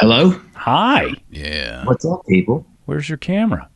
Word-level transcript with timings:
Hello? 0.00 0.34
Hi. 0.54 1.08
Yeah. 1.30 1.84
What's 1.84 2.06
up, 2.06 2.24
people? 2.26 2.64
Where's 2.86 3.06
your 3.06 3.18
camera? 3.18 3.68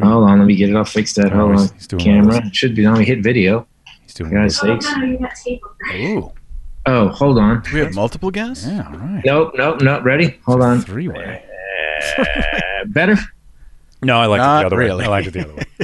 Hold 0.00 0.22
on, 0.30 0.38
let 0.38 0.44
me 0.46 0.54
get 0.54 0.70
it. 0.70 0.76
I'll 0.76 0.84
fix 0.84 1.14
that. 1.14 1.32
Oh, 1.32 1.36
Hold 1.36 1.56
on. 1.58 1.68
he's 1.74 1.88
doing 1.88 2.04
Camera. 2.04 2.46
It 2.46 2.54
should 2.54 2.76
be 2.76 2.86
on. 2.86 2.96
We 2.96 3.04
hit 3.04 3.24
video. 3.24 3.66
He's 4.02 4.14
doing 4.14 4.30
For 4.30 4.36
God's 4.36 4.58
Oh, 4.62 4.66
sakes. 4.78 4.96
no, 4.96 5.04
you 5.04 5.18
got 5.18 5.34
tape 5.34 5.60
over 5.64 5.76
there. 5.90 6.18
Ooh. 6.18 6.32
Oh, 6.86 7.08
hold 7.08 7.38
on. 7.38 7.62
We 7.72 7.80
have 7.80 7.92
multiple 7.92 8.30
guests? 8.30 8.64
Yeah, 8.66 8.86
all 8.86 8.98
right. 8.98 9.22
Nope, 9.24 9.52
nope, 9.56 9.80
nope. 9.82 10.04
Ready? 10.04 10.38
Hold 10.46 10.62
on. 10.62 10.80
Three 10.80 11.08
way. 11.08 11.44
Uh, 12.18 12.24
better? 12.86 13.16
No, 14.00 14.18
I 14.18 14.26
like 14.26 14.40
it 14.40 14.44
the 14.44 14.66
other 14.66 14.76
really. 14.76 15.00
way. 15.00 15.04
I 15.06 15.08
like 15.08 15.26
it 15.26 15.32
the 15.32 15.44
other 15.44 15.54
way. 15.54 15.64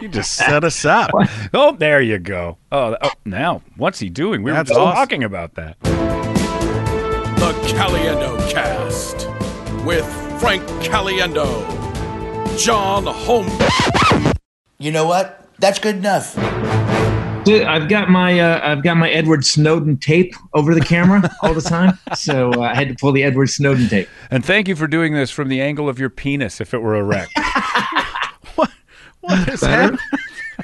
You 0.00 0.08
just 0.08 0.32
set 0.34 0.64
us 0.64 0.84
up. 0.84 1.10
oh, 1.54 1.72
there 1.76 2.00
you 2.00 2.18
go. 2.18 2.56
Oh, 2.72 2.96
oh, 3.02 3.10
now 3.24 3.62
what's 3.76 3.98
he 3.98 4.08
doing? 4.08 4.42
We 4.42 4.50
were 4.52 4.62
just 4.64 4.72
awesome. 4.78 4.94
talking 4.94 5.24
about 5.24 5.54
that. 5.54 5.76
The 7.70 7.76
Caliendo 7.76 8.50
Cast 8.50 9.28
with 9.86 10.04
Frank 10.40 10.60
Caliendo, 10.82 11.46
John 12.58 13.04
Holmes. 13.06 13.52
You 14.78 14.90
know 14.90 15.06
what? 15.06 15.46
That's 15.60 15.78
good 15.78 15.94
enough. 15.94 16.34
Dude, 17.44 17.62
I've 17.62 17.88
got 17.88 18.10
my 18.10 18.40
uh, 18.40 18.60
I've 18.68 18.82
got 18.82 18.96
my 18.96 19.08
Edward 19.10 19.44
Snowden 19.44 19.98
tape 19.98 20.34
over 20.52 20.74
the 20.74 20.80
camera 20.80 21.30
all 21.42 21.54
the 21.54 21.60
time, 21.60 21.96
so 22.16 22.52
uh, 22.54 22.62
I 22.62 22.74
had 22.74 22.88
to 22.88 22.96
pull 22.96 23.12
the 23.12 23.22
Edward 23.22 23.50
Snowden 23.50 23.88
tape. 23.88 24.08
And 24.32 24.44
thank 24.44 24.66
you 24.66 24.74
for 24.74 24.88
doing 24.88 25.14
this 25.14 25.30
from 25.30 25.48
the 25.48 25.60
angle 25.60 25.88
of 25.88 26.00
your 26.00 26.10
penis 26.10 26.60
if 26.60 26.74
it 26.74 26.78
were 26.78 26.96
erect. 26.96 27.30
What? 28.56 28.70
What 29.20 29.48
is 29.48 29.60
that? 29.60 29.96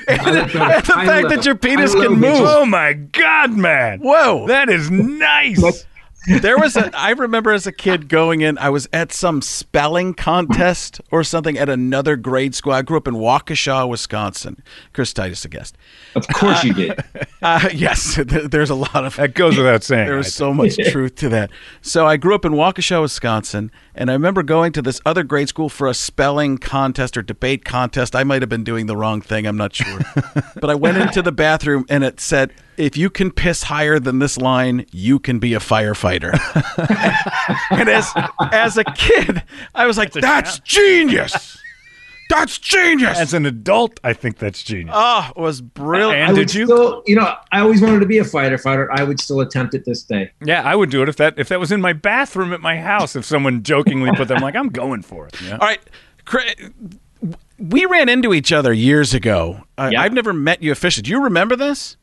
I 0.09 0.30
look. 0.30 0.54
And 0.57 0.82
the 0.82 0.82
fact 0.82 1.23
look- 1.23 1.34
that 1.37 1.45
your 1.45 1.54
penis 1.54 1.93
can 1.95 2.02
look 2.02 2.18
move. 2.18 2.41
oh 2.43 2.66
my 2.66 2.95
God, 2.95 3.52
man. 3.52 4.01
Whoa. 4.01 4.48
That 4.48 4.68
is 4.68 4.91
nice. 4.91 5.87
There 6.27 6.59
was 6.59 6.77
a 6.77 6.91
I 6.97 7.11
remember 7.11 7.53
as 7.53 7.66
a 7.66 7.73
kid 7.73 8.09
going 8.09 8.41
in, 8.41 8.59
I 8.59 8.69
was 8.71 8.89
at 8.93 9.12
some 9.12 9.41
spelling 9.43 10.15
contest 10.15 11.01
or 11.10 11.23
something 11.24 11.57
at 11.59 11.68
another 11.68 12.16
grade 12.16 12.55
school. 12.55 12.73
I 12.73 12.83
grew 12.83 12.96
up 12.96 13.07
in 13.09 13.15
Waukesha, 13.15 13.88
Wisconsin. 13.88 14.63
Chris 14.93 15.13
Titus 15.13 15.45
a 15.45 15.49
guest. 15.49 15.77
Of 16.15 16.27
course 16.29 16.65
you 16.65 16.74
did. 16.74 16.99
Uh, 17.43 17.68
yes, 17.73 18.16
there- 18.27 18.49
there's 18.49 18.71
a 18.71 18.74
lot 18.74 19.05
of 19.05 19.16
That 19.16 19.35
goes 19.35 19.57
without 19.57 19.83
saying. 19.85 20.07
There 20.07 20.16
was 20.16 20.35
so 20.35 20.52
much 20.52 20.77
truth 20.91 21.15
to 21.16 21.29
that. 21.30 21.51
So 21.83 22.07
I 22.07 22.16
grew 22.16 22.35
up 22.35 22.45
in 22.45 22.52
Waukesha, 22.52 23.01
Wisconsin, 23.01 23.71
and 23.95 24.11
I 24.11 24.15
remember 24.15 24.43
going 24.43 24.73
to 24.73 24.83
this 24.83 25.01
other 25.07 25.23
grade 25.23 25.49
school 25.49 25.68
for 25.68 25.87
a 25.87 25.95
spelling 25.95 26.59
contest 26.59 27.16
or 27.16 27.23
debate 27.23 27.65
contest. 27.65 28.16
I 28.16 28.24
might 28.24 28.43
have 28.43 28.49
been 28.49 28.65
doing 28.65 28.87
the 28.87 28.96
wrong 28.96 29.21
thing, 29.21 29.46
I'm 29.46 29.57
not 29.57 29.74
sure. 29.74 30.01
but 30.61 30.71
I 30.71 30.74
went 30.74 30.96
into 30.99 31.23
the 31.23 31.33
bathroom 31.33 31.85
and 31.88 32.02
it 32.05 32.21
said, 32.21 32.52
if 32.77 32.96
you 32.96 33.10
can 33.10 33.30
piss 33.30 33.65
higher 33.65 33.99
than 33.99 34.19
this 34.19 34.38
line, 34.38 34.87
you 34.93 35.19
can 35.19 35.38
be 35.38 35.55
a 35.55 35.59
firefighter. 35.59 36.32
and 37.71 37.88
as 37.88 38.13
as 38.52 38.77
a 38.77 38.85
kid, 38.85 39.43
I 39.74 39.87
was 39.87 39.99
like, 39.99 40.13
that's 40.13 40.59
genius. 40.60 41.59
That's 42.29 42.59
genius. 42.59 43.18
As 43.18 43.35
an 43.35 43.46
adult, 43.46 44.01
I 44.02 44.13
think 44.13 44.38
that's 44.38 44.63
genius. 44.63 44.95
oh, 44.96 45.30
it 45.37 45.41
was 45.41 45.60
brilliant. 45.60 46.30
And 46.30 46.37
did 46.37 46.52
you? 46.52 46.66
Still, 46.66 47.02
you 47.07 47.15
know, 47.15 47.33
I 47.52 47.60
always 47.60 47.80
wanted 47.80 48.01
to 48.01 48.07
be 48.07 48.18
a 48.18 48.24
fighter 48.24 48.59
fighter. 48.59 48.90
I 48.93 49.05
would 49.05 49.21
still 49.21 49.40
attempt 49.40 49.74
it 49.74 49.85
this 49.85 50.02
day. 50.02 50.33
Yeah, 50.45 50.63
I 50.63 50.74
would 50.74 50.90
do 50.90 51.02
it 51.02 51.09
if 51.09 51.16
that 51.16 51.38
if 51.38 51.49
that 51.49 51.61
was 51.61 51.71
in 51.71 51.80
my 51.80 51.93
bathroom 51.93 52.52
at 52.52 52.61
my 52.61 52.79
house. 52.79 53.15
If 53.15 53.24
someone 53.24 53.63
jokingly 53.63 54.11
put 54.16 54.29
them, 54.29 54.40
like 54.40 54.57
I'm 54.57 54.71
going 54.71 55.02
for 55.02 55.27
it. 55.29 55.40
Yeah. 55.40 55.59
All 55.61 55.68
right, 55.68 55.80
we 57.59 57.87
ran 57.87 58.09
into 58.09 58.35
each 58.35 58.52
other 58.52 58.73
years 58.73 59.15
ago. 59.15 59.63
Yeah. 59.79 60.01
I've 60.01 60.13
never 60.13 60.33
met 60.33 60.63
you 60.63 60.73
officially. 60.73 61.02
Do 61.02 61.11
you 61.11 61.23
remember 61.24 61.57
this? 61.57 61.96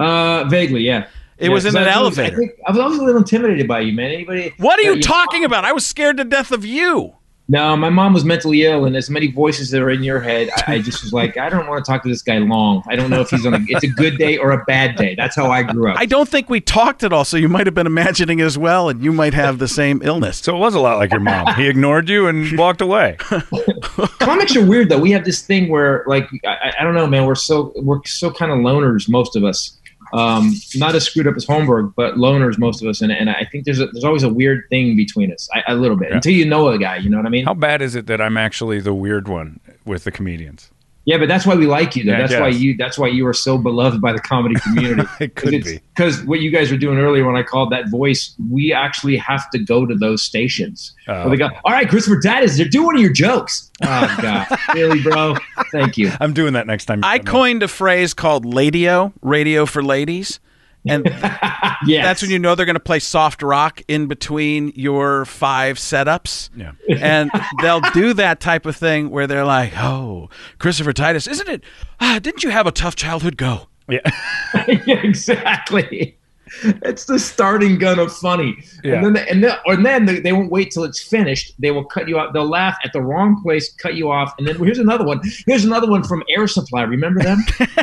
Uh, 0.00 0.44
vaguely, 0.48 0.82
yeah. 0.82 1.06
It 1.38 1.48
Yeah, 1.48 1.54
was 1.54 1.64
in 1.64 1.76
an 1.76 1.84
I 1.84 2.00
was- 2.02 2.18
elevator. 2.18 2.36
I, 2.36 2.38
think, 2.38 2.52
I 2.66 2.70
was 2.70 2.80
always 2.80 2.98
a 2.98 3.02
little 3.04 3.20
intimidated 3.20 3.66
by 3.68 3.80
you, 3.80 3.92
man. 3.92 4.10
Anybody? 4.12 4.52
What 4.58 4.78
are 4.78 4.82
Yeah, 4.82 4.92
you 4.92 5.02
talking 5.02 5.44
about? 5.44 5.64
I 5.64 5.72
was 5.72 5.86
scared 5.86 6.16
to 6.18 6.24
death 6.24 6.52
of 6.52 6.64
you. 6.64 7.14
No, 7.48 7.76
my 7.76 7.90
mom 7.90 8.12
was 8.14 8.24
mentally 8.24 8.62
ill, 8.62 8.84
and 8.84 8.94
as 8.94 9.10
many 9.10 9.26
voices 9.26 9.70
that 9.72 9.82
are 9.82 9.90
in 9.90 10.04
your 10.04 10.20
head, 10.20 10.50
I, 10.68 10.74
I 10.74 10.78
just 10.80 11.02
was 11.02 11.12
like, 11.12 11.36
I 11.36 11.48
don't 11.48 11.66
want 11.66 11.84
to 11.84 11.90
talk 11.90 12.04
to 12.04 12.08
this 12.08 12.22
guy 12.22 12.38
long. 12.38 12.84
I 12.88 12.94
don't 12.94 13.10
know 13.10 13.22
if 13.22 13.30
he's 13.30 13.44
on 13.44 13.54
a, 13.54 13.58
it's 13.66 13.82
a 13.82 13.88
good 13.88 14.18
day 14.18 14.36
or 14.38 14.52
a 14.52 14.64
bad 14.66 14.94
day. 14.94 15.16
That's 15.16 15.34
how 15.34 15.50
I 15.50 15.64
grew 15.64 15.90
up. 15.90 15.98
I 15.98 16.06
don't 16.06 16.28
think 16.28 16.48
we 16.48 16.60
talked 16.60 17.02
at 17.02 17.12
all, 17.12 17.24
so 17.24 17.36
you 17.36 17.48
might 17.48 17.66
have 17.66 17.74
been 17.74 17.88
imagining 17.88 18.38
it 18.38 18.44
as 18.44 18.56
well, 18.56 18.88
and 18.88 19.02
you 19.02 19.10
might 19.12 19.34
have 19.34 19.58
the 19.58 19.66
same 19.66 20.00
illness. 20.04 20.36
So 20.38 20.54
it 20.54 20.60
was 20.60 20.76
a 20.76 20.80
lot 20.80 20.98
like 20.98 21.10
your 21.10 21.18
mom. 21.18 21.52
He 21.56 21.66
ignored 21.66 22.08
you 22.08 22.28
and 22.28 22.56
walked 22.56 22.82
away. 22.82 23.16
Comics 24.20 24.54
are 24.56 24.64
weird 24.64 24.88
though. 24.88 24.98
We 25.00 25.10
have 25.12 25.24
this 25.24 25.42
thing 25.42 25.70
where, 25.70 26.04
like, 26.06 26.28
I, 26.46 26.72
I 26.78 26.84
don't 26.84 26.94
know, 26.94 27.06
man. 27.08 27.26
We're 27.26 27.34
so 27.34 27.72
we're 27.76 27.98
so 28.04 28.30
kind 28.30 28.52
of 28.52 28.58
loners, 28.58 29.08
most 29.08 29.34
of 29.36 29.42
us. 29.44 29.76
Um, 30.12 30.54
not 30.74 30.94
as 30.94 31.04
screwed 31.04 31.26
up 31.26 31.36
as 31.36 31.46
Holmberg, 31.46 31.94
but 31.96 32.14
loners, 32.14 32.58
most 32.58 32.82
of 32.82 32.88
us. 32.88 33.00
And, 33.00 33.12
and 33.12 33.30
I 33.30 33.46
think 33.50 33.64
there's 33.64 33.80
a, 33.80 33.86
there's 33.86 34.04
always 34.04 34.22
a 34.22 34.28
weird 34.32 34.64
thing 34.70 34.96
between 34.96 35.32
us, 35.32 35.48
I, 35.54 35.62
a 35.68 35.74
little 35.74 35.96
bit, 35.96 36.08
Yeah. 36.10 36.16
until 36.16 36.32
you 36.32 36.44
know 36.46 36.68
a 36.68 36.78
guy. 36.78 36.96
You 36.96 37.10
know 37.10 37.16
what 37.18 37.26
I 37.26 37.30
mean? 37.30 37.44
How 37.44 37.54
bad 37.54 37.80
is 37.82 37.94
it 37.94 38.06
that 38.06 38.20
I'm 38.20 38.36
actually 38.36 38.80
the 38.80 38.94
weird 38.94 39.28
one 39.28 39.60
with 39.84 40.04
the 40.04 40.10
comedians? 40.10 40.70
Yeah, 41.06 41.16
but 41.16 41.28
that's 41.28 41.46
why 41.46 41.54
we 41.54 41.66
like 41.66 41.96
you. 41.96 42.04
Though. 42.04 42.12
Yeah, 42.12 42.18
I 42.18 42.26
that's 42.26 42.40
why 42.40 42.48
you. 42.48 42.76
That's 42.76 42.98
why 42.98 43.08
you 43.08 43.26
are 43.26 43.32
so 43.32 43.56
beloved 43.56 44.00
by 44.00 44.12
the 44.12 44.20
comedy 44.20 44.54
community. 44.62 45.08
It 45.18 45.34
could 45.34 45.50
be. 45.64 45.80
because 45.94 46.22
what 46.24 46.40
you 46.40 46.50
guys 46.50 46.70
were 46.70 46.76
doing 46.76 46.98
earlier 46.98 47.26
when 47.26 47.36
I 47.36 47.42
called 47.42 47.72
that 47.72 47.88
voice. 47.88 48.34
We 48.50 48.72
actually 48.72 49.16
have 49.16 49.48
to 49.50 49.58
go 49.58 49.86
to 49.86 49.94
those 49.94 50.22
stations. 50.22 50.94
Oh, 51.08 51.20
Where 51.22 51.30
they 51.30 51.36
go, 51.36 51.48
all 51.64 51.72
right, 51.72 51.88
Christopher 51.88 52.20
Titus, 52.20 52.56
they're 52.58 52.68
doing 52.68 52.86
one 52.86 52.96
of 52.96 53.00
your 53.02 53.12
jokes. 53.12 53.70
Oh 53.82 54.16
God, 54.22 54.46
really, 54.74 55.00
bro? 55.02 55.36
Thank 55.72 55.96
you. 55.96 56.12
I'm 56.20 56.34
doing 56.34 56.52
that 56.52 56.66
next 56.66 56.84
time. 56.84 57.02
I 57.02 57.18
come 57.18 57.26
in. 57.26 57.32
coined 57.32 57.62
a 57.62 57.68
phrase 57.68 58.12
called 58.14 58.44
ladio, 58.44 59.12
radio 59.22 59.64
for 59.66 59.82
ladies. 59.82 60.38
And 60.86 61.04
Yes, 61.86 62.04
that's 62.04 62.22
when 62.22 62.30
you 62.30 62.38
know 62.38 62.54
they're 62.54 62.66
going 62.66 62.74
to 62.74 62.80
play 62.80 62.98
soft 62.98 63.42
rock 63.42 63.80
in 63.88 64.06
between 64.06 64.72
your 64.74 65.24
five 65.24 65.76
setups. 65.78 66.50
Yeah. 66.54 66.72
and 66.88 67.30
they'll 67.62 67.80
do 67.92 68.12
that 68.14 68.40
type 68.40 68.66
of 68.66 68.76
thing 68.76 69.10
where 69.10 69.26
they're 69.26 69.44
like, 69.46 69.72
"Oh, 69.76 70.28
Christopher 70.58 70.92
Titus, 70.92 71.26
isn't 71.26 71.48
it? 71.48 71.64
Ah, 72.00 72.18
didn't 72.20 72.44
you 72.44 72.50
have 72.50 72.66
a 72.66 72.72
tough 72.72 72.96
childhood? 72.96 73.36
Go." 73.36 73.68
Yeah. 73.88 74.00
yeah, 74.86 75.00
exactly. 75.02 76.18
It's 76.62 77.04
the 77.04 77.18
starting 77.18 77.78
gun 77.78 77.98
of 77.98 78.12
funny, 78.12 78.56
Yeah. 78.82 78.94
and 78.94 79.04
then 79.06 79.12
they, 79.14 79.28
and 79.28 79.44
then, 79.44 79.56
or 79.66 79.76
then 79.76 80.04
they, 80.06 80.20
they 80.20 80.32
won't 80.32 80.50
wait 80.50 80.70
till 80.72 80.84
it's 80.84 81.00
finished. 81.02 81.54
They 81.58 81.70
will 81.70 81.84
cut 81.84 82.08
you 82.08 82.18
off. 82.18 82.32
They'll 82.32 82.48
laugh 82.48 82.76
at 82.84 82.92
the 82.92 83.00
wrong 83.00 83.40
place, 83.42 83.72
cut 83.74 83.94
you 83.94 84.10
off, 84.10 84.34
and 84.38 84.46
then 84.48 84.56
here's 84.56 84.78
another 84.78 85.04
one. 85.04 85.20
Here's 85.46 85.64
another 85.64 85.88
one 85.88 86.02
from 86.02 86.22
Air 86.28 86.46
Supply. 86.48 86.82
Remember 86.82 87.22
them? 87.22 87.38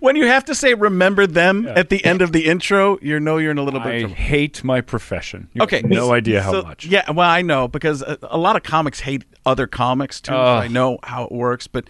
When 0.00 0.14
you 0.16 0.26
have 0.26 0.44
to 0.46 0.54
say 0.54 0.74
"remember 0.74 1.26
them" 1.26 1.66
at 1.66 1.88
the 1.88 2.04
end 2.04 2.20
of 2.20 2.32
the 2.32 2.46
intro, 2.46 2.98
you 3.00 3.18
know 3.18 3.38
you're 3.38 3.50
in 3.52 3.58
a 3.58 3.62
little 3.62 3.80
bit. 3.80 3.88
I 3.94 3.98
trouble. 4.00 4.14
hate 4.16 4.62
my 4.64 4.80
profession. 4.80 5.48
You 5.54 5.62
Okay, 5.62 5.76
have 5.80 5.86
no 5.90 6.12
idea 6.12 6.42
how 6.42 6.52
So- 6.52 6.62
much. 6.62 6.86
Yeah, 6.86 7.10
well, 7.10 7.28
I 7.28 7.42
know 7.42 7.66
because 7.66 8.02
a, 8.02 8.18
a 8.22 8.36
lot 8.36 8.56
of 8.56 8.62
comics 8.62 9.00
hate 9.00 9.24
other 9.46 9.66
comics 9.66 10.20
too. 10.20 10.32
so 10.32 10.36
Ugh. 10.36 10.64
I 10.64 10.68
know 10.68 10.98
how 11.04 11.24
it 11.24 11.32
works, 11.32 11.66
but 11.66 11.88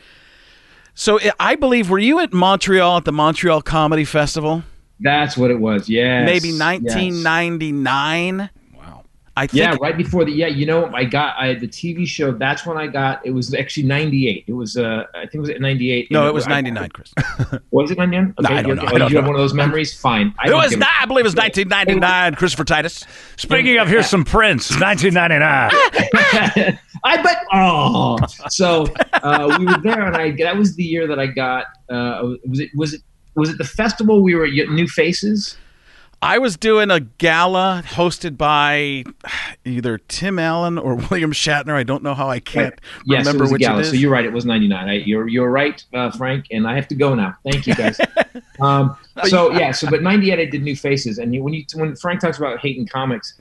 so 0.95 1.19
I- 1.21 1.33
I 1.41 1.55
believe 1.57 1.91
were 1.91 1.99
you 1.99 2.21
at 2.21 2.33
Montreal 2.33 2.99
at 2.99 3.05
the 3.07 3.13
Montreal 3.13 3.63
Comedy 3.63 4.05
Festival? 4.05 4.63
That's 5.01 5.37
what 5.37 5.51
it 5.51 5.61
was. 5.61 5.89
Yeah, 5.89 6.25
Maybe 6.25 6.53
1999. 6.53 8.51
Wow. 8.75 9.05
I 9.37 9.47
think. 9.47 9.59
Yeah, 9.62 9.77
right 9.81 9.95
before 9.97 10.25
the 10.25 10.33
yeah, 10.33 10.47
you 10.47 10.65
know, 10.65 10.87
I 10.95 11.05
got 11.05 11.37
I 11.39 11.49
had 11.49 11.61
the 11.61 11.69
TV 11.69 12.07
show. 12.07 12.33
That's 12.33 12.65
when 12.65 12.79
I 12.79 12.87
got. 12.87 13.21
It 13.27 13.33
was 13.33 13.53
actually 13.53 13.83
'98. 13.83 14.45
It 14.47 14.53
was 14.55 14.79
uh, 14.79 15.05
I 15.15 15.21
think 15.21 15.34
it 15.34 15.41
was 15.41 15.51
at 15.51 15.61
'98. 15.61 16.11
No, 16.11 16.27
it 16.27 16.33
was 16.33 16.47
99, 16.47 16.89
Chris. 16.91 17.12
Was 17.71 17.91
it 17.91 17.99
99? 17.99 18.34
No, 18.41 18.49
I 18.49 18.62
don't 18.62 18.69
you- 18.69 18.75
know. 18.77 18.83
oh, 18.83 18.87
I 18.87 18.91
don't 18.99 19.01
have 19.01 19.12
know. 19.12 19.21
one 19.29 19.34
of 19.37 19.41
those 19.41 19.53
memories? 19.53 19.99
Fine. 20.01 20.34
I 20.39 20.49
It 20.49 20.55
was 20.55 20.75
not, 20.79 20.89
I 20.99 21.05
believe 21.05 21.25
it 21.27 21.28
was 21.28 21.37
1999. 21.37 22.34
Christopher 22.37 22.65
Titus. 22.65 23.05
Speaking 23.37 23.77
of, 23.77 23.89
here's 23.89 24.07
some 24.07 24.25
Prince, 24.25 24.71
1999. 24.81 26.78
I 27.05 27.23
bet. 27.23 27.45
Oh, 27.53 28.17
so 28.49 28.87
uh, 29.13 29.55
we 29.59 29.67
were 29.67 29.78
there, 29.83 30.07
and 30.07 30.17
I 30.17 30.31
that 30.43 30.57
was 30.57 30.75
the 30.77 30.83
year 30.84 31.07
that 31.07 31.19
I 31.19 31.27
got. 31.27 31.67
Uh, 31.91 32.34
was 32.49 32.61
it 32.61 32.71
was 32.75 32.95
it 32.95 33.03
was 33.37 33.51
it 33.51 33.59
the 33.59 33.65
festival 33.65 34.23
we 34.23 34.35
were 34.35 34.47
at 34.47 34.69
New 34.71 34.89
Faces? 34.89 35.57
I 36.23 36.39
was 36.39 36.57
doing 36.57 36.91
a 36.91 37.01
gala 37.01 37.83
hosted 37.87 38.39
by 38.39 39.05
either 39.67 39.99
Tim 39.99 40.39
Allen 40.39 40.78
or 40.78 40.95
William 41.10 41.33
Shatner. 41.33 41.75
I 41.75 41.83
don't 41.83 42.03
know 42.03 42.15
how 42.15 42.28
I 42.28 42.41
can't 42.41 42.75
Yes, 43.05 43.27
remember 43.27 43.45
it 43.45 43.45
was 43.45 43.51
a 43.51 43.53
which 43.53 43.60
gala. 43.60 43.78
it 43.78 43.83
is. 43.83 43.91
So 43.91 43.97
you're 43.97 44.10
right. 44.10 44.25
It 44.25 44.33
was 44.33 44.47
99. 44.47 44.89
I, 44.89 44.93
you're 44.95 45.28
you're 45.28 45.51
right, 45.51 45.84
uh, 45.93 46.10
Frank. 46.13 46.47
And 46.51 46.66
I 46.66 46.75
have 46.75 46.89
to 46.89 46.95
go 46.95 47.15
now. 47.15 47.37
Thank 47.45 47.66
you, 47.66 47.75
guys. 47.75 48.01
um, 48.60 48.97
so 49.25 49.53
yeah. 49.53 49.72
So 49.72 49.91
but 49.91 50.03
98, 50.03 50.39
I 50.39 50.45
did 50.47 50.63
New 50.63 50.75
Faces, 50.75 51.19
and 51.19 51.34
you, 51.34 51.43
when 51.43 51.53
you 51.53 51.65
when 51.75 51.95
Frank 51.97 52.21
talks 52.21 52.39
about 52.39 52.60
hating 52.60 52.87
comics, 52.87 53.39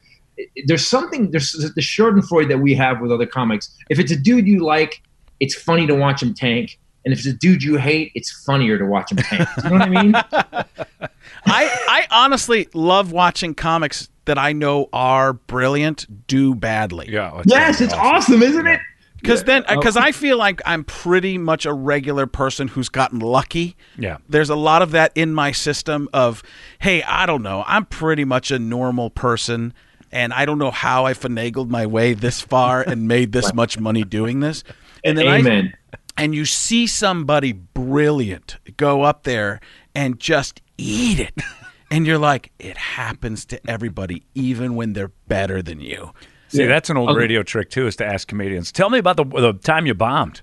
there's 0.65 0.85
something 0.85 1.31
there's 1.31 1.53
the 1.53 1.81
Schadenfreude 1.81 2.49
that 2.49 2.59
we 2.59 2.75
have 2.75 2.99
with 2.99 3.11
other 3.11 3.25
comics. 3.25 3.73
If 3.89 3.99
it's 3.99 4.11
a 4.11 4.17
dude 4.17 4.47
you 4.47 4.65
like, 4.65 5.01
it's 5.39 5.55
funny 5.55 5.87
to 5.87 5.95
watch 5.95 6.21
him 6.21 6.33
tank. 6.33 6.77
And 7.05 7.13
if 7.13 7.19
it's 7.19 7.27
a 7.27 7.33
dude 7.33 7.61
you 7.61 7.77
hate, 7.77 8.11
it's 8.15 8.31
funnier 8.43 8.77
to 8.79 8.85
watch 8.85 9.11
him 9.11 9.17
tank. 9.17 9.47
You 9.63 9.69
know 9.69 9.71
what 9.77 9.81
I 9.83 9.89
mean? 9.89 10.15
I, 11.45 11.69
I 11.87 12.07
honestly 12.09 12.67
love 12.73 13.11
watching 13.11 13.53
comics 13.53 14.09
that 14.25 14.39
I 14.39 14.53
know 14.53 14.89
are 14.91 15.33
brilliant 15.33 16.27
do 16.27 16.55
badly. 16.55 17.07
yeah. 17.09 17.43
yes, 17.45 17.79
it's 17.79 17.93
awesome, 17.93 18.41
isn't 18.41 18.65
it? 18.65 18.79
Because 19.21 19.43
then, 19.43 19.63
because 19.67 19.97
I 19.97 20.11
feel 20.11 20.37
like 20.37 20.61
I'm 20.65 20.83
pretty 20.83 21.37
much 21.37 21.65
a 21.65 21.73
regular 21.73 22.27
person 22.27 22.67
who's 22.67 22.89
gotten 22.89 23.19
lucky. 23.19 23.75
Yeah. 23.97 24.17
There's 24.29 24.51
a 24.51 24.55
lot 24.55 24.81
of 24.81 24.91
that 24.91 25.11
in 25.15 25.33
my 25.33 25.51
system 25.51 26.09
of, 26.13 26.43
hey, 26.79 27.01
I 27.03 27.25
don't 27.25 27.41
know, 27.41 27.63
I'm 27.65 27.85
pretty 27.85 28.23
much 28.23 28.51
a 28.51 28.59
normal 28.59 29.09
person, 29.09 29.73
and 30.11 30.31
I 30.31 30.45
don't 30.45 30.59
know 30.59 30.69
how 30.69 31.05
I 31.05 31.13
finagled 31.13 31.69
my 31.69 31.87
way 31.87 32.13
this 32.13 32.41
far 32.41 32.81
and 32.81 33.07
made 33.07 33.31
this 33.31 33.51
much 33.53 33.79
money 33.79 34.03
doing 34.03 34.41
this. 34.41 34.63
And 35.03 35.17
then 35.17 35.27
I, 35.27 35.37
Amen. 35.37 35.73
And 36.17 36.33
you 36.35 36.45
see 36.45 36.87
somebody 36.87 37.51
brilliant 37.51 38.57
go 38.77 39.03
up 39.03 39.23
there 39.23 39.59
and 39.93 40.19
just 40.19 40.61
eat 40.77 41.19
it. 41.19 41.33
And 41.91 42.07
you're 42.07 42.17
like, 42.17 42.51
it 42.57 42.77
happens 42.77 43.45
to 43.45 43.59
everybody, 43.69 44.23
even 44.33 44.73
when 44.75 44.93
they're 44.93 45.11
better 45.27 45.61
than 45.61 45.79
you. 45.79 46.11
See, 46.47 46.61
Yeah. 46.61 46.67
that's 46.67 46.89
an 46.89 46.97
old 46.97 47.11
Okay. 47.11 47.19
radio 47.19 47.43
trick 47.43 47.69
too, 47.69 47.85
is 47.85 47.95
to 47.97 48.05
ask 48.05 48.27
comedians. 48.27 48.71
Tell 48.71 48.89
me 48.89 48.97
about 48.97 49.17
the 49.17 49.23
the 49.23 49.53
time 49.53 49.85
you 49.85 49.93
bombed. 49.93 50.41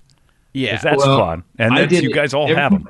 Yeah, 0.53 0.77
that's 0.81 1.05
Well, 1.05 1.19
fun, 1.19 1.43
and 1.59 1.75
that's, 1.75 2.01
you 2.01 2.13
guys 2.13 2.33
all 2.33 2.45
every- 2.45 2.55
have 2.55 2.71
them. 2.71 2.87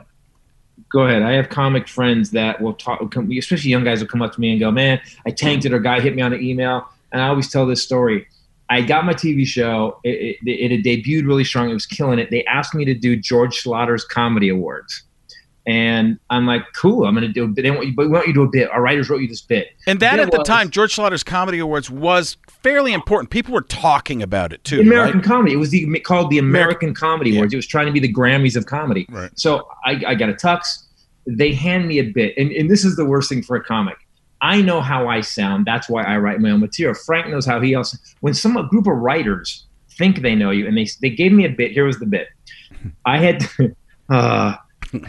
Go 0.91 1.01
ahead. 1.07 1.23
I 1.23 1.31
have 1.31 1.49
comic 1.49 1.87
friends 1.87 2.29
that 2.31 2.61
will 2.61 2.73
talk, 2.73 3.01
especially 3.15 3.71
young 3.71 3.83
guys 3.83 4.01
will 4.01 4.07
come 4.07 4.21
up 4.21 4.33
to 4.33 4.39
me 4.39 4.51
and 4.51 4.59
go, 4.59 4.69
"Man, 4.69 5.01
I 5.25 5.31
tanked 5.31 5.65
it," 5.65 5.73
or 5.73 5.79
"Guy 5.79 5.99
hit 5.99 6.15
me 6.15 6.21
on 6.21 6.31
an 6.31 6.41
email." 6.41 6.87
And 7.11 7.21
I 7.23 7.29
always 7.29 7.49
tell 7.49 7.65
this 7.65 7.81
story. 7.81 8.27
I 8.73 8.81
got 8.81 9.05
my 9.05 9.13
TV 9.13 9.45
show. 9.45 9.99
It, 10.03 10.39
it, 10.43 10.49
it 10.49 10.71
had 10.71 10.83
debuted 10.83 11.27
really 11.27 11.43
strong. 11.43 11.69
It 11.69 11.73
was 11.73 11.85
killing 11.85 12.17
it. 12.17 12.31
They 12.31 12.43
asked 12.45 12.73
me 12.73 12.85
to 12.85 12.95
do 12.95 13.15
George 13.15 13.61
Schlatter's 13.61 14.03
Comedy 14.03 14.49
Awards, 14.49 15.03
and 15.67 16.17
I'm 16.31 16.47
like, 16.47 16.63
"Cool, 16.75 17.05
I'm 17.05 17.13
going 17.13 17.27
to 17.27 17.31
do." 17.31 17.43
a 17.43 17.47
bit. 17.47 17.61
They 17.61 17.69
want 17.69 17.85
you, 17.85 17.93
but 17.93 18.07
we 18.07 18.11
want 18.11 18.25
you 18.25 18.33
to 18.33 18.39
do 18.39 18.43
a 18.43 18.49
bit. 18.49 18.71
Our 18.71 18.81
writers 18.81 19.11
wrote 19.11 19.21
you 19.21 19.27
this 19.27 19.41
bit. 19.41 19.67
And 19.85 19.99
that 19.99 20.17
at 20.17 20.31
the 20.31 20.37
well, 20.37 20.43
time, 20.43 20.71
George 20.71 20.95
Schlatter's 20.95 21.23
Comedy 21.23 21.59
Awards 21.59 21.91
was 21.91 22.35
fairly 22.47 22.93
important. 22.93 23.29
People 23.29 23.53
were 23.53 23.61
talking 23.61 24.23
about 24.23 24.51
it 24.51 24.63
too. 24.63 24.81
American 24.81 25.19
right? 25.19 25.27
comedy. 25.27 25.53
It 25.53 25.57
was 25.57 25.69
the, 25.69 25.99
called 25.99 26.31
the 26.31 26.39
American 26.39 26.95
Comedy 26.95 27.29
Yeah. 27.29 27.37
Awards. 27.37 27.53
It 27.53 27.57
was 27.57 27.67
trying 27.67 27.85
to 27.85 27.91
be 27.91 27.99
the 27.99 28.11
Grammys 28.11 28.55
of 28.55 28.65
comedy. 28.65 29.05
Right. 29.09 29.29
So 29.35 29.67
I, 29.85 30.01
I 30.07 30.15
got 30.15 30.29
a 30.29 30.33
tux. 30.33 30.65
They 31.27 31.53
hand 31.53 31.87
me 31.87 31.99
a 31.99 32.03
bit, 32.03 32.33
and, 32.37 32.51
and 32.51 32.71
this 32.71 32.83
is 32.83 32.95
the 32.95 33.05
worst 33.05 33.29
thing 33.29 33.43
for 33.43 33.55
a 33.55 33.63
comic. 33.63 33.97
I 34.43 34.61
know 34.61 34.81
how 34.81 35.07
I 35.07 35.21
sound. 35.21 35.65
That's 35.65 35.89
why 35.89 36.03
I 36.03 36.17
write 36.17 36.39
my 36.41 36.51
own 36.51 36.59
material. 36.59 36.93
Frank 36.93 37.29
knows 37.29 37.45
how 37.45 37.59
he 37.59 37.73
else. 37.73 37.97
When 38.19 38.33
some 38.33 38.57
a 38.57 38.67
group 38.67 38.85
of 38.85 38.97
writers 38.97 39.65
think 39.97 40.21
they 40.21 40.35
know 40.35 40.51
you, 40.51 40.67
and 40.67 40.77
they 40.77 40.87
they 41.01 41.09
gave 41.09 41.31
me 41.31 41.45
a 41.45 41.49
bit. 41.49 41.71
Here 41.71 41.85
was 41.85 41.97
the 41.99 42.05
bit. 42.05 42.27
I 43.05 43.17
had. 43.17 43.43
Uh, 44.09 44.53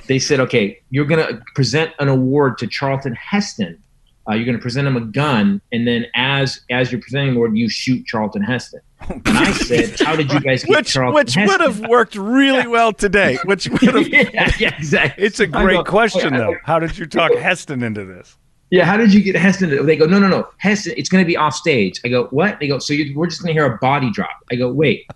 they 0.06 0.20
said, 0.20 0.38
okay, 0.38 0.81
you're 0.88 1.04
gonna 1.04 1.42
present 1.56 1.90
an 1.98 2.08
award 2.08 2.56
to 2.58 2.66
Charlton 2.69 3.12
Heston. 3.16 3.82
Uh, 4.28 4.34
you're 4.34 4.46
going 4.46 4.56
to 4.56 4.62
present 4.62 4.86
him 4.86 4.96
a 4.96 5.00
gun, 5.02 5.60
and 5.72 5.87
then 5.87 6.06
as 6.14 6.60
as 6.70 6.90
you're 6.90 7.00
presenting 7.00 7.32
the 7.32 7.37
award, 7.37 7.56
you 7.56 7.69
shoot 7.69 8.06
Charlton 8.06 8.42
Heston. 8.42 8.80
And 9.08 9.22
I 9.26 9.52
said, 9.52 10.00
"How 10.06 10.16
did 10.16 10.32
you 10.32 10.40
guys 10.40 10.64
get 10.64 10.76
Which 10.78 10.92
Charlton 10.92 11.14
which 11.14 11.34
Heston?" 11.34 11.46
would 11.46 11.60
have 11.60 11.90
worked 11.90 12.14
really 12.14 12.66
well 12.78 12.92
today. 12.92 13.37
Which 13.44 13.69
would 13.69 13.82
have 13.82 14.08
yeah, 14.08 14.50
yeah, 14.58 14.75
exactly. 14.78 15.25
It's 15.25 15.40
a 15.40 15.46
great 15.46 15.76
go, 15.76 15.84
question, 15.84 16.32
I- 16.32 16.38
though. 16.38 16.56
How 16.64 16.78
did 16.78 16.96
you 16.96 17.04
talk 17.04 17.34
Heston 17.34 17.82
into 17.82 18.06
this? 18.06 18.38
Yeah, 18.75 18.85
how 18.85 18.97
did 18.97 19.15
you 19.15 19.23
get 19.23 19.37
Heston? 19.37 19.71
To, 19.71 19.85
they 19.85 19.94
go, 19.97 20.05
no, 20.05 20.19
no, 20.19 20.26
no, 20.26 20.49
Heston. 20.59 20.94
It's 20.97 21.09
going 21.09 21.23
to 21.23 21.26
be 21.26 21.37
off 21.37 21.55
stage. 21.55 22.00
I 22.05 22.09
go, 22.09 22.25
what? 22.32 22.59
They 22.59 22.67
go, 22.67 22.81
so 22.81 22.93
you, 22.93 23.17
we're 23.17 23.29
just 23.29 23.41
going 23.41 23.55
to 23.55 23.61
hear 23.61 23.73
a 23.73 23.79
body 23.79 24.11
drop. 24.11 24.32
I 24.50 24.56
go, 24.56 24.73
wait. 24.73 25.06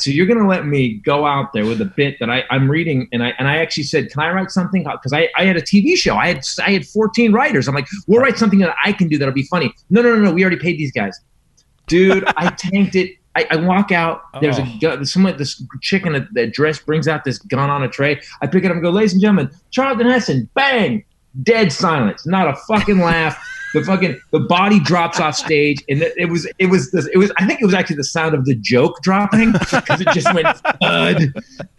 So 0.00 0.08
you're 0.10 0.24
going 0.24 0.38
to 0.38 0.46
let 0.46 0.64
me 0.66 0.94
go 1.04 1.26
out 1.26 1.52
there 1.52 1.66
with 1.66 1.82
a 1.82 1.84
bit 1.84 2.18
that 2.20 2.30
I, 2.30 2.44
I'm 2.48 2.70
reading, 2.70 3.08
and 3.12 3.22
I 3.22 3.34
and 3.38 3.46
I 3.46 3.58
actually 3.58 3.82
said, 3.82 4.10
can 4.10 4.22
I 4.22 4.30
write 4.32 4.50
something? 4.50 4.82
Because 4.84 5.12
I, 5.12 5.28
I 5.36 5.44
had 5.44 5.58
a 5.58 5.60
TV 5.60 5.94
show. 5.94 6.16
I 6.16 6.28
had 6.28 6.42
I 6.64 6.70
had 6.70 6.86
14 6.86 7.32
writers. 7.34 7.68
I'm 7.68 7.74
like, 7.74 7.86
we'll 8.06 8.22
write 8.22 8.38
something 8.38 8.60
that 8.60 8.74
I 8.82 8.92
can 8.94 9.08
do 9.08 9.18
that'll 9.18 9.34
be 9.34 9.42
funny. 9.42 9.74
No, 9.90 10.00
no, 10.00 10.16
no, 10.16 10.22
no. 10.22 10.32
We 10.32 10.40
already 10.42 10.56
paid 10.58 10.78
these 10.78 10.92
guys, 10.92 11.20
dude. 11.88 12.24
I 12.38 12.48
tanked 12.48 12.94
it. 12.96 13.10
I, 13.36 13.46
I 13.50 13.56
walk 13.56 13.92
out. 13.92 14.22
There's 14.40 14.58
Oh. 14.58 14.62
a 14.62 14.78
gun. 14.80 15.04
Someone, 15.04 15.36
this 15.36 15.62
chick 15.82 16.06
in 16.06 16.14
a, 16.14 16.26
the 16.32 16.46
dress 16.46 16.78
brings 16.78 17.06
out 17.06 17.24
this 17.24 17.38
gun 17.38 17.68
on 17.68 17.82
a 17.82 17.88
tray. 17.88 18.18
I 18.40 18.46
pick 18.46 18.64
it 18.64 18.68
up 18.68 18.72
and 18.74 18.82
go, 18.82 18.88
ladies 18.90 19.12
and 19.12 19.20
gentlemen, 19.20 19.50
Charlton 19.70 20.06
Heston. 20.06 20.48
Bang! 20.54 21.04
Dead 21.42 21.72
silence. 21.72 22.26
Not 22.26 22.48
a 22.48 22.56
fucking 22.68 22.98
laugh. 22.98 23.38
The 23.74 23.82
fucking 23.82 24.20
the 24.32 24.40
body 24.40 24.78
drops 24.80 25.18
off 25.18 25.34
stage, 25.34 25.82
and 25.88 26.02
it, 26.02 26.28
was 26.28 26.46
it 26.58 26.66
was 26.66 26.90
this, 26.90 27.06
it 27.06 27.16
was 27.16 27.32
I 27.38 27.46
think 27.46 27.62
it 27.62 27.64
was 27.64 27.72
actually 27.72 27.96
the 27.96 28.04
sound 28.04 28.34
of 28.34 28.44
the 28.44 28.54
joke 28.54 29.00
dropping 29.02 29.52
because 29.52 29.98
it 30.02 30.08
just 30.12 30.32
went 30.34 30.46
thud, 30.82 31.32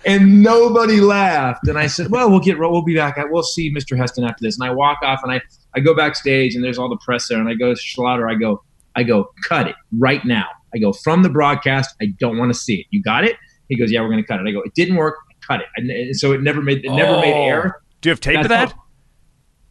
and 0.03 0.41
nobody 0.41 1.01
laughed. 1.01 1.67
And 1.67 1.77
I 1.77 1.85
said, 1.85 2.09
"Well, 2.09 2.31
we'll 2.31 2.39
get 2.39 2.57
we'll 2.57 2.81
be 2.81 2.95
back. 2.95 3.17
We'll 3.29 3.43
see 3.43 3.71
Mr. 3.71 3.95
Heston 3.95 4.23
after 4.23 4.41
this." 4.41 4.59
And 4.59 4.67
I 4.67 4.73
walk 4.73 5.03
off, 5.03 5.19
and 5.21 5.31
I 5.31 5.39
I 5.75 5.81
go 5.81 5.95
backstage, 5.95 6.55
and 6.55 6.63
there's 6.63 6.79
all 6.79 6.89
the 6.89 6.97
press 7.05 7.27
there, 7.27 7.39
and 7.39 7.47
I 7.47 7.53
go 7.53 7.75
to 7.75 7.79
Schlatter. 7.79 8.27
I 8.27 8.35
go 8.39 8.63
I 8.95 9.03
go 9.03 9.29
cut 9.47 9.67
it 9.67 9.75
right 9.99 10.25
now. 10.25 10.47
I 10.73 10.79
go 10.79 10.93
from 10.93 11.21
the 11.21 11.29
broadcast. 11.29 11.95
I 12.01 12.07
don't 12.17 12.39
want 12.39 12.51
to 12.51 12.59
see 12.59 12.77
it. 12.77 12.87
You 12.89 13.03
got 13.03 13.23
it? 13.23 13.35
He 13.69 13.75
goes, 13.75 13.91
"Yeah, 13.91 14.01
we're 14.01 14.09
gonna 14.09 14.23
cut 14.23 14.39
it." 14.39 14.47
I 14.47 14.51
go, 14.51 14.61
"It 14.61 14.73
didn't 14.73 14.95
work. 14.95 15.17
Cut 15.47 15.59
it." 15.61 15.67
And, 15.75 16.15
so 16.15 16.31
it 16.31 16.41
never 16.41 16.59
made 16.63 16.83
it 16.83 16.89
never 16.91 17.19
made 17.21 17.33
Oh. 17.35 17.43
air. 17.45 17.81
Do 18.01 18.09
you 18.09 18.11
have 18.11 18.19
tape 18.19 18.39
of 18.39 18.47
That's 18.47 18.73
that? 18.73 18.79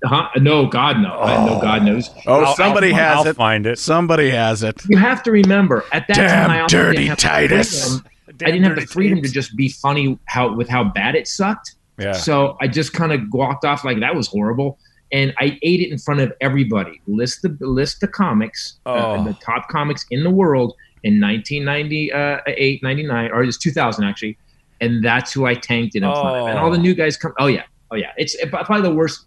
Huh? 0.04 0.28
No, 0.38 0.66
God 0.66 0.98
no. 1.00 1.10
I 1.20 1.46
no 1.46 1.60
God 1.60 1.84
knows. 1.84 2.10
Oh, 2.26 2.44
I'll- 2.44 2.56
somebody 2.56 2.88
I'll, 2.90 2.96
has 2.96 3.16
I'll 3.18 3.26
it. 3.28 3.36
find 3.36 3.66
it. 3.66 3.78
Somebody 3.78 4.30
has 4.30 4.62
it. 4.64 4.80
You 4.88 4.96
have 4.98 5.22
to 5.24 5.30
remember 5.30 5.84
at 5.92 6.08
that 6.08 6.16
Damn 6.16 6.48
time 6.50 6.64
I 6.64 6.66
dirty 6.66 6.96
didn't 6.98 7.08
have 7.10 7.18
the 7.18 7.22
Titus. 7.22 7.84
freedom- 7.98 8.06
Damn 8.36 8.48
I 8.48 8.50
didn't 8.50 8.64
have 8.66 8.76
the 8.76 8.86
freedom 8.86 9.18
tapes. 9.18 9.28
to 9.28 9.34
just 9.34 9.56
be 9.56 9.68
funny 9.68 10.18
how 10.24 10.54
with 10.54 10.68
how 10.68 10.82
bad 10.84 11.14
it 11.14 11.28
sucked. 11.28 11.74
Yeah. 11.98 12.12
So 12.12 12.56
I 12.60 12.66
just 12.66 12.92
kind 12.94 13.12
of 13.12 13.20
walked 13.32 13.64
off 13.64 13.84
like 13.84 14.00
that 14.00 14.14
was 14.16 14.26
horrible, 14.26 14.78
and 15.12 15.32
I 15.38 15.58
ate 15.62 15.80
it 15.80 15.90
in 15.92 15.98
front 15.98 16.20
of 16.20 16.32
everybody. 16.40 17.00
List 17.06 17.42
the 17.42 17.56
list 17.60 18.00
the 18.00 18.08
comics, 18.08 18.78
uh, 18.86 19.18
Oh. 19.18 19.24
the 19.24 19.34
top 19.34 19.68
comics 19.68 20.04
in 20.10 20.24
the 20.24 20.30
world 20.30 20.74
in 21.04 21.20
1998, 21.20 22.82
99, 22.82 23.30
or 23.32 23.42
it's 23.42 23.58
2000 23.58 24.04
actually, 24.04 24.36
and 24.80 25.04
that's 25.04 25.32
who 25.32 25.46
I 25.46 25.54
tanked 25.54 25.94
it 25.94 26.02
in 26.02 26.10
front 26.10 26.36
of. 26.36 26.46
And 26.48 26.58
all 26.58 26.70
the 26.70 26.78
Oh. 26.78 26.82
new 26.82 26.94
guys 26.94 27.16
come. 27.16 27.32
Oh 27.38 27.46
yeah, 27.46 27.62
oh 27.90 27.96
yeah. 27.96 28.10
It's 28.16 28.36
probably 28.50 28.82
the 28.82 28.94
worst. 28.94 29.26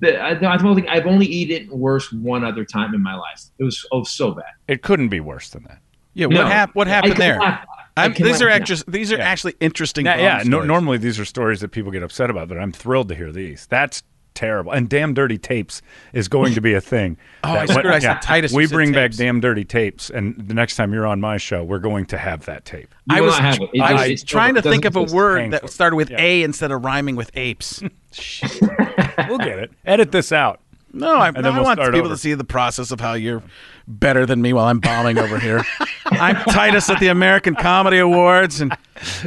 The, 0.00 0.18
I, 0.18 0.30
I 0.30 0.56
don't 0.56 0.74
think 0.74 0.88
I've 0.88 1.06
only 1.06 1.26
eaten 1.26 1.68
worse 1.76 2.12
one 2.12 2.44
other 2.44 2.64
time 2.64 2.94
in 2.94 3.02
my 3.02 3.14
life. 3.14 3.42
It 3.58 3.64
was 3.64 3.84
oh 3.92 4.04
so 4.04 4.30
bad. 4.32 4.44
It 4.68 4.82
couldn't 4.82 5.08
be 5.08 5.20
worse 5.20 5.50
than 5.50 5.64
that. 5.64 5.78
Yeah, 6.14 6.26
what, 6.26 6.34
No. 6.34 6.46
hap- 6.46 6.74
what 6.74 6.86
happened 6.86 7.16
there? 7.16 7.40
I 7.42 7.64
I'm, 7.96 8.12
these 8.14 8.40
are 8.40 8.46
laugh 8.50 8.60
now. 8.68 8.76
These 8.88 9.12
are 9.12 9.16
Yeah. 9.18 9.24
actually 9.24 9.54
interesting. 9.60 10.06
Yeah, 10.06 10.16
yeah. 10.18 10.42
No, 10.46 10.62
normally 10.62 10.98
these 10.98 11.18
are 11.20 11.24
stories 11.24 11.60
that 11.60 11.68
people 11.72 11.90
get 11.90 12.02
upset 12.02 12.30
about, 12.30 12.48
but 12.48 12.58
I'm 12.58 12.72
thrilled 12.72 13.08
to 13.10 13.14
hear 13.14 13.32
these. 13.32 13.66
That's 13.66 14.02
terrible. 14.34 14.72
And 14.72 14.88
damn 14.88 15.12
dirty 15.12 15.36
tapes 15.36 15.82
is 16.14 16.26
going 16.28 16.54
to 16.54 16.60
be 16.62 16.72
a 16.72 16.80
thing. 16.80 17.18
Oh, 17.44 17.50
I 17.52 17.66
That- 17.66 17.70
screwed. 17.80 17.86
I 17.92 17.98
said 17.98 18.22
Titus, 18.22 18.52
We 18.52 18.66
said 18.66 18.74
bring 18.74 18.92
back 18.92 19.10
tapes. 19.10 19.16
damn 19.18 19.40
dirty 19.40 19.64
tapes, 19.64 20.08
and 20.10 20.36
the 20.38 20.54
next 20.54 20.76
time 20.76 20.92
you're 20.94 21.06
on 21.06 21.20
my 21.20 21.36
show, 21.38 21.64
we're 21.64 21.80
going 21.80 22.06
to 22.06 22.16
have 22.18 22.46
that 22.46 22.64
tape. 22.64 22.94
You 23.10 23.16
I 23.16 23.20
was, 23.20 23.38
not 23.38 23.60
it. 23.60 23.70
It 23.74 23.80
I 23.82 23.92
just- 24.08 24.10
was 24.10 24.24
trying 24.24 24.54
to 24.54 24.62
think 24.62 24.84
of 24.86 24.96
a 24.96 25.02
word 25.02 25.50
that 25.50 25.68
started 25.68 25.96
with 25.96 26.10
Yeah. 26.10 26.20
A 26.20 26.42
instead 26.44 26.70
of 26.70 26.84
rhyming 26.84 27.16
with 27.16 27.30
apes. 27.34 27.82
We'll 29.28 29.38
get 29.38 29.58
it. 29.58 29.70
Edit 29.84 30.10
this 30.12 30.32
out. 30.32 30.60
No, 30.92 31.16
I, 31.16 31.30
then 31.30 31.46
I 31.46 31.50
we'll 31.50 31.64
want 31.64 31.78
start 31.78 31.92
people 31.94 32.06
over. 32.06 32.14
to 32.14 32.20
see 32.20 32.34
the 32.34 32.44
process 32.44 32.90
of 32.90 33.00
how 33.00 33.14
you're 33.14 33.42
better 33.88 34.26
than 34.26 34.42
me 34.42 34.52
while 34.52 34.66
I'm 34.66 34.78
bombing 34.80 35.18
over 35.18 35.38
here. 35.38 35.64
I'm 36.06 36.36
Titus 36.52 36.90
at 36.90 37.00
the 37.00 37.08
American 37.08 37.54
Comedy 37.54 37.98
Awards, 37.98 38.60
and 38.60 38.76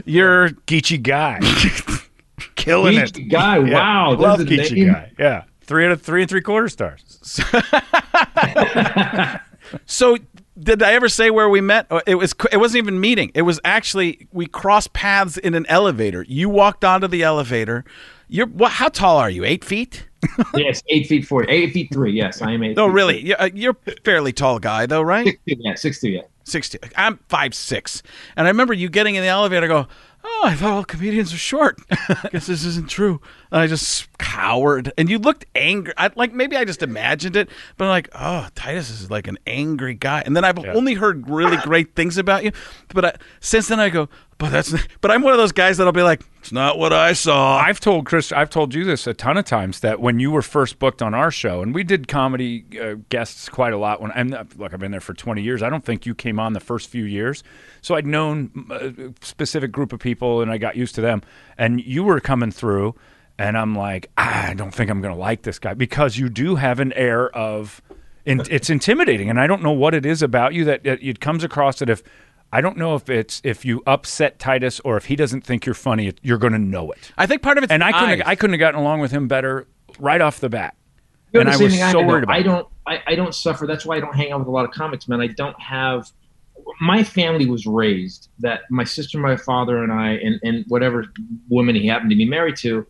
you're 0.06 0.50
Geechy 0.68 1.02
guy. 1.02 1.40
Killing 2.56 2.98
it. 2.98 3.14
Geechy 3.14 3.30
guy, 3.32 3.58
Yeah. 3.60 3.74
wow, 3.74 4.10
that's 4.12 4.22
Love 4.22 4.40
a 4.42 4.44
Geechy 4.44 4.76
name. 4.86 4.94
guy. 4.94 5.12
Yeah. 5.18 5.44
Three 5.62 5.86
out 5.86 5.92
of 5.92 6.02
three 6.04 6.22
and 6.22 6.30
three 6.30 6.42
quarter 6.42 6.68
stars. 6.70 7.02
So 9.88 10.18
did 10.60 10.84
I 10.84 10.94
ever 10.94 11.10
say 11.10 11.32
where 11.32 11.50
we 11.50 11.60
met? 11.62 11.88
Oh, 11.90 12.02
It 12.06 12.16
was 12.16 12.36
it 12.52 12.58
wasn't 12.58 12.84
even 12.84 13.00
meeting. 13.00 13.32
It 13.34 13.42
was 13.42 13.60
actually 13.66 14.28
we 14.32 14.46
crossed 14.46 14.94
paths 14.94 15.38
in 15.38 15.54
an 15.56 15.66
elevator. 15.68 16.24
You 16.28 16.50
walked 16.50 16.86
onto 16.86 17.08
the 17.08 17.24
elevator. 17.24 17.84
You're 18.28 18.48
what? 18.48 18.72
How 18.74 18.90
tall 18.90 19.18
are 19.18 19.30
you? 19.30 19.44
Eight 19.44 19.64
feet? 19.64 20.08
yes, 20.56 20.82
eight 20.88 21.08
feet 21.08 21.26
four, 21.28 21.46
eight 21.50 21.72
feet 21.72 21.90
three. 21.94 22.12
Yes, 22.12 22.42
I 22.42 22.52
am 22.52 22.64
eight. 22.64 22.76
No, 22.76 22.88
really. 22.88 23.26
You're, 23.26 23.42
uh, 23.42 23.50
you're 23.54 23.78
a 23.88 23.92
fairly 24.04 24.34
tall 24.34 24.60
guy, 24.60 24.86
though, 24.86 25.02
right? 25.02 25.26
Six 25.26 25.40
two, 25.46 25.56
yeah, 25.60 25.76
six 25.76 26.02
two, 26.02 26.10
yeah. 26.10 26.22
Sixty. 26.44 26.80
I'm 26.96 27.20
five 27.30 27.54
six, 27.54 28.04
and 28.36 28.48
I 28.48 28.50
remember 28.50 28.74
you 28.74 28.90
getting 28.90 29.16
in 29.16 29.22
the 29.22 29.30
elevator. 29.30 29.68
Go. 29.68 29.88
Oh, 30.24 30.42
I 30.46 30.56
thought 30.56 30.72
all 30.72 30.84
comedians 30.84 31.32
are 31.34 31.38
short. 31.38 31.80
I 31.92 32.30
Guess 32.32 32.48
this 32.48 32.66
isn't 32.66 32.90
true. 32.90 33.22
And 33.52 33.62
I 33.62 33.68
just 33.68 34.08
cowered, 34.18 34.92
and 34.98 35.10
you 35.10 35.20
looked 35.20 35.46
angry. 35.56 35.94
I, 35.98 36.10
like 36.16 36.34
maybe 36.34 36.56
I 36.58 36.66
just 36.66 36.82
imagined 36.82 37.36
it, 37.36 37.50
but 37.78 37.86
I'm 37.86 37.90
like, 37.90 38.10
oh, 38.14 38.48
Titus 38.56 38.90
is 38.90 39.10
like 39.12 39.28
an 39.28 39.38
angry 39.48 39.94
guy. 39.94 40.24
And 40.26 40.36
then 40.36 40.44
I've 40.44 40.58
only 40.60 40.96
heard 40.96 41.30
really 41.30 41.58
great 41.58 41.96
things 41.96 42.18
about 42.18 42.44
you, 42.44 42.52
but 42.94 43.06
I, 43.06 43.14
since 43.40 43.68
then 43.68 43.80
I 43.80 43.90
go, 43.90 44.10
but 44.38 44.50
that's. 44.52 44.74
But 45.00 45.12
I'm 45.12 45.22
one 45.22 45.32
of 45.34 45.38
those 45.40 45.52
guys 45.54 45.78
that'll 45.78 45.94
be 45.94 46.02
like, 46.02 46.22
it's 46.40 46.52
not 46.52 46.78
what 46.78 46.92
I 46.92 47.14
saw. 47.14 47.58
I've 47.58 47.80
told 47.80 48.06
Chris, 48.06 48.32
I've 48.34 48.50
told 48.50 48.74
you 48.74 48.84
this 48.84 49.08
a 49.08 49.14
ton 49.14 49.38
of 49.38 49.46
times 49.46 49.80
that 49.80 50.02
when 50.02 50.20
you 50.20 50.30
were 50.32 50.42
first 50.42 50.78
booked 50.80 51.02
on 51.02 51.14
our 51.14 51.32
show, 51.32 51.62
and 51.62 51.74
we 51.74 51.84
did 51.86 52.08
comedy 52.10 52.66
uh, 52.82 52.96
guests 53.10 53.48
quite 53.48 53.72
a 53.72 53.78
lot. 53.78 54.02
When 54.02 54.12
I'm 54.12 54.28
not- 54.28 54.58
look, 54.58 54.74
I've 54.74 54.80
been 54.80 54.92
there 54.92 55.00
for 55.00 55.14
20 55.14 55.42
years. 55.42 55.64
I 55.64 55.70
don't 55.70 55.86
think 55.86 56.06
you 56.06 56.14
came 56.14 56.40
on 56.40 56.52
the 56.54 56.60
first 56.60 56.90
few 56.90 57.06
years, 57.06 57.44
so 57.82 57.96
I'd 57.96 58.06
known 58.08 58.52
a 58.72 59.14
specific 59.26 59.72
group 59.72 59.94
of 59.94 60.00
people, 60.02 60.42
and 60.42 60.52
I 60.52 60.58
got 60.58 60.76
used 60.76 60.96
to 60.96 61.02
them. 61.02 61.22
And 61.58 61.82
you 61.82 62.04
were 62.04 62.20
coming 62.20 62.52
through, 62.52 62.96
and 63.38 63.58
I'm 63.58 63.76
like, 63.76 64.10
"Ah, 64.18 64.50
I 64.50 64.54
don't 64.54 64.74
think 64.74 64.90
I'm 64.90 65.02
going 65.02 65.14
to 65.14 65.20
like 65.20 65.44
this 65.44 65.60
guy 65.60 65.74
because 65.74 66.18
you 66.18 66.30
do 66.30 66.56
have 66.56 66.80
an 66.80 66.94
air 66.94 67.30
of, 67.36 67.82
in, 68.26 68.42
it's 68.50 68.70
intimidating, 68.70 69.30
and 69.30 69.40
I 69.40 69.48
don't 69.48 69.62
know 69.62 69.72
what 69.72 69.94
it 69.94 70.06
is 70.06 70.22
about 70.22 70.54
you 70.54 70.66
that 70.66 70.86
it, 70.86 71.04
it 71.04 71.20
comes 71.20 71.44
across 71.44 71.80
that 71.80 71.90
if. 71.90 72.04
I 72.54 72.62
don't 72.62 72.78
know 72.78 72.96
if 72.96 73.10
it's 73.10 73.42
if 73.44 73.66
you 73.66 73.84
upset 73.86 74.40
Titus 74.40 74.80
or 74.82 74.96
if 74.96 75.06
he 75.06 75.18
doesn't 75.18 75.42
think 75.42 75.66
you're 75.66 75.76
funny, 75.76 76.14
you're 76.22 76.38
going 76.38 76.54
to 76.54 76.60
know 76.60 76.90
it 76.92 77.12
I 77.18 77.26
think 77.26 77.42
part 77.42 77.58
of 77.58 77.66
it's 77.66 77.74
and 77.74 77.84
I 77.84 77.92
couldn't 77.92 78.22
eyes. 78.22 78.28
I 78.28 78.36
couldn't 78.36 78.54
have 78.54 78.60
gotten 78.60 78.80
along 78.80 79.02
with 79.02 79.12
him 79.12 79.28
better 79.28 79.68
right 80.00 80.22
off 80.22 80.40
the 80.40 80.48
bat. 80.48 80.76
feel 81.32 81.42
and 81.42 81.50
the 81.50 81.54
I 81.54 81.58
was 81.58 81.74
thing 81.76 81.92
so 81.92 82.02
do. 82.02 82.08
worried 82.08 82.24
about. 82.24 82.36
I 82.36 82.40
it. 82.40 82.44
don't. 82.44 82.68
I, 82.88 83.02
I 83.08 83.16
don't 83.16 83.34
suffer. 83.34 83.68
That's 83.68 83.86
why 83.86 83.98
I 83.98 84.00
don't 84.00 84.16
hang 84.16 84.32
out 84.32 84.40
with 84.40 84.48
a 84.48 84.52
lot 84.52 84.64
of 84.64 84.72
comics, 84.72 85.08
man. 85.08 85.20
I 85.20 85.28
don't 85.28 85.60
have. 85.60 86.12
My 86.80 87.04
family 87.04 87.46
was 87.46 87.66
raised 87.66 88.30
that 88.40 88.62
my 88.70 88.84
sister, 88.84 89.18
my 89.20 89.36
father, 89.36 89.84
and 89.84 89.92
I, 89.92 90.12
and, 90.12 90.40
and 90.44 90.66
whatever 90.68 91.06
woman 91.50 91.76
he 91.76 91.88
happened 91.88 92.10
to 92.12 92.16
be 92.16 92.26
married 92.26 92.56
to, 92.58 92.88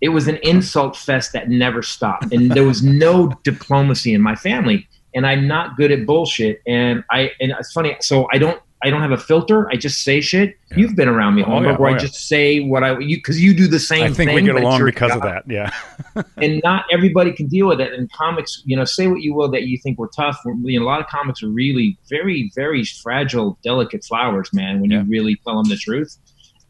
it 0.00 0.10
was 0.10 0.28
an 0.28 0.36
insult 0.42 0.96
fest 0.96 1.32
that 1.32 1.48
never 1.48 1.82
stopped, 1.82 2.32
and 2.32 2.50
there 2.50 2.64
was 2.64 2.82
no 2.82 3.28
diplomacy 3.44 4.12
in 4.12 4.20
my 4.20 4.34
family. 4.34 4.86
And 5.14 5.26
I'm 5.26 5.48
not 5.48 5.78
good 5.78 5.90
at 5.90 6.04
bullshit. 6.04 6.60
And 6.66 7.02
I 7.10 7.30
and 7.40 7.52
it's 7.58 7.72
funny. 7.72 7.96
So 8.00 8.28
I 8.32 8.38
don't. 8.38 8.60
I 8.84 8.90
don't 8.90 9.00
have 9.00 9.10
a 9.10 9.16
filter. 9.16 9.68
I 9.70 9.76
just 9.76 10.04
say 10.04 10.20
shit. 10.20 10.54
Yeah. 10.70 10.76
You've 10.76 10.96
been 10.96 11.08
around 11.08 11.34
me, 11.34 11.42
Oh, 11.42 11.62
yeah, 11.62 11.76
where 11.78 11.88
oh, 11.88 11.92
I 11.92 11.96
yeah. 11.96 11.98
just 11.98 12.28
say 12.28 12.60
what 12.60 12.84
I 12.84 12.98
you 12.98 13.16
because 13.16 13.40
you 13.40 13.54
do 13.54 13.66
the 13.66 13.80
same. 13.80 14.12
Thing. 14.12 14.28
I 14.28 14.32
think 14.32 14.46
we 14.46 14.52
get 14.52 14.62
along 14.62 14.84
because 14.84 15.12
of 15.12 15.22
that. 15.22 15.44
Yeah. 15.48 15.72
and 16.36 16.60
not 16.62 16.84
everybody 16.92 17.32
can 17.32 17.48
deal 17.48 17.68
with 17.68 17.80
it. 17.80 17.94
And 17.94 18.12
comics, 18.12 18.62
you 18.66 18.76
know, 18.76 18.84
say 18.84 19.06
what 19.06 19.22
you 19.22 19.32
will 19.32 19.50
that 19.50 19.62
you 19.62 19.78
think 19.82 19.98
we're 19.98 20.08
tough. 20.08 20.38
You 20.44 20.78
know, 20.78 20.84
a 20.84 20.88
lot 20.88 21.00
of 21.00 21.06
comics 21.06 21.42
are 21.42 21.48
really 21.48 21.98
very, 22.10 22.52
very 22.54 22.84
fragile, 22.84 23.58
delicate 23.64 24.04
flowers, 24.04 24.52
man. 24.52 24.80
When 24.80 24.90
you 24.90 25.02
really 25.08 25.40
tell 25.42 25.60
them 25.62 25.70
the 25.70 25.76
truth. 25.76 26.18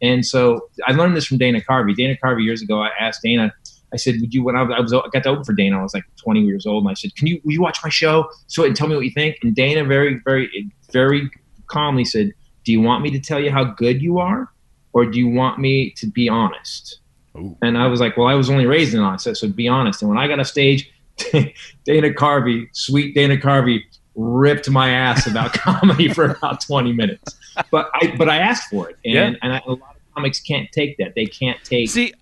And 0.01 0.25
so 0.25 0.69
I 0.85 0.93
learned 0.93 1.15
this 1.15 1.25
from 1.25 1.37
Dana 1.37 1.61
Carvey. 1.61 1.95
Dana 1.95 2.15
Carvey 2.23 2.43
years 2.43 2.61
ago, 2.61 2.81
I 2.81 2.89
asked 2.99 3.21
Dana. 3.23 3.53
I 3.93 3.97
said, 3.97 4.15
"Would 4.19 4.33
you?" 4.33 4.43
When 4.43 4.55
I 4.55 4.63
was, 4.63 4.75
I 4.75 4.79
was 4.81 4.93
I 4.93 5.01
got 5.11 5.23
to 5.23 5.29
open 5.29 5.43
for 5.43 5.53
Dana, 5.53 5.79
I 5.79 5.83
was 5.83 5.93
like 5.93 6.03
20 6.17 6.41
years 6.41 6.65
old, 6.65 6.83
and 6.83 6.91
I 6.91 6.93
said, 6.93 7.15
"Can 7.15 7.27
you? 7.27 7.41
Will 7.43 7.53
you 7.53 7.61
watch 7.61 7.79
my 7.83 7.89
show? 7.89 8.29
So 8.47 8.63
and 8.63 8.75
tell 8.75 8.87
me 8.87 8.95
what 8.95 9.05
you 9.05 9.11
think." 9.11 9.37
And 9.43 9.55
Dana 9.55 9.85
very, 9.85 10.19
very, 10.25 10.71
very 10.91 11.29
calmly 11.67 12.05
said, 12.05 12.33
"Do 12.65 12.71
you 12.71 12.81
want 12.81 13.01
me 13.01 13.11
to 13.11 13.19
tell 13.19 13.39
you 13.39 13.51
how 13.51 13.63
good 13.63 14.01
you 14.01 14.19
are, 14.19 14.49
or 14.93 15.05
do 15.05 15.17
you 15.17 15.29
want 15.29 15.59
me 15.59 15.91
to 15.91 16.07
be 16.07 16.27
honest?" 16.27 16.99
Ooh. 17.37 17.57
And 17.61 17.77
I 17.77 17.87
was 17.87 17.99
like, 17.99 18.17
well, 18.17 18.27
I 18.27 18.33
was 18.33 18.49
only 18.49 18.65
raised 18.65 18.93
in 18.93 18.99
honest, 18.99 19.35
so 19.35 19.47
be 19.47 19.67
honest. 19.67 20.01
And 20.01 20.09
when 20.09 20.17
I 20.17 20.27
got 20.27 20.39
off 20.39 20.47
stage, 20.47 20.91
Dana 21.31 22.09
Carvey, 22.13 22.67
sweet 22.73 23.15
Dana 23.15 23.37
Carvey, 23.37 23.83
ripped 24.17 24.69
my 24.69 24.89
ass 24.89 25.27
about 25.27 25.53
comedy 25.67 26.11
for 26.11 26.25
about 26.25 26.59
20 26.59 26.91
minutes. 26.91 27.37
But 27.71 27.89
I 27.93 28.13
but 28.17 28.27
I 28.29 28.37
asked 28.37 28.69
for 28.69 28.89
it, 28.89 28.97
and 29.05 29.13
Yeah. 29.13 29.33
and 29.41 29.53
I, 29.53 29.61
a 29.65 29.69
lot 29.69 29.79
of 29.95 30.13
comics 30.15 30.39
can't 30.41 30.69
take 30.71 30.97
that. 30.97 31.13
They 31.15 31.25
can't 31.25 31.63
take 31.63 31.89
See, 31.89 32.13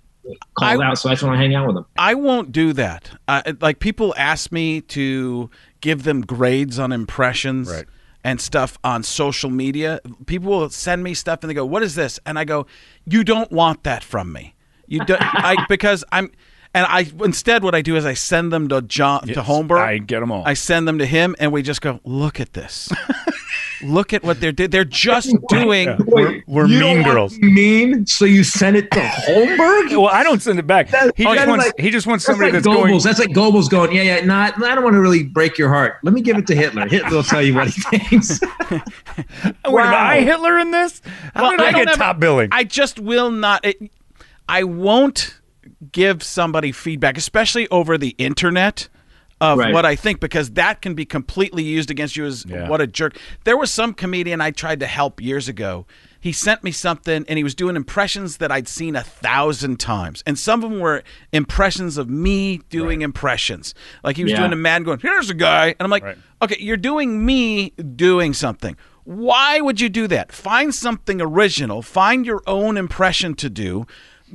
called 0.53 0.81
I- 0.81 0.85
out. 0.85 0.97
So 0.99 1.09
that's 1.09 1.23
when 1.23 1.33
I 1.33 1.37
hang 1.37 1.55
out 1.55 1.65
with 1.67 1.75
them. 1.75 1.85
I 1.97 2.13
won't 2.13 2.51
do 2.51 2.73
that. 2.73 3.11
Uh, 3.27 3.53
like 3.61 3.79
people 3.79 4.13
ask 4.17 4.51
me 4.51 4.81
to 4.81 5.49
give 5.81 6.03
them 6.03 6.21
grades 6.21 6.77
on 6.79 6.91
impressions 6.91 7.69
Right. 7.71 7.85
and 8.23 8.39
stuff 8.41 8.77
on 8.83 9.03
social 9.03 9.49
media. 9.49 9.99
People 10.25 10.51
will 10.51 10.69
send 10.69 11.03
me 11.03 11.13
stuff 11.13 11.39
and 11.43 11.49
they 11.49 11.53
go, 11.53 11.65
"What 11.65 11.81
is 11.83 11.95
this?" 11.95 12.19
And 12.25 12.37
I 12.37 12.43
go, 12.43 12.65
"You 13.05 13.23
don't 13.23 13.51
want 13.51 13.83
that 13.83 14.03
from 14.03 14.31
me. 14.33 14.55
You 14.87 14.99
don't 15.05 15.21
I 15.21 15.65
because 15.69 16.03
I'm." 16.11 16.31
And 16.75 16.85
I 16.89 17.09
instead, 17.23 17.63
what 17.63 17.73
I 17.73 17.81
do 17.81 17.95
is 17.95 18.05
I 18.05 18.15
send 18.15 18.51
them 18.51 18.67
to 18.67 18.81
John 18.81 19.25
to 19.27 19.41
Holmberg. 19.41 19.79
I 19.79 19.97
get 19.97 20.19
them 20.19 20.29
all. 20.29 20.43
I 20.45 20.55
send 20.55 20.85
them 20.87 20.97
to 20.99 21.05
him, 21.05 21.33
and 21.39 21.53
we 21.53 21.61
just 21.61 21.79
go, 21.79 22.01
"Look 22.03 22.41
at 22.41 22.51
this. 22.51 22.91
Look 23.83 24.11
at 24.13 24.23
what 24.23 24.41
they're 24.41 24.51
doing. 24.51 24.71
They're 24.71 24.83
just 24.83 25.33
doing." 25.47 25.87
Yeah. 25.87 25.97
We're- 26.05 26.43
we're 26.47 26.65
you 26.67 26.79
mean 26.79 27.03
girls. 27.03 27.37
mean, 27.39 28.05
so 28.07 28.25
you 28.25 28.43
send 28.43 28.75
it 28.75 28.91
to 28.91 28.99
Holmberg. 28.99 29.91
Well, 29.91 30.07
I 30.07 30.23
don't 30.23 30.41
send 30.41 30.59
it 30.59 30.67
back. 30.67 30.87
He 31.15 31.23
just 31.23 31.47
wants. 31.47 31.65
like- 31.65 31.79
he 31.79 31.89
just 31.91 32.07
wants 32.07 32.25
That's 32.25 32.37
somebody 32.37 32.51
like 32.51 32.63
that's 32.63 32.67
Goebbels. 32.75 32.87
going. 32.87 32.99
That's 33.03 33.19
like 33.19 33.29
Goebbels 33.29 33.69
going, 33.69 33.95
yeah, 33.95 34.01
yeah. 34.01 34.25
Not, 34.25 34.61
I 34.61 34.75
don't 34.75 34.83
want 34.83 34.95
to 34.95 34.99
really 34.99 35.23
break 35.23 35.57
your 35.57 35.69
heart. 35.69 35.99
Let 36.03 36.13
me 36.13 36.21
give 36.21 36.37
it 36.37 36.45
to 36.47 36.55
Hitler. 36.55 36.89
Hitler 36.89 37.09
will 37.09 37.23
tell 37.23 37.41
you 37.41 37.53
what 37.53 37.67
he 37.69 37.81
thinks. 37.97 38.41
Wait 38.69 38.81
a 39.63 39.69
minute, 39.71 39.79
I 39.93 40.21
Hitler 40.21 40.57
in 40.59 40.71
this? 40.71 41.01
How 41.33 41.43
Well, 41.43 41.51
did 41.51 41.61
I, 41.61 41.67
I 41.67 41.71
get 41.71 41.87
have- 41.89 41.97
top 41.97 42.19
billing? 42.19 42.49
I 42.51 42.65
just 42.65 42.99
will 42.99 43.31
not. 43.31 43.63
It, 43.63 43.91
I 44.49 44.63
won't 44.63 45.39
give 45.91 46.23
somebody 46.23 46.71
feedback, 46.71 47.17
especially 47.17 47.67
over 47.69 47.97
the 47.97 48.15
internet, 48.17 48.87
of 49.41 49.57
Right. 49.59 49.73
what 49.73 49.85
I 49.85 49.97
think, 49.97 50.21
because 50.21 50.51
that 50.51 50.81
can 50.81 50.93
be 50.93 51.03
completely 51.03 51.61
used 51.61 51.91
against 51.91 52.15
you 52.15 52.25
as 52.25 52.45
Yeah. 52.47 52.69
what 52.69 52.79
a 52.79 52.87
jerk. 52.87 53.17
There 53.43 53.57
was 53.57 53.69
some 53.69 53.93
comedian 53.93 54.39
I 54.39 54.51
tried 54.51 54.79
to 54.79 54.87
help 54.87 55.21
years 55.21 55.49
ago. 55.49 55.85
He 56.21 56.31
sent 56.31 56.63
me 56.63 56.71
something, 56.71 57.25
and 57.27 57.37
he 57.37 57.43
was 57.43 57.53
doing 57.53 57.75
impressions 57.75 58.37
that 58.37 58.49
I'd 58.49 58.69
seen 58.69 58.95
a 58.95 59.03
thousand 59.03 59.77
times, 59.79 60.23
and 60.25 60.39
some 60.39 60.63
of 60.63 60.71
them 60.71 60.79
were 60.79 61.03
impressions 61.33 61.97
of 61.97 62.09
me 62.09 62.61
doing 62.69 63.01
impressions. 63.01 63.75
Like 64.05 64.15
he 64.15 64.23
was 64.23 64.31
Yeah. 64.31 64.39
doing 64.39 64.53
a 64.53 64.55
man 64.55 64.83
going, 64.83 64.99
"Here's 65.01 65.29
a 65.29 65.33
guy," 65.35 65.67
and 65.67 65.81
I'm 65.81 65.91
like, 65.91 66.03
Right. 66.03 66.17
okay, 66.41 66.57
you're 66.59 66.77
doing 66.77 67.25
me 67.25 67.73
doing 67.95 68.33
something. 68.33 68.77
Why 69.03 69.59
would 69.59 69.81
you 69.81 69.89
do 69.89 70.07
that? 70.07 70.31
Find 70.31 70.73
something 70.73 71.21
original, 71.21 71.81
find 71.81 72.25
your 72.25 72.41
own 72.47 72.77
impression 72.77 73.35
to 73.35 73.49
do, 73.49 73.85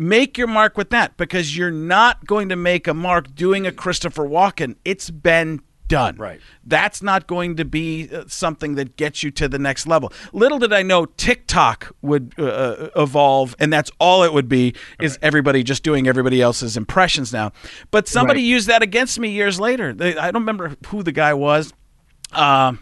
make 0.01 0.39
your 0.39 0.47
mark 0.47 0.79
with 0.79 0.89
that 0.91 1.17
because 1.19 1.55
you're 1.57 1.71
not 1.71 2.25
going 2.27 2.49
to 2.49 2.57
make 2.57 2.89
a 2.89 2.95
mark 2.95 3.35
doing 3.35 3.67
a 3.67 3.73
Christopher 3.73 4.25
Walken. 4.27 4.77
It's 4.83 5.11
been 5.11 5.61
done. 5.89 6.17
Right. 6.17 6.41
That's 6.65 7.03
not 7.03 7.27
going 7.27 7.57
to 7.57 7.65
be 7.65 8.09
uh, 8.11 8.25
something 8.29 8.77
that 8.77 8.97
gets 8.97 9.23
you 9.23 9.31
to 9.33 9.49
the 9.49 9.59
next 9.59 9.87
level. 9.87 10.13
Little 10.33 10.59
did 10.61 10.73
I 10.73 10.83
know 10.83 11.05
TikTok 11.05 11.95
would 12.01 12.33
uh, 12.39 12.45
uh, 12.45 12.89
evolve, 12.97 13.55
and 13.59 13.73
that's 13.73 13.91
all 13.99 14.23
it 14.23 14.33
would 14.33 14.49
be 14.49 14.75
is 15.01 15.19
everybody 15.21 15.63
just 15.65 15.83
doing 15.83 16.07
everybody 16.07 16.41
else's 16.41 16.77
impressions 16.77 17.33
now. 17.33 17.53
But 17.91 18.09
somebody 18.09 18.39
Right. 18.41 18.47
used 18.47 18.69
that 18.69 18.83
against 18.83 19.19
me 19.19 19.31
years 19.31 19.59
later. 19.61 19.93
They, 19.93 20.17
I 20.17 20.31
don't 20.31 20.43
remember 20.43 20.77
who 20.87 21.03
the 21.03 21.13
guy 21.13 21.35
was. 21.35 21.73
Um, 22.33 22.79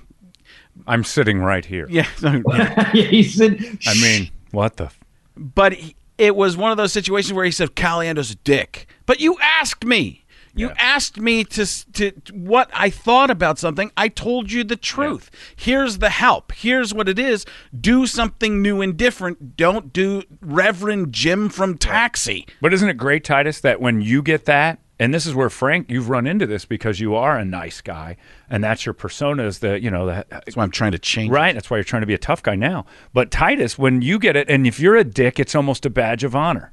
I'm 0.87 1.03
sitting 1.03 1.41
right 1.41 1.65
here. 1.65 1.87
yeah, 1.91 2.07
yeah, 2.23 2.91
he 2.93 3.23
said, 3.25 3.59
I 3.87 3.95
mean, 3.95 4.31
what 4.53 4.77
the? 4.77 4.85
F- 4.85 5.01
but 5.37 5.73
he, 5.73 5.97
it 6.19 6.35
was 6.37 6.57
one 6.57 6.71
of 6.71 6.77
those 6.77 6.93
situations 6.93 7.33
where 7.33 7.45
he 7.45 7.51
said 7.51 7.75
Caliendo's 7.77 8.31
a 8.33 8.37
dick. 8.37 8.87
But 9.07 9.21
you 9.21 9.37
asked 9.41 9.85
me. 9.85 10.25
You 10.55 10.69
Yeah. 10.69 10.75
asked 10.79 11.21
me 11.21 11.45
to, 11.45 11.93
to 11.93 12.11
to 12.11 12.33
what 12.35 12.69
I 12.75 12.91
thought 12.91 13.31
about 13.31 13.59
something. 13.61 13.93
I 13.97 14.09
told 14.09 14.51
you 14.51 14.65
the 14.65 14.75
truth. 14.77 15.31
Here's 15.55 15.99
the 15.99 16.11
help. 16.11 16.53
Here's 16.53 16.93
what 16.93 17.09
it 17.09 17.19
is. 17.19 17.47
Do 17.81 18.07
something 18.07 18.61
new 18.61 18.81
and 18.81 18.97
different. 18.97 19.57
Don't 19.57 19.93
do 19.93 20.25
Reverend 20.41 21.13
Jim 21.13 21.49
from 21.49 21.79
Taxi. 21.79 22.45
but 22.61 22.75
isn't 22.75 22.89
it 22.89 22.97
great, 22.97 23.23
Titus, 23.25 23.61
that 23.61 23.81
when 23.81 24.01
you 24.01 24.21
get 24.21 24.47
that, 24.47 24.81
and 24.99 25.15
this 25.15 25.27
is 25.27 25.35
where 25.35 25.51
Frank, 25.51 25.91
you've 25.91 26.09
run 26.09 26.27
into 26.27 26.47
this 26.47 26.65
because 26.65 27.01
you 27.01 27.15
are 27.15 27.39
a 27.39 27.45
nice 27.45 27.81
guy, 27.81 28.17
and 28.51 28.63
that's 28.65 28.85
your 28.87 28.93
persona 28.93 29.45
is 29.45 29.61
the 29.61 29.81
you 29.81 29.91
know 29.91 30.07
the 30.07 30.27
That's 30.31 30.57
why 30.57 30.63
I'm 30.65 30.71
trying 30.71 30.93
to 30.93 30.99
change. 30.99 31.31
Right. 31.31 31.55
That's 31.55 31.71
why 31.71 31.77
you're 31.77 31.85
trying 31.85 32.03
to 32.03 32.07
be 32.07 32.15
a 32.15 32.19
tough 32.19 32.43
guy 32.43 32.55
now. 32.57 32.85
But 33.13 33.31
Titus, 33.31 33.79
when 33.79 34.03
you 34.03 34.19
get 34.19 34.37
it, 34.37 34.49
and 34.51 34.67
if 34.67 34.81
you're 34.81 34.97
a 34.97 35.05
dick, 35.05 35.39
it's 35.39 35.55
almost 35.55 35.87
a 35.87 35.91
badge 35.91 36.25
of 36.25 36.35
honor. 36.35 36.73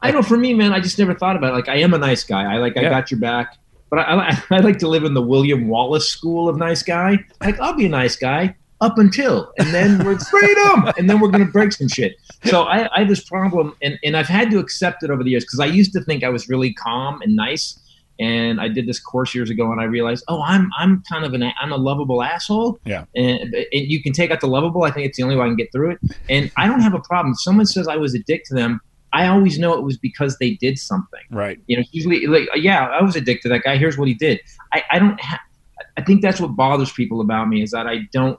I 0.00 0.12
know 0.12 0.22
for 0.22 0.36
me, 0.36 0.54
man, 0.54 0.72
I 0.72 0.78
just 0.80 0.98
never 0.98 1.14
thought 1.14 1.34
about 1.36 1.52
it. 1.52 1.56
Like, 1.56 1.68
I 1.68 1.76
am 1.78 1.92
a 1.92 1.98
nice 1.98 2.22
guy. 2.22 2.54
I 2.54 2.58
like, 2.58 2.76
I 2.76 2.82
Yeah. 2.82 2.90
got 2.90 3.10
your 3.10 3.18
back. 3.18 3.56
But 3.90 3.98
I, 3.98 4.02
I, 4.28 4.42
I 4.56 4.58
like 4.60 4.78
to 4.78 4.88
live 4.88 5.02
in 5.02 5.14
the 5.14 5.22
William 5.22 5.66
Wallace 5.66 6.08
school 6.08 6.48
of 6.48 6.56
nice 6.56 6.84
guy. 6.84 7.18
Like, 7.40 7.58
I'll 7.58 7.74
be 7.74 7.86
a 7.86 7.88
nice 7.88 8.14
guy 8.14 8.54
up 8.80 8.98
until, 8.98 9.52
and 9.58 9.68
then 9.68 10.04
we're 10.04 10.18
freedom, 10.30 10.90
and 10.96 11.08
then 11.08 11.20
we're 11.20 11.30
gonna 11.30 11.44
break 11.44 11.72
some 11.72 11.88
shit. 11.88 12.16
So 12.44 12.62
I, 12.62 12.88
I 12.94 13.00
have 13.00 13.08
this 13.08 13.22
problem, 13.22 13.74
and, 13.82 13.98
and 14.04 14.16
I've 14.16 14.28
had 14.28 14.50
to 14.50 14.58
accept 14.58 15.02
it 15.02 15.10
over 15.10 15.22
the 15.22 15.30
years 15.30 15.44
because 15.44 15.60
I 15.60 15.66
used 15.66 15.92
to 15.94 16.00
think 16.00 16.24
I 16.24 16.28
was 16.28 16.48
really 16.48 16.72
calm 16.74 17.20
and 17.22 17.34
nice. 17.34 17.78
And 18.20 18.60
I 18.60 18.66
did 18.66 18.86
this 18.86 18.98
course 18.98 19.32
years 19.32 19.48
ago, 19.48 19.70
and 19.70 19.80
I 19.80 19.84
realized, 19.84 20.24
oh, 20.26 20.42
I'm 20.42 20.70
I'm 20.76 21.04
kind 21.08 21.24
of 21.24 21.34
an 21.34 21.52
i'm 21.60 21.70
a 21.70 21.76
lovable 21.76 22.20
asshole. 22.20 22.80
Yeah. 22.84 23.04
And, 23.14 23.54
and 23.54 23.68
you 23.72 24.02
can 24.02 24.12
take 24.12 24.32
out 24.32 24.40
the 24.40 24.48
lovable. 24.48 24.82
I 24.82 24.90
think 24.90 25.06
it's 25.06 25.16
the 25.16 25.22
only 25.22 25.36
way 25.36 25.44
I 25.44 25.48
can 25.48 25.56
get 25.56 25.70
through 25.70 25.92
it. 25.92 25.98
And 26.28 26.50
I 26.56 26.66
don't 26.66 26.80
have 26.80 26.94
a 26.94 27.00
problem. 27.00 27.32
If 27.32 27.40
someone 27.40 27.66
says 27.66 27.86
I 27.86 27.94
was 27.94 28.16
a 28.16 28.18
dick 28.18 28.42
to 28.46 28.54
them, 28.54 28.80
I 29.12 29.28
always 29.28 29.58
know 29.58 29.74
it 29.74 29.82
was 29.82 29.96
because 29.96 30.36
they 30.38 30.54
did 30.54 30.78
something. 30.78 31.20
Right. 31.30 31.60
You 31.68 31.76
know, 31.76 31.84
usually 31.92 32.26
like, 32.26 32.48
yeah, 32.56 32.88
I 32.88 33.02
was 33.02 33.14
a 33.14 33.20
dick 33.20 33.40
to 33.42 33.48
that 33.50 33.62
guy. 33.62 33.76
Here's 33.76 33.96
what 33.96 34.08
he 34.08 34.14
did. 34.14 34.40
I, 34.72 34.82
I 34.90 34.98
don't. 34.98 35.20
Ha- 35.20 35.42
I 35.96 36.02
think 36.02 36.22
that's 36.22 36.40
what 36.40 36.54
bothers 36.54 36.92
people 36.92 37.20
about 37.20 37.48
me 37.48 37.62
is 37.62 37.72
that 37.72 37.86
I 37.86 38.08
don't 38.12 38.38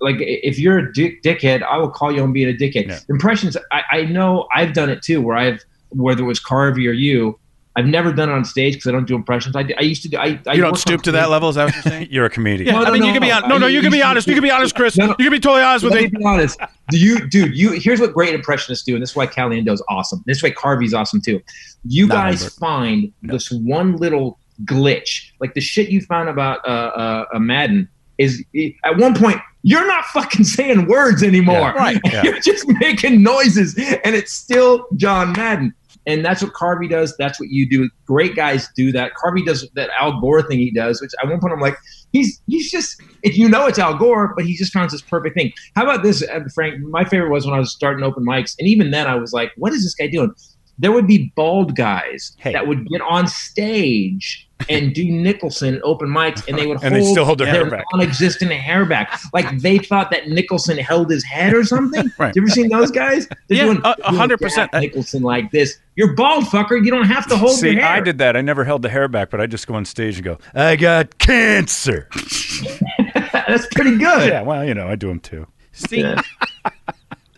like. 0.00 0.16
If 0.20 0.58
you're 0.58 0.78
a 0.78 0.92
dick, 0.92 1.22
dickhead, 1.22 1.62
I 1.62 1.76
will 1.78 1.90
call 1.90 2.12
you 2.12 2.22
on 2.22 2.32
being 2.32 2.48
a 2.48 2.52
dickhead. 2.56 2.88
Yeah. 2.88 2.98
Impressions. 3.08 3.56
I, 3.72 3.82
I 3.90 4.02
know 4.04 4.46
I've 4.54 4.72
done 4.72 4.90
it 4.90 5.02
too, 5.02 5.20
where 5.22 5.36
I've 5.36 5.60
whether 5.90 6.22
it 6.22 6.26
was 6.26 6.40
Carvey 6.40 6.88
or 6.88 6.92
you. 6.92 7.38
I've 7.76 7.86
never 7.86 8.12
done 8.12 8.28
it 8.28 8.32
on 8.32 8.44
stage 8.44 8.74
because 8.74 8.88
I 8.88 8.90
don't 8.90 9.06
do 9.06 9.14
impressions. 9.14 9.54
I, 9.54 9.64
I 9.78 9.82
used 9.82 10.02
to 10.02 10.08
do. 10.08 10.16
I, 10.16 10.40
I 10.48 10.54
You 10.54 10.62
don't 10.62 10.76
stoop 10.76 11.00
to 11.02 11.12
that 11.12 11.30
level. 11.30 11.48
Is 11.48 11.54
that 11.54 11.66
what 11.66 11.74
you're 11.74 11.82
saying? 11.82 12.08
You're 12.10 12.24
a 12.24 12.30
comedian. 12.30 12.66
Yeah, 12.74 12.80
No, 12.80 12.86
I 12.86 12.90
mean, 12.90 13.02
no, 13.02 13.06
you 13.06 13.12
can 13.12 13.22
be 13.22 13.28
no. 13.28 13.34
honest. 13.36 13.48
No, 13.50 13.58
no, 13.58 13.66
you 13.68 13.80
can 13.80 13.92
be 13.92 14.02
honest. 14.02 14.26
You 14.26 14.34
can 14.34 14.42
be 14.42 14.50
honest, 14.50 14.74
Chris. 14.74 14.96
No, 14.98 15.06
no. 15.06 15.10
You 15.16 15.26
can 15.26 15.30
be 15.30 15.38
totally 15.38 15.62
honest 15.62 15.84
with 15.84 15.92
Let 15.92 16.02
me. 16.02 16.08
me 16.10 16.18
be 16.18 16.24
honest. 16.24 16.58
Do 16.90 16.98
you, 16.98 17.28
dude? 17.28 17.56
You 17.56 17.70
here's 17.72 18.00
what 18.00 18.14
great 18.14 18.34
impressionists 18.34 18.84
do, 18.84 18.94
and 18.94 19.02
this 19.02 19.10
is 19.10 19.16
why 19.16 19.28
Caliendo's 19.28 19.80
awesome. 19.88 20.24
This 20.26 20.38
is 20.38 20.42
why 20.42 20.50
Carvey's 20.50 20.92
awesome 20.92 21.20
too. 21.20 21.40
You 21.84 22.08
Not 22.08 22.14
guys 22.16 22.40
Humbert. 22.40 22.52
find 22.54 23.12
this 23.22 23.48
one 23.52 23.96
little 23.96 24.40
glitch, 24.64 25.30
like 25.38 25.54
the 25.54 25.60
shit 25.60 25.88
you 25.88 26.00
found 26.00 26.28
about 26.28 26.66
uh, 26.66 26.70
uh, 26.70 27.24
uh, 27.34 27.38
Madden. 27.38 27.88
Is 28.18 28.42
at 28.82 28.96
one 28.96 29.14
point 29.14 29.38
you're 29.68 29.86
not 29.86 30.04
fucking 30.06 30.44
saying 30.44 30.86
words 30.86 31.22
anymore. 31.22 31.56
Yeah, 31.56 31.72
right, 31.72 32.00
yeah. 32.06 32.22
You're 32.22 32.40
just 32.40 32.64
making 32.80 33.22
noises, 33.22 33.76
and 33.76 34.14
it's 34.14 34.32
still 34.32 34.86
John 34.96 35.32
Madden. 35.32 35.74
And 36.06 36.24
that's 36.24 36.42
what 36.42 36.54
Carvey 36.54 36.88
does. 36.88 37.14
That's 37.18 37.38
what 37.38 37.50
you 37.50 37.68
do. 37.68 37.90
Great 38.06 38.34
guys 38.34 38.66
do 38.74 38.90
that. 38.92 39.12
Carvey 39.22 39.44
does 39.44 39.68
that 39.74 39.90
Al 40.00 40.18
Gore 40.22 40.40
thing 40.40 40.58
he 40.58 40.70
does, 40.70 41.02
which 41.02 41.10
at 41.22 41.28
one 41.28 41.38
point 41.38 41.52
I'm 41.52 41.60
like, 41.60 41.76
he's 42.12 42.40
he's 42.46 42.70
just 42.70 42.98
if 43.22 43.36
you 43.36 43.46
know 43.46 43.66
it's 43.66 43.78
Al 43.78 43.94
Gore, 43.98 44.32
but 44.34 44.46
he 44.46 44.56
just 44.56 44.72
found 44.72 44.88
this 44.90 45.02
perfect 45.02 45.36
thing. 45.36 45.52
How 45.76 45.82
about 45.82 46.02
this, 46.02 46.22
uh, 46.22 46.40
Frank? 46.54 46.80
My 46.80 47.04
favorite 47.04 47.28
was 47.30 47.44
when 47.44 47.54
I 47.54 47.58
was 47.58 47.70
starting 47.72 48.02
open 48.02 48.24
mics, 48.24 48.54
and 48.58 48.66
even 48.66 48.90
then 48.90 49.06
I 49.06 49.16
was 49.16 49.34
like, 49.34 49.52
what 49.58 49.74
is 49.74 49.82
this 49.82 49.94
guy 49.94 50.06
doing? 50.06 50.32
There 50.78 50.92
would 50.92 51.06
be 51.06 51.30
bald 51.36 51.76
guys 51.76 52.34
Hey. 52.38 52.52
that 52.54 52.66
would 52.66 52.86
get 52.88 53.02
on 53.02 53.26
stage 53.26 54.47
and 54.68 54.94
do 54.94 55.04
Nicholson 55.10 55.76
at 55.76 55.82
open 55.82 56.08
mics, 56.08 56.46
and 56.48 56.58
they 56.58 56.66
would 56.66 56.82
And 56.82 56.94
hold 56.94 57.06
they 57.06 57.10
still 57.10 57.24
hold 57.24 57.38
their 57.38 57.46
hair 57.46 57.68
back. 57.70 57.84
non-existent 57.92 58.50
hair 58.52 58.84
back, 58.84 59.20
like 59.32 59.58
they 59.60 59.78
thought 59.78 60.10
that 60.10 60.28
Nicholson 60.28 60.76
held 60.78 61.10
his 61.10 61.24
head 61.24 61.54
or 61.54 61.64
something. 61.64 62.10
Right. 62.18 62.34
You 62.34 62.42
ever 62.42 62.50
seen 62.50 62.68
those 62.68 62.90
guys? 62.90 63.28
They're 63.48 63.66
Yeah, 63.66 63.80
a- 63.84 64.12
hundred 64.12 64.40
percent. 64.40 64.72
Nicholson 64.72 65.22
like 65.22 65.50
this. 65.52 65.78
You're 65.94 66.14
bald, 66.14 66.44
fucker. 66.44 66.84
You 66.84 66.90
don't 66.90 67.06
have 67.06 67.26
to 67.28 67.36
hold 67.36 67.52
See, 67.58 67.70
your 67.72 67.80
hair. 67.82 67.96
I 67.96 68.00
did 68.00 68.18
that. 68.18 68.36
I 68.36 68.40
never 68.40 68.64
held 68.64 68.82
the 68.82 68.88
hair 68.88 69.06
back, 69.08 69.30
but 69.30 69.40
I 69.40 69.46
just 69.46 69.66
go 69.66 69.74
on 69.74 69.84
stage 69.84 70.16
and 70.16 70.24
go, 70.24 70.38
I 70.54 70.74
got 70.76 71.18
cancer. 71.18 72.08
That's 73.32 73.66
pretty 73.74 73.96
good. 73.98 74.28
yeah, 74.28 74.42
well, 74.42 74.64
you 74.64 74.74
know, 74.74 74.88
I 74.88 74.96
do 74.96 75.08
them 75.08 75.20
too. 75.20 75.46
See, 75.72 76.04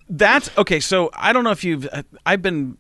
that's 0.09 0.51
okay. 0.59 0.81
So 0.81 1.11
I 1.15 1.33
don't 1.33 1.45
know 1.45 1.51
if 1.51 1.63
you've. 1.65 1.87
uh, 1.93 2.03
I've 2.27 2.43
been 2.43 2.77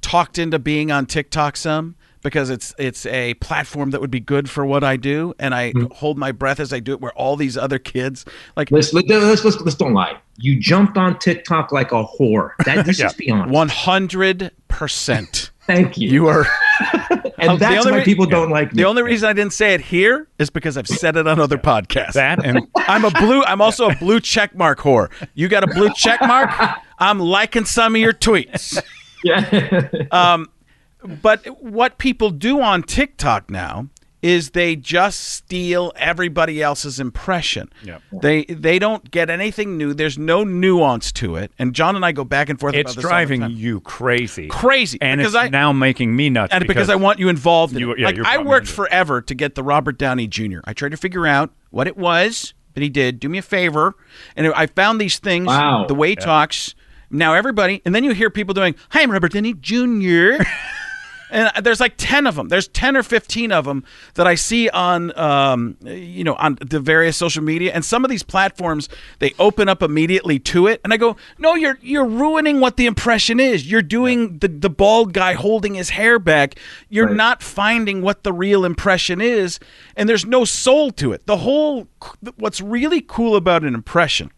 talked 0.00 0.38
into 0.38 0.58
being 0.58 0.90
on 0.92 1.06
TikTok 1.06 1.56
some 1.56 1.96
because 2.22 2.50
it's 2.50 2.74
it's 2.78 3.06
a 3.06 3.34
platform 3.34 3.90
that 3.90 4.00
would 4.00 4.10
be 4.10 4.20
good 4.20 4.48
for 4.50 4.64
what 4.66 4.82
I 4.84 4.96
do, 4.96 5.34
and 5.38 5.54
I 5.54 5.72
Mm-hmm. 5.72 5.92
hold 5.94 6.18
my 6.18 6.32
breath 6.32 6.60
as 6.60 6.72
I 6.72 6.80
do 6.80 6.92
it. 6.92 7.00
Where 7.00 7.12
all 7.12 7.36
these 7.36 7.56
other 7.56 7.78
kids, 7.78 8.24
like 8.56 8.70
Let's, 8.70 8.92
let's, 8.92 9.08
let's, 9.08 9.44
let's, 9.44 9.60
let's 9.60 9.76
don't 9.76 9.92
lie. 9.94 10.18
You 10.38 10.58
jumped 10.58 10.96
on 10.96 11.18
TikTok 11.18 11.72
like 11.72 11.92
a 11.92 12.04
whore. 12.04 12.52
That, 12.64 12.76
let's 12.86 12.98
Yeah. 12.98 13.06
just 13.06 13.18
be 13.18 13.30
honest. 13.30 13.50
one 13.52 13.68
hundred 13.68 14.50
percent, 14.68 15.50
Thank 15.66 15.98
you. 15.98 16.08
you 16.10 16.28
are. 16.28 16.46
and 17.38 17.52
the 17.52 17.56
that's 17.58 17.78
only 17.86 17.90
why 17.92 17.98
re- 17.98 18.04
people 18.04 18.24
don't 18.26 18.50
like 18.50 18.72
me. 18.72 18.82
The 18.82 18.88
only 18.88 19.02
reason 19.02 19.28
I 19.28 19.32
didn't 19.32 19.52
say 19.52 19.74
it 19.74 19.80
here 19.80 20.28
is 20.38 20.48
because 20.50 20.76
I've 20.78 20.86
said 20.88 21.16
it 21.16 21.26
on 21.26 21.38
other 21.40 21.58
podcasts. 21.58 22.12
That 22.12 22.44
and 22.44 22.66
I'm 22.76 23.04
a 23.04 23.10
blue. 23.10 23.42
I'm 23.44 23.60
also 23.60 23.88
a 23.90 23.96
blue 23.96 24.20
check 24.20 24.54
mark 24.54 24.78
whore. 24.78 25.10
You 25.34 25.48
got 25.48 25.64
a 25.64 25.66
blue 25.66 25.90
check 25.94 26.20
mark? 26.22 26.50
I'm 26.98 27.18
liking 27.20 27.64
some 27.64 27.94
of 27.94 28.00
your 28.00 28.12
tweets. 28.12 28.80
yeah. 29.24 29.88
Um, 30.12 30.46
but 31.22 31.44
what 31.62 31.98
people 31.98 32.30
do 32.30 32.60
on 32.60 32.82
TikTok 32.82 33.50
now 33.50 33.88
is 34.20 34.50
they 34.50 34.74
just 34.74 35.20
steal 35.20 35.92
everybody 35.94 36.60
else's 36.60 36.98
impression. 36.98 37.70
Yep. 37.84 38.02
They 38.20 38.44
they 38.46 38.80
don't 38.80 39.08
get 39.12 39.30
anything 39.30 39.76
new. 39.76 39.94
There's 39.94 40.18
no 40.18 40.42
nuance 40.42 41.12
to 41.12 41.36
it. 41.36 41.52
And 41.56 41.72
John 41.72 41.94
and 41.94 42.04
I 42.04 42.10
go 42.10 42.24
back 42.24 42.48
and 42.48 42.58
forth. 42.58 42.74
it's 42.74 42.90
about 42.92 42.96
this 42.96 43.04
all 43.04 43.08
the 43.10 43.14
driving 43.14 43.40
time. 43.42 43.52
you 43.52 43.80
crazy. 43.80 44.48
crazy 44.48 44.98
And 45.00 45.20
because 45.20 45.34
it's 45.36 45.44
I 45.44 45.48
now 45.50 45.72
making 45.72 46.16
me 46.16 46.30
nuts. 46.30 46.52
and 46.52 46.66
because, 46.66 46.90
I 46.90 46.96
want 46.96 47.20
you 47.20 47.28
involved. 47.28 47.74
In 47.74 47.78
You- 47.78 47.92
it. 47.92 48.00
yeah, 48.00 48.06
like 48.06 48.18
I 48.24 48.38
worked 48.38 48.66
forever 48.66 49.20
to 49.22 49.34
get 49.36 49.54
the 49.54 49.62
Robert 49.62 49.98
Downey 49.98 50.26
Jr. 50.26 50.58
I 50.64 50.72
tried 50.72 50.90
to 50.90 50.96
figure 50.96 51.24
out 51.26 51.52
what 51.70 51.86
it 51.86 51.96
was 51.96 52.54
that 52.74 52.82
he 52.82 52.88
did. 52.88 53.20
Do 53.20 53.28
me 53.28 53.38
a 53.38 53.42
favor, 53.42 53.94
and 54.34 54.48
I 54.48 54.66
found 54.66 55.00
these 55.00 55.20
things. 55.20 55.46
Wow. 55.46 55.84
The 55.86 55.94
way 55.94 56.08
he 56.10 56.16
talks. 56.16 56.74
Now 57.10 57.34
everybody, 57.34 57.82
and 57.84 57.94
then 57.94 58.02
you 58.04 58.12
hear 58.14 58.30
people 58.30 58.52
doing, 58.52 58.74
"Hi, 58.90 59.00
I'm 59.02 59.12
Robert 59.12 59.30
Downey 59.32 59.54
Jr." 59.54 60.42
and 61.30 61.50
there's 61.64 61.80
like 61.80 61.94
10 61.98 62.26
of 62.26 62.36
them 62.36 62.48
there's 62.48 62.68
10 62.68 62.96
or 62.96 63.02
15 63.02 63.52
of 63.52 63.64
them 63.64 63.84
that 64.14 64.26
i 64.26 64.34
see 64.34 64.68
on 64.70 65.16
um, 65.18 65.76
you 65.84 66.24
know 66.24 66.34
on 66.34 66.58
the 66.60 66.80
various 66.80 67.16
social 67.16 67.42
media. 67.42 67.72
And 67.74 67.84
some 67.84 68.04
of 68.04 68.10
these 68.10 68.22
platforms 68.22 68.88
they 69.18 69.34
open 69.38 69.68
up 69.68 69.82
immediately 69.82 70.38
to 70.40 70.66
it. 70.66 70.80
And 70.84 70.92
i 70.92 70.96
go 70.96 71.16
no 71.38 71.54
you're 71.54 71.78
you're 71.82 72.06
ruining 72.06 72.60
what 72.60 72.76
the 72.76 72.86
impression 72.86 73.40
is. 73.40 73.70
You're 73.70 73.82
doing 73.82 74.38
the, 74.38 74.48
the 74.48 74.70
bald 74.70 75.12
guy 75.12 75.34
holding 75.34 75.74
his 75.74 75.90
hair 75.90 76.18
back. 76.18 76.54
You're 76.88 77.06
Right. 77.08 77.16
not 77.16 77.42
finding 77.42 78.02
what 78.02 78.22
the 78.22 78.32
real 78.32 78.64
impression 78.64 79.20
is. 79.20 79.58
And 79.96 80.08
there's 80.08 80.24
no 80.24 80.44
soul 80.44 80.90
to 80.92 81.12
it. 81.12 81.26
The 81.26 81.38
whole 81.38 81.88
what's 82.36 82.60
really 82.60 83.00
cool 83.00 83.36
about 83.36 83.64
an 83.64 83.74
impression 83.74 84.30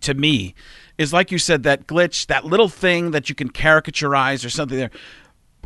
to 0.00 0.14
me 0.14 0.54
is 0.98 1.12
like 1.12 1.32
you 1.32 1.38
said 1.38 1.62
that 1.64 1.86
glitch 1.86 2.26
that 2.26 2.44
little 2.44 2.68
thing 2.68 3.10
that 3.12 3.28
you 3.28 3.34
can 3.34 3.50
caricaturize 3.50 4.44
or 4.44 4.50
something 4.50 4.78
there 4.78 4.90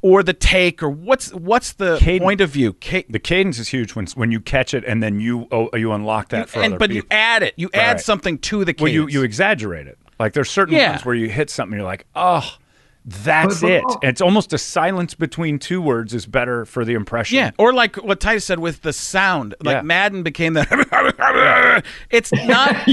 or 0.02 0.22
the 0.22 0.32
take 0.34 0.82
or 0.82 0.88
what's 0.90 1.32
what's 1.34 1.72
the 1.72 1.96
Cadence. 1.98 2.22
point 2.24 2.40
of 2.40 2.50
view 2.50 2.74
Ca- 2.82 3.04
the 3.08 3.18
cadence 3.18 3.58
is 3.58 3.68
huge 3.68 3.94
when 3.94 4.06
when 4.14 4.30
you 4.30 4.40
catch 4.40 4.74
it 4.74 4.84
and 4.84 5.02
then 5.02 5.20
you 5.20 5.46
oh, 5.50 5.68
you 5.76 5.92
unlock 5.92 6.28
that 6.30 6.48
for 6.50 6.60
and 6.62 6.74
other 6.74 6.78
but 6.78 6.90
you 6.90 7.02
add 7.10 7.42
it 7.42 7.54
you 7.56 7.70
add 7.74 7.92
Right. 7.92 8.00
something 8.00 8.38
to 8.38 8.64
the 8.64 8.72
cadence 8.74 8.82
well, 8.82 8.92
you 8.92 9.08
you 9.08 9.22
exaggerate 9.22 9.86
it. 9.86 9.98
Like 10.18 10.32
there's 10.34 10.50
certain 10.50 10.74
Yeah. 10.76 10.90
ones 10.92 11.04
where 11.04 11.14
you 11.14 11.28
hit 11.28 11.50
something, 11.50 11.76
you're 11.76 11.86
like, 11.86 12.06
oh, 12.14 12.48
that's 13.04 13.60
But- 13.60 13.66
but- 13.66 13.70
it. 13.70 13.84
Oh. 13.86 13.98
And 14.02 14.10
it's 14.10 14.20
almost 14.20 14.52
a 14.52 14.58
silence 14.58 15.14
between 15.14 15.58
two 15.58 15.82
words 15.82 16.14
is 16.14 16.24
better 16.26 16.64
for 16.64 16.84
the 16.84 16.94
impression. 16.94 17.36
yeah 17.36 17.50
or 17.58 17.72
like 17.72 17.96
what 17.96 18.20
Titus 18.20 18.44
said 18.44 18.58
with 18.60 18.82
the 18.82 18.92
sound 18.92 19.54
like 19.62 19.74
Yeah. 19.76 19.82
Madden 19.82 20.22
became 20.22 20.52
that 20.54 21.84
it's 22.10 22.32
not 22.32 22.76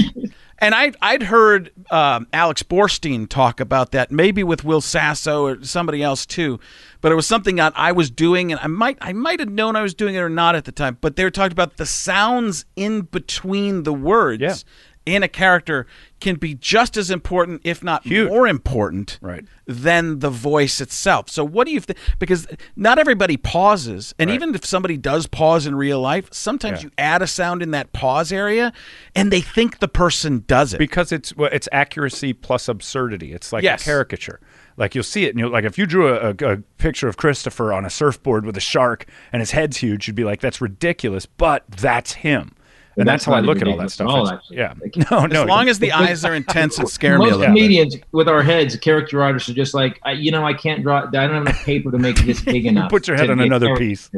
and 0.62 0.74
I 0.74 0.92
I'd 1.02 1.24
heard 1.24 1.72
um, 1.90 2.26
Alex 2.32 2.62
Borstein 2.62 3.28
talk 3.28 3.60
about 3.60 3.90
that 3.92 4.10
maybe 4.10 4.42
with 4.42 4.64
Will 4.64 4.80
Sasso 4.80 5.44
or 5.44 5.62
somebody 5.64 6.02
else 6.02 6.24
too 6.24 6.58
but 7.02 7.10
it 7.12 7.16
was 7.16 7.26
something 7.26 7.56
that 7.56 7.72
I 7.76 7.92
was 7.92 8.10
doing 8.10 8.52
and 8.52 8.60
I 8.62 8.68
might 8.68 8.96
I 9.02 9.12
might 9.12 9.40
have 9.40 9.50
known 9.50 9.76
I 9.76 9.82
was 9.82 9.92
doing 9.92 10.14
it 10.14 10.20
or 10.20 10.30
not 10.30 10.54
at 10.54 10.64
the 10.64 10.72
time 10.72 10.96
but 11.00 11.16
they 11.16 11.24
were 11.24 11.30
talking 11.30 11.52
about 11.52 11.76
the 11.76 11.84
sounds 11.86 12.64
in 12.76 13.02
between 13.02 13.82
the 13.82 13.92
words 13.92 14.40
Yeah. 14.40 14.54
In 15.04 15.22
a 15.22 15.28
character 15.28 15.86
can 16.20 16.36
be 16.36 16.54
just 16.54 16.96
as 16.96 17.10
important 17.10 17.60
if 17.64 17.82
not 17.82 18.04
Huge. 18.06 18.28
more 18.28 18.46
important 18.46 19.18
Right. 19.20 19.44
than 19.66 20.20
the 20.20 20.30
voice 20.30 20.80
itself. 20.80 21.28
So 21.28 21.42
what 21.44 21.66
do 21.66 21.72
you 21.72 21.80
think? 21.80 21.98
Because 22.20 22.46
not 22.76 22.98
everybody 22.98 23.36
pauses, 23.36 24.14
and 24.18 24.30
Right. 24.30 24.34
even 24.36 24.54
if 24.54 24.64
somebody 24.64 24.96
does 24.96 25.26
pause 25.26 25.66
in 25.66 25.74
real 25.74 26.00
life, 26.00 26.28
sometimes 26.32 26.78
Yeah. 26.80 26.84
you 26.84 26.90
add 26.98 27.22
a 27.22 27.26
sound 27.26 27.62
in 27.62 27.72
that 27.72 27.92
pause 27.92 28.30
area, 28.32 28.72
and 29.16 29.32
they 29.32 29.40
think 29.40 29.80
the 29.80 29.88
person 29.88 30.44
does 30.46 30.72
it. 30.74 30.78
because 30.78 31.10
it's 31.10 31.36
well, 31.36 31.50
it's 31.52 31.68
accuracy 31.72 32.32
plus 32.32 32.68
absurdity. 32.68 33.32
It's 33.32 33.52
like 33.52 33.64
Yes. 33.64 33.82
a 33.82 33.84
caricature. 33.84 34.38
Like 34.76 34.94
you'll 34.94 35.04
see 35.04 35.24
it, 35.24 35.30
and 35.30 35.38
you'll 35.40 35.50
like 35.50 35.64
if 35.64 35.76
you 35.76 35.84
drew 35.86 36.08
a, 36.08 36.30
a, 36.30 36.52
a 36.52 36.56
picture 36.78 37.08
of 37.08 37.16
Christopher 37.16 37.72
on 37.72 37.84
a 37.84 37.90
surfboard 37.90 38.46
with 38.46 38.56
a 38.56 38.60
shark 38.60 39.06
and 39.32 39.40
his 39.40 39.50
head's 39.50 39.78
huge, 39.78 40.06
you'd 40.06 40.16
be 40.16 40.24
like, 40.24 40.40
"That's 40.40 40.60
ridiculous," 40.60 41.26
but 41.26 41.64
that's 41.68 42.12
him, 42.14 42.52
and 42.96 43.08
that's, 43.08 43.24
that's 43.24 43.24
how 43.24 43.32
I 43.32 43.40
look 43.40 43.60
at 43.62 43.68
all 43.68 43.76
that 43.78 43.90
stuff. 43.90 44.08
all, 44.08 44.28
actually. 44.28 44.58
yeah, 44.58 44.74
Like- 44.80 44.96
no, 45.10 45.26
no. 45.26 45.42
as 45.42 45.48
long 45.48 45.68
as 45.68 45.78
the 45.78 45.92
eyes 46.02 46.24
are 46.24 46.34
intense, 46.34 46.78
it 46.78 46.88
scare 46.88 47.18
me 47.18 47.24
a 47.26 47.28
Most 47.28 47.38
little 47.38 47.40
bit. 47.40 47.46
comedians 47.48 47.96
with 48.12 48.28
our 48.28 48.42
heads, 48.42 48.76
character 48.76 49.22
artists 49.22 49.48
are 49.48 49.54
just 49.54 49.74
like, 49.74 49.98
I, 50.04 50.12
you 50.12 50.30
know, 50.30 50.44
I 50.46 50.52
can't 50.54 50.82
draw. 50.82 50.98
I 51.06 51.10
don't 51.10 51.30
have 51.32 51.42
enough 51.42 51.64
paper 51.64 51.90
to 51.90 51.98
make 51.98 52.16
this 52.24 52.40
big 52.42 52.66
enough. 52.66 52.90
put 52.90 53.08
your 53.08 53.16
head 53.16 53.30
on 53.30 53.40
another 53.40 53.66
character. 53.68 53.84
piece. 53.84 54.10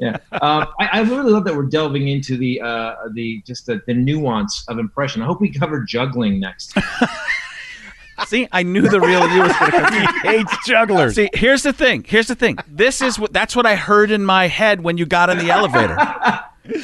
Yeah, 0.00 0.16
um, 0.32 0.66
I, 0.80 0.88
I 0.94 1.00
really 1.02 1.30
love 1.30 1.44
that 1.44 1.54
we're 1.54 1.62
delving 1.66 2.08
into 2.08 2.36
the 2.36 2.60
uh, 2.60 2.94
the 3.14 3.40
just 3.46 3.66
the, 3.66 3.80
the 3.86 3.94
nuance 3.94 4.64
of 4.68 4.78
impression. 4.80 5.22
I 5.22 5.26
hope 5.26 5.40
we 5.40 5.48
cover 5.52 5.80
juggling 5.84 6.40
next. 6.40 6.76
See, 8.26 8.48
I 8.50 8.62
knew 8.62 8.88
the 8.88 8.98
real 9.00 9.28
you 9.28 9.42
was 9.42 9.52
going 9.58 9.70
to 9.72 9.78
come. 9.78 9.92
he 9.94 10.28
hates 10.28 10.66
jugglers. 10.66 11.14
See, 11.14 11.28
here's 11.34 11.62
the 11.62 11.72
thing. 11.72 12.02
Here's 12.08 12.28
the 12.28 12.34
thing. 12.34 12.56
This 12.66 13.02
is 13.02 13.18
what 13.18 13.32
that's 13.32 13.54
what 13.54 13.66
I 13.66 13.76
heard 13.76 14.10
in 14.10 14.24
my 14.24 14.48
head 14.48 14.80
when 14.80 14.96
you 14.96 15.04
got 15.06 15.28
in 15.30 15.36
the 15.38 15.50
elevator. 15.50 15.96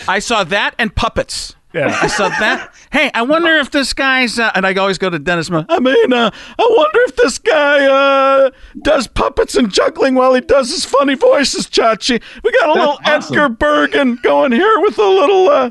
I 0.09 0.19
saw 0.19 0.45
that 0.45 0.75
and 0.79 0.95
puppets. 0.95 1.55
Yeah. 1.75 1.99
I 2.03 2.07
saw 2.07 2.29
that. 2.29 2.75
Hey, 2.93 3.11
I 3.15 3.23
wonder 3.23 3.57
if 3.57 3.71
this 3.71 3.95
guy's. 3.95 4.39
Uh, 4.39 4.51
and 4.55 4.67
I 4.67 4.75
always 4.75 4.99
go 4.99 5.09
to 5.09 5.19
Dennis. 5.19 5.49
Mo- 5.49 5.65
I 5.71 5.81
mean, 5.81 6.13
uh, 6.13 6.31
I 6.59 6.67
wonder 6.77 6.99
if 7.09 7.17
this 7.17 7.39
guy 7.39 7.87
uh, 7.87 8.51
does 8.83 9.07
puppets 9.07 9.55
and 9.55 9.73
juggling 9.73 10.15
while 10.15 10.35
he 10.35 10.43
does 10.43 10.71
his 10.71 10.85
funny 10.85 11.15
voices, 11.15 11.67
Chachi. 11.69 12.23
We 12.45 12.53
got 12.53 12.69
a 12.69 12.73
little 12.75 12.99
awesome. 13.07 13.35
Edgar 13.39 13.49
Bergen 13.49 14.17
going 14.23 14.53
here 14.53 14.81
with 14.81 14.99
a 14.99 15.09
little. 15.09 15.49
Uh, 15.49 15.71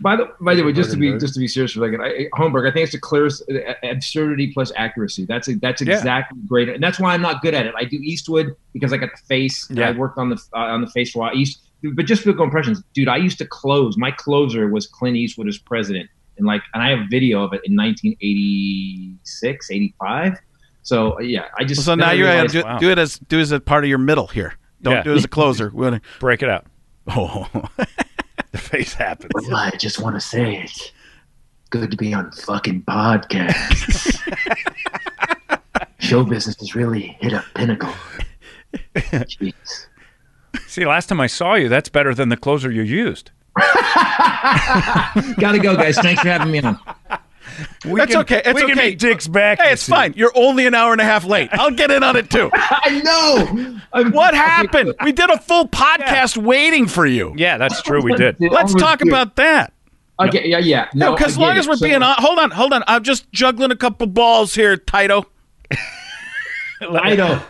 By 0.00 0.16
the 0.16 0.28
by 0.40 0.56
the 0.56 0.64
way, 0.64 0.72
just 0.72 0.90
to 0.90 0.96
be 0.96 1.16
just 1.18 1.34
to 1.34 1.40
be 1.40 1.46
serious 1.46 1.70
for 1.72 1.84
a 1.84 1.86
second, 1.86 2.02
I, 2.02 2.26
Holmberg, 2.36 2.68
I 2.68 2.72
think 2.72 2.84
it's 2.84 2.92
the 2.92 2.98
clearest 3.00 3.44
uh, 3.48 3.74
absurdity 3.84 4.52
plus 4.52 4.72
accuracy. 4.76 5.24
That's 5.24 5.46
a, 5.48 5.54
that's 5.54 5.82
Yeah. 5.82 5.94
exactly 5.98 6.38
great, 6.48 6.68
and 6.68 6.82
that's 6.82 6.98
why 6.98 7.14
I'm 7.14 7.22
not 7.22 7.42
good 7.42 7.54
at 7.54 7.64
it. 7.66 7.74
I 7.76 7.84
do 7.84 7.98
Eastwood 8.02 8.56
because 8.72 8.92
I 8.92 8.96
got 8.96 9.10
the 9.12 9.22
face. 9.28 9.68
Yeah. 9.70 9.88
I 9.88 9.92
worked 9.92 10.18
on 10.18 10.30
the 10.30 10.40
uh, 10.52 10.58
on 10.74 10.80
the 10.80 10.90
face 10.90 11.12
for 11.12 11.18
a 11.18 11.20
while. 11.22 11.34
East, 11.36 11.60
but 11.94 12.04
just 12.06 12.22
physical 12.22 12.44
impressions, 12.44 12.82
dude. 12.94 13.08
I 13.08 13.16
used 13.16 13.38
to 13.38 13.46
close. 13.46 13.96
My 13.96 14.10
closer 14.10 14.68
was 14.68 14.86
Clint 14.86 15.16
Eastwood 15.16 15.48
as 15.48 15.58
president, 15.58 16.08
and 16.36 16.46
like, 16.46 16.62
and 16.74 16.82
I 16.82 16.90
have 16.90 17.08
video 17.10 17.42
of 17.42 17.52
it 17.52 17.60
in 17.64 17.76
1986, 17.76 19.70
85. 19.70 20.38
So 20.82 21.20
yeah, 21.20 21.44
I 21.58 21.64
just 21.64 21.84
so 21.84 21.94
now 21.94 22.10
you're 22.12 22.28
realized- 22.28 22.52
do, 22.52 22.62
wow. 22.62 22.78
do 22.78 22.90
it 22.90 22.98
as 22.98 23.18
do 23.18 23.38
it 23.38 23.42
as 23.42 23.52
a 23.52 23.60
part 23.60 23.84
of 23.84 23.88
your 23.90 23.98
middle 23.98 24.26
here. 24.26 24.54
Don't 24.82 24.94
Yeah. 24.94 25.02
do 25.02 25.12
it 25.12 25.16
as 25.16 25.24
a 25.24 25.28
closer. 25.28 25.70
We 25.74 25.84
wanna- 25.84 26.00
Break 26.20 26.42
it 26.42 26.48
out. 26.48 26.66
oh, 27.08 27.46
The 28.52 28.58
face 28.58 28.94
happens. 28.94 29.32
I 29.52 29.70
just 29.76 30.00
want 30.00 30.16
to 30.16 30.20
say 30.20 30.56
it. 30.62 30.92
Good 31.70 31.90
to 31.90 31.96
be 31.98 32.14
on 32.14 32.30
fucking 32.32 32.82
podcast. 32.84 34.18
Show 35.98 36.24
business 36.24 36.56
has 36.60 36.74
really 36.74 37.18
hit 37.20 37.34
a 37.34 37.44
pinnacle. 37.54 37.92
Jeez. 38.94 39.86
See, 40.66 40.84
last 40.86 41.08
time 41.08 41.20
I 41.20 41.26
saw 41.26 41.54
you, 41.54 41.68
that's 41.68 41.88
better 41.88 42.14
than 42.14 42.28
the 42.28 42.36
closer 42.36 42.70
you 42.70 42.82
used. 42.82 43.30
Gotta 45.38 45.58
go, 45.60 45.76
guys. 45.76 45.98
Thanks 45.98 46.22
for 46.22 46.28
having 46.28 46.50
me 46.52 46.60
on. 46.60 46.78
We 47.84 47.98
That's 47.98 48.14
okay. 48.14 48.40
It's 48.44 48.54
we 48.54 48.60
can 48.62 48.70
okay. 48.72 48.90
make 48.90 48.98
Dick's 48.98 49.26
back. 49.26 49.58
hey, 49.60 49.72
it's 49.72 49.84
this 49.84 49.92
fine. 49.92 50.14
You're 50.16 50.30
only 50.36 50.66
an 50.66 50.74
hour 50.74 50.92
and 50.92 51.00
a 51.00 51.04
half 51.04 51.24
late. 51.24 51.48
I'll 51.52 51.72
get 51.72 51.90
in 51.90 52.04
on 52.04 52.14
it 52.14 52.30
too. 52.30 52.50
I 52.54 53.00
know. 53.04 53.80
I'm- 53.92 54.12
What 54.12 54.34
happened? 54.34 54.94
We 55.02 55.10
did 55.10 55.28
a 55.30 55.38
full 55.38 55.66
podcast 55.66 56.36
waiting 56.36 56.86
for 56.86 57.04
you. 57.04 57.34
Yeah, 57.36 57.58
that's 57.58 57.82
true. 57.82 58.00
We 58.00 58.14
did. 58.14 58.36
Let's 58.38 58.74
talk 58.74 59.00
dude. 59.00 59.08
about 59.08 59.34
that. 59.36 59.72
Okay, 60.20 60.46
yeah, 60.48 60.58
yeah. 60.58 60.88
No, 60.94 61.10
No, 61.10 61.16
because 61.16 61.36
I 61.36 61.40
long 61.40 61.50
get 61.54 61.58
as 61.60 61.68
we're 61.68 61.76
So- 61.76 61.86
being 61.86 62.02
on, 62.02 62.14
hold 62.18 62.38
on, 62.38 62.50
hold 62.52 62.72
on. 62.72 62.84
I'm 62.86 63.02
just 63.02 63.30
juggling 63.32 63.72
a 63.72 63.76
couple 63.76 64.06
balls 64.06 64.54
here, 64.54 64.76
Tito. 64.76 65.26
I 66.80 67.16
know. 67.16 67.40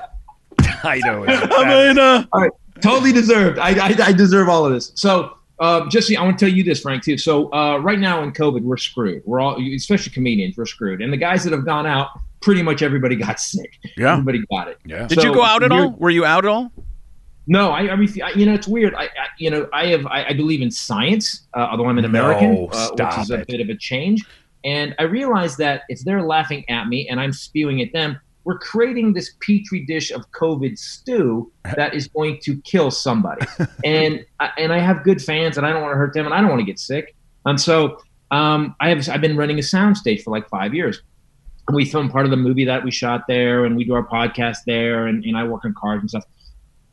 I 0.84 1.00
know. 1.04 1.24
it's 1.24 1.54
I 1.54 1.64
mean, 1.68 1.98
uh, 1.98 2.24
All 2.32 2.40
right. 2.40 2.50
Totally 2.80 3.12
deserved. 3.12 3.58
I, 3.58 3.70
I, 3.88 3.96
I 4.06 4.12
deserve 4.12 4.48
all 4.48 4.64
of 4.66 4.72
this. 4.72 4.92
So, 4.94 5.34
uh, 5.60 5.88
Jesse, 5.88 6.16
I 6.16 6.22
want 6.22 6.38
to 6.38 6.44
tell 6.46 6.54
you 6.54 6.62
this, 6.62 6.80
Frank, 6.80 7.02
too. 7.02 7.18
So, 7.18 7.52
uh, 7.52 7.78
right 7.78 7.98
now 7.98 8.22
in 8.22 8.32
COVID, 8.32 8.62
we're 8.62 8.76
screwed. 8.76 9.22
We're 9.26 9.40
all, 9.40 9.60
especially 9.74 10.12
comedians, 10.12 10.56
we're 10.56 10.66
screwed. 10.66 11.02
And 11.02 11.12
the 11.12 11.16
guys 11.16 11.44
that 11.44 11.52
have 11.52 11.64
gone 11.64 11.86
out, 11.86 12.08
pretty 12.40 12.62
much 12.62 12.82
everybody 12.82 13.16
got 13.26 13.40
sick. 13.40 13.72
Yeah. 13.96 14.12
Everybody 14.12 14.44
got 14.50 14.68
it. 14.68 14.78
Yeah. 14.86 15.06
Did 15.06 15.22
you 15.22 15.32
go 15.34 15.42
out 15.42 15.62
at 15.62 15.72
all? 15.72 15.92
Were 15.92 16.10
you 16.10 16.24
out 16.24 16.44
at 16.44 16.48
all? 16.50 16.72
No, 17.50 17.70
I, 17.70 17.90
I 17.92 17.96
mean, 17.96 18.10
I- 18.22 18.32
you 18.32 18.44
know, 18.46 18.52
it's 18.52 18.68
weird. 18.68 18.94
I, 18.94 19.04
I 19.04 19.08
you 19.38 19.50
know, 19.50 19.68
I 19.72 19.86
have, 19.86 20.06
I, 20.06 20.26
I 20.26 20.32
believe 20.34 20.60
in 20.60 20.70
science, 20.70 21.46
uh, 21.54 21.68
although 21.70 21.86
I'm 21.86 21.98
an 21.98 22.04
American, 22.04 22.54
No, 22.54 22.68
uh, 22.72 22.90
which 22.90 23.18
is 23.18 23.30
a 23.30 23.34
it. 23.40 23.48
bit 23.48 23.60
of 23.60 23.68
a 23.70 23.74
change. 23.76 24.24
And 24.64 24.94
I 24.98 25.04
realize 25.04 25.56
that 25.56 25.82
if 25.88 26.00
they're 26.00 26.22
laughing 26.22 26.68
at 26.68 26.88
me 26.88 27.08
and 27.08 27.18
I'm 27.18 27.32
spewing 27.32 27.80
at 27.80 27.92
them, 27.92 28.18
we're 28.48 28.58
creating 28.58 29.12
this 29.12 29.34
petri 29.42 29.84
dish 29.84 30.10
of 30.10 30.22
COVID 30.32 30.78
stew 30.78 31.52
that 31.76 31.92
is 31.92 32.08
going 32.08 32.38
to 32.44 32.58
kill 32.62 32.90
somebody. 32.90 33.46
and 33.84 34.24
I, 34.40 34.50
and 34.56 34.72
I 34.72 34.78
have 34.78 35.04
good 35.04 35.20
fans, 35.20 35.58
and 35.58 35.66
I 35.66 35.70
don't 35.70 35.82
want 35.82 35.92
to 35.92 35.98
hurt 35.98 36.14
them, 36.14 36.24
and 36.24 36.34
I 36.34 36.40
don't 36.40 36.48
want 36.48 36.60
to 36.60 36.64
get 36.64 36.78
sick. 36.78 37.14
And 37.44 37.60
so 37.60 38.00
um, 38.30 38.74
I 38.80 38.88
have 38.88 39.06
I've 39.10 39.20
been 39.20 39.36
running 39.36 39.58
a 39.58 39.62
soundstage 39.62 40.22
for 40.22 40.30
like 40.30 40.48
five 40.48 40.72
years. 40.72 41.02
We 41.74 41.84
film 41.84 42.08
part 42.08 42.24
of 42.24 42.30
the 42.30 42.38
movie 42.38 42.64
that 42.64 42.82
we 42.82 42.90
shot 42.90 43.24
there, 43.28 43.66
and 43.66 43.76
we 43.76 43.84
do 43.84 43.92
our 43.92 44.06
podcast 44.08 44.60
there, 44.66 45.06
and, 45.06 45.22
and 45.26 45.36
I 45.36 45.44
work 45.44 45.66
on 45.66 45.74
cars 45.78 46.00
and 46.00 46.08
stuff 46.08 46.24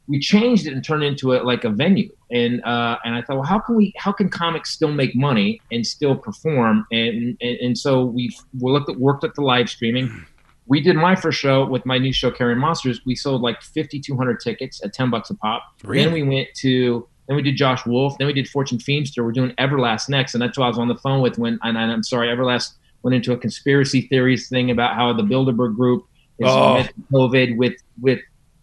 we 0.08 0.20
changed 0.20 0.68
it 0.68 0.74
and 0.74 0.84
turned 0.84 1.04
it 1.04 1.08
into 1.08 1.34
a, 1.34 1.42
like 1.42 1.64
a 1.64 1.70
venue 1.72 2.08
and 2.30 2.64
uh, 2.64 2.96
and 3.04 3.16
I 3.16 3.24
thought 3.24 3.38
well 3.38 3.46
how 3.46 3.58
can 3.58 3.76
we 3.76 3.92
how 3.98 4.12
can 4.12 4.30
comics 4.30 4.70
still 4.70 4.92
make 4.92 5.16
money 5.16 5.60
and 5.72 5.84
still 5.84 6.16
perform 6.16 6.86
and 6.92 7.36
and, 7.42 7.58
and 7.58 7.76
so 7.76 8.06
we 8.06 8.38
we 8.60 8.72
looked 8.72 8.88
at, 8.88 8.98
worked 8.98 9.24
at 9.24 9.34
the 9.34 9.42
live 9.42 9.68
streaming 9.68 10.26
we 10.68 10.82
did 10.82 10.96
my 10.96 11.16
first 11.16 11.40
show 11.40 11.66
with 11.66 11.86
my 11.86 11.98
new 11.98 12.12
show 12.14 12.32
carrying 12.32 12.60
monsters. 12.60 13.02
We 13.06 13.16
sold 13.16 13.42
like 13.42 13.62
5200 13.62 14.40
tickets 14.40 14.84
at 14.84 14.94
10 14.94 15.10
bucks 15.12 15.30
a 15.30 15.36
pop. 15.36 15.64
Then 15.84 16.12
we 16.12 16.24
went 16.24 16.50
to 16.58 17.08
then 17.28 17.36
we 17.36 17.42
did 17.44 17.56
Josh 17.56 17.86
Wolf. 17.86 18.18
Then 18.18 18.28
we 18.28 18.34
did 18.34 18.48
Fortune 18.48 18.78
Feimster 18.78 19.24
we're 19.24 19.32
doing 19.32 19.52
Everlast 19.60 20.10
next. 20.10 20.34
And 20.36 20.42
that's 20.42 20.58
why 20.58 20.66
I 20.66 20.68
was 20.70 20.78
on 20.78 20.88
the 20.88 20.96
phone 20.98 21.22
with 21.22 21.38
when 21.38 21.60
and, 21.64 21.78
I'm 21.78 22.04
sorry 22.04 22.28
Everlast 22.30 22.74
went 23.04 23.14
into 23.16 23.32
a 23.34 23.38
conspiracy 23.38 24.02
theories 24.02 24.48
thing 24.50 24.72
about 24.72 24.96
how 24.96 25.14
the 25.14 25.24
Bilderberg 25.24 25.76
group 25.76 26.06
is 26.40 26.48
Oh. 26.50 26.84
COVID 27.12 27.58
with 27.58 27.74
with 28.02 28.20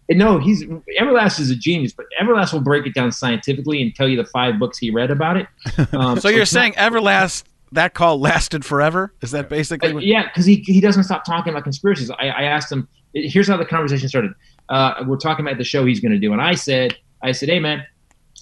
no, 0.09 0.37
he's 0.37 0.63
Everlast 0.99 1.39
is 1.39 1.49
a 1.49 1.55
genius, 1.55 1.93
but 1.93 2.05
Everlast 2.21 2.51
will 2.51 2.59
break 2.59 2.85
it 2.85 2.93
down 2.93 3.11
scientifically 3.13 3.81
and 3.81 3.95
tell 3.95 4.07
you 4.07 4.17
the 4.17 4.25
five 4.25 4.59
books 4.59 4.77
he 4.77 4.91
read 4.91 5.09
about 5.11 5.37
it. 5.37 5.47
Um, 5.93 6.19
So 6.19 6.27
you're 6.27 6.41
it's 6.41 6.53
not- 6.53 6.59
saying 6.61 6.73
Everlast 6.73 7.45
that 7.73 7.93
call 7.93 8.19
lasted 8.19 8.65
forever? 8.65 9.13
Is 9.21 9.31
that 9.31 9.49
basically 9.49 9.91
Uh, 9.91 9.93
what 9.95 10.03
yeah, 10.03 10.23
because 10.27 10.45
he 10.45 10.57
he 10.65 10.81
doesn't 10.81 11.03
stop 11.03 11.25
talking 11.25 11.51
about 11.51 11.63
conspiracies. 11.63 12.09
I, 12.11 12.27
I 12.29 12.43
asked 12.43 12.71
him. 12.71 12.87
Here's 13.13 13.47
how 13.47 13.57
the 13.57 13.65
conversation 13.65 14.09
started. 14.09 14.33
Uh, 14.69 15.03
we're 15.05 15.17
talking 15.17 15.45
about 15.45 15.57
the 15.57 15.63
show 15.63 15.85
he's 15.85 15.99
going 15.99 16.11
to 16.13 16.17
do, 16.19 16.33
and 16.33 16.41
I 16.41 16.55
said, 16.55 16.97
I 17.21 17.31
said, 17.31 17.49
hey 17.49 17.59
man, 17.59 17.85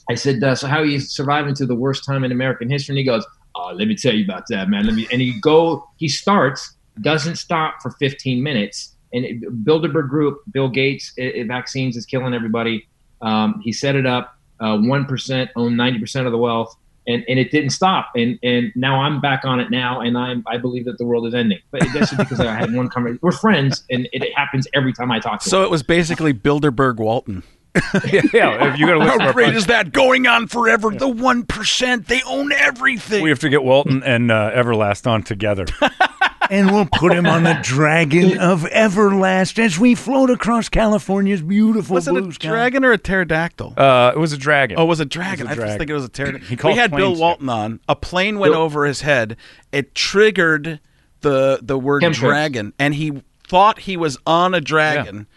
I 0.10 0.15
said, 0.15 0.44
uh, 0.44 0.56
so 0.56 0.67
how 0.67 0.78
are 0.80 0.86
you 0.86 1.00
surviving 1.00 1.54
to 1.56 1.65
the 1.65 1.76
worst 1.76 2.06
time 2.06 2.24
in 2.24 2.32
American 2.32 2.70
history? 2.70 2.94
And 2.94 2.98
he 2.98 3.04
goes, 3.04 3.26
oh, 3.56 3.72
let 3.74 3.88
me 3.88 3.96
tell 3.96 4.13
you 4.13 4.24
about 4.24 4.44
that, 4.50 4.70
man. 4.70 4.86
Let 4.86 4.96
me. 4.96 5.08
And 5.12 5.22
he 5.22 5.39
go, 5.41 5.88
he 5.98 6.08
starts, 6.08 6.76
doesn't 7.02 7.36
stop 7.36 7.76
for 7.82 7.91
15 7.91 8.41
minutes. 8.41 8.96
And 9.13 9.26
it, 9.26 9.41
Bilderberg 9.65 10.10
Group, 10.10 10.41
Bill 10.52 10.70
Gates, 10.70 11.12
it, 11.17 11.36
it- 11.36 11.48
vaccines 11.48 11.98
is 11.98 12.06
killing 12.06 12.34
everybody. 12.34 12.88
Um, 13.22 13.62
he 13.63 13.72
set 13.72 13.96
it 13.96 14.06
up. 14.06 14.38
Uh, 14.60 14.78
One 14.78 15.08
own 15.56 15.76
90 15.76 16.00
percent 16.00 16.28
of 16.28 16.32
the 16.32 16.38
wealth 16.38 16.76
and, 17.08 17.24
and 17.28 17.40
it 17.40 17.52
didn't 17.52 17.72
stop. 17.72 18.12
And 18.16 18.38
and 18.44 18.72
now 18.76 19.02
I'm 19.02 19.20
back 19.22 19.44
on 19.46 19.60
it 19.60 19.70
now, 19.72 20.02
and 20.02 20.18
I'm 20.18 20.44
I 20.48 20.58
believe 20.58 20.86
that 20.86 20.98
the 20.98 21.06
world 21.06 21.26
is 21.28 21.34
ending. 21.34 21.60
But 21.72 21.82
that's 21.94 22.12
just 22.12 22.18
because 22.18 22.40
I 22.40 22.54
had 22.54 22.74
one 22.74 22.90
conversation. 22.90 23.20
We're 23.22 23.32
friends, 23.32 23.84
and 23.90 24.08
it, 24.12 24.32
happens 24.36 24.68
every 24.74 24.94
time 24.94 25.12
I 25.12 25.20
talk 25.20 25.42
to 25.42 25.50
So 25.50 25.60
him. 25.60 25.66
it 25.66 25.72
was 25.72 25.84
basically 25.84 26.34
Bilderberg 26.34 26.98
Walton. 26.98 27.44
yeah, 28.12 28.22
yeah, 28.34 28.74
if 28.74 28.80
you 28.80 28.86
got 28.86 28.94
to 28.94 29.00
listen 29.00 29.20
to 29.20 29.26
our 29.28 29.34
podcast, 29.34 29.54
is 29.56 29.66
that 29.68 29.92
going 29.94 30.28
on 30.28 30.48
forever? 30.48 30.92
The 30.92 31.08
one 31.08 31.44
percent 31.46 32.08
they 32.08 32.22
own 32.24 32.52
everything. 32.52 33.24
we 33.24 33.30
have 33.30 33.40
to 33.40 33.50
get 33.50 33.64
Walton 33.64 34.04
and 34.04 34.30
uh, 34.30 34.52
Everlast 34.54 35.08
on 35.08 35.24
together. 35.24 35.66
and 36.52 36.70
we'll 36.72 36.86
put 36.86 37.12
him 37.14 37.26
on 37.26 37.44
the 37.44 37.58
dragon 37.64 38.38
of 38.40 38.62
Everlast 38.64 39.58
as 39.58 39.80
we 39.80 39.96
float 39.96 40.30
across 40.30 40.70
California's 40.70 41.42
beautiful 41.42 41.96
was 41.96 42.08
it 42.08 42.16
a 42.16 42.22
blue 42.22 42.32
sky. 42.34 42.50
dragon 42.50 42.86
or 42.86 42.92
a 42.92 42.98
pterodactyl? 43.00 43.74
Uh, 43.76 44.12
it 44.14 44.20
was 44.20 44.34
a 44.34 44.38
dragon. 44.38 44.78
Oh, 44.78 44.84
it 44.84 44.88
was 44.88 45.00
a 45.00 45.06
dragon. 45.06 45.48
It 45.48 45.50
was 45.50 45.58
a 45.58 45.62
I 45.62 45.66
just 45.66 45.66
dragon. 45.66 45.78
think 45.80 45.90
it 45.90 45.94
was 45.94 46.06
a 46.06 46.10
pterodactyl. 46.10 46.48
He 46.50 46.56
called 46.58 46.74
we 46.76 46.80
had 46.80 46.92
Bill 46.92 47.08
planes 47.08 47.20
Walton 47.20 47.50
on. 47.50 47.80
A 47.90 47.96
plane 47.96 48.38
went 48.38 48.54
Bill- 48.54 48.62
over 48.62 48.86
his 48.86 49.02
head. 49.02 49.38
It 49.72 49.96
triggered 49.96 50.80
the 51.22 51.60
the 51.62 51.80
word 51.80 52.04
Chemtrails. 52.04 52.16
dragon, 52.20 52.74
and 52.78 52.94
he 52.96 53.24
thought 53.48 53.80
he 53.80 53.96
was 53.98 54.18
on 54.26 54.54
a 54.54 54.62
dragon 54.62 55.28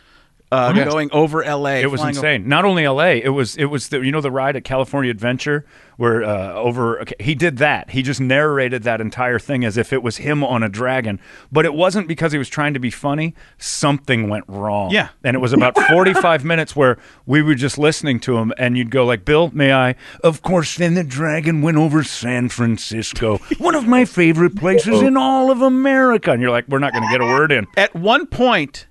uh, 0.53 0.73
Yeah. 0.77 0.85
going 0.85 1.11
over 1.13 1.43
L.A. 1.43 1.81
It 1.83 1.91
was 1.91 2.01
flying 2.01 2.17
over- 2.17 2.27
insane. 2.27 2.49
Not 2.49 2.65
only 2.65 2.85
L.A., 2.85 3.23
it 3.23 3.31
was 3.31 3.57
it 3.57 3.67
was 3.67 3.89
the 3.89 4.01
you 4.01 4.13
know 4.13 4.21
the 4.21 4.31
ride 4.31 4.57
at 4.57 4.65
California 4.65 5.11
Adventure 5.11 5.65
where 5.97 6.25
uh, 6.25 6.53
over 6.55 7.01
okay, 7.03 7.15
he 7.21 7.35
did 7.37 7.59
that. 7.59 7.91
He 7.91 8.03
just 8.03 8.21
narrated 8.21 8.83
that 8.83 9.01
entire 9.01 9.39
thing 9.39 9.65
as 9.65 9.77
if 9.77 9.93
it 9.93 10.03
was 10.03 10.17
him 10.17 10.43
on 10.43 10.63
a 10.65 10.69
dragon, 10.69 11.21
but 11.53 11.65
it 11.65 11.73
wasn't 11.73 12.09
because 12.09 12.33
he 12.33 12.39
was 12.39 12.49
trying 12.49 12.75
to 12.75 12.81
be 12.81 12.91
funny. 12.91 13.33
Something 13.59 14.29
went 14.29 14.45
wrong. 14.49 14.91
Yeah. 14.91 15.09
and 15.23 15.35
it 15.37 15.41
was 15.41 15.53
about 15.53 15.77
forty 15.89 16.13
five 16.13 16.45
minutes 16.53 16.75
where 16.77 16.99
we 17.27 17.43
were 17.43 17.55
just 17.55 17.79
listening 17.79 18.19
to 18.21 18.39
him, 18.39 18.53
and 18.59 18.77
you'd 18.77 18.91
go 18.91 19.05
like, 19.05 19.25
"Bill, 19.25 19.51
may 19.55 19.73
I?" 19.73 19.95
Of 20.23 20.43
course. 20.43 20.77
Then 20.77 20.95
the 20.95 21.05
dragon 21.05 21.63
went 21.63 21.77
over 21.77 22.03
San 22.05 22.49
Francisco, 22.49 23.39
one 23.59 23.75
of 23.75 23.87
my 23.87 24.05
favorite 24.05 24.57
places 24.57 25.01
in 25.01 25.17
all 25.17 25.51
of 25.51 25.63
America, 25.63 26.33
and 26.33 26.43
you're 26.43 26.51
like, 26.51 26.67
"We're 26.69 26.79
not 26.81 26.93
going 26.93 27.05
to 27.05 27.11
get 27.11 27.21
a 27.21 27.25
word 27.27 27.53
in." 27.53 27.67
At 27.77 27.95
one 27.95 28.27
point, 28.27 28.87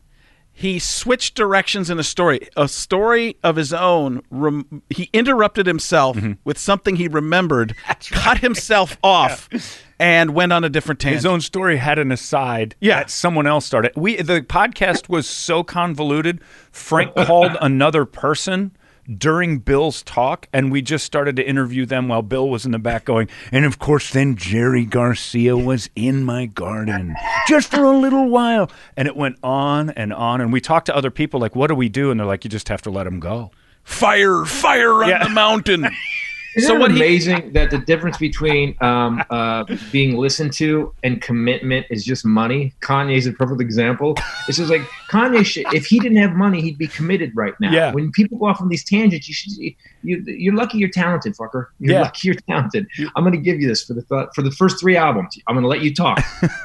he 0.55 0.77
switched 0.77 1.33
directions 1.35 1.89
in 1.89 1.97
a 1.99 2.03
story, 2.03 2.47
a 2.55 2.67
story 2.67 3.37
of 3.43 3.55
his 3.55 3.73
own. 3.73 4.21
Rem- 4.29 4.83
he 4.89 5.09
interrupted 5.11 5.65
himself 5.65 6.15
Mm-hmm. 6.17 6.33
with 6.43 6.57
something 6.59 6.95
he 6.95 7.07
remembered, 7.07 7.75
cut 8.11 8.37
himself 8.37 8.97
off, 9.03 9.49
and 9.99 10.35
went 10.35 10.53
on 10.53 10.63
a 10.63 10.69
different 10.69 10.99
tangent. 10.99 11.17
His 11.17 11.25
own 11.25 11.41
story 11.41 11.77
had 11.77 11.97
an 11.97 12.11
aside 12.11 12.75
Yeah. 12.79 12.99
that 12.99 13.09
someone 13.09 13.47
else 13.47 13.65
started. 13.65 13.93
We 13.95 14.17
the 14.21 14.41
podcast 14.41 15.09
was 15.09 15.27
so 15.27 15.63
convoluted. 15.63 16.39
Frank 16.71 17.15
called 17.15 17.57
another 17.61 18.05
person 18.05 18.71
during 19.17 19.59
Bill's 19.59 20.01
talk, 20.03 20.47
and 20.53 20.71
we 20.71 20.81
just 20.81 21.05
started 21.05 21.35
to 21.37 21.47
interview 21.47 21.85
them 21.85 22.07
while 22.07 22.21
Bill 22.21 22.49
was 22.49 22.65
in 22.65 22.71
the 22.71 22.79
back 22.79 23.05
going. 23.05 23.27
And 23.51 23.65
of 23.65 23.79
course, 23.79 24.11
then 24.11 24.35
Jerry 24.35 24.85
Garcia 24.85 25.55
was 25.57 25.89
in 25.95 26.23
my 26.23 26.45
garden 26.45 27.15
just 27.47 27.71
for 27.71 27.83
a 27.83 27.97
little 27.97 28.29
while, 28.29 28.71
and 28.97 29.07
it 29.07 29.15
went 29.15 29.37
on 29.43 29.89
and 29.91 30.13
on. 30.13 30.41
And 30.41 30.53
we 30.53 30.61
talked 30.61 30.85
to 30.87 30.95
other 30.95 31.11
people 31.11 31.39
like, 31.39 31.55
"What 31.55 31.67
do 31.67 31.75
we 31.75 31.89
do?" 31.89 32.11
And 32.11 32.19
they're 32.19 32.27
like, 32.27 32.43
"You 32.43 32.49
just 32.49 32.69
have 32.69 32.81
to 32.83 32.89
let 32.89 33.07
him 33.07 33.19
go." 33.19 33.51
fire, 33.85 34.45
fire 34.45 35.03
on 35.03 35.09
Yeah. 35.09 35.23
the 35.25 35.29
mountain. 35.29 35.85
Isn't 36.55 36.67
so 36.67 36.75
it 36.75 36.79
what 36.79 36.91
he- 36.91 36.97
amazing 36.97 37.53
that 37.53 37.71
the 37.71 37.79
difference 37.79 38.17
between 38.17 38.75
um, 38.81 39.23
uh, 39.29 39.63
being 39.91 40.17
listened 40.17 40.53
to 40.53 40.93
and 41.03 41.21
commitment 41.21 41.87
is 41.89 42.03
just 42.05 42.25
money? 42.25 42.73
Kanye's 42.81 43.25
a 43.27 43.31
perfect 43.33 43.61
example. 43.61 44.15
It's 44.47 44.57
just 44.57 44.69
like 44.69 44.81
Kanye. 45.09 45.45
Should, 45.45 45.73
if 45.73 45.85
he 45.85 45.99
didn't 45.99 46.17
have 46.17 46.33
money, 46.33 46.61
he'd 46.61 46.77
be 46.77 46.87
committed 46.87 47.31
right 47.35 47.53
now. 47.59 47.71
Yeah. 47.71 47.91
When 47.93 48.11
people 48.11 48.37
go 48.37 48.45
off 48.47 48.61
on 48.61 48.69
these 48.69 48.83
tangents, 48.83 49.27
you 49.27 49.33
should. 49.33 49.53
You, 50.03 50.23
you're 50.27 50.53
lucky. 50.55 50.77
You're 50.77 50.89
talented, 50.89 51.35
fucker. 51.35 51.67
You're 51.79 51.93
Yeah. 51.93 52.01
lucky. 52.01 52.27
You're 52.27 52.35
talented. 52.47 52.87
I'm 53.15 53.23
going 53.23 53.33
to 53.33 53.41
give 53.41 53.59
you 53.61 53.67
this 53.67 53.83
for 53.83 53.93
the 53.93 54.01
th- 54.03 54.27
for 54.35 54.41
the 54.41 54.51
first 54.51 54.79
three 54.79 54.95
albums. 54.97 55.37
I'm 55.47 55.55
going 55.55 55.63
to 55.63 55.67
let 55.69 55.81
you 55.81 55.93
talk. 55.93 56.21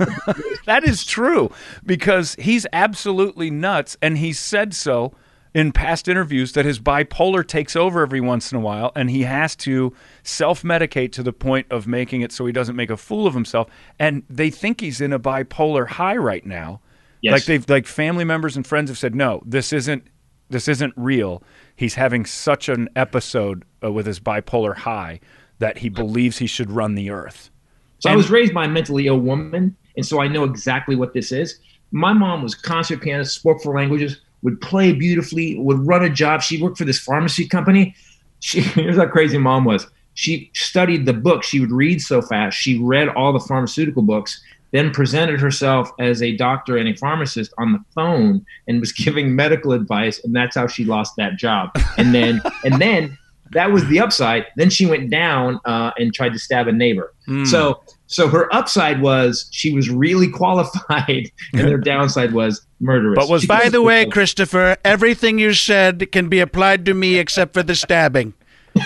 That 0.67 0.85
is 0.85 1.05
true 1.05 1.51
because 1.87 2.35
he's 2.39 2.67
absolutely 2.75 3.51
nuts, 3.51 3.97
and 4.03 4.19
he 4.19 4.33
said 4.35 4.75
so 4.75 5.15
in 5.55 5.73
past 5.73 6.09
interviews 6.09 6.53
that 6.53 6.65
his 6.65 6.79
bipolar 6.79 7.47
takes 7.47 7.75
over 7.75 8.03
every 8.03 8.21
once 8.21 8.53
in 8.53 8.59
a 8.59 8.61
while, 8.61 8.93
and 8.95 9.11
he 9.11 9.23
has 9.23 9.57
to 9.57 9.95
self 10.23 10.63
medicate 10.63 11.13
to 11.13 11.23
the 11.23 11.33
point 11.33 11.67
of 11.71 11.87
making 11.87 12.21
it 12.21 12.33
so 12.33 12.47
he 12.47 12.53
doesn't 12.53 12.77
make 12.77 12.91
a 12.91 12.97
fool 12.97 13.27
of 13.27 13.35
himself. 13.35 13.69
And 13.99 14.23
they 14.29 14.51
think 14.51 14.81
he's 14.81 15.01
in 15.01 15.13
a 15.13 15.19
bipolar 15.19 15.89
high 15.89 16.17
right 16.17 16.45
now. 16.45 16.81
Yes. 17.21 17.33
Like 17.33 17.45
they've 17.45 17.69
like 17.69 17.87
family 17.87 18.25
members 18.25 18.57
and 18.57 18.67
friends 18.67 18.91
have 18.91 18.99
said, 18.99 19.15
no, 19.15 19.43
this 19.45 19.73
isn't 19.73 20.07
this 20.51 20.69
isn't 20.69 20.95
real. 20.97 21.43
He's 21.77 21.95
having 21.95 22.25
such 22.25 22.69
an 22.69 22.89
episode 22.97 23.65
uh, 23.83 23.93
with 23.93 24.07
his 24.07 24.21
bipolar 24.21 24.77
high 24.77 25.21
that 25.59 25.79
he 25.79 25.89
believes 25.89 26.39
he 26.39 26.47
should 26.47 26.71
run 26.71 26.95
the 26.95 27.11
earth. 27.11 27.51
So 27.99 28.11
I 28.11 28.17
was 28.17 28.31
raised 28.31 28.55
by 28.55 28.67
a 28.67 28.69
mentally 28.69 29.09
ill 29.09 29.19
woman, 29.19 29.77
and 29.97 30.07
so 30.07 30.21
I 30.21 30.29
know 30.29 30.45
exactly 30.45 30.95
what 30.95 31.13
this 31.13 31.33
is. 31.33 31.59
My 31.91 32.13
mom 32.13 32.43
was 32.43 32.55
concert 32.55 33.01
pianist, 33.01 33.35
spoke 33.35 33.61
four 33.61 33.75
languages, 33.75 34.21
would 34.43 34.61
play 34.61 34.93
beautifully, 34.93 35.59
would 35.59 35.87
run 35.87 36.05
a 36.05 36.11
job. 36.11 36.43
She 36.43 36.61
worked 36.61 36.79
for 36.79 36.85
this 36.85 36.99
pharmacy 36.99 37.47
company. 37.47 37.95
She 38.41 38.61
here's 38.77 38.97
how 38.97 39.07
crazy 39.07 39.39
mom 39.39 39.65
was. 39.65 39.87
She 40.15 40.51
studied 40.55 41.07
the 41.07 41.13
book. 41.13 41.45
She 41.45 41.61
would 41.61 41.71
read 41.71 42.01
so 42.01 42.21
fast. 42.21 42.57
She 42.57 42.79
read 42.79 43.09
all 43.11 43.33
the 43.33 43.41
pharmaceutical 43.41 44.03
books, 44.03 44.43
then 44.73 44.91
presented 44.91 45.41
herself 45.41 45.91
as 46.01 46.23
a 46.23 46.37
doctor 46.37 46.77
and 46.77 46.89
a 46.89 46.97
pharmacist 46.97 47.53
on 47.57 47.73
the 47.73 47.79
phone 47.95 48.45
and 48.67 48.81
was 48.81 48.93
giving 49.05 49.35
medical 49.35 49.73
advice, 49.73 50.23
and 50.25 50.35
that's 50.35 50.57
how 50.57 50.67
she 50.67 50.85
lost 50.85 51.15
that 51.17 51.37
job. 51.37 51.71
And 51.97 52.15
then 52.15 52.41
and 52.65 52.81
then 52.81 53.17
that 53.53 53.73
was 53.73 53.87
the 53.87 54.01
upside. 54.01 54.47
Then 54.57 54.71
she 54.71 54.87
went 54.87 55.11
down 55.11 55.61
uh, 55.65 55.93
and 55.99 56.13
tried 56.13 56.33
to 56.35 56.39
stab 56.39 56.69
a 56.69 56.73
neighbor. 56.73 57.15
So 57.47 57.83
So 58.11 58.27
her 58.29 58.53
upside 58.55 59.01
was 59.03 59.49
she 59.53 59.73
was 59.73 59.89
really 59.91 60.29
qualified, 60.41 61.31
and 61.53 61.69
their 61.69 61.79
downside 61.79 62.33
was 62.33 62.67
murderous. 62.81 63.17
But 63.17 63.29
was- 63.29 63.43
She 63.43 63.47
By 63.47 63.65
was- 63.65 63.73
the 63.73 63.83
way, 63.83 64.07
Christopher, 64.07 64.77
everything 64.85 65.39
you 65.39 65.53
said 65.55 66.11
can 66.11 66.29
be 66.29 66.41
applied 66.41 66.85
to 66.87 66.95
me 66.95 67.17
except 67.19 67.53
for 67.55 67.63
the 67.63 67.75
stabbing. 67.77 68.35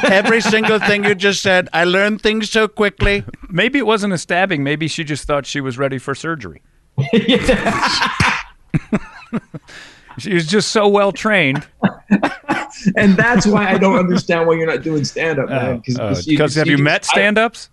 Every 0.04 0.40
single 0.40 0.78
thing 0.78 1.04
you 1.04 1.14
just 1.14 1.42
said, 1.42 1.68
I 1.72 1.84
learned 1.84 2.22
things 2.22 2.48
so 2.50 2.66
quickly. 2.66 3.24
Maybe 3.50 3.78
it 3.78 3.86
wasn't 3.86 4.12
a 4.14 4.18
stabbing. 4.18 4.64
Maybe 4.64 4.88
she 4.88 5.04
just 5.04 5.24
thought 5.24 5.44
she 5.46 5.60
was 5.60 5.76
ready 5.76 5.98
for 5.98 6.14
surgery. 6.14 6.62
she 10.18 10.32
was 10.34 10.46
just 10.46 10.70
so 10.70 10.88
well 10.88 11.12
trained. 11.12 11.66
and 12.96 13.16
that's 13.16 13.46
why 13.46 13.68
I 13.68 13.78
don't 13.78 13.98
understand 13.98 14.46
why 14.46 14.54
you're 14.54 14.66
not 14.66 14.82
doing 14.82 15.04
stand 15.04 15.38
up, 15.38 15.48
man. 15.48 15.82
Because 15.86 16.56
Uh, 16.56 16.60
have 16.60 16.68
you 16.68 16.78
met 16.78 17.04
stand 17.04 17.36
ups? 17.38 17.68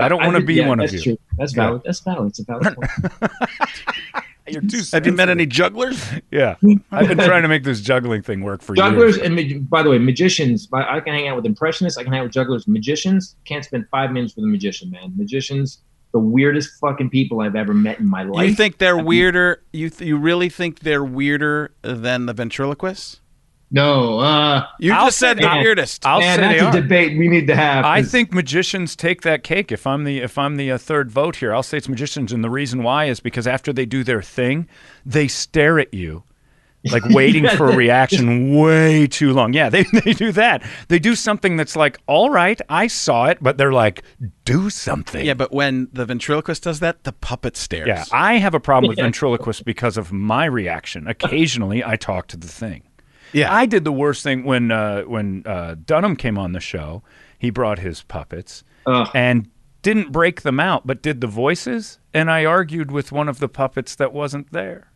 I 0.00 0.08
don't 0.08 0.22
want 0.22 0.36
to 0.36 0.44
be 0.44 0.60
one 0.60 0.80
of 0.80 0.90
that's 0.90 1.04
you. 1.04 1.16
True. 1.16 1.24
That's 1.36 1.52
valid. 1.52 1.82
That's 1.84 2.00
valid. 2.00 2.28
It's 2.28 2.38
a 2.38 2.44
valid 2.44 2.74
point. 2.74 3.32
You're 4.46 4.60
too 4.62 4.82
Have 4.92 5.06
you 5.06 5.12
met 5.12 5.28
any 5.30 5.46
jugglers? 5.46 6.04
Yeah. 6.30 6.56
I've 6.90 7.08
been 7.08 7.18
trying 7.18 7.42
to 7.42 7.48
make 7.48 7.64
this 7.64 7.80
juggling 7.80 8.22
thing 8.22 8.42
work 8.42 8.60
for 8.60 8.74
you. 8.74 8.82
Jugglers 8.82 9.16
years. 9.16 9.26
and 9.26 9.70
by 9.70 9.82
the 9.82 9.90
way, 9.90 9.98
magicians. 9.98 10.68
I 10.72 10.96
I 10.96 11.00
can 11.00 11.14
hang 11.14 11.28
out 11.28 11.36
with 11.36 11.46
impressionists. 11.46 11.96
I 11.96 12.02
can 12.02 12.12
hang 12.12 12.20
out 12.20 12.24
with 12.24 12.32
jugglers. 12.32 12.66
Magicians 12.66 13.36
can't 13.44 13.64
spend 13.64 13.86
five 13.90 14.10
minutes 14.10 14.34
with 14.36 14.44
a 14.44 14.48
magician, 14.48 14.90
man. 14.90 15.12
Magicians, 15.16 15.78
the 16.12 16.18
weirdest 16.18 16.78
fucking 16.80 17.10
people 17.10 17.40
I've 17.40 17.56
ever 17.56 17.72
met 17.72 18.00
in 18.00 18.06
my 18.06 18.24
life. 18.24 18.48
You 18.48 18.54
think 18.54 18.78
they're 18.78 18.98
weirder? 18.98 19.62
You 19.72 19.90
th- 19.90 20.06
you 20.06 20.16
really 20.16 20.48
think 20.48 20.80
they're 20.80 21.04
weirder 21.04 21.72
than 21.82 22.26
the 22.26 22.32
ventriloquists? 22.32 23.20
No, 23.74 24.20
uh, 24.20 24.66
You 24.78 24.92
I'll 24.92 25.06
just 25.06 25.18
said 25.18 25.36
say 25.38 25.42
the 25.42 25.48
that. 25.48 25.60
weirdest. 25.60 26.06
I'll 26.06 26.20
man, 26.20 26.36
say 26.36 26.42
that's 26.42 26.54
they 26.54 26.64
a 26.64 26.68
are. 26.68 26.72
debate 26.72 27.18
we 27.18 27.26
need 27.26 27.48
to 27.48 27.56
have. 27.56 27.84
I 27.84 28.02
think 28.04 28.32
magicians 28.32 28.94
take 28.94 29.22
that 29.22 29.42
cake. 29.42 29.72
If 29.72 29.84
I'm 29.84 30.04
the 30.04 30.20
if 30.20 30.38
I'm 30.38 30.56
the 30.56 30.70
uh, 30.70 30.78
third 30.78 31.10
vote 31.10 31.34
here, 31.36 31.52
I'll 31.52 31.64
say 31.64 31.78
it's 31.78 31.88
magicians, 31.88 32.30
and 32.32 32.44
the 32.44 32.50
reason 32.50 32.84
why 32.84 33.06
is 33.06 33.18
because 33.18 33.48
after 33.48 33.72
they 33.72 33.84
do 33.84 34.04
their 34.04 34.22
thing, 34.22 34.68
they 35.04 35.26
stare 35.26 35.80
at 35.80 35.92
you, 35.92 36.22
like 36.84 37.04
waiting 37.10 37.48
for 37.48 37.68
a 37.68 37.74
reaction 37.74 38.54
way 38.56 39.08
too 39.08 39.32
long. 39.32 39.52
Yeah, 39.52 39.70
they 39.70 39.82
they 40.04 40.12
do 40.12 40.30
that. 40.30 40.62
They 40.86 41.00
do 41.00 41.16
something 41.16 41.56
that's 41.56 41.74
like, 41.74 41.98
all 42.06 42.30
right, 42.30 42.60
I 42.68 42.86
saw 42.86 43.24
it, 43.26 43.38
but 43.40 43.58
they're 43.58 43.72
like, 43.72 44.04
do 44.44 44.70
something. 44.70 45.26
Yeah, 45.26 45.34
but 45.34 45.50
when 45.52 45.88
the 45.92 46.06
ventriloquist 46.06 46.62
does 46.62 46.78
that, 46.78 47.02
the 47.02 47.12
puppet 47.12 47.56
stares. 47.56 47.88
Yeah, 47.88 48.04
I 48.12 48.34
have 48.36 48.54
a 48.54 48.60
problem 48.60 48.88
with 48.88 48.98
ventriloquists 49.08 49.62
because 49.62 49.96
of 49.96 50.12
my 50.12 50.44
reaction. 50.44 51.08
Occasionally, 51.08 51.82
I 51.82 51.96
talk 51.96 52.28
to 52.28 52.36
the 52.36 52.46
thing. 52.46 52.84
Yeah. 53.32 53.52
I 53.52 53.66
did 53.66 53.84
the 53.84 53.92
worst 53.92 54.22
thing 54.22 54.44
when 54.44 54.70
uh, 54.70 55.02
when 55.02 55.42
uh, 55.46 55.76
Dunham 55.84 56.16
came 56.16 56.38
on 56.38 56.52
the 56.52 56.60
show. 56.60 57.02
He 57.38 57.50
brought 57.50 57.78
his 57.80 58.02
puppets 58.02 58.64
Ugh. 58.86 59.08
and 59.14 59.50
didn't 59.82 60.12
break 60.12 60.42
them 60.42 60.58
out, 60.60 60.86
but 60.86 61.02
did 61.02 61.20
the 61.20 61.26
voices. 61.26 61.98
And 62.14 62.30
I 62.30 62.44
argued 62.44 62.90
with 62.90 63.12
one 63.12 63.28
of 63.28 63.38
the 63.38 63.48
puppets 63.48 63.94
that 63.96 64.12
wasn't 64.12 64.50
there. 64.52 64.90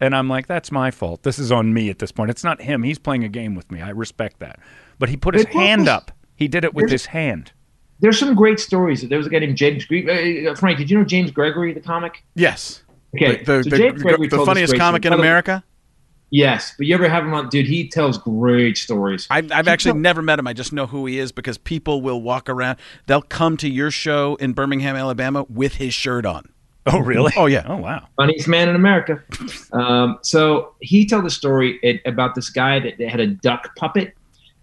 And 0.00 0.14
I'm 0.16 0.28
like, 0.28 0.48
that's 0.48 0.72
my 0.72 0.90
fault. 0.90 1.22
This 1.22 1.38
is 1.38 1.52
on 1.52 1.72
me 1.72 1.88
at 1.88 2.00
this 2.00 2.10
point. 2.10 2.30
It's 2.30 2.42
not 2.42 2.60
him. 2.62 2.82
He's 2.82 2.98
playing 2.98 3.22
a 3.22 3.28
game 3.28 3.54
with 3.54 3.70
me. 3.70 3.80
I 3.80 3.90
respect 3.90 4.40
that. 4.40 4.58
But 4.98 5.08
he 5.08 5.16
put 5.16 5.34
his 5.34 5.44
hand 5.46 5.88
up. 5.88 6.10
He 6.34 6.48
did 6.48 6.64
it 6.64 6.74
with 6.74 6.90
his 6.90 7.06
hand. 7.06 7.52
there's 8.00 8.18
some 8.18 8.34
great 8.34 8.58
stories. 8.58 9.08
There 9.08 9.18
was 9.18 9.28
a 9.28 9.30
guy 9.30 9.38
named 9.38 9.56
James. 9.56 9.84
Gre- 9.84 10.08
uh, 10.10 10.50
uh, 10.50 10.54
Frank, 10.56 10.78
did 10.78 10.90
you 10.90 10.98
know 10.98 11.04
James 11.04 11.30
Gregory, 11.30 11.72
the 11.72 11.80
comic? 11.80 12.24
Yes. 12.34 12.82
Okay, 13.14 13.44
The, 13.44 13.58
the, 13.58 13.62
so 13.64 13.70
the- 13.70 13.76
James 13.78 13.98
the- 13.98 14.02
Gregory 14.02 14.26
the 14.26 14.36
told 14.36 14.48
this 14.48 14.52
funniest 14.54 14.76
comic 14.76 15.02
story. 15.04 15.14
in 15.14 15.20
America. 15.20 15.62
Yes, 16.34 16.74
but 16.76 16.88
you 16.88 16.94
ever 16.94 17.08
have 17.08 17.22
him 17.22 17.32
on, 17.32 17.48
dude? 17.48 17.64
He 17.64 17.86
tells 17.88 18.18
great 18.18 18.76
stories. 18.76 19.28
I've, 19.30 19.52
I've 19.52 19.68
actually 19.68 20.00
never 20.00 20.20
met 20.20 20.36
him. 20.36 20.48
I 20.48 20.52
just 20.52 20.72
know 20.72 20.84
who 20.84 21.06
he 21.06 21.20
is 21.20 21.30
because 21.30 21.58
people 21.58 22.02
will 22.02 22.20
walk 22.20 22.48
around. 22.48 22.80
They'll 23.06 23.22
come 23.22 23.56
to 23.58 23.68
your 23.68 23.92
show 23.92 24.34
in 24.40 24.52
Birmingham, 24.52 24.96
Alabama, 24.96 25.46
with 25.48 25.76
his 25.76 25.94
shirt 25.94 26.26
on. 26.26 26.48
Oh, 26.86 26.98
really? 26.98 27.32
Oh, 27.36 27.46
yeah. 27.46 27.64
Oh, 27.68 27.76
wow. 27.76 28.08
funniest 28.16 28.48
man 28.48 28.68
in 28.68 28.74
America. 28.74 29.22
Um, 29.72 30.18
so 30.22 30.74
he 30.80 31.06
told 31.06 31.24
the 31.24 31.30
story 31.30 31.78
it, 31.84 32.00
about 32.04 32.34
this 32.34 32.50
guy 32.50 32.80
that, 32.80 32.98
that 32.98 33.08
had 33.08 33.20
a 33.20 33.28
duck 33.28 33.76
puppet, 33.76 34.12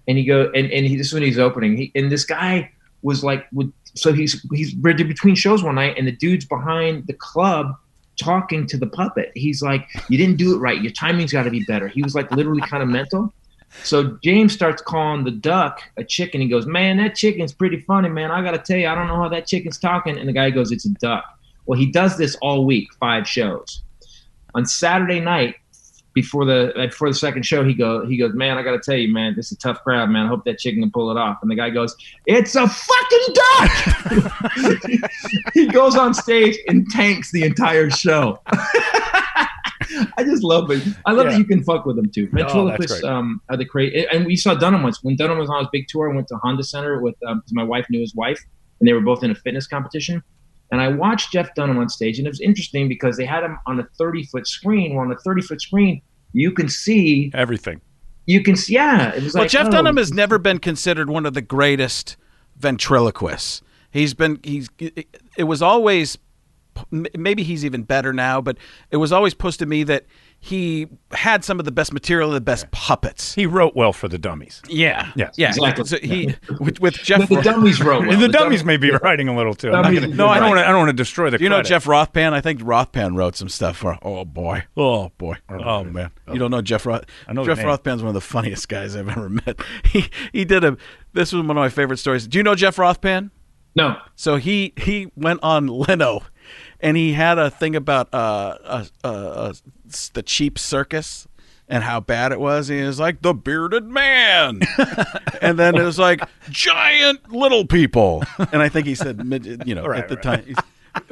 and 0.09 0.17
he 0.17 0.25
go 0.25 0.51
and, 0.53 0.69
and 0.73 0.85
he, 0.85 0.97
this 0.97 1.07
is 1.07 1.13
when 1.13 1.23
he's 1.23 1.39
opening. 1.39 1.77
He, 1.77 1.91
and 1.95 2.11
this 2.11 2.25
guy 2.25 2.69
was 3.01 3.23
like, 3.23 3.47
would, 3.53 3.71
so 3.95 4.11
he's 4.11 4.45
he's 4.51 4.75
we're 4.75 4.93
between 4.93 5.35
shows 5.35 5.63
one 5.63 5.75
night, 5.75 5.97
and 5.97 6.05
the 6.05 6.11
dude's 6.11 6.43
behind 6.43 7.07
the 7.07 7.13
club 7.13 7.77
talking 8.21 8.67
to 8.67 8.77
the 8.77 8.87
puppet. 8.87 9.31
He's 9.35 9.61
like, 9.61 9.87
"You 10.09 10.17
didn't 10.17 10.37
do 10.37 10.55
it 10.55 10.59
right. 10.59 10.81
Your 10.81 10.91
timing's 10.91 11.33
got 11.33 11.43
to 11.43 11.49
be 11.49 11.63
better." 11.65 11.87
He 11.87 12.01
was 12.03 12.15
like 12.15 12.31
literally 12.31 12.61
kind 12.61 12.83
of 12.83 12.89
mental. 12.89 13.33
So 13.83 14.17
James 14.23 14.53
starts 14.53 14.81
calling 14.81 15.23
the 15.23 15.31
duck 15.31 15.81
a 15.97 16.03
chicken. 16.03 16.41
He 16.41 16.47
goes, 16.47 16.65
"Man, 16.65 16.97
that 16.97 17.15
chicken's 17.15 17.53
pretty 17.53 17.79
funny, 17.81 18.09
man. 18.09 18.31
I 18.31 18.41
got 18.41 18.51
to 18.51 18.59
tell 18.59 18.77
you, 18.77 18.87
I 18.87 18.95
don't 18.95 19.07
know 19.07 19.15
how 19.15 19.29
that 19.29 19.47
chicken's 19.47 19.77
talking." 19.77 20.17
And 20.17 20.27
the 20.27 20.33
guy 20.33 20.49
goes, 20.49 20.71
"It's 20.71 20.85
a 20.85 20.89
duck." 20.89 21.25
Well, 21.65 21.79
he 21.79 21.85
does 21.91 22.17
this 22.17 22.35
all 22.41 22.65
week, 22.65 22.93
five 22.99 23.27
shows. 23.27 23.81
On 24.55 24.65
Saturday 24.65 25.19
night, 25.19 25.55
before 26.13 26.45
the 26.45 26.73
before 26.75 27.07
the 27.09 27.13
second 27.13 27.43
show, 27.45 27.63
he 27.63 27.73
go 27.73 28.05
he 28.05 28.17
goes, 28.17 28.33
man, 28.33 28.57
I 28.57 28.63
got 28.63 28.71
to 28.71 28.79
tell 28.79 28.97
you, 28.97 29.11
man, 29.13 29.33
this 29.35 29.47
is 29.47 29.53
a 29.53 29.57
tough 29.57 29.83
crowd, 29.83 30.09
man. 30.09 30.25
I 30.25 30.27
hope 30.29 30.43
that 30.45 30.59
chicken 30.59 30.81
can 30.81 30.91
pull 30.91 31.09
it 31.11 31.17
off. 31.17 31.37
And 31.41 31.49
the 31.49 31.55
guy 31.55 31.69
goes, 31.69 31.95
it's 32.25 32.55
a 32.55 32.67
fucking 32.67 33.33
duck. 33.33 35.09
he 35.53 35.67
goes 35.67 35.95
on 35.95 36.13
stage 36.13 36.57
and 36.67 36.89
tanks 36.89 37.31
the 37.31 37.43
entire 37.43 37.89
show. 37.89 38.39
I 40.17 40.23
just 40.23 40.43
love 40.43 40.69
it. 40.71 40.83
I 41.05 41.11
love 41.11 41.25
Yeah. 41.25 41.31
that 41.33 41.37
you 41.39 41.45
can 41.45 41.63
fuck 41.63 41.85
with 41.85 41.95
them 41.95 42.09
too. 42.09 42.27
Ventriloquists 42.31 43.03
um, 43.03 43.41
are 43.49 43.57
the 43.57 43.65
crazy. 43.65 44.05
And 44.11 44.25
we 44.25 44.35
saw 44.35 44.53
Dunham 44.53 44.83
once. 44.83 45.03
When 45.03 45.15
Dunham 45.15 45.37
was 45.37 45.49
on 45.49 45.59
his 45.59 45.67
big 45.71 45.87
tour, 45.87 46.11
I 46.11 46.15
went 46.15 46.27
to 46.29 46.37
Honda 46.37 46.63
Center 46.63 47.01
with 47.01 47.15
because 47.19 47.53
my 47.53 47.63
wife 47.63 47.85
knew 47.89 47.99
his 47.99 48.15
wife, 48.15 48.39
and 48.79 48.87
they 48.87 48.93
were 48.93 49.01
both 49.01 49.23
in 49.23 49.31
a 49.31 49.35
fitness 49.35 49.67
competition. 49.67 50.23
And 50.71 50.81
I 50.81 50.87
watched 50.87 51.31
Jeff 51.33 51.53
Dunham 51.53 51.77
on 51.77 51.89
stage, 51.89 52.17
and 52.17 52.25
it 52.25 52.29
was 52.29 52.39
interesting 52.39 52.87
because 52.87 53.17
they 53.17 53.25
had 53.25 53.43
him 53.43 53.57
on 53.67 53.79
a 53.79 53.83
30 53.97 54.25
foot 54.25 54.47
screen. 54.47 54.95
Well, 54.95 55.05
on 55.05 55.11
a 55.11 55.17
30 55.17 55.41
foot 55.41 55.61
screen, 55.61 56.01
you 56.33 56.51
can 56.51 56.69
see, 56.69 57.29
Everything. 57.33 57.81
you 58.25 58.41
can 58.41 58.55
see, 58.55 58.75
yeah. 58.75 59.13
It 59.13 59.23
was 59.23 59.33
Well, 59.33 59.43
like, 59.43 59.51
Jeff 59.51 59.67
oh, 59.67 59.71
Dunham 59.71 59.97
has 59.97 60.13
never 60.13 60.37
been 60.37 60.59
considered 60.59 61.09
one 61.09 61.25
of 61.25 61.33
the 61.33 61.41
greatest 61.41 62.15
ventriloquists. 62.55 63.61
He's 63.91 64.13
been 64.13 64.39
he's 64.43 64.69
it 64.79 65.43
was 65.43 65.61
always 65.61 66.17
maybe 66.89 67.43
he's 67.43 67.65
even 67.65 67.83
better 67.83 68.13
now, 68.13 68.39
but 68.39 68.57
it 68.89 68.97
was 68.97 69.11
always 69.11 69.33
posed 69.33 69.59
to 69.59 69.65
me 69.65 69.83
that 69.83 70.05
he 70.43 70.87
had 71.11 71.43
some 71.45 71.59
of 71.59 71.65
the 71.65 71.71
best 71.71 71.93
material, 71.93 72.31
the 72.31 72.41
best 72.41 72.69
puppets. 72.71 73.35
He 73.35 73.45
wrote 73.45 73.75
well 73.75 73.93
for 73.93 74.07
the 74.07 74.17
dummies. 74.17 74.59
Yeah, 74.67 75.11
Yes. 75.15 75.35
yeah. 75.37 75.49
Exactly. 75.49 75.85
So 75.85 75.97
he 75.99 76.33
with, 76.59 76.79
with 76.81 76.95
Jeff. 76.95 77.29
the 77.29 77.41
dummies 77.41 77.79
wrote. 77.81 78.07
well. 78.07 78.11
The, 78.19 78.25
The 78.27 78.33
dummies 78.33 78.61
dummies- 78.61 78.63
may 78.65 78.77
be 78.77 78.89
writing 78.89 79.27
a 79.27 79.35
little 79.35 79.53
too. 79.53 79.71
I'm 79.71 79.83
Dummies 79.83 79.99
gonna- 80.01 80.15
no, 80.15 80.27
I 80.27 80.39
don't 80.39 80.49
want 80.49 80.59
to. 80.59 80.65
I 80.65 80.69
don't 80.69 80.79
want 80.79 80.89
to 80.89 80.93
destroy 80.93 81.29
the. 81.29 81.37
Do 81.37 81.43
you 81.43 81.49
know. 81.49 81.61
Jeff 81.61 81.85
Rothpan? 81.85 82.33
I 82.33 82.41
think 82.41 82.59
Rothpan 82.61 83.15
wrote 83.15 83.35
some 83.35 83.49
stuff 83.49 83.77
for. 83.77 83.97
Oh 84.01 84.25
boy, 84.25 84.63
oh 84.75 85.11
boy, 85.19 85.37
oh 85.49 85.83
man. 85.83 86.09
You 86.31 86.39
don't 86.39 86.49
know 86.51 86.61
Jeff 86.63 86.85
Roth? 86.87 87.05
I 87.27 87.33
know 87.33 87.45
Jeff 87.45 87.57
name. 87.57 87.67
Rothpan's 87.67 88.01
one 88.01 88.07
of 88.09 88.13
the 88.15 88.21
funniest 88.21 88.67
guys 88.67 88.95
I've 88.95 89.09
ever 89.09 89.29
met. 89.29 89.59
He 89.85 90.09
he 90.33 90.43
did 90.43 90.63
a. 90.63 90.75
This 91.13 91.31
was 91.33 91.41
one 91.45 91.51
of 91.51 91.55
my 91.61 91.69
favorite 91.69 91.97
stories. 91.97 92.25
Do 92.27 92.37
you 92.39 92.43
know 92.43 92.55
Jeff 92.55 92.77
Rothpan? 92.77 93.29
No. 93.75 93.97
So 94.15 94.37
he 94.37 94.73
he 94.77 95.11
went 95.15 95.39
on 95.43 95.67
Leno, 95.67 96.23
and 96.81 96.97
he 96.97 97.13
had 97.13 97.37
a 97.37 97.49
thing 97.49 97.75
about 97.75 98.13
uh, 98.13 98.57
uh, 98.63 98.85
uh, 99.03 99.07
uh 99.07 99.53
the 100.13 100.23
cheap 100.23 100.57
circus 100.59 101.27
and 101.67 101.83
how 101.83 101.99
bad 102.01 102.31
it 102.31 102.39
was. 102.39 102.69
And 102.69 102.79
he 102.79 102.85
was 102.85 102.99
like 102.99 103.21
the 103.21 103.33
bearded 103.33 103.85
man, 103.85 104.61
and 105.41 105.57
then 105.57 105.75
it 105.75 105.83
was 105.83 105.97
like 105.97 106.21
giant 106.49 107.31
little 107.31 107.65
people, 107.65 108.23
and 108.37 108.61
I 108.61 108.69
think 108.69 108.87
he 108.87 108.95
said 108.95 109.21
you 109.65 109.75
know 109.75 109.85
Right, 109.85 110.03
at 110.03 110.09
the 110.09 110.15
right. 110.15 110.45
time. 110.45 110.55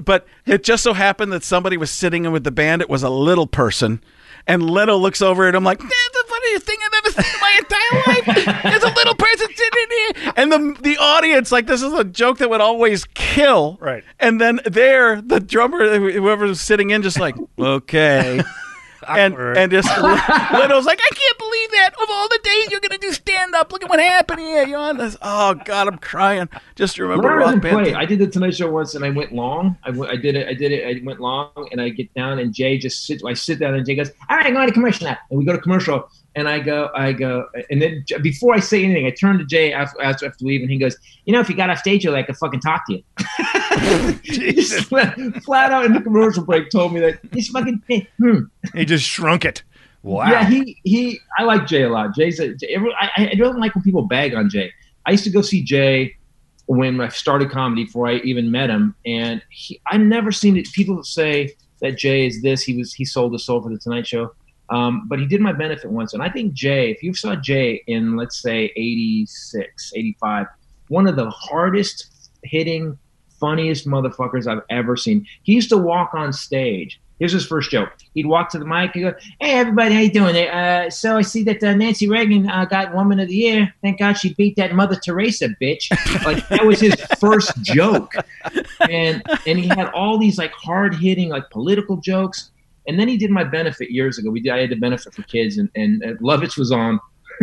But 0.03 0.27
it 0.45 0.63
just 0.63 0.83
so 0.83 0.93
happened 0.93 1.31
that 1.31 1.43
somebody 1.43 1.77
was 1.77 1.89
sitting 1.89 2.25
in 2.25 2.33
with 2.33 2.43
the 2.43 2.51
band. 2.51 2.81
It 2.81 2.89
was 2.89 3.01
a 3.01 3.09
little 3.09 3.47
person, 3.47 4.03
and 4.45 4.69
Leno 4.69 4.97
looks 4.97 5.21
over 5.21 5.47
at 5.47 5.55
him 5.55 5.63
like, 5.63 5.79
"That's 5.79 5.91
the 5.91 6.18
funniest 6.39 6.65
thing 6.65 6.77
I've 6.85 6.93
ever 7.05 7.11
seen 7.11 7.33
in 7.33 7.41
my 7.41 7.59
entire 7.59 8.45
life. 8.55 8.63
There's 8.63 8.83
a 8.83 8.93
little 8.95 9.15
person 9.15 9.47
sitting 9.55 9.87
here." 9.89 10.33
And 10.35 10.51
the 10.51 10.77
the 10.81 10.97
audience, 10.97 11.51
like, 11.51 11.67
this 11.67 11.81
is 11.81 11.93
a 11.93 12.03
joke 12.03 12.37
that 12.39 12.49
would 12.49 12.61
always 12.61 13.05
kill. 13.13 13.77
Right. 13.81 14.03
And 14.19 14.39
then 14.39 14.59
there, 14.65 15.21
the 15.21 15.39
drummer, 15.39 15.97
whoever 16.11 16.45
was 16.45 16.61
sitting 16.61 16.89
in, 16.91 17.01
just 17.01 17.19
like, 17.19 17.35
okay. 17.59 18.41
And 19.07 19.33
Awkward. 19.33 19.57
and 19.57 19.71
just 19.71 19.87
Leno's 19.97 20.85
like, 20.85 20.99
I 21.01 21.15
can't 21.15 21.37
believe 21.39 21.71
that. 21.71 21.91
Of 22.03 22.09
all 22.11 22.27
the 22.27 22.39
days 22.43 22.69
you're 22.69 22.81
gonna 22.81 22.97
do 22.97 23.11
stand 23.13 23.55
up, 23.55 23.71
look 23.71 23.81
at 23.81 23.89
what 23.89 23.99
happened 23.99 24.41
here. 24.41 24.67
You're 24.67 24.77
on 24.77 24.97
this- 24.97 25.15
oh 25.21 25.55
God, 25.65 25.87
I'm 25.87 25.97
crying. 25.97 26.49
Just 26.75 26.99
remember 26.99 27.37
When 27.39 27.47
I 27.47 27.53
Rothpan. 27.55 27.71
play, 27.71 27.93
I 27.95 28.05
did 28.05 28.19
the 28.19 28.27
Tonight 28.27 28.55
Show 28.55 28.69
once, 28.69 28.95
and 28.95 29.05
I 29.05 29.09
went 29.09 29.31
long. 29.33 29.77
I, 29.83 29.91
went, 29.91 30.11
I 30.11 30.15
did 30.17 30.35
it. 30.35 30.47
I 30.49 30.53
did 30.53 30.73
it. 30.73 30.85
I 30.85 31.01
went 31.03 31.21
long, 31.21 31.49
and 31.71 31.79
I 31.81 31.89
get 31.89 32.13
down, 32.13 32.39
and 32.39 32.53
Jay 32.53 32.77
just 32.77 33.05
sit. 33.07 33.21
I 33.25 33.33
sit 33.33 33.57
down, 33.57 33.73
and 33.73 33.85
Jay 33.85 33.95
goes, 33.95 34.11
"All 34.29 34.35
right, 34.37 34.45
I'm 34.45 34.53
going 34.53 34.67
to 34.67 34.73
commercial 34.73 35.07
now." 35.07 35.17
And 35.29 35.39
we 35.39 35.45
go 35.45 35.53
to 35.53 35.59
commercial, 35.59 36.07
and 36.39 36.47
I 36.47 36.59
go, 36.59 36.89
I 36.95 37.11
go, 37.11 37.47
and 37.69 37.81
then 37.81 38.05
before 38.21 38.55
I 38.55 38.61
say 38.61 38.83
anything, 38.83 39.05
I 39.05 39.11
turn 39.11 39.37
to 39.39 39.45
Jay 39.45 39.73
after 39.73 40.01
after, 40.01 40.25
after 40.25 40.45
we 40.45 40.51
leave, 40.51 40.61
and 40.61 40.71
he 40.71 40.77
goes, 40.77 40.95
"You 41.25 41.33
know, 41.33 41.41
if 41.41 41.49
you 41.49 41.55
got 41.55 41.69
off 41.69 41.79
stage, 41.79 42.07
I 42.07 42.23
could 42.23 42.37
fucking 42.37 42.61
talk 42.61 42.85
to 42.87 42.93
you." 42.93 43.03
Just 44.53 44.85
flat, 44.85 45.71
out 45.71 45.85
in 45.85 45.93
the 45.93 46.01
commercial 46.01 46.43
break, 46.45 46.69
told 46.69 46.93
me 46.93 47.01
that 47.01 47.19
he's 47.33 47.49
fucking. 47.49 47.83
Hmm. 48.19 48.39
He 48.73 48.85
just 48.85 49.05
shrunk 49.05 49.43
it. 49.43 49.63
Wow. 50.01 50.31
Yeah, 50.31 50.49
he 50.49 50.77
he. 50.83 51.19
I 51.37 51.43
like 51.43 51.67
Jay 51.67 51.83
a 51.83 51.89
lot. 51.89 52.15
Jay's 52.15 52.39
a. 52.39 52.55
Jay, 52.55 52.77
I 52.99 53.29
I 53.31 53.35
don't 53.35 53.59
like 53.59 53.75
when 53.75 53.83
people 53.83 54.03
bag 54.03 54.33
on 54.33 54.49
Jay. 54.49 54.71
I 55.05 55.11
used 55.11 55.25
to 55.25 55.29
go 55.29 55.41
see 55.41 55.61
Jay 55.61 56.15
when 56.67 57.01
I 57.01 57.09
started 57.09 57.49
comedy 57.51 57.83
before 57.83 58.07
I 58.07 58.15
even 58.17 58.49
met 58.49 58.69
him, 58.69 58.95
and 59.05 59.41
he, 59.49 59.81
I've 59.87 60.01
never 60.01 60.31
seen 60.31 60.55
it. 60.55 60.71
People 60.71 61.03
say 61.03 61.55
that 61.81 61.97
Jay 61.97 62.27
is 62.27 62.41
this. 62.41 62.63
He 62.63 62.77
was 62.77 62.93
he 62.93 63.03
sold 63.03 63.33
his 63.33 63.43
soul 63.43 63.61
for 63.61 63.69
the 63.69 63.77
Tonight 63.77 64.07
Show. 64.07 64.31
Um, 64.69 65.07
but 65.07 65.19
he 65.19 65.25
did 65.25 65.41
my 65.41 65.53
benefit 65.53 65.89
once. 65.89 66.13
And 66.13 66.21
I 66.21 66.29
think 66.29 66.53
Jay, 66.53 66.91
if 66.91 67.01
you 67.01 67.13
saw 67.13 67.35
Jay 67.35 67.83
in, 67.87 68.15
let's 68.15 68.41
say, 68.41 68.71
86, 68.75 69.93
85, 69.95 70.47
one 70.89 71.07
of 71.07 71.15
the 71.15 71.29
hardest 71.29 72.31
hitting, 72.43 72.97
funniest 73.39 73.87
motherfuckers 73.87 74.47
I've 74.47 74.63
ever 74.69 74.95
seen. 74.95 75.25
He 75.43 75.53
used 75.53 75.69
to 75.69 75.77
walk 75.77 76.13
on 76.13 76.33
stage. 76.33 76.99
Here's 77.19 77.33
his 77.33 77.45
first 77.45 77.69
joke. 77.69 77.89
He'd 78.13 78.25
walk 78.25 78.49
to 78.51 78.59
the 78.59 78.65
mic 78.65 78.95
and 78.95 79.03
go, 79.03 79.13
"Hey, 79.41 79.51
everybody, 79.51 79.93
how 79.93 79.99
you 79.99 80.11
doing? 80.11 80.35
Uh, 80.37 80.89
so 80.89 81.17
I 81.17 81.21
see 81.21 81.43
that 81.43 81.61
uh, 81.61 81.73
Nancy 81.73 82.07
Reagan 82.07 82.49
uh, 82.49 82.63
got 82.63 82.95
Woman 82.95 83.19
of 83.19 83.27
the 83.27 83.35
Year. 83.35 83.73
Thank 83.81 83.99
God 83.99 84.13
she 84.13 84.33
beat 84.35 84.55
that 84.55 84.73
Mother 84.73 84.95
Teresa 84.95 85.49
bitch." 85.61 85.91
Like 86.23 86.47
that 86.47 86.65
was 86.65 86.79
his 86.79 86.95
first 87.19 87.61
joke, 87.61 88.13
and 88.89 89.21
and 89.45 89.59
he 89.59 89.67
had 89.67 89.89
all 89.89 90.17
these 90.17 90.37
like 90.37 90.53
hard 90.53 90.95
hitting 90.95 91.27
like 91.27 91.49
political 91.49 91.97
jokes. 91.97 92.51
And 92.89 92.99
then 92.99 93.07
he 93.07 93.17
did 93.17 93.29
my 93.29 93.43
benefit 93.43 93.91
years 93.91 94.17
ago. 94.17 94.31
We 94.31 94.39
did, 94.41 94.51
I 94.51 94.61
had 94.61 94.71
a 94.71 94.75
benefit 94.75 95.13
for 95.13 95.21
kids, 95.21 95.59
and 95.59 95.69
and 95.75 96.03
uh, 96.03 96.07
Lovitz 96.15 96.57
was 96.57 96.71
on. 96.71 96.99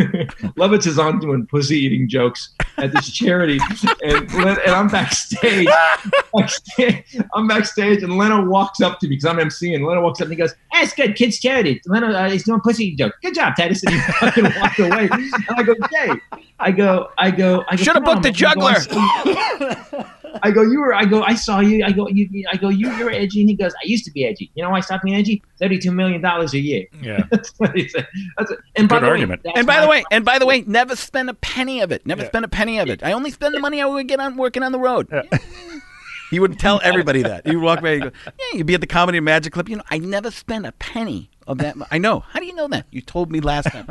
Lovitz 0.58 0.88
is 0.88 0.98
on 0.98 1.20
doing 1.20 1.46
pussy 1.46 1.78
eating 1.78 2.08
jokes 2.08 2.52
at 2.78 2.92
this 2.92 3.12
charity, 3.12 3.60
and, 4.02 4.28
and 4.32 4.58
I'm 4.72 4.88
backstage. 4.88 5.68
backstage. 6.34 7.16
I'm 7.32 7.46
backstage, 7.46 8.02
and 8.02 8.18
Leno 8.18 8.44
walks 8.44 8.80
up 8.80 8.98
to 8.98 9.06
me 9.06 9.10
because 9.10 9.24
I'm 9.24 9.36
emceeing. 9.38 9.86
Leno 9.86 10.02
walks 10.02 10.20
up 10.20 10.24
and 10.24 10.32
he 10.32 10.36
goes, 10.36 10.52
hey, 10.72 10.82
"It's 10.82 10.92
good, 10.92 11.14
kids 11.14 11.38
charity." 11.38 11.80
Leno, 11.86 12.08
uh, 12.08 12.28
he's 12.28 12.42
doing 12.42 12.60
pussy 12.60 12.86
eating 12.86 12.98
jokes. 12.98 13.16
Good 13.22 13.36
job, 13.36 13.54
Titus. 13.56 13.84
And 13.84 13.94
he 13.94 14.00
fucking 14.00 14.44
walked 14.60 14.80
away. 14.80 15.08
And 15.12 15.32
I 15.56 15.62
go, 15.62 15.74
"Jay," 15.92 16.10
I 16.58 16.72
go, 16.72 17.08
I 17.18 17.30
go, 17.30 17.64
I 17.68 17.76
go. 17.76 17.76
Should 17.76 17.86
have 17.86 17.94
"Come 17.94 18.08
on, 18.08 18.14
booked 18.16 18.24
the 18.24 18.32
juggler. 18.32 18.74
goes, 20.36 20.40
I 20.42 20.50
go, 20.50 20.62
you 20.62 20.80
were. 20.80 20.94
I 20.94 21.04
go, 21.04 21.22
I 21.22 21.34
saw 21.34 21.60
you. 21.60 21.84
I 21.84 21.92
go, 21.92 22.08
you. 22.08 22.28
I 22.52 22.56
go, 22.56 22.68
you. 22.68 22.90
You're 22.96 23.10
edgy. 23.10 23.40
And 23.40 23.48
he 23.50 23.56
goes, 23.56 23.72
I 23.74 23.86
used 23.86 24.04
to 24.06 24.10
be 24.10 24.24
edgy. 24.24 24.50
You 24.54 24.62
know 24.62 24.70
why 24.70 24.78
I 24.78 24.80
stopped 24.80 25.04
being 25.04 25.16
edgy? 25.16 25.42
Thirty-two 25.58 25.92
million 25.92 26.20
dollars 26.20 26.54
a 26.54 26.58
year. 26.58 26.86
Yeah. 27.00 27.22
That's 27.30 27.52
what 27.58 27.74
he 27.76 27.88
said. 27.88 28.06
That's 28.38 28.50
it. 28.50 28.58
And 28.76 28.88
by 28.88 28.96
Good 28.96 29.00
the 29.02 29.06
way, 29.06 29.10
argument. 29.12 29.42
And 29.56 29.66
by 29.66 29.80
the 29.80 29.88
way, 29.88 30.04
and 30.10 30.24
by 30.24 30.38
the 30.38 30.46
way, 30.46 30.62
never 30.66 30.96
spend 30.96 31.30
a 31.30 31.34
penny 31.34 31.80
of 31.80 31.92
it. 31.92 32.04
Never 32.06 32.22
Yeah. 32.22 32.28
spend 32.28 32.44
a 32.44 32.48
penny 32.48 32.78
of 32.78 32.88
it. 32.88 33.02
I 33.02 33.12
only 33.12 33.30
spend 33.30 33.54
the 33.54 33.60
money 33.60 33.80
I 33.80 33.86
would 33.86 34.06
get 34.08 34.20
on 34.20 34.36
working 34.36 34.62
on 34.62 34.72
the 34.72 34.78
road. 34.80 35.08
He 36.30 36.40
would 36.40 36.58
tell 36.58 36.80
everybody 36.82 37.22
that. 37.22 37.46
He 37.46 37.54
would 37.54 37.64
walk 37.64 37.82
by 37.82 37.90
and 37.92 38.02
go, 38.02 38.10
Yeah, 38.26 38.58
you'd 38.58 38.66
be 38.66 38.74
at 38.74 38.80
the 38.80 38.86
Comedy 38.86 39.18
and 39.18 39.24
Magic 39.24 39.52
Club. 39.52 39.68
You 39.68 39.76
know, 39.76 39.84
I 39.90 39.98
never 39.98 40.30
spent 40.32 40.66
a 40.66 40.72
penny 40.72 41.30
of 41.46 41.58
that. 41.58 41.76
I 41.90 41.98
know. 41.98 42.20
How 42.20 42.40
do 42.40 42.46
you 42.46 42.54
know 42.54 42.68
that? 42.68 42.86
You 42.90 43.00
told 43.00 43.30
me 43.30 43.40
last 43.40 43.70
time. 43.70 43.86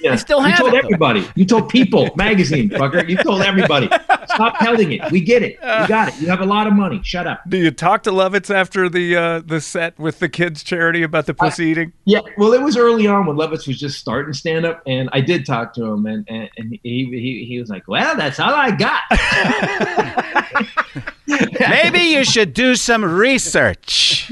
Yeah. 0.00 0.12
I 0.12 0.16
still 0.16 0.40
you 0.40 0.48
have 0.48 0.58
told 0.58 0.74
it, 0.74 0.82
though. 0.82 0.86
everybody. 0.86 1.26
You 1.34 1.44
told 1.44 1.68
People 1.68 2.10
magazine, 2.16 2.68
fucker. 2.70 3.08
You 3.08 3.16
told 3.16 3.42
everybody. 3.42 3.86
Stop 4.26 4.58
telling 4.58 4.92
it. 4.92 5.10
We 5.10 5.20
get 5.20 5.42
it. 5.42 5.52
You 5.54 5.88
got 5.88 6.08
it. 6.08 6.20
You 6.20 6.28
have 6.28 6.40
a 6.40 6.46
lot 6.46 6.66
of 6.66 6.72
money. 6.72 7.00
Shut 7.02 7.26
up. 7.26 7.42
Do 7.48 7.56
you 7.56 7.70
talk 7.70 8.02
to 8.04 8.10
Lovitz 8.10 8.54
after 8.54 8.88
the 8.88 9.16
uh, 9.16 9.40
the 9.44 9.60
set 9.60 9.98
with 9.98 10.18
the 10.18 10.28
kids 10.28 10.62
charity 10.62 11.02
about 11.02 11.26
the 11.26 11.34
pussy 11.34 11.66
eating? 11.66 11.92
Yeah, 12.04 12.20
well, 12.36 12.52
it 12.52 12.62
was 12.62 12.76
early 12.76 13.06
on 13.06 13.26
when 13.26 13.36
Lovitz 13.36 13.66
was 13.66 13.78
just 13.78 13.98
starting 13.98 14.32
stand 14.34 14.66
up, 14.66 14.82
and 14.86 15.08
I 15.12 15.20
did 15.20 15.46
talk 15.46 15.72
to 15.74 15.84
him, 15.84 16.06
and, 16.06 16.26
and, 16.28 16.50
and 16.58 16.78
he, 16.82 17.06
he 17.06 17.44
he 17.48 17.58
was 17.60 17.70
like, 17.70 17.88
"Well, 17.88 18.16
that's 18.16 18.38
all 18.40 18.52
I 18.52 18.70
got." 18.72 19.02
Maybe 21.60 22.00
you 22.00 22.24
should 22.24 22.52
do 22.52 22.74
some 22.76 23.04
research. 23.04 24.30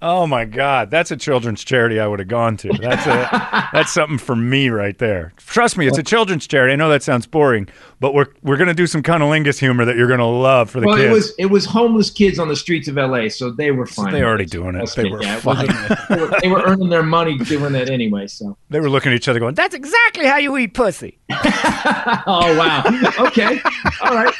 Oh 0.00 0.26
my 0.26 0.44
God, 0.44 0.71
that's 0.90 1.10
a 1.10 1.16
children's 1.16 1.64
charity 1.64 2.00
I 2.00 2.06
would 2.06 2.18
have 2.18 2.28
gone 2.28 2.56
to. 2.58 2.68
That's 2.68 3.06
a 3.06 3.68
that's 3.72 3.92
something 3.92 4.18
for 4.18 4.36
me 4.36 4.68
right 4.68 4.96
there. 4.98 5.32
Trust 5.36 5.76
me, 5.76 5.86
it's 5.86 5.98
a 5.98 6.02
children's 6.02 6.46
charity. 6.46 6.72
I 6.72 6.76
know 6.76 6.88
that 6.88 7.02
sounds 7.02 7.26
boring, 7.26 7.68
but 8.00 8.14
we're 8.14 8.26
we're 8.42 8.56
gonna 8.56 8.74
do 8.74 8.86
some 8.86 9.02
cunnilingus 9.02 9.58
humor 9.58 9.84
that 9.84 9.96
you're 9.96 10.08
gonna 10.08 10.28
love 10.28 10.70
for 10.70 10.80
the 10.80 10.86
well, 10.86 10.96
kids. 10.96 11.08
it 11.08 11.12
was 11.12 11.34
it 11.38 11.46
was 11.46 11.64
homeless 11.64 12.10
kids 12.10 12.38
on 12.38 12.48
the 12.48 12.56
streets 12.56 12.88
of 12.88 12.98
L.A., 12.98 13.28
so 13.28 13.50
they 13.50 13.70
were 13.70 13.86
fine. 13.86 14.12
they 14.12 14.22
already 14.22 14.46
doing 14.46 14.74
it. 14.74 14.90
They 14.96 15.08
were 15.08 15.22
yeah, 15.22 15.38
fine. 15.40 15.66
they, 16.08 16.16
were, 16.20 16.40
they 16.42 16.48
were 16.48 16.62
earning 16.64 16.88
their 16.88 17.02
money 17.02 17.38
doing 17.38 17.72
that 17.72 17.90
anyway. 17.90 18.26
So, 18.26 18.56
they 18.70 18.80
were 18.80 18.90
looking 18.90 19.12
at 19.12 19.16
each 19.16 19.28
other, 19.28 19.40
going, 19.40 19.54
"That's 19.54 19.74
exactly 19.74 20.26
how 20.26 20.38
you 20.38 20.56
eat 20.56 20.74
pussy." 20.74 21.18
oh 21.30 22.56
wow, 22.58 22.82
okay, 23.26 23.60
all 24.02 24.14
right. 24.14 24.34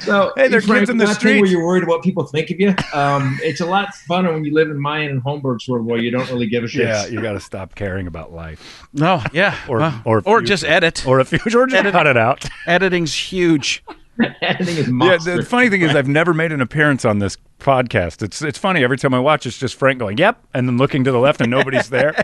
So, 0.00 0.32
Hey, 0.36 0.48
they're 0.48 0.60
Frank, 0.60 0.80
kids 0.80 0.90
in 0.90 0.96
the 0.96 1.14
thing 1.14 1.40
Where 1.40 1.50
you're 1.50 1.64
worried 1.64 1.84
about 1.84 1.96
what 1.96 2.02
people 2.02 2.24
think 2.24 2.50
of 2.50 2.60
you. 2.60 2.74
Um, 2.92 3.38
it's 3.42 3.60
a 3.60 3.66
lot 3.66 3.88
funner 4.08 4.32
when 4.32 4.44
you 4.44 4.52
live 4.54 4.70
in 4.70 4.80
Mayan 4.80 5.10
and 5.10 5.22
Holmberg's 5.22 5.68
world 5.68 5.75
where 5.82 5.98
you 5.98 6.10
don't 6.10 6.28
really 6.30 6.46
give 6.46 6.64
a 6.64 6.68
shit. 6.68 6.86
Yeah, 6.86 7.06
you 7.06 7.20
got 7.20 7.32
to 7.32 7.40
stop 7.40 7.74
caring 7.74 8.06
about 8.06 8.32
life, 8.32 8.86
No, 8.92 9.22
yeah. 9.32 9.56
or 9.68 9.78
well, 9.78 10.02
or 10.04 10.18
or 10.24 10.38
future. 10.40 10.44
just 10.46 10.64
edit. 10.64 11.06
or 11.06 11.20
if 11.20 11.32
you 11.32 11.38
or 11.54 11.66
just 11.66 11.82
cut 11.92 12.06
it 12.06 12.16
out. 12.16 12.44
Editing's 12.66 13.14
huge. 13.14 13.82
Editing 14.40 14.76
is 14.76 14.88
Yeah, 14.88 15.36
the 15.36 15.44
funny 15.46 15.68
thing 15.68 15.82
is, 15.82 15.94
I've 15.94 16.08
never 16.08 16.32
made 16.32 16.50
an 16.52 16.60
appearance 16.62 17.04
on 17.04 17.18
this 17.18 17.36
podcast. 17.60 18.22
It's 18.22 18.40
it's 18.42 18.58
funny 18.58 18.82
every 18.82 18.96
time 18.96 19.12
I 19.12 19.18
watch. 19.18 19.44
It's 19.46 19.58
just 19.58 19.74
Frank 19.74 19.98
going, 19.98 20.16
"Yep," 20.18 20.42
and 20.54 20.66
then 20.68 20.78
looking 20.78 21.04
to 21.04 21.12
the 21.12 21.18
left 21.18 21.40
and 21.42 21.50
nobody's 21.50 21.90
there. 21.90 22.14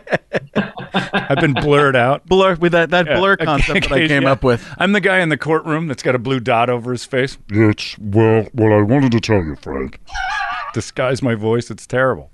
I've 0.94 1.38
been 1.40 1.52
blurred 1.54 1.96
out. 1.96 2.26
Blur 2.26 2.54
with 2.56 2.72
that, 2.72 2.90
that 2.90 3.06
Yeah, 3.06 3.16
blur 3.18 3.36
concept 3.36 3.88
that 3.88 3.92
I 3.92 4.08
came 4.08 4.22
yeah. 4.22 4.32
up 4.32 4.42
with. 4.42 4.66
I'm 4.78 4.92
the 4.92 5.00
guy 5.00 5.20
in 5.20 5.28
the 5.28 5.36
courtroom 5.36 5.86
that's 5.86 6.02
got 6.02 6.14
a 6.14 6.18
blue 6.18 6.40
dot 6.40 6.68
over 6.70 6.92
his 6.92 7.04
face. 7.04 7.38
It's, 7.50 7.98
well, 7.98 8.46
what 8.52 8.72
I 8.72 8.82
wanted 8.82 9.12
to 9.12 9.20
tell 9.20 9.42
you, 9.42 9.56
Frank. 9.56 9.98
Disguise 10.74 11.22
my 11.22 11.34
voice. 11.34 11.70
It's 11.70 11.86
terrible. 11.86 12.30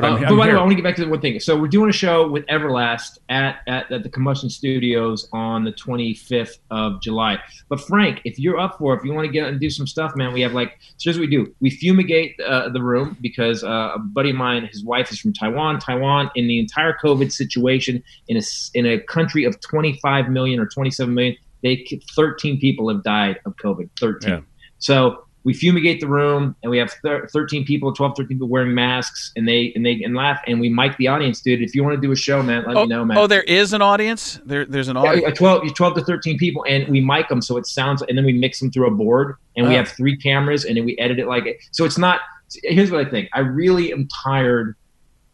But 0.00 0.12
Uh, 0.12 0.14
I'm 0.14 0.20
but 0.22 0.28
by 0.28 0.28
the 0.28 0.42
here. 0.42 0.54
way, 0.54 0.58
I 0.58 0.62
want 0.62 0.70
to 0.70 0.74
get 0.76 0.84
back 0.84 0.96
to 0.96 1.04
the 1.04 1.10
one 1.10 1.20
thing. 1.20 1.38
So 1.40 1.58
we're 1.58 1.68
doing 1.68 1.90
a 1.90 1.92
show 1.92 2.28
with 2.28 2.46
Everlast 2.46 3.18
at, 3.28 3.60
at, 3.66 3.90
at 3.92 4.02
the 4.02 4.08
Combustion 4.08 4.48
Studios 4.50 5.28
on 5.32 5.64
the 5.64 5.72
25th 5.72 6.58
of 6.70 7.00
July. 7.02 7.38
But 7.68 7.80
Frank, 7.80 8.20
if 8.24 8.38
you're 8.38 8.58
up 8.58 8.78
for, 8.78 8.94
it, 8.94 8.98
if 8.98 9.04
you 9.04 9.12
want 9.12 9.26
to 9.26 9.32
get 9.32 9.48
and 9.48 9.60
do 9.60 9.70
some 9.70 9.86
stuff, 9.86 10.16
man, 10.16 10.32
we 10.32 10.40
have 10.40 10.52
like. 10.52 10.78
So 10.96 11.10
here's 11.10 11.16
what 11.18 11.28
we 11.28 11.36
do: 11.36 11.54
we 11.60 11.70
fumigate 11.70 12.38
uh, 12.40 12.68
the 12.70 12.82
room 12.82 13.16
because 13.20 13.62
uh, 13.62 13.92
a 13.94 13.98
buddy 13.98 14.30
of 14.30 14.36
mine, 14.36 14.66
his 14.72 14.84
wife 14.84 15.10
is 15.12 15.20
from 15.20 15.32
Taiwan. 15.32 15.78
Taiwan, 15.80 16.30
in 16.34 16.46
the 16.46 16.58
entire 16.58 16.96
COVID 17.02 17.30
situation, 17.32 18.02
in 18.28 18.36
a 18.36 18.42
in 18.74 18.86
a 18.86 19.00
country 19.00 19.44
of 19.44 19.60
25 19.60 20.28
million 20.28 20.60
or 20.60 20.66
27 20.66 21.12
million, 21.12 21.36
they 21.62 21.86
13 22.14 22.58
people 22.58 22.88
have 22.88 23.02
died 23.02 23.38
of 23.44 23.56
COVID. 23.56 23.90
13. 23.98 24.30
Yeah. 24.30 24.40
So 24.78 25.24
we 25.44 25.54
fumigate 25.54 26.00
the 26.00 26.06
room 26.06 26.54
and 26.62 26.70
we 26.70 26.76
have 26.78 26.92
thir- 27.02 27.26
13 27.32 27.64
people 27.64 27.92
12 27.92 28.14
13 28.16 28.28
people 28.36 28.48
wearing 28.48 28.74
masks 28.74 29.32
and 29.36 29.48
they 29.48 29.72
and 29.74 29.84
they 29.86 30.02
and 30.02 30.14
laugh 30.14 30.40
and 30.46 30.60
we 30.60 30.68
mic 30.68 30.96
the 30.98 31.08
audience 31.08 31.40
dude 31.40 31.62
if 31.62 31.74
you 31.74 31.82
want 31.82 31.94
to 31.94 32.00
do 32.00 32.12
a 32.12 32.16
show 32.16 32.42
man 32.42 32.62
let 32.66 32.76
Oh, 32.76 32.82
me 32.82 32.88
know 32.88 33.04
man 33.04 33.16
oh, 33.18 33.26
there 33.26 33.42
is 33.42 33.72
an 33.72 33.80
audience. 33.82 34.38
There, 34.44 34.64
there's 34.66 34.88
an 34.88 34.96
Yeah, 34.96 35.02
audience. 35.02 35.38
12, 35.38 35.74
12 35.74 35.94
to 35.94 36.04
13 36.04 36.36
people 36.38 36.64
and 36.68 36.86
we 36.88 37.00
mic 37.00 37.28
them 37.28 37.40
so 37.40 37.56
it 37.56 37.66
sounds 37.66 38.02
and 38.02 38.18
then 38.18 38.24
we 38.24 38.32
mix 38.32 38.60
them 38.60 38.70
through 38.70 38.86
a 38.88 38.90
board 38.90 39.36
and 39.56 39.66
we 39.66 39.74
Oh. 39.74 39.78
have 39.78 39.88
three 39.88 40.16
cameras 40.16 40.64
and 40.64 40.76
then 40.76 40.84
we 40.84 40.96
edit 40.98 41.18
it 41.18 41.26
like 41.26 41.46
it 41.46 41.56
so 41.72 41.84
it's 41.84 41.98
not 41.98 42.20
here's 42.64 42.90
what 42.90 43.04
i 43.06 43.08
think 43.08 43.28
i 43.32 43.40
really 43.40 43.92
am 43.92 44.08
tired 44.24 44.74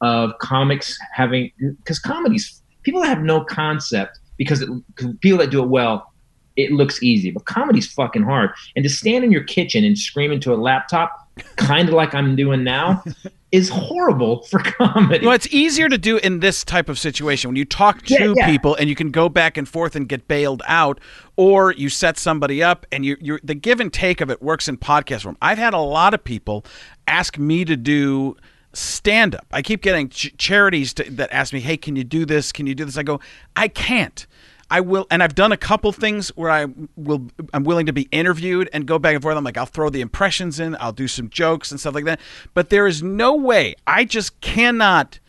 of 0.03 0.33
comics 0.41 0.97
having 1.13 1.51
because 1.79 1.99
comedies 1.99 2.63
people 2.83 3.01
that 3.01 3.09
have 3.09 3.23
no 3.23 3.43
concept 3.43 4.21
because 4.37 4.61
it, 4.61 4.69
people 5.21 5.39
that 5.39 5.51
do 5.51 5.63
it 5.63 5.69
well 5.69 6.13
it 6.57 6.73
looks 6.73 7.03
easy 7.03 7.31
but 7.31 7.45
comedy's 7.45 7.93
fucking 7.93 8.23
hard 8.23 8.51
and 8.75 8.83
to 8.83 8.89
stand 8.89 9.25
in 9.25 9.31
your 9.33 9.45
kitchen 9.45 9.85
and 9.85 9.99
scream 9.99 10.33
into 10.33 10.53
a 10.53 10.57
laptop 10.57 11.29
kind 11.57 11.89
of 11.89 11.95
like 11.95 12.15
i'm 12.15 12.35
doing 12.37 12.65
now 12.65 13.03
is 13.53 13.69
horrible 13.69 14.43
for 14.45 14.59
comedy 14.59 15.25
Well, 15.25 15.35
it's 15.35 15.47
easier 15.53 15.89
to 15.89 15.97
do 15.97 16.17
in 16.19 16.41
this 16.41 16.65
type 16.65 16.89
of 16.89 16.99
situation 16.99 17.49
when 17.49 17.57
you 17.57 17.65
talk 17.65 18.03
to 18.07 18.15
Yeah, 18.15 18.33
yeah. 18.37 18.51
people 18.51 18.75
and 18.75 18.89
you 18.89 18.97
can 18.97 19.11
go 19.13 19.29
back 19.29 19.57
and 19.57 19.69
forth 19.69 19.95
and 19.95 20.09
get 20.09 20.27
bailed 20.27 20.63
out, 20.67 20.99
or 21.37 21.73
you 21.73 21.89
set 21.89 22.19
somebody 22.19 22.61
up 22.63 22.87
and 22.91 23.05
you 23.05 23.17
you 23.21 23.39
the 23.45 23.55
give 23.55 23.79
and 23.81 23.93
take 23.93 24.21
of 24.21 24.31
it 24.31 24.43
works 24.43 24.67
in 24.67 24.77
podcast 24.77 25.23
form. 25.23 25.39
I've 25.41 25.59
had 25.59 25.75
a 25.75 25.79
lot 25.79 26.13
of 26.13 26.25
people 26.25 26.65
ask 27.07 27.39
me 27.39 27.65
to 27.67 27.77
do 27.77 28.37
stand 28.73 29.35
up. 29.37 29.47
I 29.53 29.63
keep 29.63 29.81
getting 29.81 30.09
ch- 30.09 30.35
charities 30.37 30.93
to, 30.95 31.05
that 31.13 31.31
ask 31.33 31.53
me, 31.53 31.61
"Hey, 31.61 31.77
can 31.77 31.95
you 31.97 32.05
do 32.05 32.27
this? 32.27 32.51
Can 32.53 32.67
you 32.67 32.75
do 32.75 32.85
this?" 32.85 32.99
I 32.99 33.05
go, 33.05 33.21
"I 33.55 33.69
can't." 33.69 34.27
I 34.71 34.81
will, 34.81 35.07
and 35.11 35.23
I've 35.23 35.35
done 35.35 35.53
a 35.53 35.57
couple 35.57 35.93
things 35.93 36.29
where 36.31 36.51
I 36.51 36.67
will. 36.97 37.29
I'm 37.55 37.65
willing 37.65 37.87
to 37.87 37.93
be 37.93 38.09
interviewed 38.11 38.69
and 38.73 38.87
go 38.87 38.99
back 38.99 39.15
and 39.15 39.23
forth. 39.23 39.37
I'm 39.37 39.45
like, 39.45 39.57
I'll 39.57 39.67
throw 39.67 39.91
the 39.91 40.01
impressions 40.01 40.59
in, 40.59 40.77
I'll 40.81 40.93
do 40.93 41.07
some 41.07 41.31
jokes 41.31 41.71
and 41.71 41.79
stuff 41.79 41.95
like 41.95 42.05
that. 42.05 42.21
But 42.53 42.71
there 42.71 42.87
is 42.87 43.03
no 43.03 43.35
way. 43.35 43.77
I 43.87 44.05
just 44.05 44.41
cannot 44.41 45.21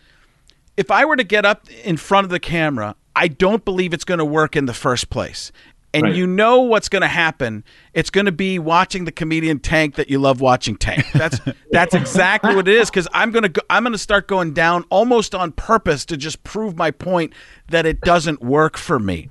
if 0.78 0.92
I 0.92 1.04
were 1.06 1.16
to 1.16 1.24
get 1.24 1.44
up 1.44 1.70
in 1.84 1.98
front 1.98 2.26
of 2.26 2.30
the 2.30 2.40
camera, 2.40 2.96
I 3.16 3.28
don't 3.28 3.66
believe 3.66 3.94
it's 3.94 4.06
going 4.06 4.20
to 4.20 4.26
work 4.26 4.56
in 4.56 4.68
the 4.68 4.76
first 4.76 5.10
place. 5.10 5.52
And 5.94 6.04
Right. 6.04 6.16
you 6.16 6.28
know 6.28 6.62
what's 6.62 6.90
going 6.90 7.02
to 7.02 7.08
happen. 7.08 7.64
It's 7.94 8.10
going 8.10 8.26
to 8.26 8.32
be 8.32 8.60
watching 8.60 9.06
the 9.06 9.12
comedian 9.12 9.60
Tank 9.60 9.96
that 9.96 10.10
you 10.10 10.20
love 10.20 10.42
watching 10.42 10.76
Tank. 10.76 11.06
That's 11.14 11.40
that's 11.72 11.96
exactly 11.96 12.56
what 12.56 12.68
it 12.68 12.76
is 12.76 12.90
because 12.90 13.08
I'm 13.14 13.32
going 13.32 13.44
to 13.44 13.50
go, 13.50 13.62
I'm 13.70 13.84
going 13.84 13.94
to 13.94 13.98
start 13.98 14.28
going 14.28 14.54
down 14.54 14.84
almost 14.90 15.34
on 15.34 15.54
purpose 15.54 16.06
to 16.06 16.18
just 16.18 16.44
prove 16.44 16.76
my 16.78 16.92
point 16.92 17.34
that 17.70 17.86
it 17.86 18.02
doesn't 18.02 18.42
work 18.42 18.78
for 18.78 19.00
me. 19.00 19.30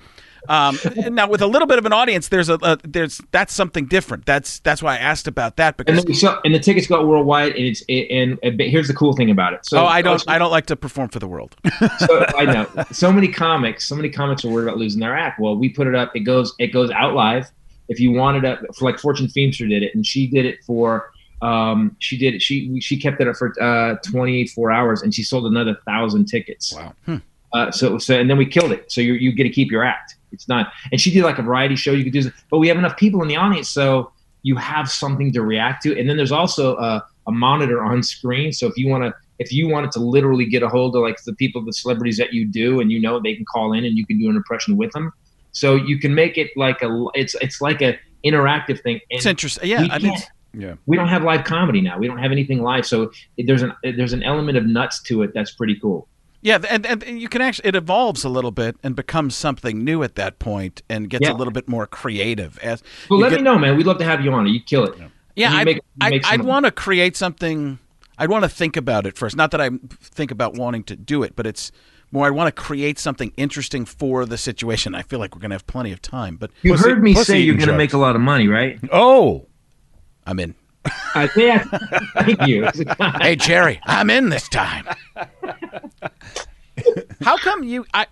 Um, 0.48 0.78
now 1.10 1.28
with 1.28 1.42
a 1.42 1.46
little 1.46 1.66
bit 1.66 1.78
of 1.78 1.86
an 1.86 1.92
audience, 1.92 2.28
there's 2.28 2.48
a, 2.48 2.58
a 2.62 2.78
there's 2.84 3.20
that's 3.30 3.52
something 3.52 3.86
different. 3.86 4.26
That's 4.26 4.60
that's 4.60 4.82
why 4.82 4.94
I 4.94 4.98
asked 4.98 5.26
about 5.26 5.56
that 5.56 5.74
and 5.78 5.86
because 5.86 5.96
then 5.96 6.06
we 6.06 6.14
sell, 6.14 6.40
and 6.44 6.54
the 6.54 6.60
tickets 6.60 6.86
go 6.86 7.04
worldwide 7.06 7.52
and 7.52 7.64
it's 7.64 7.82
and, 7.88 8.38
and 8.42 8.58
but 8.58 8.68
here's 8.68 8.88
the 8.88 8.94
cool 8.94 9.14
thing 9.14 9.30
about 9.30 9.52
it 9.52 9.64
so 9.66 9.82
oh 9.82 9.86
I 9.86 10.02
don't 10.02 10.22
I 10.28 10.38
don't 10.38 10.50
like 10.50 10.66
to 10.66 10.76
perform 10.76 11.08
for 11.08 11.18
the 11.18 11.28
world. 11.28 11.56
so, 11.98 12.26
I 12.36 12.44
know 12.44 12.84
so 12.92 13.12
many 13.12 13.28
comics, 13.28 13.86
so 13.86 13.94
many 13.94 14.08
comics 14.08 14.44
are 14.44 14.48
worried 14.48 14.64
about 14.64 14.78
losing 14.78 15.00
their 15.00 15.16
act. 15.16 15.40
Well, 15.40 15.56
we 15.56 15.68
put 15.68 15.86
it 15.86 15.94
up. 15.94 16.14
It 16.14 16.20
goes, 16.20 16.54
it 16.58 16.68
goes 16.68 16.90
out 16.90 17.14
live. 17.14 17.50
if 17.88 18.00
you 18.00 18.12
wanted 18.12 18.44
a 18.44 18.58
for 18.74 18.84
like 18.84 18.98
Fortune 18.98 19.26
Feimster 19.26 19.68
did 19.68 19.82
it, 19.82 19.94
and 19.94 20.06
she 20.06 20.26
did 20.26 20.46
it 20.46 20.62
for 20.64 21.10
um, 21.42 21.96
she 21.98 22.16
did 22.16 22.34
it. 22.34 22.42
She 22.42 22.80
she 22.80 22.98
kept 22.98 23.20
it 23.20 23.28
up 23.28 23.36
for 23.36 23.54
uh, 23.60 23.96
28 23.96 24.50
four 24.50 24.70
hours, 24.70 25.02
and 25.02 25.14
she 25.14 25.22
sold 25.22 25.46
another 25.46 25.76
thousand 25.86 26.26
tickets. 26.26 26.74
Wow. 26.74 26.94
Uh, 27.56 27.70
so 27.70 27.98
so 27.98 28.18
and 28.20 28.28
then 28.28 28.38
we 28.38 28.46
killed 28.46 28.72
it. 28.72 28.90
So 28.92 29.00
you 29.00 29.14
you 29.14 29.32
get 29.32 29.44
to 29.44 29.50
keep 29.50 29.70
your 29.70 29.84
act. 29.84 30.16
It's 30.32 30.48
not. 30.48 30.72
And 30.90 31.00
she 31.00 31.10
did 31.10 31.22
like 31.24 31.38
a 31.38 31.42
variety 31.42 31.76
show. 31.76 31.92
You 31.92 32.04
could 32.04 32.12
do, 32.12 32.22
this, 32.24 32.32
but 32.50 32.58
we 32.58 32.68
have 32.68 32.78
enough 32.78 32.96
people 32.96 33.22
in 33.22 33.28
the 33.28 33.36
audience, 33.36 33.70
so 33.70 34.12
you 34.42 34.56
have 34.56 34.90
something 34.90 35.32
to 35.32 35.42
react 35.42 35.82
to. 35.84 35.98
And 35.98 36.08
then 36.08 36.16
there's 36.16 36.32
also 36.32 36.76
a, 36.76 37.04
a 37.26 37.32
monitor 37.32 37.82
on 37.82 38.02
screen. 38.02 38.52
So 38.52 38.66
if 38.66 38.76
you 38.76 38.88
want 38.88 39.04
to. 39.04 39.14
If 39.38 39.52
you 39.52 39.68
wanted 39.68 39.90
to 39.92 40.00
literally 40.00 40.46
get 40.46 40.62
a 40.62 40.68
hold 40.76 40.96
of 40.96 41.02
like 41.02 41.22
the 41.24 41.34
people, 41.34 41.62
the 41.62 41.72
celebrities 41.82 42.16
that 42.16 42.32
you 42.32 42.42
do, 42.46 42.80
and 42.80 42.90
you 42.90 42.98
know 42.98 43.20
they 43.20 43.34
can 43.34 43.44
call 43.44 43.74
in 43.74 43.84
and 43.84 43.94
you 43.98 44.06
can 44.06 44.18
do 44.18 44.30
an 44.30 44.36
impression 44.36 44.78
with 44.78 44.90
them, 44.92 45.12
so 45.52 45.74
you 45.74 45.98
can 45.98 46.14
make 46.14 46.38
it 46.38 46.48
like 46.56 46.80
a 46.80 46.88
it's 47.12 47.34
it's 47.46 47.60
like 47.60 47.82
a 47.82 47.98
interactive 48.24 48.80
thing. 48.82 48.98
And 49.10 49.18
It's 49.18 49.26
interesting. 49.26 49.68
Yeah, 49.68 49.86
I 49.90 49.98
mean, 49.98 50.14
Yeah. 50.54 50.74
we 50.86 50.96
don't 50.96 51.08
have 51.08 51.22
live 51.22 51.44
comedy 51.44 51.82
now. 51.82 51.98
We 51.98 52.06
don't 52.08 52.22
have 52.26 52.32
anything 52.32 52.62
live, 52.62 52.86
so 52.86 53.10
there's 53.36 53.60
an 53.60 53.74
there's 53.82 54.14
an 54.14 54.22
element 54.22 54.56
of 54.56 54.64
nuts 54.64 55.02
to 55.02 55.22
it 55.22 55.32
that's 55.34 55.52
pretty 55.52 55.76
cool. 55.80 56.08
Yeah, 56.46 56.58
and, 56.70 56.86
and 56.86 57.20
you 57.20 57.28
can 57.28 57.42
actually 57.42 57.68
it 57.70 57.74
evolves 57.74 58.22
a 58.22 58.28
little 58.28 58.52
bit 58.52 58.76
and 58.84 58.94
becomes 58.94 59.34
something 59.34 59.82
new 59.82 60.04
at 60.04 60.14
that 60.14 60.38
point 60.38 60.80
and 60.88 61.10
gets 61.10 61.24
Yeah. 61.24 61.32
a 61.32 61.36
little 61.36 61.52
bit 61.52 61.68
more 61.68 61.86
creative 61.88 62.56
as 62.60 62.82
you 63.10 63.16
let 63.18 63.30
get- 63.30 63.38
me 63.40 63.42
know, 63.42 63.58
man. 63.58 63.76
We'd 63.76 63.86
love 63.86 63.98
to 63.98 64.04
have 64.04 64.24
you 64.24 64.32
on. 64.32 64.46
You 64.46 64.60
kill 64.60 64.84
it. 64.84 64.94
Yeah, 65.34 65.52
I'd, 65.52 65.64
make- 65.66 65.80
I'd, 66.00 66.24
I'd 66.24 66.42
want 66.42 66.64
to 66.66 66.70
create 66.70 67.16
something. 67.16 67.80
I'd 68.16 68.30
want 68.30 68.44
to 68.44 68.48
think 68.48 68.76
about 68.76 69.06
it 69.06 69.18
first. 69.18 69.36
Not 69.36 69.50
that 69.50 69.60
I 69.60 69.70
think 70.00 70.30
about 70.30 70.54
wanting 70.54 70.84
to 70.84 70.94
do 70.96 71.24
it, 71.24 71.34
but 71.34 71.46
it's 71.48 71.72
more 72.12 72.26
I 72.26 72.30
want 72.30 72.54
to 72.54 72.62
create 72.62 73.00
something 73.00 73.32
interesting 73.36 73.84
for 73.84 74.24
the 74.24 74.38
situation. 74.38 74.94
I 74.94 75.02
feel 75.02 75.18
like 75.18 75.34
we're 75.34 75.40
going 75.40 75.50
to 75.50 75.56
have 75.56 75.66
plenty 75.66 75.90
of 75.90 76.00
time, 76.00 76.36
but 76.36 76.52
You 76.62 76.72
Pussy- 76.72 76.88
heard 76.90 77.02
me 77.02 77.14
say 77.14 77.40
you're 77.40 77.56
going 77.56 77.68
to 77.68 77.76
make 77.76 77.92
a 77.92 77.98
lot 77.98 78.14
of 78.14 78.22
money, 78.22 78.46
right? 78.46 78.78
Oh, 78.92 79.46
I'm 80.24 80.38
in. 80.38 80.54
Uh, 81.14 81.28
yeah. 81.36 81.64
Thank 82.14 82.46
you. 82.46 82.68
Hey, 83.20 83.36
Jerry, 83.36 83.80
I'm 83.84 84.10
in 84.10 84.28
this 84.28 84.48
time. 84.48 84.86
How 87.22 87.36
come 87.38 87.62
you? 87.64 87.84
I 87.94 88.06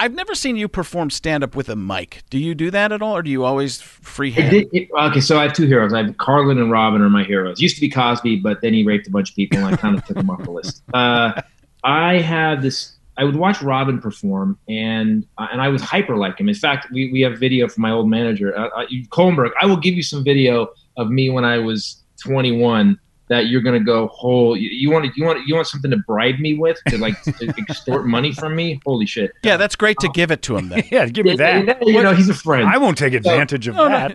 I've 0.00 0.12
never 0.14 0.34
seen 0.34 0.56
you 0.56 0.66
perform 0.68 1.10
stand 1.10 1.44
up 1.44 1.54
with 1.54 1.68
a 1.68 1.76
mic. 1.76 2.22
Do 2.28 2.38
you 2.38 2.54
do 2.54 2.70
that 2.72 2.90
at 2.92 3.00
all, 3.00 3.16
or 3.16 3.22
do 3.22 3.30
you 3.30 3.44
always 3.44 3.80
It 3.80 3.84
freehand? 3.84 4.50
did, 4.50 4.68
it, 4.72 4.88
okay, 4.92 5.20
so 5.20 5.38
I 5.38 5.44
have 5.44 5.52
two 5.52 5.66
heroes. 5.66 5.92
I 5.94 6.02
have 6.04 6.16
Carlin 6.18 6.58
and 6.58 6.70
Robin 6.70 7.00
are 7.00 7.08
my 7.10 7.22
heroes. 7.24 7.60
Used 7.60 7.76
to 7.76 7.80
be 7.80 7.88
Cosby, 7.88 8.36
but 8.36 8.60
then 8.60 8.74
he 8.74 8.82
raped 8.84 9.06
a 9.06 9.10
bunch 9.10 9.30
of 9.30 9.36
people, 9.36 9.58
and 9.58 9.66
I 9.74 9.76
kind 9.76 9.96
of 9.96 10.04
took 10.04 10.16
him 10.16 10.28
off 10.28 10.42
the 10.42 10.50
list. 10.50 10.82
Uh, 10.92 11.40
I 11.84 12.18
have 12.20 12.62
this. 12.62 12.96
I 13.16 13.22
would 13.22 13.36
watch 13.36 13.62
Robin 13.62 14.00
perform, 14.00 14.58
and 14.68 15.24
uh, 15.38 15.46
and 15.52 15.62
I 15.62 15.68
was 15.68 15.80
hyper 15.80 16.16
like 16.16 16.38
him. 16.38 16.48
In 16.48 16.54
fact, 16.56 16.88
we, 16.92 17.12
we 17.12 17.20
have 17.20 17.38
video 17.38 17.68
from 17.68 17.82
my 17.82 17.92
old 17.92 18.08
manager, 18.10 18.56
uh, 18.58 18.68
uh, 18.70 18.86
Holmberg. 19.10 19.50
I 19.60 19.66
will 19.66 19.76
give 19.76 19.94
you 19.94 20.02
some 20.02 20.24
video 20.24 20.70
of 20.96 21.10
me 21.10 21.30
when 21.30 21.44
I 21.44 21.58
was 21.58 22.02
21. 22.22 22.98
That 23.28 23.46
you're 23.46 23.62
gonna 23.62 23.80
go 23.80 24.08
whole. 24.08 24.54
You, 24.54 24.68
you 24.68 24.90
want 24.90 25.10
you 25.16 25.24
want 25.24 25.46
you 25.46 25.54
want 25.54 25.66
something 25.66 25.90
to 25.90 25.96
bribe 25.96 26.38
me 26.40 26.58
with 26.58 26.78
to 26.88 26.98
like 26.98 27.22
to 27.22 27.54
extort 27.58 28.06
money 28.06 28.32
from 28.32 28.54
me? 28.54 28.82
Holy 28.84 29.06
shit! 29.06 29.32
yeah, 29.42 29.56
that's 29.56 29.76
great 29.76 29.98
to 30.00 30.10
give 30.10 30.30
it 30.30 30.42
to 30.42 30.58
him. 30.58 30.68
Then. 30.68 30.84
yeah. 30.90 31.06
Give 31.06 31.24
me 31.24 31.34
that. 31.36 31.82
You 31.86 32.02
know, 32.02 32.12
he's 32.12 32.28
a 32.28 32.34
friend. 32.34 32.68
I 32.68 32.76
won't 32.76 32.98
take 32.98 33.14
advantage 33.14 33.66
of 33.66 33.76
No, 33.76 33.88
no. 33.88 34.14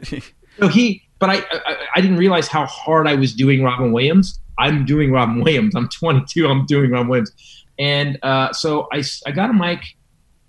So 0.60 0.68
he, 0.68 1.02
but 1.18 1.32
I, 1.32 1.38
I, 1.52 1.78
I 1.96 2.02
didn't 2.02 2.18
realize 2.18 2.48
how 2.48 2.66
hard 2.68 3.08
I 3.08 3.16
was 3.16 3.34
doing 3.34 3.64
Robin 3.64 3.92
Williams. 3.92 4.40
I'm 4.60 4.86
doing 4.86 5.12
Robin 5.12 5.42
Williams. 5.44 5.76
I'm 5.76 5.90
22. 5.90 6.48
I'm 6.48 6.66
doing 6.66 6.92
Robin 6.92 7.08
Williams, 7.08 7.66
and 7.80 8.20
uh, 8.24 8.54
so 8.54 8.88
I, 8.92 9.02
I 9.26 9.32
got 9.32 9.50
a 9.50 9.54
mic. 9.54 9.82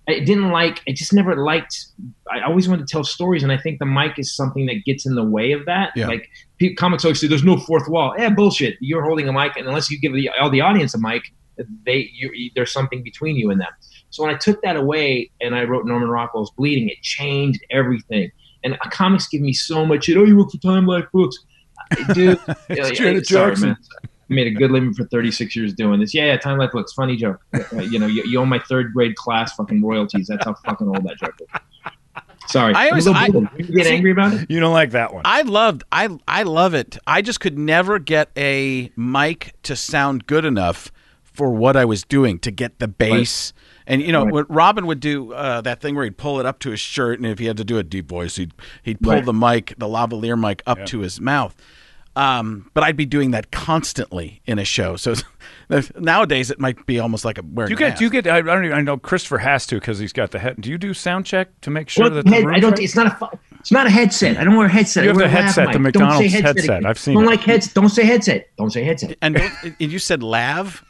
I 0.09 0.21
didn't 0.21 0.51
like. 0.51 0.81
I 0.89 0.93
just 0.93 1.13
never 1.13 1.37
liked. 1.37 1.87
I 2.31 2.41
always 2.41 2.69
wanted 2.69 2.87
to 2.87 2.91
tell 2.91 3.05
stories, 3.05 3.43
and 3.43 3.53
I 3.53 3.59
think 3.59 3.79
the 3.79 3.87
mic 3.87 4.19
is 4.19 4.35
something 4.35 4.67
that 4.67 4.85
gets 4.85 5.07
in 5.07 5.15
the 5.15 5.23
way 5.25 5.53
of 5.53 5.67
that. 5.67 5.93
Yeah. 5.95 6.09
Like 6.09 6.29
pe- 6.59 6.75
comics 6.75 7.05
always 7.05 7.21
say, 7.21 7.27
"There's 7.29 7.45
no 7.45 7.59
fourth 7.59 7.89
wall." 7.89 8.15
Yeah, 8.19 8.31
bullshit. 8.31 8.77
You're 8.81 9.05
holding 9.05 9.29
a 9.29 9.33
mic, 9.33 9.57
and 9.57 9.69
unless 9.69 9.91
you 9.91 10.01
give 10.01 10.13
the, 10.13 10.29
all 10.41 10.51
the 10.51 10.63
audience 10.63 10.95
a 10.95 10.99
mic, 10.99 11.23
they 11.87 12.11
you, 12.13 12.51
there's 12.55 12.73
something 12.73 13.03
between 13.03 13.37
you 13.37 13.51
and 13.51 13.61
them. 13.61 13.71
So 14.11 14.25
when 14.25 14.35
I 14.35 14.39
took 14.39 14.61
that 14.63 14.77
away 14.77 15.31
and 15.41 15.55
I 15.55 15.65
wrote 15.65 15.87
Norman 15.87 16.09
Rockwell's 16.09 16.51
Bleeding, 16.53 16.89
it 16.89 17.01
changed 17.03 17.61
everything. 17.71 18.31
And 18.65 18.75
uh, 18.75 18.91
comics 18.91 19.29
give 19.29 19.41
me 19.41 19.53
so 19.53 19.87
much 19.87 20.05
shit. 20.05 20.17
Oh, 20.17 20.25
you 20.25 20.37
work 20.37 20.51
for 20.51 20.59
Time 20.59 20.87
Life 20.87 21.07
Books, 21.13 21.39
dude. 22.15 22.39
It's 22.69 22.91
uh, 22.91 22.95
Janet 22.95 23.27
Jackson. 23.27 23.69
man. 23.71 23.77
I 24.31 24.35
made 24.35 24.47
a 24.47 24.51
good 24.51 24.71
living 24.71 24.95
for 24.95 25.05
36 25.05 25.57
years 25.57 25.75
doing 25.75 25.99
this. 26.01 26.15
Yeah, 26.15 26.27
yeah, 26.27 26.37
Time 26.37 26.59
Life 26.59 26.71
looks 26.75 26.93
funny 26.93 27.17
joke. 27.17 27.41
You 27.73 27.99
know, 27.99 28.07
you, 28.07 28.23
you 28.25 28.39
owe 28.41 28.45
my 28.47 28.59
third 28.61 28.93
grade 28.93 29.17
class 29.17 29.55
fucking 29.57 29.83
royalties. 29.83 30.29
That's 30.29 30.45
how 30.45 30.55
fucking 30.65 30.87
old 30.89 31.03
that 31.05 31.17
joke 31.19 31.35
is. 31.41 31.49
Sorry, 32.49 32.75
I 32.75 32.89
always- 32.89 33.07
I- 33.07 33.27
you 33.27 33.49
get 33.77 33.87
see- 33.87 33.93
angry 33.95 34.11
about 34.11 34.33
it. 34.35 34.51
You 34.51 34.61
don't 34.61 34.73
like 34.73 34.91
that 34.91 35.13
one. 35.15 35.23
I 35.25 35.43
loved 35.43 35.85
I 35.93 36.09
I 36.27 36.43
love 36.45 36.75
it. 36.75 36.99
I 37.07 37.23
just 37.23 37.41
could 37.41 37.59
never 37.59 37.99
get 37.99 38.31
a 38.37 38.91
mic 38.97 39.55
to 39.65 39.77
sound 39.77 40.27
good 40.27 40.45
enough 40.45 40.91
for 41.23 41.51
what 41.53 41.77
I 41.77 41.85
was 41.85 42.03
doing 42.03 42.39
to 42.41 42.51
get 42.51 42.79
the 42.81 42.89
bass. 42.89 43.53
And 43.87 44.03
you 44.03 44.11
know, 44.13 44.25
Right. 44.25 44.33
what 44.33 44.51
Robin 44.55 44.87
would 44.87 45.01
do 45.01 45.33
uh, 45.33 45.61
that 45.63 45.81
thing 45.81 45.95
where 45.95 46.05
he'd 46.05 46.17
pull 46.19 46.41
it 46.41 46.47
up 46.47 46.59
to 46.61 46.71
his 46.71 46.81
shirt, 46.81 47.19
and 47.19 47.27
if 47.27 47.39
he 47.39 47.47
had 47.47 47.57
to 47.57 47.65
do 47.65 47.79
a 47.79 47.83
deep 47.85 48.09
voice, 48.09 48.37
he'd 48.37 48.53
he'd 48.83 49.01
pull 49.01 49.13
Right. 49.15 49.25
the 49.25 49.33
mic, 49.33 49.75
the 49.79 49.87
lavalier 49.87 50.39
mic, 50.39 50.63
up 50.67 50.87
to 50.87 51.01
his 51.01 51.21
mouth. 51.21 51.57
Um, 52.17 52.71
but 52.75 52.83
I'd 52.83 52.97
be 52.97 53.07
doing 53.07 53.31
that 53.31 53.51
constantly 53.53 54.43
in 54.45 54.59
a 54.59 54.65
show. 54.65 54.97
So 54.97 55.15
nowadays, 55.99 56.51
it 56.51 56.59
might 56.59 56.85
be 56.87 56.99
almost 56.99 57.25
like 57.25 57.39
a 57.39 57.43
wearing. 57.43 57.69
Do 57.69 57.73
you 57.73 57.79
get? 57.79 57.99
Do 57.99 58.05
you 58.05 58.11
get? 58.11 58.27
I, 58.27 58.39
I 58.39 58.43
don't. 58.43 58.65
Even, 58.65 58.77
I 58.77 58.81
know 58.83 58.97
Christopher 58.97 59.39
has 59.39 59.67
to 59.69 59.77
because 59.77 59.99
he's 59.99 60.13
got 60.13 60.31
the 60.33 60.39
head. 60.39 60.57
Do 60.61 60.71
you 60.71 60.79
do 60.79 60.93
sound 60.93 61.25
check 61.27 61.49
to 61.63 61.71
make 61.71 61.89
sure 61.89 62.05
Well, 62.07 62.15
that 62.15 62.25
the 62.25 62.31
head- 62.31 62.45
I 62.47 62.59
don't. 62.59 62.73
right? 62.73 62.81
It's 62.81 62.97
not 62.97 63.07
a. 63.07 63.11
fu- 63.11 63.39
It's 63.61 63.71
not 63.71 63.87
a 63.87 63.91
headset. 63.91 64.39
I 64.39 64.45
don't 64.45 64.57
wear 64.57 64.67
a 64.67 64.71
headset. 64.71 65.05
You 65.05 65.11
I 65.11 65.13
have 65.13 65.17
wear 65.19 65.29
the 65.29 65.35
a 65.35 65.37
lav 65.37 65.45
headset, 65.45 65.73
the 65.73 65.79
mic. 65.79 65.93
Don't 65.93 66.01
say 66.01 66.07
McDonald's 66.25 66.33
headset. 66.35 66.65
again. 66.65 66.87
I've 66.87 66.99
seen 66.99 67.15
Don't 67.15 67.25
it. 67.25 67.27
like 67.29 67.41
heads. 67.41 67.73
Don't 67.73 67.89
say 67.91 68.05
headset. 68.05 68.49
Don't 68.57 68.71
say 68.71 68.83
headset. 68.85 69.17
And, 69.23 69.37
and 69.37 69.93
you 69.93 69.99
said 69.99 70.23
lav. 70.23 70.83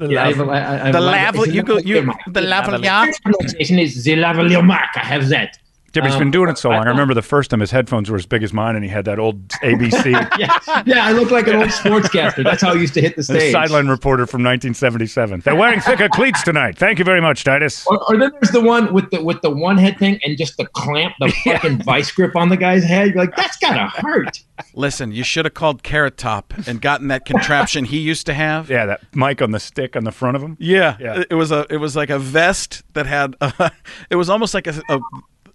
Yeah, 0.00 0.24
I 0.24 0.28
have 0.32 0.40
a, 0.40 0.50
I, 0.50 0.56
I 0.58 0.76
have 0.78 0.92
The 0.92 1.00
lav- 1.00 1.46
you 1.48 1.62
go- 1.62 1.78
you- 1.78 2.02
lavalier 2.02 2.06
mic. 2.06 2.34
the 2.34 2.40
lavalier? 2.42 3.06
First 3.06 3.22
pronunciation 3.24 3.78
is 3.78 4.04
the 4.04 4.12
lavalier 4.12 4.64
mic. 4.64 4.90
I 4.94 5.00
have 5.06 5.28
that. 5.30 5.58
Yeah, 5.94 6.02
but 6.02 6.06
he's 6.08 6.14
Um, 6.14 6.18
been 6.20 6.30
doing 6.30 6.50
it 6.50 6.58
so 6.58 6.68
long. 6.70 6.86
I 6.86 6.90
remember 6.90 7.14
the 7.14 7.22
first 7.22 7.50
time 7.50 7.60
his 7.60 7.70
headphones 7.70 8.10
were 8.10 8.16
as 8.16 8.26
big 8.26 8.42
as 8.42 8.52
mine, 8.52 8.74
and 8.76 8.84
he 8.84 8.90
had 8.90 9.04
that 9.06 9.18
old 9.18 9.48
ABC 9.62 10.12
Yeah, 10.38 10.58
yeah. 10.86 11.06
I 11.06 11.12
look 11.12 11.30
like 11.30 11.46
an 11.48 11.56
old 11.56 11.68
sportscaster. 11.70 12.44
That's 12.44 12.62
how 12.62 12.70
I 12.70 12.74
used 12.74 12.94
to 12.94 13.00
hit 13.00 13.16
the 13.16 13.22
the 13.22 13.24
stage. 13.40 13.52
sideline 13.52 13.88
reporter 13.88 14.26
from 14.26 14.42
1977. 14.42 15.40
They're 15.44 15.56
wearing 15.56 15.80
thicker 15.80 16.08
cleats 16.08 16.42
tonight. 16.42 16.76
Thank 16.78 16.98
you 16.98 17.04
very 17.04 17.20
much, 17.20 17.42
Titus. 17.44 17.86
Or, 17.86 17.98
or 18.08 18.16
then 18.18 18.30
there's 18.32 18.52
the 18.52 18.60
one 18.60 18.92
with 18.92 19.10
the 19.10 19.22
with 19.22 19.40
the 19.42 19.50
one 19.50 19.78
head 19.78 19.98
thing 19.98 20.20
and 20.24 20.36
just 20.36 20.56
the 20.56 20.66
clamp, 20.66 21.14
the 21.20 21.30
fucking 21.44 21.82
vice 21.82 22.10
grip 22.12 22.36
on 22.36 22.48
the 22.48 22.56
guy's 22.56 22.84
head. 22.84 23.08
You're 23.08 23.16
like, 23.16 23.34
that's 23.36 23.56
gotta 23.58 23.86
hurt. 24.00 24.42
Listen, 24.74 25.12
you 25.12 25.22
should 25.24 25.44
have 25.46 25.54
called 25.54 25.82
Carrot 25.82 26.16
Top 26.18 26.52
and 26.66 26.80
gotten 26.82 27.08
that 27.08 27.24
contraption 27.24 27.84
he 27.84 27.98
used 27.98 28.26
to 28.26 28.34
have. 28.34 28.68
Yeah, 28.68 28.86
that 28.86 29.00
mic 29.14 29.40
on 29.40 29.52
the 29.52 29.60
stick 29.60 29.96
on 29.96 30.04
the 30.04 30.12
front 30.12 30.36
of 30.36 30.42
him. 30.42 30.56
Yeah, 30.60 30.96
Yeah. 31.00 31.22
It 31.30 31.34
was 31.34 31.50
a 31.50 31.66
it 31.70 31.78
was 31.78 31.96
like 31.96 32.10
a 32.10 32.18
vest 32.18 32.82
that 32.94 33.06
had 33.06 33.34
a, 33.40 33.70
it 34.10 34.16
was 34.16 34.28
almost 34.28 34.54
like 34.54 34.66
a, 34.66 34.80
a, 34.90 34.98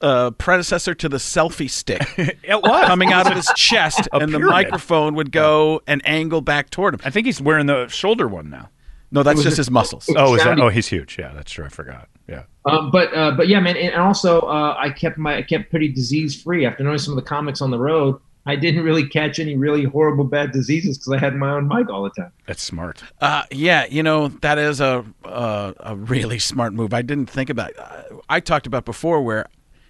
a 0.03 0.31
predecessor 0.31 0.93
to 0.93 1.09
the 1.09 1.17
selfie 1.17 1.69
stick 1.69 2.01
It 2.17 2.61
was 2.61 2.85
coming 2.85 3.11
out 3.11 3.25
of 3.27 3.33
his 3.41 3.49
chest, 3.55 4.07
A 4.11 4.17
and 4.17 4.33
the 4.33 4.39
microphone 4.39 5.15
would 5.15 5.31
go 5.31 5.81
and 5.87 6.01
angle 6.05 6.41
back 6.41 6.69
toward 6.69 6.93
him. 6.93 6.99
I 7.05 7.09
think 7.09 7.25
he's 7.25 7.41
wearing 7.41 7.65
the 7.65 7.87
shoulder 7.87 8.27
one 8.27 8.49
now. 8.49 8.69
No, 9.11 9.23
that's 9.23 9.41
just 9.43 9.57
a- 9.57 9.61
his 9.61 9.71
muscles. 9.71 10.09
Oh, 10.17 10.35
is 10.35 10.43
that? 10.43 10.59
Oh, 10.59 10.69
he's 10.69 10.87
huge. 10.87 11.17
Yeah, 11.17 11.31
that's 11.33 11.51
true. 11.51 11.65
I 11.65 11.69
forgot. 11.69 12.09
Yeah. 12.27 12.43
Um, 12.65 12.89
but 12.91 13.13
uh, 13.15 13.31
but 13.31 13.47
yeah, 13.47 13.59
man, 13.59 13.77
and 13.77 13.95
also 13.95 14.41
uh, 14.41 14.75
I 14.77 14.89
kept 14.89 15.17
my 15.17 15.37
I 15.37 15.41
kept 15.41 15.69
pretty 15.69 15.87
disease 15.89 16.41
free 16.41 16.65
after 16.65 16.83
knowing 16.83 16.97
some 16.97 17.13
of 17.17 17.23
the 17.23 17.27
comics 17.27 17.61
on 17.61 17.69
the 17.71 17.79
road. 17.79 18.19
I 18.45 18.55
didn't 18.57 18.83
really 18.83 19.07
catch 19.07 19.39
any 19.39 19.55
really 19.55 19.83
horrible 19.85 20.25
bad 20.25 20.51
diseases 20.51 20.97
because 20.97 21.13
I 21.13 21.17
had 21.17 21.33
my 21.35 21.51
own 21.51 21.67
mic 21.67 21.89
all 21.89 22.03
the 22.03 22.09
time. 22.09 22.31
That's 22.45 22.61
smart. 22.61 23.01
Uh, 23.21 23.43
yeah, 23.51 23.85
you 23.85 24.03
know 24.03 24.27
that 24.41 24.57
is 24.57 24.81
a 24.81 25.05
uh, 25.25 25.73
a 25.79 25.95
really 25.95 26.39
smart 26.39 26.73
move. 26.73 26.93
I 26.93 27.01
didn't 27.03 27.29
think 27.29 27.49
about. 27.49 27.71
Uh, 27.77 28.01
I 28.29 28.39
talked 28.39 28.65
about 28.67 28.83
before 28.83 29.21
where 29.21 29.45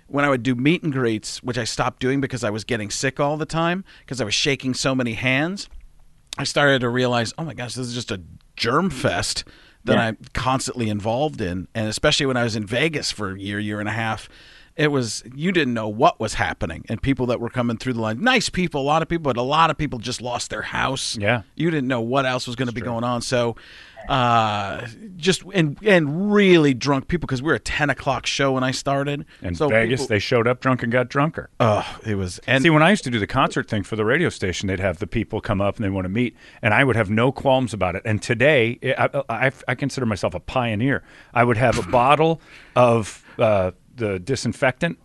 when 0.07 0.25
I 0.25 0.29
would 0.29 0.43
do 0.43 0.55
meet 0.55 0.83
and 0.83 0.91
greets, 0.91 1.41
which 1.43 1.57
I 1.57 1.63
stopped 1.63 1.99
doing 1.99 2.21
because 2.21 2.43
I 2.43 2.49
was 2.49 2.63
getting 2.63 2.89
sick 2.89 3.19
all 3.19 3.37
the 3.37 3.45
time 3.45 3.83
because 3.99 4.21
I 4.21 4.25
was 4.25 4.33
shaking 4.33 4.73
so 4.73 4.93
many 4.93 5.13
hands. 5.13 5.69
I 6.37 6.43
started 6.43 6.79
to 6.81 6.89
realize, 6.89 7.33
oh 7.37 7.43
my 7.43 7.53
gosh, 7.53 7.75
this 7.75 7.87
is 7.87 7.93
just 7.93 8.11
a 8.11 8.21
germ 8.55 8.89
fest 8.89 9.43
that 9.85 9.93
Yeah. 9.95 10.01
I'm 10.03 10.17
constantly 10.33 10.89
involved 10.89 11.41
in, 11.41 11.67
and 11.75 11.87
especially 11.87 12.25
when 12.25 12.37
I 12.37 12.43
was 12.43 12.55
in 12.55 12.65
Vegas 12.65 13.11
for 13.11 13.31
a 13.31 13.39
year, 13.39 13.59
year 13.59 13.79
and 13.79 13.89
a 13.89 13.93
half. 13.93 14.29
It 14.75 14.87
was 14.87 15.21
you 15.35 15.51
didn't 15.51 15.75
know 15.75 15.87
what 15.87 16.19
was 16.19 16.33
happening, 16.33 16.83
and 16.89 16.99
people 16.99 17.27
that 17.27 17.39
were 17.39 17.51
coming 17.51 17.77
through 17.77 17.93
the 17.93 18.01
line, 18.01 18.21
nice 18.23 18.49
people, 18.49 18.81
a 18.81 18.83
lot 18.83 19.03
of 19.03 19.07
people, 19.07 19.21
but 19.31 19.37
a 19.37 19.43
lot 19.43 19.69
of 19.69 19.77
people 19.77 19.99
just 19.99 20.19
lost 20.19 20.49
their 20.49 20.63
house. 20.63 21.15
Yeah. 21.15 21.43
you 21.53 21.69
didn't 21.69 21.87
know 21.87 22.01
what 22.01 22.25
else 22.25 22.47
was 22.47 22.55
going 22.55 22.69
to 22.69 22.73
be 22.73 22.81
going 22.81 23.03
on. 23.03 23.21
So, 23.21 23.55
uh, 24.09 24.87
just 25.15 25.43
and 25.53 25.77
and 25.83 26.33
really 26.33 26.73
drunk 26.73 27.07
people 27.07 27.27
because 27.27 27.41
we 27.41 27.47
were 27.47 27.55
a 27.55 27.59
ten 27.59 27.89
o'clock 27.89 28.25
show 28.25 28.53
when 28.53 28.63
I 28.63 28.71
started. 28.71 29.25
In 29.41 29.55
so 29.55 29.69
Vegas, 29.69 30.01
people- 30.01 30.07
they 30.07 30.19
showed 30.19 30.47
up 30.47 30.59
drunk 30.59 30.83
and 30.83 30.91
got 30.91 31.09
drunker. 31.09 31.49
oh, 31.59 31.99
it 32.05 32.15
was 32.15 32.39
and 32.47 32.63
See, 32.63 32.69
when 32.69 32.83
I 32.83 32.89
used 32.89 33.03
to 33.05 33.09
do 33.09 33.19
the 33.19 33.27
concert 33.27 33.69
thing 33.69 33.83
for 33.83 33.95
the 33.95 34.05
radio 34.05 34.29
station, 34.29 34.67
they'd 34.67 34.79
have 34.79 34.99
the 34.99 35.07
people 35.07 35.41
come 35.41 35.61
up 35.61 35.77
and 35.77 35.85
they 35.85 35.89
want 35.89 36.05
to 36.05 36.09
meet, 36.09 36.35
and 36.61 36.73
I 36.73 36.83
would 36.83 36.95
have 36.95 37.09
no 37.09 37.31
qualms 37.31 37.73
about 37.73 37.95
it. 37.95 38.01
And 38.05 38.21
today, 38.21 38.79
I, 38.97 39.23
I, 39.29 39.51
I 39.67 39.75
consider 39.75 40.05
myself 40.05 40.33
a 40.33 40.39
pioneer. 40.39 41.03
I 41.33 41.43
would 41.43 41.57
have 41.57 41.77
a 41.79 41.89
bottle 41.89 42.41
of 42.75 43.23
uh, 43.37 43.71
the 43.95 44.19
disinfectant 44.19 44.99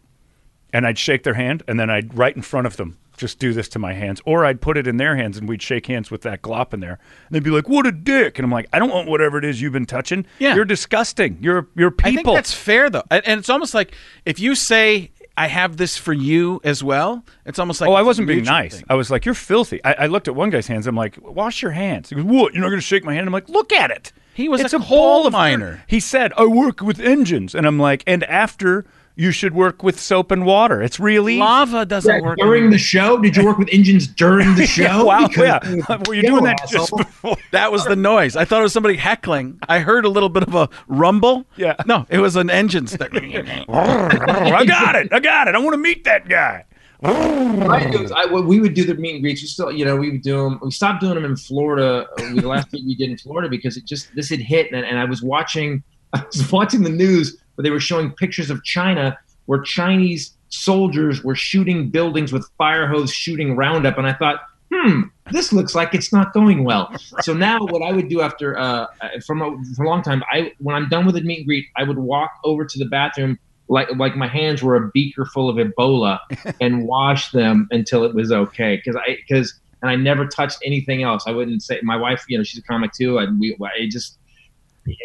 and 0.72 0.86
I'd 0.86 0.98
shake 0.98 1.22
their 1.22 1.34
hand, 1.34 1.62
and 1.66 1.80
then 1.80 1.88
I'd 1.88 2.16
right 2.16 2.34
in 2.36 2.42
front 2.42 2.66
of 2.66 2.76
them 2.76 2.98
just 3.18 3.38
do 3.38 3.52
this 3.52 3.68
to 3.70 3.78
my 3.78 3.92
hands, 3.92 4.22
or 4.24 4.44
I'd 4.44 4.60
put 4.60 4.76
it 4.76 4.86
in 4.86 4.96
their 4.96 5.16
hands 5.16 5.36
and 5.36 5.48
we'd 5.48 5.62
shake 5.62 5.86
hands 5.86 6.10
with 6.10 6.22
that 6.22 6.42
glop 6.42 6.72
in 6.72 6.80
there, 6.80 6.98
and 7.26 7.34
they'd 7.34 7.44
be 7.44 7.50
like, 7.50 7.68
"What 7.68 7.86
a 7.86 7.92
dick!" 7.92 8.38
And 8.38 8.44
I'm 8.44 8.50
like, 8.50 8.68
"I 8.72 8.78
don't 8.78 8.90
want 8.90 9.08
whatever 9.08 9.38
it 9.38 9.44
is 9.44 9.60
you've 9.60 9.72
been 9.72 9.86
touching. 9.86 10.26
Yeah. 10.38 10.54
you're 10.54 10.64
disgusting. 10.64 11.38
You're 11.40 11.68
you're 11.76 11.90
people. 11.90 12.08
I 12.08 12.10
think 12.10 12.18
people." 12.20 12.34
that's 12.34 12.52
fair 12.54 12.88
though, 12.90 13.04
and, 13.10 13.38
it's 13.38 13.50
almost 13.50 13.74
like 13.74 13.94
if 14.24 14.40
you 14.40 14.54
say 14.54 15.10
I 15.36 15.46
have 15.46 15.76
this 15.76 15.96
for 15.96 16.12
you 16.12 16.60
as 16.64 16.82
well, 16.82 17.24
it's 17.46 17.58
almost 17.58 17.80
like 17.80 17.88
oh, 17.88 17.94
I 17.94 18.02
wasn't 18.02 18.26
being 18.26 18.44
nice. 18.44 18.76
thing. 18.76 18.84
I 18.88 18.94
was 18.94 19.10
like, 19.10 19.24
"You're 19.24 19.34
filthy." 19.34 19.82
I, 19.84 19.92
I 19.92 20.06
looked 20.06 20.28
at 20.28 20.34
one 20.34 20.50
guy's 20.50 20.66
hands. 20.66 20.86
I'm 20.86 20.96
like, 20.96 21.16
"Wash 21.20 21.62
your 21.62 21.72
hands." 21.72 22.10
He 22.10 22.16
goes, 22.16 22.24
"What? 22.24 22.54
You're 22.54 22.62
not 22.62 22.68
going 22.68 22.80
to 22.80 22.86
shake 22.86 23.04
my 23.04 23.14
hand?" 23.14 23.26
I'm 23.26 23.32
like, 23.32 23.48
"Look 23.48 23.72
at 23.72 23.90
it." 23.90 24.12
He 24.34 24.48
was 24.48 24.60
it's 24.60 24.72
a 24.72 24.78
a, 24.78 24.80
coal 24.80 25.30
miner. 25.30 25.82
He 25.86 26.00
said, 26.00 26.32
"I 26.36 26.46
work 26.46 26.80
with 26.80 27.00
engines," 27.00 27.54
and 27.54 27.66
I'm 27.66 27.78
like, 27.78 28.02
"And 28.06 28.24
after." 28.24 28.84
You 29.18 29.32
should 29.32 29.52
work 29.52 29.82
with 29.82 29.98
soap 29.98 30.30
and 30.30 30.46
water. 30.46 30.80
It's 30.80 31.00
really 31.00 31.38
Lava 31.38 31.84
doesn't 31.84 32.14
Yeah, 32.14 32.20
work 32.22 32.38
during 32.38 32.70
the 32.70 32.78
show, 32.78 33.18
did 33.18 33.36
you 33.36 33.44
work 33.44 33.58
with 33.58 33.68
engines 33.72 34.06
during 34.06 34.54
the 34.54 34.64
show? 34.78 35.04
wow. 35.06 35.26
Because- 35.26 35.66
Yeah, 35.88 36.02
were 36.06 36.14
you 36.14 36.22
doing 36.22 36.44
that 36.44 36.58
just 36.70 36.96
before? 36.96 37.36
That 37.50 37.72
was 37.72 37.84
the 37.84 37.96
noise. 37.96 38.36
I 38.36 38.44
thought 38.44 38.60
it 38.60 38.62
was 38.62 38.72
somebody 38.72 38.94
heckling. 38.96 39.58
I 39.68 39.80
heard 39.80 40.04
a 40.04 40.08
little 40.08 40.28
bit 40.28 40.44
of 40.44 40.54
a 40.54 40.68
rumble. 40.86 41.46
Yeah. 41.56 41.74
No, 41.84 42.06
it 42.08 42.18
was 42.18 42.36
an 42.36 42.48
engine. 42.48 42.86
St- 42.86 43.10
I 43.68 44.64
got 44.64 44.94
it. 44.94 45.12
I 45.12 45.18
got 45.18 45.48
it. 45.48 45.54
I 45.54 45.58
want 45.58 45.74
to 45.74 45.78
meet 45.78 46.04
that 46.04 46.28
guy. 46.28 46.64
I 47.02 47.88
do 47.90 48.02
is 48.02 48.12
I, 48.12 48.26
what 48.26 48.46
we 48.46 48.60
would 48.60 48.74
do 48.74 48.84
the 48.84 48.94
meet 48.94 49.14
and 49.14 49.22
greets. 49.22 49.42
We 49.42 49.48
still, 49.48 49.72
you 49.72 49.84
know, 49.84 49.96
we 49.96 50.10
would 50.10 50.22
do 50.22 50.36
them. 50.44 50.58
We 50.62 50.70
stopped 50.70 51.00
doing 51.00 51.14
them 51.14 51.24
in 51.24 51.36
Florida. 51.36 52.06
uh, 52.18 52.34
the 52.34 52.46
last 52.46 52.70
thing 52.70 52.84
we 52.86 52.94
did 52.94 53.10
in 53.10 53.18
Florida 53.18 53.48
because 53.48 53.76
it 53.76 53.84
just 53.84 54.14
this 54.14 54.28
had 54.30 54.40
hit, 54.40 54.72
and, 54.72 54.84
and 54.84 54.98
I 54.98 55.04
was 55.04 55.22
watching, 55.22 55.82
I 56.12 56.22
was 56.24 56.50
watching 56.52 56.82
the 56.82 56.90
news 56.90 57.38
where 57.58 57.64
they 57.64 57.70
were 57.70 57.80
showing 57.80 58.12
pictures 58.12 58.50
of 58.50 58.62
China 58.62 59.18
where 59.46 59.60
Chinese 59.60 60.36
soldiers 60.48 61.24
were 61.24 61.34
shooting 61.34 61.90
buildings 61.90 62.32
with 62.32 62.48
fire 62.56 62.86
hose, 62.86 63.10
shooting 63.10 63.56
Roundup, 63.56 63.98
and 63.98 64.06
I 64.06 64.12
thought, 64.12 64.42
hmm, 64.72 65.02
this 65.32 65.52
looks 65.52 65.74
like 65.74 65.92
it's 65.92 66.12
not 66.12 66.32
going 66.32 66.62
well. 66.62 66.94
So 67.22 67.34
now, 67.34 67.58
what 67.58 67.82
I 67.82 67.90
would 67.90 68.08
do 68.08 68.20
after, 68.20 68.56
uh, 68.56 68.86
from 69.26 69.42
a, 69.42 69.74
for 69.74 69.82
a 69.84 69.88
long 69.88 70.02
time, 70.02 70.22
I 70.30 70.52
when 70.58 70.76
I'm 70.76 70.88
done 70.88 71.04
with 71.04 71.16
the 71.16 71.22
meet 71.22 71.38
and 71.38 71.46
greet, 71.46 71.66
I 71.76 71.82
would 71.82 71.98
walk 71.98 72.30
over 72.44 72.64
to 72.64 72.78
the 72.78 72.84
bathroom 72.84 73.38
like 73.68 73.88
like 73.96 74.16
my 74.16 74.28
hands 74.28 74.62
were 74.62 74.76
a 74.76 74.88
beaker 74.90 75.24
full 75.24 75.48
of 75.48 75.56
Ebola 75.56 76.20
and 76.60 76.86
wash 76.86 77.32
them 77.32 77.68
until 77.70 78.04
it 78.04 78.14
was 78.14 78.30
okay 78.30 78.76
because 78.76 78.96
I 78.96 79.16
because 79.26 79.58
and 79.82 79.90
I 79.90 79.96
never 79.96 80.26
touched 80.26 80.58
anything 80.64 81.02
else. 81.02 81.24
I 81.26 81.32
wouldn't 81.32 81.62
say 81.62 81.80
my 81.82 81.96
wife, 81.96 82.24
you 82.28 82.38
know, 82.38 82.44
she's 82.44 82.60
a 82.60 82.62
comic 82.62 82.92
too, 82.92 83.18
and 83.18 83.40
we 83.40 83.56
I 83.62 83.88
just. 83.90 84.18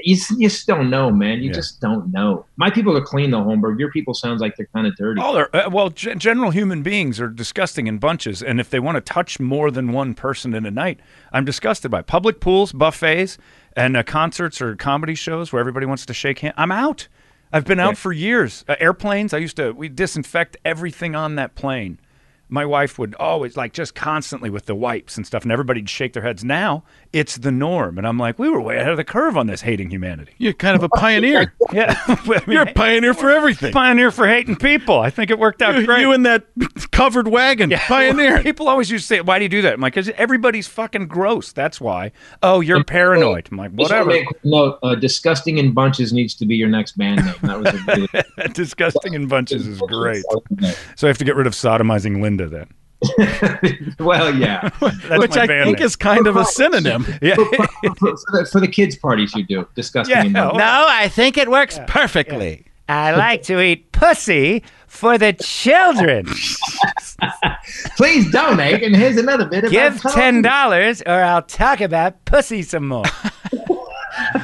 You, 0.03 0.17
you 0.37 0.49
just 0.49 0.67
don't 0.67 0.89
know, 0.89 1.11
man. 1.11 1.39
You 1.39 1.47
Yeah. 1.47 1.53
just 1.53 1.81
don't 1.81 2.11
know. 2.11 2.45
My 2.57 2.69
people 2.69 2.95
are 2.97 3.01
clean, 3.01 3.31
though, 3.31 3.41
Holmberg. 3.43 3.79
Your 3.79 3.91
people 3.91 4.13
sounds 4.13 4.41
like 4.41 4.55
they're 4.57 4.69
kind 4.73 4.87
of 4.87 4.95
dirty. 4.95 5.21
Oh, 5.23 5.33
they're, 5.33 5.55
uh, 5.55 5.69
well, 5.69 5.89
g- 5.89 6.15
general 6.15 6.51
human 6.51 6.83
beings 6.83 7.19
are 7.19 7.27
disgusting 7.27 7.87
in 7.87 7.97
bunches, 7.97 8.41
and 8.41 8.59
if 8.59 8.69
they 8.69 8.79
want 8.79 8.95
to 8.95 9.01
touch 9.01 9.39
more 9.39 9.71
than 9.71 9.91
one 9.91 10.13
person 10.13 10.53
in 10.53 10.65
a 10.65 10.71
night, 10.71 10.99
I'm 11.31 11.45
disgusted 11.45 11.91
by 11.91 12.01
public 12.01 12.39
pools, 12.39 12.71
buffets, 12.73 13.37
and 13.75 13.97
uh, 13.97 14.03
concerts 14.03 14.61
or 14.61 14.75
comedy 14.75 15.15
shows 15.15 15.51
where 15.51 15.59
everybody 15.59 15.85
wants 15.85 16.05
to 16.05 16.13
shake 16.13 16.39
hands. 16.39 16.55
I'm 16.57 16.71
out. 16.71 17.07
I've 17.51 17.65
been 17.65 17.79
out 17.79 17.97
for 17.97 18.11
years. 18.11 18.65
Uh, 18.67 18.75
airplanes, 18.79 19.31
I 19.33 19.37
used 19.37 19.57
to 19.57 19.71
we 19.73 19.87
disinfect 19.89 20.57
everything 20.65 21.15
on 21.15 21.35
that 21.35 21.53
plane. 21.55 21.99
My 22.53 22.65
wife 22.65 22.99
would 22.99 23.15
always 23.15 23.57
like 23.57 23.73
just 23.73 23.95
constantly 23.95 24.49
with 24.51 24.67
the 24.67 24.75
wipes 24.75 25.17
and 25.17 25.25
stuff, 25.25 25.41
and 25.43 25.51
everybody'd 25.51 25.89
shake 25.89 26.13
their 26.13 26.21
heads. 26.23 26.43
Now 26.43 26.83
it's 27.11 27.37
the 27.37 27.51
norm, 27.51 27.97
and 27.97 28.07
I'm 28.07 28.17
like, 28.19 28.37
we 28.37 28.47
were 28.49 28.61
way 28.61 28.77
ahead 28.77 28.91
of 28.91 28.97
the 28.97 29.03
curve 29.03 29.35
on 29.37 29.47
this 29.47 29.61
hating 29.61 29.89
humanity. 29.89 30.33
You're 30.37 30.53
kind 30.53 30.75
of 30.75 30.83
a 30.83 30.89
pioneer. 30.89 31.53
Yeah, 31.73 31.95
I 32.07 32.21
mean, 32.27 32.41
You're 32.47 32.63
a 32.67 32.73
pioneer 32.73 33.15
for 33.15 33.31
everything. 33.31 33.73
pioneer 33.73 34.11
for 34.11 34.27
hating 34.27 34.57
people. 34.57 34.99
I 34.99 35.09
think 35.09 35.31
it 35.31 35.39
worked 35.39 35.63
out 35.63 35.75
You, 35.75 35.87
great. 35.87 36.01
you 36.01 36.11
in 36.11 36.21
that 36.23 36.45
covered 36.91 37.27
wagon, 37.27 37.71
pioneer. 37.71 38.43
People 38.43 38.67
always 38.69 38.91
used 38.91 39.05
to 39.05 39.07
say, 39.07 39.21
"Why 39.21 39.39
do 39.39 39.45
you 39.45 39.49
do 39.49 39.63
that?" 39.63 39.73
I'm 39.73 39.81
like, 39.81 39.95
"Cause 39.95 40.09
everybody's 40.15 40.67
fucking 40.67 41.07
gross. 41.07 41.51
That's 41.51 41.81
why." 41.81 42.11
Oh, 42.43 42.59
you're 42.61 42.83
paranoid. 42.83 43.47
I'm 43.51 43.57
like, 43.57 43.71
whatever. 43.71 44.09
make 44.11 44.27
a 44.29 44.35
note: 44.43 44.77
uh, 44.83 44.93
"Disgusting 44.93 45.57
in 45.57 45.71
Bunches" 45.73 46.13
needs 46.13 46.35
to 46.35 46.45
be 46.45 46.55
your 46.55 46.69
next 46.69 46.95
band 46.95 47.25
name. 47.25 47.35
That 47.41 47.59
was 47.59 47.73
a 47.73 47.79
really 47.87 48.49
Disgusting 48.53 49.15
in 49.15 49.27
bunches 49.27 49.65
is 49.65 49.79
great. 49.87 50.23
So 50.95 51.07
I 51.07 51.09
have 51.09 51.17
to 51.17 51.25
get 51.25 51.35
rid 51.35 51.47
of 51.47 51.53
sodomizing 51.53 52.21
Linda 52.21 52.42
then. 52.47 52.67
well, 53.99 54.33
yeah. 54.33 54.69
That's 54.79 55.19
Which 55.19 55.35
I 55.37 55.45
think 55.47 55.77
name. 55.79 55.85
is 55.85 55.95
kind 55.95 56.25
of 56.25 56.35
a 56.37 56.45
synonym. 56.45 57.05
yeah. 57.21 57.35
for, 57.35 57.45
for- 57.45 58.17
for 58.17 58.39
the, 58.39 58.49
for 58.51 58.59
the 58.61 58.67
kids' 58.67 58.95
parties, 58.95 59.33
you 59.35 59.43
do 59.43 59.67
disgusting 59.75 60.15
Yeah, 60.15 60.23
in. 60.25 60.31
No, 60.31 60.45
I 60.53 61.09
think 61.09 61.37
it 61.37 61.49
works 61.51 61.79
perfectly. 61.87 62.65
I 62.87 63.11
like 63.15 63.43
to 63.43 63.61
eat 63.61 63.91
pussy 63.91 64.63
for 64.87 65.17
the 65.17 65.33
children. 65.33 66.25
Please 67.97 68.29
donate, 68.31 68.83
and 68.83 68.95
here's 68.95 69.17
another 69.17 69.45
bit. 69.45 69.69
Give 69.69 69.99
about 69.99 70.13
ten 70.13 70.41
dollars, 70.41 71.01
or 71.05 71.13
I'll 71.13 71.41
talk 71.41 71.79
about 71.81 72.23
pussy 72.25 72.61
some 72.61 72.87
more. 72.87 73.05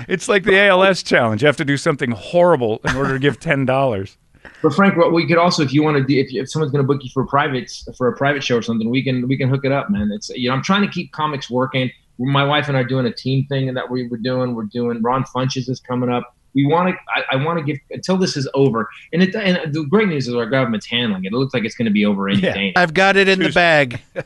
it's 0.08 0.28
like 0.30 0.44
the 0.44 0.58
ALS 0.68 1.04
challenge. 1.04 1.42
You 1.42 1.48
have 1.48 1.58
to 1.58 1.66
do 1.66 1.78
something 1.78 2.12
horrible 2.12 2.80
in 2.86 2.96
order 2.96 3.14
to 3.14 3.20
give 3.20 3.40
ten 3.40 3.66
dollars. 3.66 4.18
But 4.62 4.74
Frank, 4.74 4.98
what 4.98 5.14
we 5.14 5.28
could 5.28 5.38
also, 5.38 5.64
if 5.64 5.74
you 5.74 5.84
want 5.84 5.98
to, 5.98 6.04
do, 6.04 6.16
if, 6.20 6.28
if 6.34 6.50
someone's 6.50 6.72
going 6.72 6.84
to 6.86 6.88
book 6.88 7.04
you 7.04 7.10
for 7.14 7.24
a 7.24 7.28
private 7.28 7.72
for 7.98 8.08
a 8.08 8.16
private 8.16 8.44
show 8.44 8.58
or 8.58 8.62
something, 8.62 8.90
we 8.90 9.04
can 9.04 9.28
we 9.28 9.38
can 9.38 9.50
hook 9.50 9.66
it 9.66 9.72
up, 9.72 9.90
man. 9.90 10.12
It's 10.14 10.30
you 10.30 10.50
know 10.50 10.56
I'm 10.56 10.64
trying 10.64 10.82
to 10.82 10.88
keep 10.88 11.12
comics 11.12 11.50
working. 11.50 11.92
My 12.18 12.44
wife 12.44 12.68
and 12.68 12.76
I 12.76 12.82
are 12.82 12.84
doing 12.86 13.06
a 13.06 13.14
team 13.14 13.46
thing 13.48 13.74
that 13.74 13.90
we 13.90 14.08
were 14.08 14.18
doing. 14.18 14.56
We're 14.56 14.64
doing 14.64 15.02
Ron 15.02 15.24
Funches 15.24 15.70
is 15.70 15.80
coming 15.80 16.10
up. 16.10 16.36
We 16.56 16.66
want 16.66 16.90
to. 16.90 16.96
I, 17.16 17.38
I 17.38 17.46
want 17.46 17.60
to 17.60 17.64
give 17.64 17.78
until 17.92 18.18
this 18.18 18.36
is 18.36 18.48
over. 18.54 18.90
And 19.14 19.24
it 19.24 19.36
and 19.36 19.74
the 19.74 19.86
great 19.86 20.08
news 20.10 20.28
is 20.28 20.34
our 20.36 20.46
government's 20.50 20.88
handling 20.88 21.24
it. 21.26 21.34
It 21.34 21.36
looks 21.36 21.54
like 21.54 21.64
it's 21.64 21.76
going 21.76 21.86
to 21.86 21.92
be 21.92 22.06
over 22.06 22.28
any 22.28 22.42
Yeah. 22.42 22.54
day. 22.54 22.74
I've 22.76 22.94
got 22.94 23.16
it 23.18 23.28
in 23.30 23.40
the 23.40 23.52
bag. 23.52 24.02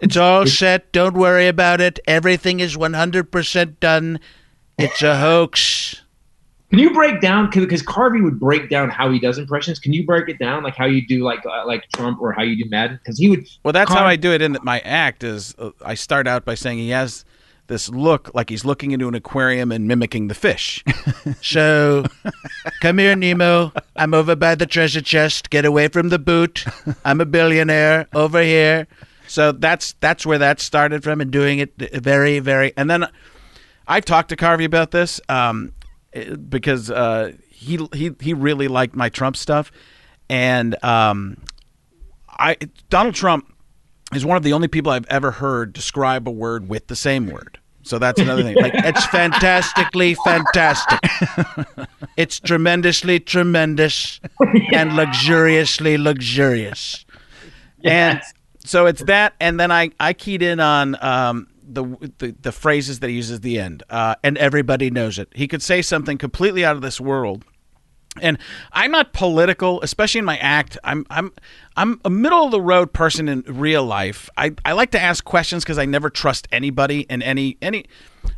It's 0.00 0.16
all 0.18 0.44
set. 0.44 0.92
Don't 0.92 1.14
worry 1.14 1.46
about 1.48 1.80
it. 1.80 1.98
Everything 2.06 2.60
is 2.60 2.76
100% 2.76 3.80
done. 3.80 4.20
It's 4.76 5.02
a 5.02 5.16
hoax. 5.16 6.02
Can 6.74 6.82
you 6.82 6.92
break 6.92 7.20
down 7.20 7.50
because 7.50 7.84
Carvey 7.84 8.20
would 8.20 8.40
break 8.40 8.68
down 8.68 8.90
how 8.90 9.08
he 9.08 9.20
does 9.20 9.38
impressions? 9.38 9.78
Can 9.78 9.92
you 9.92 10.04
break 10.04 10.28
it 10.28 10.40
down 10.40 10.64
like 10.64 10.74
how 10.74 10.86
you 10.86 11.06
do 11.06 11.22
like 11.22 11.38
uh, 11.46 11.64
like 11.64 11.84
Trump 11.94 12.20
or 12.20 12.32
how 12.32 12.42
you 12.42 12.60
do 12.60 12.68
Madden? 12.68 12.96
Because 12.96 13.16
he 13.16 13.30
would. 13.30 13.46
Well, 13.62 13.70
that's 13.70 13.92
how 13.92 14.04
I 14.04 14.16
do 14.16 14.32
it 14.32 14.42
in 14.42 14.58
my 14.60 14.80
act. 14.80 15.22
Is 15.22 15.54
uh, 15.56 15.70
I 15.84 15.94
start 15.94 16.26
out 16.26 16.44
by 16.44 16.56
saying 16.56 16.78
he 16.78 16.88
has 16.88 17.24
this 17.68 17.88
look 17.90 18.34
like 18.34 18.50
he's 18.50 18.64
looking 18.64 18.90
into 18.90 19.06
an 19.06 19.14
aquarium 19.14 19.70
and 19.70 19.86
mimicking 19.86 20.26
the 20.26 20.34
fish. 20.34 20.82
so, 21.40 22.06
come 22.80 22.98
here, 22.98 23.14
Nemo. 23.14 23.72
I'm 23.94 24.12
over 24.12 24.34
by 24.34 24.56
the 24.56 24.66
treasure 24.66 25.00
chest. 25.00 25.50
Get 25.50 25.64
away 25.64 25.86
from 25.86 26.08
the 26.08 26.18
boot. 26.18 26.64
I'm 27.04 27.20
a 27.20 27.24
billionaire 27.24 28.08
over 28.14 28.42
here. 28.42 28.88
So 29.28 29.52
that's 29.52 29.92
that's 30.00 30.26
where 30.26 30.38
that 30.38 30.58
started 30.58 31.04
from, 31.04 31.20
and 31.20 31.30
doing 31.30 31.60
it 31.60 31.76
very, 32.02 32.40
very. 32.40 32.72
And 32.76 32.90
then 32.90 33.06
I 33.86 34.00
talked 34.00 34.30
to 34.30 34.36
Carvey 34.36 34.64
about 34.64 34.90
this 34.90 35.20
um, 35.28 35.72
because 36.48 36.90
uh, 36.90 37.32
he 37.50 37.86
he 37.92 38.12
he 38.20 38.34
really 38.34 38.68
liked 38.68 38.94
my 38.94 39.08
Trump 39.08 39.36
stuff, 39.36 39.72
and 40.28 40.82
um, 40.84 41.38
I 42.28 42.56
Donald 42.90 43.14
Trump 43.14 43.52
is 44.14 44.24
one 44.24 44.36
of 44.36 44.42
the 44.42 44.52
only 44.52 44.68
people 44.68 44.92
I've 44.92 45.06
ever 45.08 45.32
heard 45.32 45.72
describe 45.72 46.28
a 46.28 46.30
word 46.30 46.68
with 46.68 46.86
the 46.86 46.96
same 46.96 47.26
word. 47.26 47.58
So 47.82 47.98
that's 47.98 48.18
another 48.18 48.42
thing. 48.42 48.56
Like 48.56 48.72
it's 48.74 49.04
fantastically 49.10 50.14
fantastic. 50.14 51.00
it's 52.16 52.40
tremendously 52.40 53.20
tremendous 53.20 54.20
and 54.72 54.96
luxuriously 54.96 55.98
luxurious. 55.98 57.04
And 57.82 58.22
so 58.64 58.86
it's 58.86 59.02
that, 59.04 59.34
and 59.40 59.60
then 59.60 59.70
I 59.70 59.90
I 60.00 60.14
keyed 60.14 60.42
in 60.42 60.60
on 60.60 60.96
um, 61.04 61.48
the, 61.66 62.12
the 62.18 62.34
the 62.40 62.52
phrases 62.52 63.00
that 63.00 63.08
he 63.08 63.16
uses 63.16 63.36
at 63.36 63.42
the 63.42 63.58
end, 63.58 63.82
uh, 63.90 64.14
and 64.22 64.36
everybody 64.38 64.90
knows 64.90 65.18
it. 65.18 65.28
He 65.34 65.48
could 65.48 65.62
say 65.62 65.82
something 65.82 66.18
completely 66.18 66.64
out 66.64 66.76
of 66.76 66.82
this 66.82 67.00
world, 67.00 67.44
and 68.20 68.38
I'm 68.72 68.90
not 68.90 69.12
political, 69.12 69.82
especially 69.82 70.20
in 70.20 70.24
my 70.24 70.38
act. 70.38 70.78
I'm 70.84 71.04
I'm 71.10 71.32
I'm 71.76 72.00
a 72.04 72.10
middle 72.10 72.44
of 72.44 72.52
the 72.52 72.60
road 72.60 72.92
person 72.92 73.28
in 73.28 73.42
real 73.46 73.84
life. 73.84 74.30
I, 74.36 74.54
I 74.64 74.72
like 74.72 74.92
to 74.92 75.00
ask 75.00 75.24
questions 75.24 75.64
because 75.64 75.78
I 75.78 75.84
never 75.84 76.10
trust 76.10 76.46
anybody 76.52 77.00
in 77.00 77.22
any 77.22 77.58
any. 77.60 77.86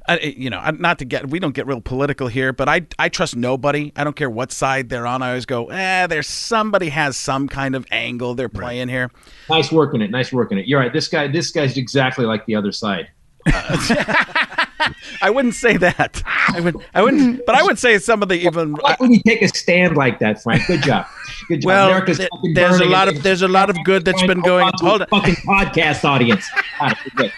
Uh, 0.08 0.16
you 0.20 0.50
know, 0.50 0.60
not 0.78 0.98
to 0.98 1.04
get 1.04 1.28
we 1.28 1.38
don't 1.38 1.54
get 1.54 1.66
real 1.66 1.80
political 1.80 2.26
here, 2.28 2.52
but 2.52 2.68
I 2.68 2.86
I 2.98 3.08
trust 3.08 3.36
nobody. 3.36 3.92
I 3.94 4.04
don't 4.04 4.16
care 4.16 4.30
what 4.30 4.50
side 4.50 4.88
they're 4.88 5.06
on. 5.06 5.22
I 5.22 5.28
always 5.28 5.46
go, 5.46 5.66
eh, 5.66 6.06
there's 6.06 6.26
somebody 6.26 6.88
has 6.88 7.16
some 7.16 7.46
kind 7.46 7.76
of 7.76 7.86
angle 7.90 8.34
they're 8.34 8.48
playing 8.48 8.88
here. 8.88 9.10
Nice 9.50 9.70
working 9.70 10.00
it. 10.00 10.10
Nice 10.10 10.32
working 10.32 10.58
it. 10.58 10.66
You're 10.66 10.80
right. 10.80 10.92
This 10.92 11.08
guy. 11.08 11.28
This 11.28 11.50
guy's 11.50 11.76
exactly 11.76 12.24
like 12.24 12.46
the 12.46 12.54
other 12.54 12.72
side. 12.72 13.10
I 15.22 15.30
wouldn't 15.30 15.54
say 15.54 15.76
that. 15.76 16.22
I 16.26 16.60
would 16.60 16.76
I 16.94 17.02
wouldn't, 17.02 17.46
but 17.46 17.54
I 17.54 17.62
would 17.62 17.78
say 17.78 17.98
some 17.98 18.22
of 18.22 18.28
the 18.28 18.34
even. 18.34 18.74
I 18.76 18.90
like 18.90 19.00
when 19.00 19.12
you 19.12 19.20
take 19.22 19.42
a 19.42 19.48
stand 19.48 19.96
like 19.96 20.18
that, 20.18 20.42
Frank. 20.42 20.66
Good 20.66 20.82
job. 20.82 21.06
Good 21.48 21.62
job. 21.62 21.66
Well, 21.66 21.86
America's 21.88 22.18
th- 22.18 22.30
there's 22.54 22.80
a 22.80 22.84
lot 22.84 23.08
of 23.08 23.22
there's 23.22 23.42
a 23.42 23.48
lot 23.48 23.70
of 23.70 23.76
good 23.84 24.04
that's 24.04 24.22
been 24.22 24.40
going. 24.40 24.70
Hold 24.76 25.02
on, 25.02 25.08
Fucking 25.08 25.36
podcast 25.36 26.04
audience. 26.04 26.48
Got 26.78 26.92
it. 26.92 27.14
Good. 27.14 27.32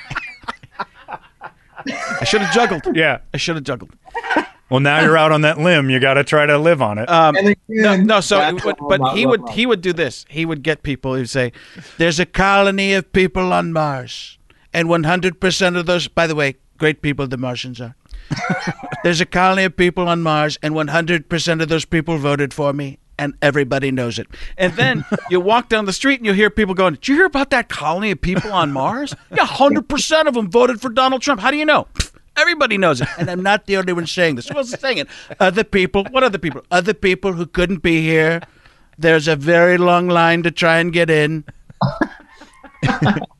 I 1.86 2.24
should 2.24 2.42
have 2.42 2.54
juggled. 2.54 2.96
Yeah. 2.96 3.18
I 3.32 3.36
should 3.36 3.56
have 3.56 3.64
juggled. 3.64 3.90
Well, 4.70 4.80
now 4.80 5.00
you're 5.00 5.16
out 5.16 5.32
on 5.32 5.40
that 5.42 5.58
limb. 5.58 5.88
You 5.88 5.98
got 5.98 6.14
to 6.14 6.24
try 6.24 6.44
to 6.44 6.58
live 6.58 6.82
on 6.82 6.98
it. 6.98 7.08
Um, 7.08 7.34
no, 7.68 7.96
no. 7.96 8.20
So, 8.20 8.52
would, 8.64 8.76
but 8.88 9.14
he 9.14 9.24
would 9.24 9.48
he 9.50 9.64
would 9.64 9.80
do 9.80 9.94
this. 9.94 10.26
He 10.28 10.44
would 10.44 10.62
get 10.62 10.82
people 10.82 11.14
who'd 11.14 11.30
say, 11.30 11.52
"There's 11.96 12.20
a 12.20 12.26
colony 12.26 12.92
of 12.92 13.10
people 13.12 13.52
on 13.54 13.72
Mars, 13.72 14.37
and 14.72 14.88
100 14.88 15.40
percent 15.40 15.76
of 15.76 15.86
those, 15.86 16.08
by 16.08 16.26
the 16.26 16.34
way, 16.34 16.56
great 16.76 17.02
people 17.02 17.26
the 17.26 17.36
Martians 17.36 17.80
are. 17.80 17.94
There's 19.04 19.20
a 19.20 19.26
colony 19.26 19.64
of 19.64 19.76
people 19.76 20.08
on 20.08 20.22
Mars, 20.22 20.58
and 20.62 20.74
100 20.74 21.28
percent 21.28 21.62
of 21.62 21.68
those 21.68 21.84
people 21.84 22.18
voted 22.18 22.52
for 22.54 22.72
me." 22.72 22.98
And 23.20 23.34
everybody 23.42 23.90
knows 23.90 24.20
it. 24.20 24.28
And 24.56 24.74
then 24.74 25.04
you 25.30 25.40
walk 25.40 25.68
down 25.68 25.86
the 25.86 25.92
street 25.92 26.20
and 26.20 26.26
you 26.26 26.32
hear 26.34 26.50
people 26.50 26.74
going, 26.74 26.94
Did 26.94 27.08
you 27.08 27.16
hear 27.16 27.26
about 27.26 27.50
that 27.50 27.68
colony 27.68 28.12
of 28.12 28.20
people 28.20 28.52
on 28.52 28.70
Mars? 28.70 29.12
Yeah, 29.32 29.44
100% 29.44 30.28
of 30.28 30.34
them 30.34 30.48
voted 30.48 30.80
for 30.80 30.88
Donald 30.88 31.20
Trump. 31.20 31.40
How 31.40 31.50
do 31.50 31.56
you 31.56 31.64
know? 31.64 31.88
Everybody 32.38 32.78
knows 32.78 33.00
it. 33.00 33.08
And 33.18 33.28
I'm 33.28 33.42
not 33.42 33.66
the 33.66 33.76
only 33.76 33.92
one 33.92 34.06
saying 34.06 34.36
this. 34.36 34.48
Who 34.48 34.56
else 34.56 34.72
is 34.72 34.78
saying 34.78 34.98
it? 34.98 35.08
Other 35.40 35.64
people. 35.64 36.04
What 36.10 36.22
other 36.22 36.38
people? 36.38 36.62
Other 36.70 36.94
people 36.94 37.32
who 37.32 37.44
couldn't 37.44 37.82
be 37.82 38.02
here. 38.02 38.40
There's 38.96 39.26
a 39.26 39.34
very 39.34 39.78
long 39.78 40.08
line 40.08 40.44
to 40.44 40.52
try 40.52 40.78
and 40.78 40.92
get 40.92 41.10
in. 41.10 41.44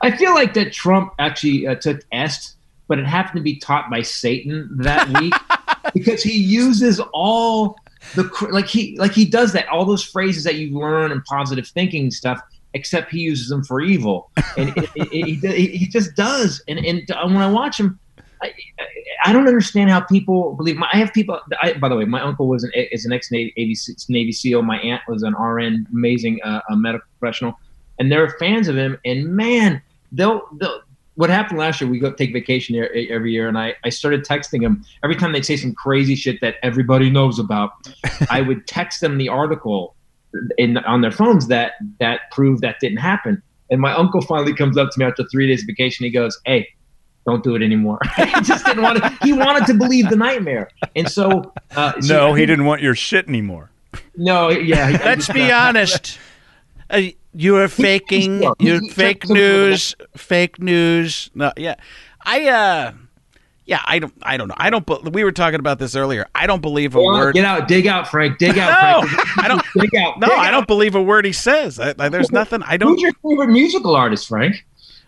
I 0.00 0.16
feel 0.16 0.34
like 0.34 0.54
that 0.54 0.72
Trump 0.72 1.12
actually 1.18 1.66
uh, 1.66 1.74
took 1.74 2.02
est, 2.12 2.56
but 2.88 2.98
it 2.98 3.06
happened 3.06 3.38
to 3.38 3.42
be 3.42 3.56
taught 3.56 3.90
by 3.90 4.02
Satan 4.02 4.68
that 4.78 5.08
week 5.20 5.34
because 5.92 6.22
he 6.22 6.36
uses 6.36 7.00
all 7.12 7.76
the 8.14 8.30
like 8.50 8.66
he 8.66 8.96
like 8.98 9.12
he 9.12 9.24
does 9.24 9.52
that 9.52 9.68
all 9.68 9.84
those 9.84 10.02
phrases 10.02 10.44
that 10.44 10.54
you 10.56 10.76
learn 10.78 11.12
in 11.12 11.20
positive 11.22 11.66
thinking 11.68 12.10
stuff. 12.10 12.40
Except 12.72 13.10
he 13.10 13.18
uses 13.18 13.48
them 13.48 13.64
for 13.64 13.80
evil, 13.80 14.30
and 14.56 14.68
it, 14.76 14.90
it, 14.94 15.42
it, 15.42 15.56
he, 15.56 15.66
he 15.76 15.86
just 15.88 16.14
does. 16.14 16.62
And 16.68 16.78
and 16.78 17.02
when 17.08 17.38
I 17.38 17.50
watch 17.50 17.80
him, 17.80 17.98
I, 18.42 18.54
I 19.24 19.32
don't 19.32 19.48
understand 19.48 19.90
how 19.90 20.00
people 20.00 20.54
believe. 20.54 20.76
My, 20.76 20.88
I 20.92 20.98
have 20.98 21.12
people. 21.12 21.40
I, 21.60 21.74
by 21.74 21.88
the 21.88 21.96
way, 21.96 22.04
my 22.04 22.20
uncle 22.20 22.46
was 22.46 22.62
an 22.62 22.70
is 22.74 23.04
an 23.04 23.12
ex 23.12 23.30
Navy 23.30 23.76
Navy 24.08 24.32
SEAL. 24.32 24.62
My 24.62 24.78
aunt 24.78 25.02
was 25.08 25.22
an 25.22 25.34
RN, 25.34 25.86
amazing 25.92 26.40
uh, 26.42 26.60
a 26.70 26.76
medical 26.76 27.06
professional, 27.18 27.58
and 27.98 28.10
they're 28.10 28.30
fans 28.38 28.68
of 28.68 28.76
him. 28.76 28.98
And 29.04 29.34
man, 29.34 29.82
they'll 30.12 30.42
they'll. 30.58 30.82
What 31.16 31.28
happened 31.28 31.58
last 31.58 31.80
year? 31.80 31.90
We 31.90 31.98
go 31.98 32.12
take 32.12 32.32
vacation 32.32 32.76
every 32.76 33.32
year, 33.32 33.46
and 33.46 33.58
I, 33.58 33.74
I 33.84 33.90
started 33.90 34.24
texting 34.24 34.62
them 34.62 34.82
every 35.04 35.16
time 35.16 35.32
they'd 35.32 35.44
say 35.44 35.56
some 35.56 35.74
crazy 35.74 36.14
shit 36.14 36.40
that 36.40 36.54
everybody 36.62 37.10
knows 37.10 37.38
about. 37.38 37.72
I 38.30 38.40
would 38.40 38.66
text 38.66 39.02
them 39.02 39.18
the 39.18 39.28
article 39.28 39.94
in 40.56 40.78
on 40.78 41.00
their 41.02 41.10
phones 41.10 41.48
that 41.48 41.72
that 41.98 42.30
proved 42.30 42.62
that 42.62 42.76
didn't 42.80 42.98
happen. 42.98 43.42
And 43.70 43.80
my 43.80 43.92
uncle 43.92 44.22
finally 44.22 44.54
comes 44.54 44.76
up 44.78 44.90
to 44.90 44.98
me 44.98 45.04
after 45.04 45.24
three 45.30 45.46
days 45.46 45.62
of 45.62 45.66
vacation. 45.66 46.04
He 46.04 46.10
goes, 46.10 46.40
"Hey, 46.44 46.68
don't 47.26 47.44
do 47.44 47.54
it 47.54 47.62
anymore." 47.62 47.98
he 48.16 48.40
just 48.42 48.64
didn't 48.64 48.82
want 48.82 48.98
to. 48.98 49.18
He 49.22 49.32
wanted 49.32 49.66
to 49.66 49.74
believe 49.74 50.08
the 50.08 50.16
nightmare, 50.16 50.70
and 50.96 51.10
so 51.10 51.52
uh, 51.76 51.92
so 52.00 52.14
no, 52.14 52.34
I 52.34 52.38
he 52.38 52.46
didn't 52.46 52.64
want 52.64 52.82
your 52.82 52.94
shit 52.94 53.28
anymore. 53.28 53.70
No, 54.16 54.50
yeah. 54.50 54.90
Let's 55.04 55.26
just, 55.26 55.34
be 55.34 55.50
uh, 55.50 55.68
honest. 55.68 56.18
Uh, 56.88 57.02
you 57.34 57.56
are 57.56 57.68
faking. 57.68 58.42
yeah, 58.42 58.50
You're 58.58 58.80
he- 58.80 58.88
he 58.88 58.92
fake 58.92 59.20
took 59.22 59.28
some 59.28 59.36
of 59.36 59.42
the- 59.42 59.48
news. 59.48 59.94
Fake 60.16 60.58
news. 60.60 61.30
No, 61.34 61.52
yeah. 61.56 61.74
I 62.24 62.46
uh, 62.48 62.92
yeah. 63.66 63.80
I 63.86 63.98
don't. 63.98 64.12
I 64.22 64.36
don't 64.36 64.48
know. 64.48 64.54
I 64.58 64.68
don't. 64.70 65.12
We 65.12 65.24
were 65.24 65.32
talking 65.32 65.60
about 65.60 65.78
this 65.78 65.94
earlier. 65.96 66.26
I 66.34 66.46
don't 66.46 66.60
believe 66.60 66.94
a 66.94 66.98
Get 66.98 67.04
word. 67.04 67.34
Get 67.34 67.44
out, 67.44 67.68
dig 67.68 67.86
out, 67.86 68.08
Frank. 68.08 68.38
Dig 68.38 68.58
out, 68.58 69.02
No, 69.02 69.08
Frank. 69.08 69.38
I 69.38 69.48
don't. 69.48 69.62
Dig 69.78 69.94
out. 69.96 70.18
No, 70.20 70.26
dig 70.28 70.36
I 70.38 70.48
out. 70.48 70.50
don't 70.50 70.66
believe 70.66 70.94
a 70.94 71.02
word 71.02 71.24
he 71.24 71.32
says. 71.32 71.78
I, 71.80 71.94
I, 71.98 72.08
there's 72.08 72.30
nothing. 72.32 72.62
I 72.64 72.76
don't. 72.76 72.92
Who's 72.92 73.02
your 73.02 73.12
favorite 73.22 73.48
musical 73.52 73.94
artist, 73.96 74.28
Frank? 74.28 74.64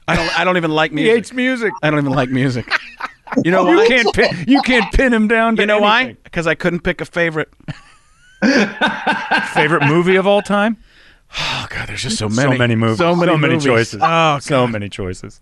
I 0.09 0.17
don't. 0.17 0.39
I 0.41 0.45
don't 0.45 0.57
even 0.57 0.71
like 0.71 0.93
music. 0.93 1.07
He 1.07 1.13
music. 1.13 1.25
hates 1.27 1.33
music. 1.35 1.73
I 1.83 1.91
don't 1.91 1.99
even 2.01 2.13
like 2.13 2.31
music. 2.31 2.67
You 3.47 3.51
know 3.51 3.67
You 3.67 3.79
why? 3.79 3.87
can't 3.89 4.15
pin, 4.15 4.45
you 4.47 4.61
can't 4.61 4.93
pin 4.93 5.11
him 5.11 5.27
down. 5.27 5.57
To 5.57 5.63
You 5.63 5.67
know 5.67 5.81
why? 5.81 6.19
Because 6.23 6.47
I 6.47 6.55
couldn't 6.55 6.81
pick 6.81 7.01
a 7.01 7.07
favorite. 7.07 7.49
Favorite 9.55 9.87
movie 9.87 10.17
of 10.17 10.27
all 10.27 10.43
time? 10.43 10.77
Oh 11.39 11.67
God, 11.71 11.89
there's 11.89 12.03
just 12.03 12.19
so 12.19 12.29
many, 12.29 12.53
So 12.53 12.59
many 12.59 12.75
movies. 12.77 12.99
So 12.99 13.15
many, 13.17 13.37
movies. 13.37 13.65
choices. 13.65 14.01
Oh, 14.03 14.39
so 14.41 14.67
many 14.67 14.89
choices. 14.89 15.41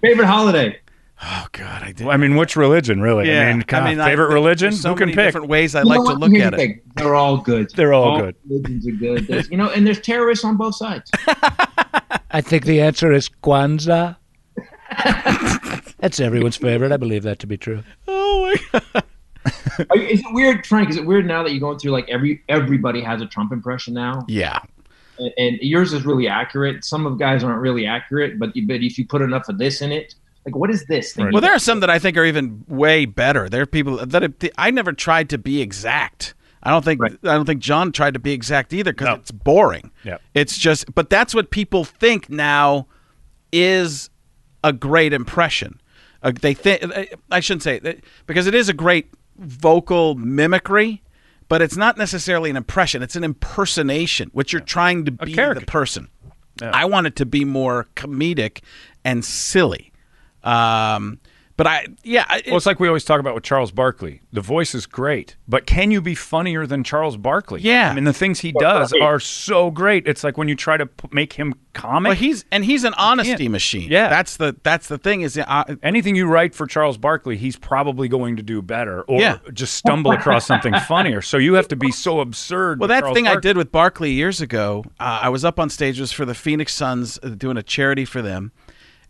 Favorite 0.00 0.26
holiday? 0.26 0.78
oh 1.22 1.46
God, 1.52 1.82
I 1.82 1.92
did. 1.92 2.06
I 2.08 2.16
mean, 2.16 2.36
which 2.36 2.54
religion, 2.56 3.00
really? 3.00 3.28
Yeah, 3.28 3.48
I 3.48 3.52
mean, 3.52 3.64
God, 3.66 3.82
I- 3.84 3.94
favorite 4.10 4.28
there- 4.28 4.34
religion? 4.34 4.72
So 4.72 4.90
Who 4.90 4.96
can 4.96 5.06
many 5.06 5.16
pick? 5.16 5.26
different 5.26 5.48
ways 5.48 5.74
I 5.74 5.80
You 5.82 5.86
like 5.88 5.98
to 6.04 6.12
look 6.14 6.34
at 6.34 6.52
the 6.56 6.62
it. 6.62 6.82
They're 6.96 7.14
all 7.14 7.38
good. 7.38 7.70
They're 7.74 7.92
all 7.94 8.20
good. 8.20 8.36
Religions 8.48 8.86
are 8.86 8.92
good. 8.92 9.26
There's, 9.26 9.50
you 9.50 9.56
know, 9.56 9.70
and 9.70 9.86
there's 9.86 10.00
terrorists 10.00 10.44
on 10.44 10.56
both 10.56 10.76
sides. 10.76 11.10
I 12.30 12.40
think 12.40 12.64
the 12.64 12.80
answer 12.80 13.12
is 13.12 13.28
Kwanzaa. 13.42 14.16
That's 15.98 16.20
everyone's 16.20 16.56
favorite. 16.56 16.92
I 16.92 16.96
believe 16.96 17.22
that 17.22 17.38
to 17.40 17.46
be 17.46 17.56
true. 17.56 17.82
Oh 18.06 18.42
my 18.72 18.80
God. 18.80 19.04
Are 19.90 19.98
Is 19.98 20.20
it 20.20 20.26
weird, 20.32 20.66
Frank? 20.66 20.90
Is 20.90 20.96
it 20.96 21.04
weird 21.06 21.26
now 21.26 21.42
that 21.42 21.50
you're 21.50 21.60
going 21.60 21.78
through 21.78 21.90
like 21.92 22.08
every 22.08 22.42
everybody 22.48 23.00
has 23.02 23.20
a 23.22 23.26
Trump 23.26 23.52
impression 23.52 23.94
now, 23.94 24.24
Yeah. 24.28 24.58
And, 25.18 25.32
and 25.38 25.58
yours 25.60 25.92
is 25.92 26.04
really 26.04 26.28
accurate. 26.28 26.84
Some 26.84 27.06
of 27.06 27.18
guys 27.18 27.42
aren't 27.44 27.60
really 27.60 27.86
accurate, 27.86 28.38
but 28.38 28.50
but 28.66 28.76
if 28.82 28.98
you 28.98 29.06
put 29.06 29.22
enough 29.22 29.48
of 29.48 29.58
this 29.58 29.80
in 29.82 29.92
it, 29.92 30.14
like 30.44 30.56
what 30.56 30.70
is 30.70 30.84
this 30.86 31.12
thing? 31.12 31.30
Well, 31.32 31.40
there 31.42 31.52
are 31.54 31.58
some 31.58 31.80
that 31.80 31.90
I 31.90 31.98
think 31.98 32.16
are 32.16 32.24
even 32.24 32.64
way 32.68 33.04
better. 33.06 33.48
There 33.48 33.62
are 33.62 33.66
people 33.66 34.04
that 34.04 34.22
have, 34.22 34.34
I 34.58 34.70
never 34.70 34.92
tried 34.92 35.30
to 35.30 35.38
be 35.38 35.60
exact. 35.62 36.34
I 36.62 36.70
don't 36.70 36.84
think 36.84 37.00
Right. 37.02 37.12
I 37.24 37.34
don't 37.34 37.44
think 37.44 37.60
John 37.60 37.92
tried 37.92 38.14
to 38.14 38.20
be 38.20 38.32
exact 38.32 38.72
either 38.72 38.92
because 38.92 39.06
No. 39.08 39.14
it's 39.14 39.30
boring. 39.30 39.90
Yeah, 40.02 40.16
It's 40.32 40.56
just, 40.56 40.94
but 40.94 41.10
that's 41.10 41.34
what 41.34 41.50
people 41.50 41.84
think 41.84 42.30
now 42.30 42.86
is 43.52 44.08
a 44.62 44.72
great 44.72 45.12
impression. 45.12 45.78
Uh, 46.22 46.32
they 46.40 46.54
think 46.54 46.82
I 47.30 47.40
shouldn't 47.40 47.62
say 47.62 47.76
it, 47.84 48.02
because 48.26 48.46
it 48.46 48.54
is 48.54 48.70
a 48.70 48.72
great 48.72 49.10
vocal 49.38 50.14
mimicry, 50.14 51.02
but 51.48 51.62
it's 51.62 51.76
not 51.76 51.98
necessarily 51.98 52.50
an 52.50 52.56
impression. 52.56 53.02
It's 53.02 53.16
an 53.16 53.24
impersonation, 53.24 54.30
which 54.32 54.52
you're 54.52 54.62
trying 54.62 55.04
to 55.06 55.12
be 55.12 55.34
the 55.34 55.64
person. 55.66 56.08
I 56.62 56.84
want 56.84 57.06
it 57.06 57.16
to 57.16 57.26
be 57.26 57.44
more 57.44 57.88
comedic 57.96 58.60
and 59.04 59.24
silly. 59.24 59.92
Um, 60.42 61.20
but 61.56 61.66
I, 61.66 61.86
yeah, 62.02 62.24
I- 62.28 62.42
Well, 62.46 62.56
it's 62.56 62.66
like 62.66 62.80
we 62.80 62.88
always 62.88 63.04
talk 63.04 63.20
about 63.20 63.34
with 63.34 63.44
Charles 63.44 63.70
Barkley. 63.70 64.20
The 64.32 64.40
voice 64.40 64.74
is 64.74 64.86
great, 64.86 65.36
but 65.46 65.66
can 65.66 65.90
you 65.90 66.00
be 66.00 66.14
funnier 66.14 66.66
than 66.66 66.82
Charles 66.84 67.16
Barkley? 67.16 67.60
Yeah. 67.60 67.90
I 67.90 67.94
mean, 67.94 68.04
the 68.04 68.12
things 68.12 68.40
he 68.40 68.52
does 68.52 68.92
are 69.00 69.20
so 69.20 69.70
great. 69.70 70.06
It's 70.08 70.24
like 70.24 70.36
when 70.36 70.48
you 70.48 70.56
try 70.56 70.76
to 70.76 70.86
p- 70.86 71.08
make 71.12 71.34
him 71.34 71.54
comic. 71.72 72.10
Well, 72.10 72.16
he's 72.16 72.44
and 72.52 72.64
he's 72.64 72.82
an 72.84 72.94
honesty 72.94 73.48
machine. 73.48 73.90
Yeah. 73.90 74.08
that's 74.08 74.36
the 74.36 74.56
that's 74.62 74.88
the 74.88 74.98
thing 74.98 75.22
is 75.22 75.38
uh, 75.38 75.64
Anything 75.82 76.16
you 76.16 76.26
write 76.26 76.54
for 76.54 76.66
Charles 76.66 76.96
Barkley, 76.98 77.36
he's 77.36 77.56
probably 77.56 78.08
going 78.08 78.36
to 78.36 78.42
do 78.42 78.60
better, 78.62 79.02
or 79.02 79.20
Yeah. 79.20 79.38
just 79.52 79.74
stumble 79.74 80.10
across 80.18 80.46
something 80.46 80.74
funnier. 80.88 81.22
So 81.22 81.36
you 81.36 81.54
have 81.54 81.68
to 81.68 81.76
be 81.76 81.90
so 81.92 82.20
absurd. 82.20 82.80
well 82.80 82.88
that 82.88 83.00
Charles 83.00 83.14
thing 83.14 83.28
I 83.28 83.36
did 83.36 83.56
with 83.56 83.70
Barkley 83.70 84.10
years 84.12 84.40
ago. 84.40 84.84
Uh, 84.98 85.20
I 85.22 85.28
was 85.28 85.44
up 85.44 85.60
on 85.60 85.70
stage 85.70 85.98
it 85.98 86.02
was 86.02 86.12
for 86.12 86.24
the 86.24 86.34
Phoenix 86.34 86.74
Suns 86.74 87.18
uh, 87.22 87.28
doing 87.28 87.56
a 87.56 87.62
charity 87.62 88.04
for 88.04 88.22
them, 88.22 88.50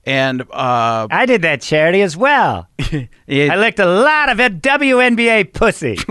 and 0.06 0.42
uh, 0.50 1.06
I 1.10 1.26
did 1.26 1.42
that 1.42 1.60
charity 1.62 2.02
as 2.02 2.16
well. 2.16 2.68
it- 2.78 3.50
I 3.50 3.56
licked 3.56 3.78
a 3.78 3.86
lot 3.86 4.28
of 4.28 4.40
it 4.40 4.60
WNBA 4.60 5.52
pussy. 5.52 5.96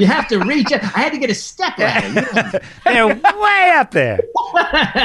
you 0.00 0.06
have 0.06 0.28
to 0.28 0.38
reach. 0.40 0.72
it. 0.72 0.82
I 0.82 1.00
had 1.00 1.12
to 1.12 1.18
get 1.18 1.30
a 1.30 1.34
step 1.34 1.78
at 1.78 2.04
it. 2.04 2.62
you 2.86 2.92
know. 2.94 3.08
They're 3.14 3.40
way 3.40 3.72
up 3.76 3.90
there. 3.92 4.20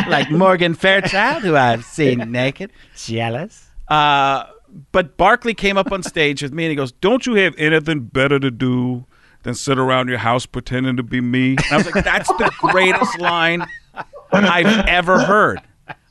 like 0.07 0.31
Morgan 0.31 0.73
Fairchild, 0.73 1.43
who 1.43 1.55
I've 1.55 1.83
seen 1.85 2.31
naked. 2.31 2.71
Jealous? 2.95 3.67
Uh, 3.87 4.45
but 4.91 5.17
Barkley 5.17 5.53
came 5.53 5.77
up 5.77 5.91
on 5.91 6.01
stage 6.03 6.41
with 6.41 6.53
me 6.53 6.65
and 6.65 6.69
he 6.71 6.75
goes, 6.75 6.91
"Don't 6.93 7.25
you 7.25 7.35
have 7.35 7.53
anything 7.57 8.01
better 8.01 8.39
to 8.39 8.49
do 8.49 9.05
than 9.43 9.53
sit 9.53 9.77
around 9.77 10.07
your 10.07 10.17
house 10.19 10.45
pretending 10.45 10.95
to 10.97 11.03
be 11.03 11.19
me?" 11.21 11.51
And 11.57 11.65
I 11.71 11.77
was 11.77 11.93
like, 11.93 12.03
"That's 12.05 12.29
the 12.29 12.51
greatest 12.59 13.19
line 13.19 13.65
I've 14.31 14.87
ever 14.87 15.19
heard." 15.19 15.61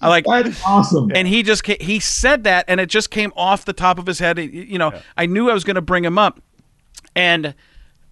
I 0.01 0.09
like 0.09 0.25
That's 0.27 0.63
awesome. 0.65 1.11
and 1.15 1.29
he 1.29 1.43
just 1.43 1.67
he 1.67 2.01
said 2.01 2.45
that 2.45 2.65
and 2.69 2.81
it 2.81 2.87
just 2.89 3.11
came 3.11 3.33
off 3.37 3.65
the 3.65 3.73
top 3.73 3.99
of 3.99 4.07
his 4.07 4.19
head 4.19 4.39
you 4.39 4.79
know 4.79 4.93
i 5.17 5.27
knew 5.27 5.51
i 5.51 5.55
was 5.55 5.63
going 5.65 5.75
to 5.77 5.83
bring 5.83 6.05
him 6.05 6.17
up 6.19 6.41
and 7.15 7.55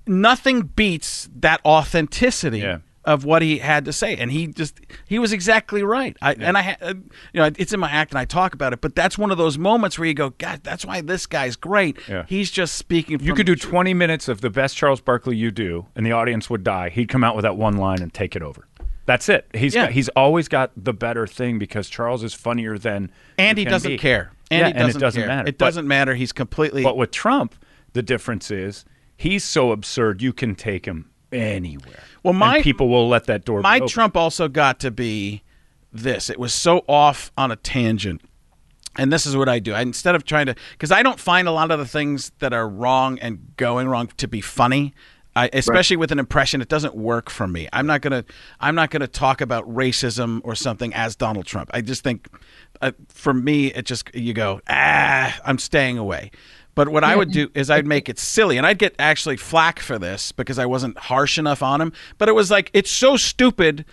nothing 0.07 0.63
beats 0.63 1.29
that 1.35 1.61
authenticity 1.65 2.61
Yeah. 2.61 2.79
of 3.05 3.25
what 3.25 3.41
he 3.43 3.59
had 3.59 3.85
to 3.87 3.93
say 3.93 4.17
and 4.17 4.31
he 4.31 4.47
just 4.49 4.81
he 5.07 5.19
was 5.19 5.33
exactly 5.33 5.83
right 5.83 6.17
I, 6.21 6.35
and 6.35 6.57
i 6.59 6.63
ha- 6.63 6.77
uh, 6.83 6.95
you 7.33 7.41
know 7.41 7.51
it's 7.57 7.73
in 7.73 7.81
my 7.81 7.91
act 7.91 8.13
and 8.13 8.19
i 8.19 8.25
talk 8.25 8.53
about 8.55 8.73
it 8.75 8.81
but 8.83 8.95
that's 8.95 9.17
one 9.19 9.31
of 9.31 9.39
those 9.39 9.57
moments 9.59 9.99
where 9.99 10.07
you 10.09 10.15
go 10.15 10.31
god 10.31 10.61
that's 10.63 10.85
why 10.85 11.01
this 11.01 11.27
guy's 11.27 11.57
great 11.57 11.99
Yeah. 12.09 12.25
he's 12.29 12.51
just 12.51 12.75
speaking 12.75 13.19
You 13.21 13.35
could 13.35 13.47
do 13.47 13.55
truth." 13.55 13.71
20 13.71 13.95
minutes 13.95 14.29
of 14.29 14.41
the 14.43 14.51
best 14.51 14.77
Charles 14.77 15.01
Barkley 15.01 15.37
you 15.37 15.51
do, 15.51 15.87
and 15.97 16.05
the 16.07 16.13
audience 16.13 16.49
would 16.51 16.65
die. 16.65 16.91
He'd 16.91 17.09
come 17.09 17.25
out 17.25 17.35
with 17.35 17.43
that 17.45 17.57
one 17.57 17.77
line 17.79 18.01
and 18.03 18.13
take 18.13 18.37
it 18.37 18.43
over. 18.43 18.67
That's 19.09 19.29
it. 19.31 19.49
He's 19.55 19.75
Yeah. 19.75 19.87
got, 19.87 19.93
he's 19.93 20.09
always 20.11 20.47
got 20.49 20.71
the 20.77 20.93
better 20.93 21.27
thing 21.27 21.59
because 21.59 21.89
Charles 21.89 22.23
is 22.23 22.35
funnier 22.35 22.77
than 22.79 23.11
and 23.39 23.57
he 23.59 23.65
doesn't 23.65 23.93
be. 23.93 23.99
care 23.99 24.31
and 24.51 24.61
yeah, 24.61 24.67
he 24.67 24.73
doesn't 24.75 24.83
and 24.83 24.97
it 24.97 24.99
doesn't 25.01 25.21
care. 25.23 25.29
matter. 25.29 25.49
it 25.49 25.59
But- 25.59 25.65
doesn't 25.65 25.89
matter 25.89 26.15
he's 26.15 26.33
completely 26.33 26.83
But 26.83 26.97
with 26.99 27.11
Trump, 27.11 27.55
the 27.95 28.03
difference 28.03 28.51
is 28.51 28.85
he's 29.17 29.43
so 29.45 29.73
absurd 29.73 30.21
you 30.21 30.33
can 30.35 30.55
take 30.55 30.85
him 30.87 31.07
anywhere. 31.33 32.03
Well, 32.23 32.35
my- 32.35 32.57
And 32.57 32.65
people 32.65 32.89
will 32.91 33.09
let 33.09 33.25
that 33.25 33.45
door. 33.47 33.63
my. 33.63 33.81
Trump 33.81 34.15
also 34.17 34.47
got 34.47 34.79
to 34.81 34.91
be 34.91 35.43
this. 35.93 36.29
It 36.29 36.39
was 36.39 36.53
so 36.53 36.85
off 36.87 37.33
on 37.37 37.51
a 37.51 37.57
tangent 37.57 38.21
and 38.99 39.11
this 39.13 39.25
is 39.27 39.37
what 39.37 39.49
I 39.49 39.59
do. 39.59 39.73
I, 39.73 39.81
instead 39.81 40.17
of 40.17 40.25
trying 40.25 40.47
to, 40.47 40.55
because 40.73 40.91
I 40.93 41.03
don't 41.03 41.19
find 41.21 41.47
a 41.49 41.53
lot 41.53 41.71
of 41.71 41.79
the 41.79 41.87
things 41.87 42.33
that 42.41 42.53
are 42.53 42.69
wrong 42.69 43.19
and 43.21 43.57
going 43.57 43.89
wrong 43.89 44.09
to 44.19 44.29
be 44.29 44.41
funny. 44.43 44.93
I, 45.39 45.51
especially 45.53 45.97
with 45.97 46.11
an 46.11 46.19
impression, 46.19 46.61
it 46.61 46.69
doesn't 46.69 46.97
work 46.97 47.31
for 47.31 47.47
me. 47.47 47.69
I'm 47.73 47.87
not 47.87 48.01
gonna, 48.01 48.25
I'm 48.59 48.75
not 48.75 48.91
gonna 48.91 49.07
talk 49.07 49.41
about 49.41 49.69
racism 49.73 50.41
or 50.43 50.57
something 50.57 50.93
as 50.95 51.15
Donald 51.15 51.47
Trump. 51.47 51.71
I 51.73 51.81
just 51.81 52.03
think, 52.03 52.29
uh, 52.81 52.93
for 53.09 53.33
me, 53.33 53.69
it 53.69 53.87
just 53.87 54.13
you 54.15 54.33
go, 54.33 54.61
ah, 54.69 55.39
I'm 55.45 55.59
staying 55.59 55.97
away. 55.97 56.33
But 56.75 56.89
what 56.89 57.05
I 57.05 57.15
would 57.15 57.31
do 57.31 57.51
is 57.55 57.71
I'd 57.71 57.87
make 57.87 58.09
it 58.09 58.19
silly, 58.19 58.57
and 58.57 58.67
I'd 58.67 58.79
get 58.79 58.97
actually 58.99 59.37
flack 59.37 59.79
for 59.79 59.99
this 59.99 60.33
because 60.33 60.59
I 60.59 60.67
wasn't 60.67 60.99
harsh 60.99 61.39
enough 61.39 61.63
on 61.63 61.81
him. 61.81 61.93
But 62.19 62.29
it 62.29 62.33
was 62.33 62.51
like 62.51 62.71
it's 62.73 62.91
so 62.91 63.17
stupid 63.17 63.85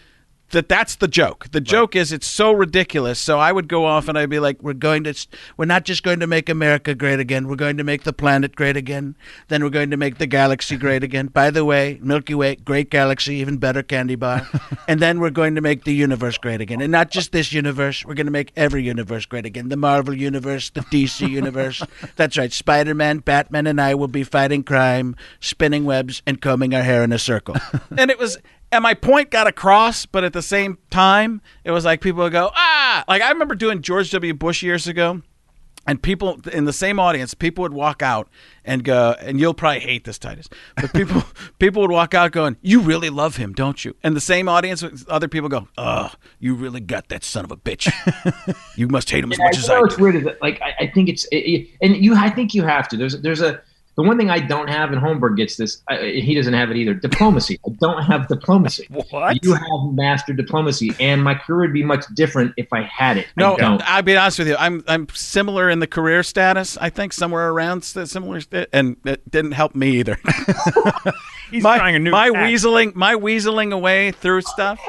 that 0.52 0.70
that's 0.70 0.96
the 0.96 1.08
joke. 1.08 1.48
The 1.52 1.62
joke 1.62 1.96
is 1.96 2.12
it's 2.12 2.28
so 2.28 2.52
ridiculous. 2.52 3.20
So 3.20 3.40
I 3.40 3.52
would 3.52 3.68
go 3.68 3.86
off 3.86 4.08
and 4.08 4.18
I'd 4.18 4.30
be 4.30 4.40
like, 4.40 4.62
"We're 4.62 4.74
going 4.74 5.04
to, 5.06 5.28
we're 5.58 5.66
not 5.66 5.86
just 5.86 6.04
going 6.04 6.20
to 6.20 6.28
make 6.28 6.50
America 6.50 6.94
great 6.94 7.20
again. 7.20 7.48
We're 7.48 7.56
going 7.56 7.78
to 7.78 7.84
make 7.84 8.04
the 8.04 8.14
planet 8.14 8.56
great 8.56 8.78
again. 8.78 9.16
Then 9.48 9.64
we're 9.64 9.70
going 9.70 9.92
to 9.92 9.98
make 9.98 10.18
the 10.18 10.28
galaxy 10.28 10.78
great 10.78 11.04
again. 11.04 11.28
By 11.28 11.50
the 11.50 11.66
way, 11.66 12.00
Milky 12.02 12.36
Way, 12.36 12.56
great 12.56 12.90
galaxy, 12.90 13.36
even 13.36 13.58
better 13.58 13.84
candy 13.84 14.16
bar. 14.16 14.48
and 14.88 15.00
then 15.00 15.20
we're 15.20 15.30
going 15.30 15.56
to 15.56 15.62
make 15.62 15.84
the 15.84 15.94
universe 15.94 16.38
great 16.38 16.62
again, 16.62 16.82
and 16.82 16.92
not 16.92 17.12
just 17.12 17.32
this 17.32 17.52
universe. 17.52 18.06
We're 18.06 18.14
going 18.14 18.28
to 18.28 18.32
make 18.32 18.52
every 18.56 18.84
universe 18.84 19.26
great 19.26 19.46
again. 19.46 19.70
The 19.70 19.78
Marvel 19.78 20.16
universe, 20.16 20.70
the 20.70 20.82
DC 20.82 21.28
universe. 21.42 21.82
That's 22.16 22.38
right. 22.38 22.54
Spider-Man, 22.54 23.20
Batman, 23.20 23.68
and 23.68 23.82
I 23.82 23.96
will 23.96 24.08
be 24.08 24.24
fighting 24.24 24.64
crime, 24.64 25.16
spinning 25.40 25.86
webs, 25.86 26.22
and 26.26 26.42
combing 26.42 26.74
our 26.74 26.84
hair 26.84 27.04
in 27.04 27.12
a 27.12 27.20
circle. 27.20 27.56
and 27.98 28.12
it 28.12 28.20
was 28.20 28.38
and 28.72 28.84
my 28.84 28.94
point 28.94 29.32
got 29.32 29.48
across, 29.48 30.06
but 30.06 30.24
at 30.24 30.34
the 30.34 30.42
same 30.42 30.78
time, 30.90 31.42
it 31.64 31.72
was 31.72 31.86
like 31.86 32.02
people 32.02 32.24
would 32.24 32.32
go, 32.34 32.52
ah! 32.56 33.04
Like 33.08 33.22
I 33.22 33.30
remember 33.32 33.56
doing 33.56 33.82
George 33.82 34.12
W. 34.12 34.34
Bush 34.34 34.62
years 34.64 34.88
ago, 34.88 35.22
and 35.88 36.02
people 36.02 36.40
in 36.52 36.66
the 36.66 36.74
same 36.74 37.00
audience, 37.00 37.34
people 37.36 37.62
would 37.62 37.74
walk 37.74 38.02
out 38.02 38.28
and 38.64 38.84
go, 38.84 39.16
and 39.20 39.40
you'll 39.40 39.54
probably 39.54 39.82
hate 39.82 40.04
this, 40.04 40.18
Titus, 40.18 40.50
but 40.76 40.92
people 40.94 41.24
people 41.60 41.82
would 41.84 41.92
walk 41.92 42.14
out 42.16 42.32
going, 42.32 42.58
"You 42.62 42.80
really 42.82 43.10
love 43.12 43.36
him, 43.38 43.54
don't 43.54 43.86
you?" 43.86 43.96
And 44.04 44.16
the 44.16 44.22
same 44.22 44.50
audience, 44.50 44.84
other 45.08 45.28
people 45.28 45.48
go, 45.48 45.68
"Oh, 45.78 46.12
you 46.40 46.56
really 46.56 46.80
got 46.82 47.10
that 47.10 47.24
son 47.24 47.46
of 47.46 47.52
a 47.52 47.58
bitch. 47.58 47.88
you 48.76 48.88
must 48.88 49.10
hate 49.12 49.24
him 49.24 49.32
as 49.32 49.38
Yeah, 49.38 49.46
much 49.46 49.58
you 49.58 49.62
as 49.64 49.70
I 49.70 49.82
do." 49.96 50.04
weird 50.04 50.38
like 50.42 50.60
I, 50.62 50.86
I 50.86 50.88
think 50.88 51.08
it's 51.10 51.26
it, 51.26 51.38
it- 51.38 51.68
and 51.82 51.96
you 51.96 52.16
I 52.16 52.30
think 52.32 52.54
you 52.56 52.64
have 52.64 52.88
to. 52.90 52.98
There's 52.98 53.22
there's 53.22 53.42
a 53.42 53.62
the 53.96 54.04
one 54.04 54.18
thing 54.18 54.30
I 54.30 54.40
don't 54.40 54.68
have, 54.68 54.92
and 54.92 55.02
Holmberg 55.02 55.38
gets 55.38 55.56
this. 55.56 55.82
I, 55.88 56.08
he 56.08 56.36
doesn't 56.36 56.54
have 56.54 56.70
it 56.70 56.78
either. 56.78 56.94
Diplomacy. 56.94 57.60
I 57.66 57.70
don't 57.80 58.04
have 58.04 58.28
diplomacy. 58.28 58.88
What? 59.12 59.44
You 59.44 59.54
have 59.54 59.94
mastered 59.94 60.36
diplomacy, 60.36 60.92
and 61.00 61.24
my 61.24 61.36
career 61.36 61.62
would 61.62 61.74
be 61.74 61.84
much 61.84 62.06
different 62.16 62.54
if 62.58 62.72
I 62.74 62.82
had 62.82 63.18
it. 63.18 63.28
No, 63.38 63.56
don't. 63.56 63.82
I'll 63.84 64.02
be 64.02 64.18
honest 64.18 64.40
with 64.40 64.48
you. 64.48 64.56
I'm 64.58 64.84
I'm 64.88 65.08
similar 65.10 65.70
in 65.70 65.80
the 65.80 65.88
career 65.88 66.24
status. 66.24 66.78
I 66.78 66.90
think 66.90 67.14
somewhere 67.14 67.50
around 67.50 67.84
similar, 67.84 68.42
and 68.74 68.98
it 69.06 69.30
didn't 69.30 69.52
help 69.52 69.76
me 69.76 70.00
either. 70.00 70.18
He's 71.52 71.64
my, 71.64 71.78
trying 71.78 71.96
a 71.96 72.00
new 72.00 72.12
my 72.12 72.30
tack. 72.30 72.50
weaseling 72.50 72.96
my 72.96 73.16
weaseling 73.16 73.72
away 73.72 74.12
through 74.12 74.42
stuff 74.42 74.80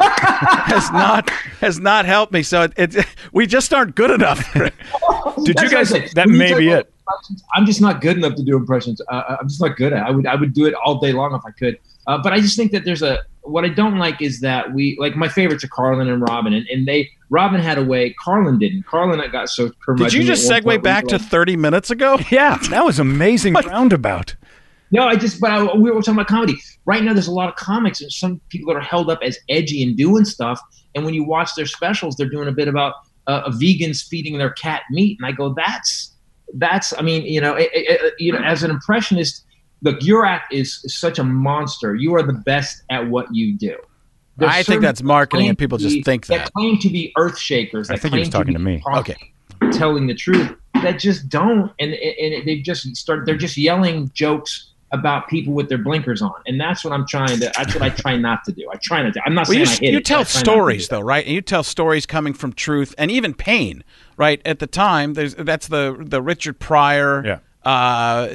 has 0.00 0.90
not 0.90 1.28
has 1.60 1.78
not 1.78 2.06
helped 2.06 2.32
me. 2.32 2.42
So 2.42 2.62
it, 2.62 2.72
it 2.76 3.06
we 3.32 3.46
just 3.46 3.72
aren't 3.72 3.94
good 3.94 4.10
enough. 4.10 4.52
Did 4.54 4.64
you 4.66 5.54
That's 5.54 5.92
what 5.92 5.96
I 5.96 6.00
guys? 6.00 6.12
That 6.14 6.28
you 6.28 6.34
may 6.34 6.54
be 6.56 6.68
about 6.70 6.80
it. 6.80 6.94
Impressions, 7.08 7.44
I'm 7.54 7.66
just 7.66 7.80
not 7.80 8.00
good 8.00 8.16
enough 8.16 8.34
to 8.36 8.42
do 8.42 8.56
impressions. 8.56 9.00
Uh, 9.08 9.36
I'm 9.40 9.48
just 9.48 9.60
not 9.60 9.76
good 9.76 9.92
at. 9.92 9.98
it. 9.98 10.08
I 10.08 10.10
would 10.10 10.26
I 10.26 10.34
would 10.34 10.52
do 10.52 10.66
it 10.66 10.74
all 10.74 10.98
day 10.98 11.12
long 11.12 11.34
if 11.34 11.42
I 11.44 11.50
could. 11.50 11.78
Uh, 12.06 12.18
but 12.18 12.32
I 12.32 12.40
just 12.40 12.56
think 12.56 12.72
that 12.72 12.84
there's 12.84 13.02
a 13.02 13.20
what 13.42 13.64
I 13.64 13.68
don't 13.68 13.98
like 13.98 14.20
is 14.20 14.40
that 14.40 14.72
we 14.72 14.96
like 14.98 15.16
my 15.16 15.28
favorites 15.28 15.64
are 15.64 15.68
Carlin 15.68 16.08
and 16.08 16.22
Robin, 16.22 16.52
and, 16.52 16.66
and 16.68 16.86
they 16.86 17.10
Robin 17.30 17.60
had 17.60 17.78
a 17.78 17.84
way, 17.84 18.14
Carlin 18.14 18.58
didn't. 18.58 18.86
Carlin 18.86 19.20
got 19.30 19.48
so. 19.48 19.70
Did 19.96 20.12
you 20.12 20.22
just 20.22 20.48
segue 20.50 20.82
back 20.82 21.06
to 21.08 21.18
30 21.18 21.56
minutes 21.56 21.90
ago? 21.90 22.18
Yeah, 22.30 22.58
that 22.70 22.84
was 22.84 22.98
amazing 22.98 23.54
roundabout. 23.66 24.36
No, 24.90 25.06
I 25.06 25.16
just, 25.16 25.40
but 25.40 25.50
I, 25.50 25.74
we 25.74 25.90
were 25.90 26.00
talking 26.00 26.14
about 26.14 26.28
comedy. 26.28 26.56
Right 26.84 27.02
now, 27.02 27.12
there's 27.12 27.26
a 27.26 27.32
lot 27.32 27.48
of 27.48 27.56
comics 27.56 28.00
and 28.00 28.10
some 28.12 28.40
people 28.48 28.72
that 28.72 28.78
are 28.78 28.82
held 28.82 29.10
up 29.10 29.20
as 29.22 29.38
edgy 29.48 29.82
and 29.82 29.96
doing 29.96 30.24
stuff. 30.24 30.60
And 30.94 31.04
when 31.04 31.14
you 31.14 31.24
watch 31.24 31.54
their 31.56 31.66
specials, 31.66 32.16
they're 32.16 32.28
doing 32.28 32.48
a 32.48 32.52
bit 32.52 32.68
about 32.68 32.94
uh, 33.26 33.50
vegans 33.50 34.06
feeding 34.06 34.38
their 34.38 34.50
cat 34.50 34.82
meat. 34.90 35.18
And 35.20 35.26
I 35.26 35.32
go, 35.32 35.54
that's, 35.54 36.07
that's, 36.54 36.92
I 36.98 37.02
mean, 37.02 37.22
you 37.22 37.40
know, 37.40 37.54
it, 37.54 37.70
it, 37.72 38.14
you 38.18 38.32
know, 38.32 38.38
as 38.38 38.62
an 38.62 38.70
impressionist, 38.70 39.44
look, 39.82 40.02
your 40.02 40.24
act 40.24 40.52
is 40.52 40.82
such 40.86 41.18
a 41.18 41.24
monster. 41.24 41.94
You 41.94 42.14
are 42.14 42.22
the 42.22 42.32
best 42.32 42.82
at 42.90 43.08
what 43.08 43.26
you 43.32 43.56
do. 43.56 43.76
There's 44.36 44.52
I 44.52 44.62
think 44.62 44.82
that's 44.82 45.02
marketing 45.02 45.48
and 45.48 45.58
people 45.58 45.78
just 45.78 45.96
be- 45.96 46.02
think 46.02 46.26
that. 46.26 46.52
claim 46.52 46.78
to 46.78 46.88
be 46.88 47.12
earth 47.16 47.38
shakers. 47.38 47.90
I 47.90 47.96
think 47.96 48.14
he 48.14 48.20
was 48.20 48.28
talking 48.28 48.52
to 48.52 48.58
be 48.60 48.64
me. 48.64 48.82
Okay. 48.94 49.16
telling 49.72 50.06
the 50.06 50.14
truth 50.14 50.54
that 50.74 50.98
just 50.98 51.28
don't 51.28 51.72
and 51.80 51.92
and 51.94 52.46
they've 52.46 52.62
just 52.62 52.94
start 52.96 53.26
they're 53.26 53.36
just 53.36 53.56
yelling 53.56 54.10
jokes 54.14 54.67
about 54.92 55.28
people 55.28 55.52
with 55.52 55.68
their 55.68 55.78
blinkers 55.78 56.22
on 56.22 56.32
and 56.46 56.58
that's 56.60 56.82
what 56.84 56.92
i'm 56.94 57.06
trying 57.06 57.28
to 57.38 57.52
that's 57.56 57.74
what 57.74 57.82
i 57.82 57.90
try 57.90 58.16
not 58.16 58.42
to 58.44 58.52
do 58.52 58.66
i 58.72 58.76
try 58.82 59.02
not 59.02 59.12
to 59.12 59.20
i'm 59.26 59.34
not 59.34 59.46
Well, 59.48 59.54
saying 59.54 59.66
you, 59.66 59.70
I 59.72 59.74
hit 59.76 59.92
you 59.92 59.98
it, 59.98 60.04
tell 60.06 60.20
I 60.20 60.24
try 60.24 60.32
not 60.32 60.32
to 60.32 60.38
stories 60.38 60.88
though, 60.88 61.00
right? 61.00 61.24
And 61.26 61.34
you 61.34 61.42
tell 61.42 61.62
stories 61.62 62.06
coming 62.06 62.32
from 62.32 62.52
truth 62.54 62.94
and 62.96 63.10
even 63.10 63.34
pain, 63.34 63.84
right? 64.16 64.40
At 64.46 64.60
the 64.60 64.66
time, 64.66 65.14
there's 65.14 65.34
that's 65.34 65.68
the 65.68 65.96
the 65.98 66.22
Richard 66.22 66.58
Pryor. 66.58 67.22
Yeah. 67.24 67.38
Uh, 67.70 68.28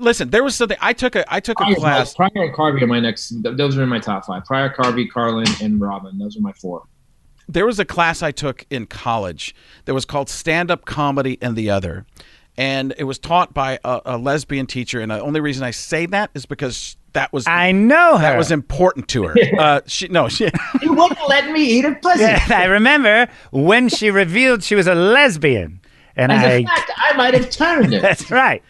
listen, 0.00 0.30
there 0.30 0.44
was 0.44 0.54
something 0.54 0.76
I 0.80 0.92
took 0.92 1.16
a 1.16 1.24
I 1.32 1.40
took 1.40 1.60
a 1.60 1.64
Pryor, 1.64 1.74
class. 1.76 2.14
Pryor 2.14 2.30
and 2.36 2.54
Carvey 2.54 2.82
are 2.82 2.86
my 2.86 3.00
next. 3.00 3.32
Those 3.42 3.76
are 3.76 3.82
in 3.82 3.88
my 3.88 3.98
top 3.98 4.24
five. 4.26 4.44
Pryor, 4.44 4.70
Carvey, 4.70 5.10
Carlin, 5.10 5.46
and 5.60 5.80
Robin. 5.80 6.18
Those 6.18 6.36
are 6.36 6.40
my 6.40 6.52
four. 6.52 6.84
there 7.48 7.66
was 7.66 7.78
a 7.78 7.84
class 7.84 8.22
I 8.22 8.30
took 8.30 8.64
in 8.70 8.86
college 8.86 9.54
that 9.84 9.94
was 9.94 10.04
called 10.04 10.28
Stand 10.28 10.70
Up 10.70 10.84
Comedy 10.84 11.38
and 11.42 11.56
the 11.56 11.68
Other. 11.70 12.06
And 12.58 12.94
it 12.98 13.04
was 13.04 13.18
taught 13.18 13.54
by 13.54 13.78
a, 13.84 14.00
a 14.04 14.18
lesbian 14.18 14.66
teacher. 14.66 15.00
And 15.00 15.10
the 15.10 15.20
only 15.20 15.40
reason 15.40 15.64
I 15.64 15.70
say 15.70 16.06
that 16.06 16.30
is 16.34 16.44
because 16.46 16.96
that 17.14 17.32
was 17.32 17.46
I 17.46 17.72
know 17.72 18.16
her. 18.16 18.22
that 18.22 18.36
was 18.38 18.50
important 18.50 19.08
to 19.08 19.24
her. 19.24 19.34
Uh, 19.58 19.80
she 19.86 20.08
no, 20.08 20.28
she 20.28 20.44
You 20.82 20.92
wouldn't 20.92 21.18
let 21.28 21.50
me 21.50 21.62
eat 21.64 21.84
a 21.84 21.94
pussy. 21.94 22.20
Yeah, 22.22 22.44
I 22.50 22.64
remember 22.64 23.28
when 23.52 23.88
she 23.88 24.10
revealed 24.10 24.62
she 24.62 24.74
was 24.74 24.86
a 24.86 24.94
lesbian, 24.94 25.80
and 26.16 26.30
As 26.32 26.44
I. 26.44 26.48
a 26.52 26.64
fact, 26.64 26.90
I 26.96 27.12
might 27.16 27.34
have 27.34 27.48
turned 27.50 27.94
it. 27.94 28.02
That's 28.02 28.30
right. 28.30 28.62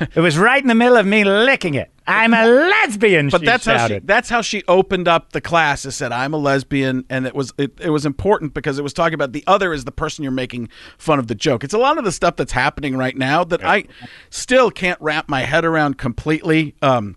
It 0.00 0.20
was 0.20 0.36
right 0.38 0.60
in 0.60 0.68
the 0.68 0.74
middle 0.74 0.96
of 0.96 1.06
me 1.06 1.24
licking 1.24 1.74
it. 1.74 1.90
I'm 2.06 2.32
a 2.34 2.46
lesbian. 2.46 3.30
but 3.30 3.40
she 3.40 3.46
that's 3.46 3.64
how 3.64 3.88
she 3.88 3.98
that's 3.98 4.28
how 4.28 4.40
she 4.40 4.62
opened 4.68 5.08
up 5.08 5.32
the 5.32 5.40
class. 5.40 5.84
It 5.84 5.90
said 5.92 6.12
I'm 6.12 6.32
a 6.34 6.36
lesbian, 6.36 7.04
and 7.10 7.26
it 7.26 7.34
was 7.34 7.52
it, 7.58 7.72
it 7.80 7.90
was 7.90 8.06
important 8.06 8.54
because 8.54 8.78
it 8.78 8.82
was 8.82 8.92
talking 8.92 9.14
about 9.14 9.32
the 9.32 9.42
other 9.46 9.72
is 9.72 9.84
the 9.84 9.92
person 9.92 10.22
you're 10.22 10.30
making 10.32 10.68
fun 10.98 11.18
of 11.18 11.26
the 11.26 11.34
joke. 11.34 11.64
It's 11.64 11.74
a 11.74 11.78
lot 11.78 11.98
of 11.98 12.04
the 12.04 12.12
stuff 12.12 12.36
that's 12.36 12.52
happening 12.52 12.96
right 12.96 13.16
now 13.16 13.42
that 13.44 13.64
I 13.64 13.84
still 14.30 14.70
can't 14.70 15.00
wrap 15.00 15.28
my 15.28 15.42
head 15.42 15.64
around 15.64 15.98
completely. 15.98 16.74
Um, 16.80 17.16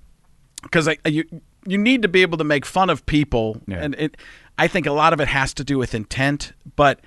because 0.63 0.87
I 0.87 0.97
you 1.05 1.23
you 1.67 1.77
need 1.77 2.01
to 2.01 2.07
be 2.07 2.21
able 2.23 2.37
to 2.39 2.43
make 2.43 2.65
fun 2.65 2.89
of 2.89 3.05
people, 3.05 3.61
Yeah. 3.67 3.77
and 3.83 3.95
it 3.95 4.17
I 4.57 4.67
think 4.67 4.87
a 4.87 4.91
lot 4.91 5.13
of 5.13 5.19
it 5.21 5.27
has 5.27 5.53
to 5.55 5.63
do 5.63 5.77
with 5.77 5.93
intent, 5.93 6.53
but. 6.75 6.99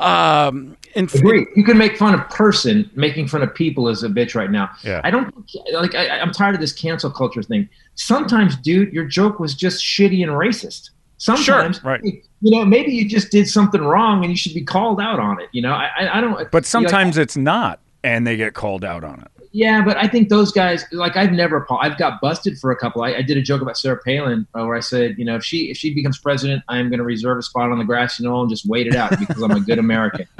Um, 0.00 0.76
in, 0.94 1.04
Agree. 1.04 1.46
You 1.54 1.64
can 1.64 1.78
make 1.78 1.96
fun 1.96 2.14
of 2.14 2.28
person. 2.30 2.90
Making 2.94 3.28
fun 3.28 3.42
of 3.42 3.54
people 3.54 3.88
is 3.88 4.02
a 4.02 4.08
bitch 4.08 4.34
right 4.34 4.50
now. 4.50 4.70
Yeah. 4.82 5.00
I 5.04 5.10
don't 5.10 5.34
like. 5.72 5.94
I, 5.94 6.18
I'm 6.18 6.32
tired 6.32 6.54
of 6.54 6.60
this 6.60 6.72
cancel 6.72 7.10
culture 7.10 7.42
thing. 7.42 7.68
Sometimes, 7.94 8.56
dude, 8.56 8.92
your 8.92 9.04
joke 9.04 9.38
was 9.38 9.54
just 9.54 9.84
shitty 9.84 10.22
and 10.22 10.32
racist. 10.32 10.90
Sometimes, 11.18 11.82
right. 11.82 12.00
You 12.02 12.22
know, 12.42 12.64
maybe 12.64 12.92
you 12.92 13.08
just 13.08 13.32
did 13.32 13.48
something 13.48 13.80
wrong 13.80 14.22
and 14.22 14.30
you 14.30 14.36
should 14.36 14.54
be 14.54 14.64
called 14.64 15.00
out 15.00 15.18
on 15.18 15.40
it. 15.40 15.48
You 15.52 15.62
know, 15.62 15.72
I, 15.72 15.90
I, 15.98 16.18
I 16.18 16.20
don't. 16.20 16.50
but 16.50 16.58
you 16.58 16.58
know, 16.58 16.62
sometimes 16.62 17.18
it's 17.18 17.36
not, 17.36 17.80
and 18.04 18.24
they 18.24 18.36
get 18.36 18.54
called 18.54 18.84
out 18.84 19.02
on 19.02 19.20
it. 19.20 19.37
Yeah, 19.52 19.82
but 19.82 19.96
I 19.96 20.06
think 20.06 20.28
those 20.28 20.52
guys, 20.52 20.84
like 20.92 21.16
I've 21.16 21.32
never, 21.32 21.66
I've 21.80 21.96
got 21.96 22.20
busted 22.20 22.58
for 22.58 22.70
a 22.70 22.76
couple. 22.76 23.02
I, 23.02 23.14
I 23.14 23.22
did 23.22 23.36
a 23.36 23.42
joke 23.42 23.62
about 23.62 23.78
Sarah 23.78 23.98
Palin 24.04 24.46
uh, 24.54 24.64
where 24.64 24.76
I 24.76 24.80
said, 24.80 25.16
you 25.18 25.24
know, 25.24 25.36
if 25.36 25.44
she 25.44 25.70
if 25.70 25.76
she 25.76 25.94
becomes 25.94 26.18
president, 26.18 26.62
I 26.68 26.78
am 26.78 26.90
going 26.90 26.98
to 26.98 27.04
reserve 27.04 27.38
a 27.38 27.42
spot 27.42 27.70
on 27.70 27.78
the 27.78 27.84
grass 27.84 27.98
grassy 27.98 28.24
knoll 28.24 28.42
and 28.42 28.50
just 28.50 28.66
wait 28.66 28.86
it 28.86 28.94
out 28.94 29.18
because 29.18 29.42
I'm 29.42 29.50
a 29.52 29.60
good 29.60 29.78
American. 29.78 30.26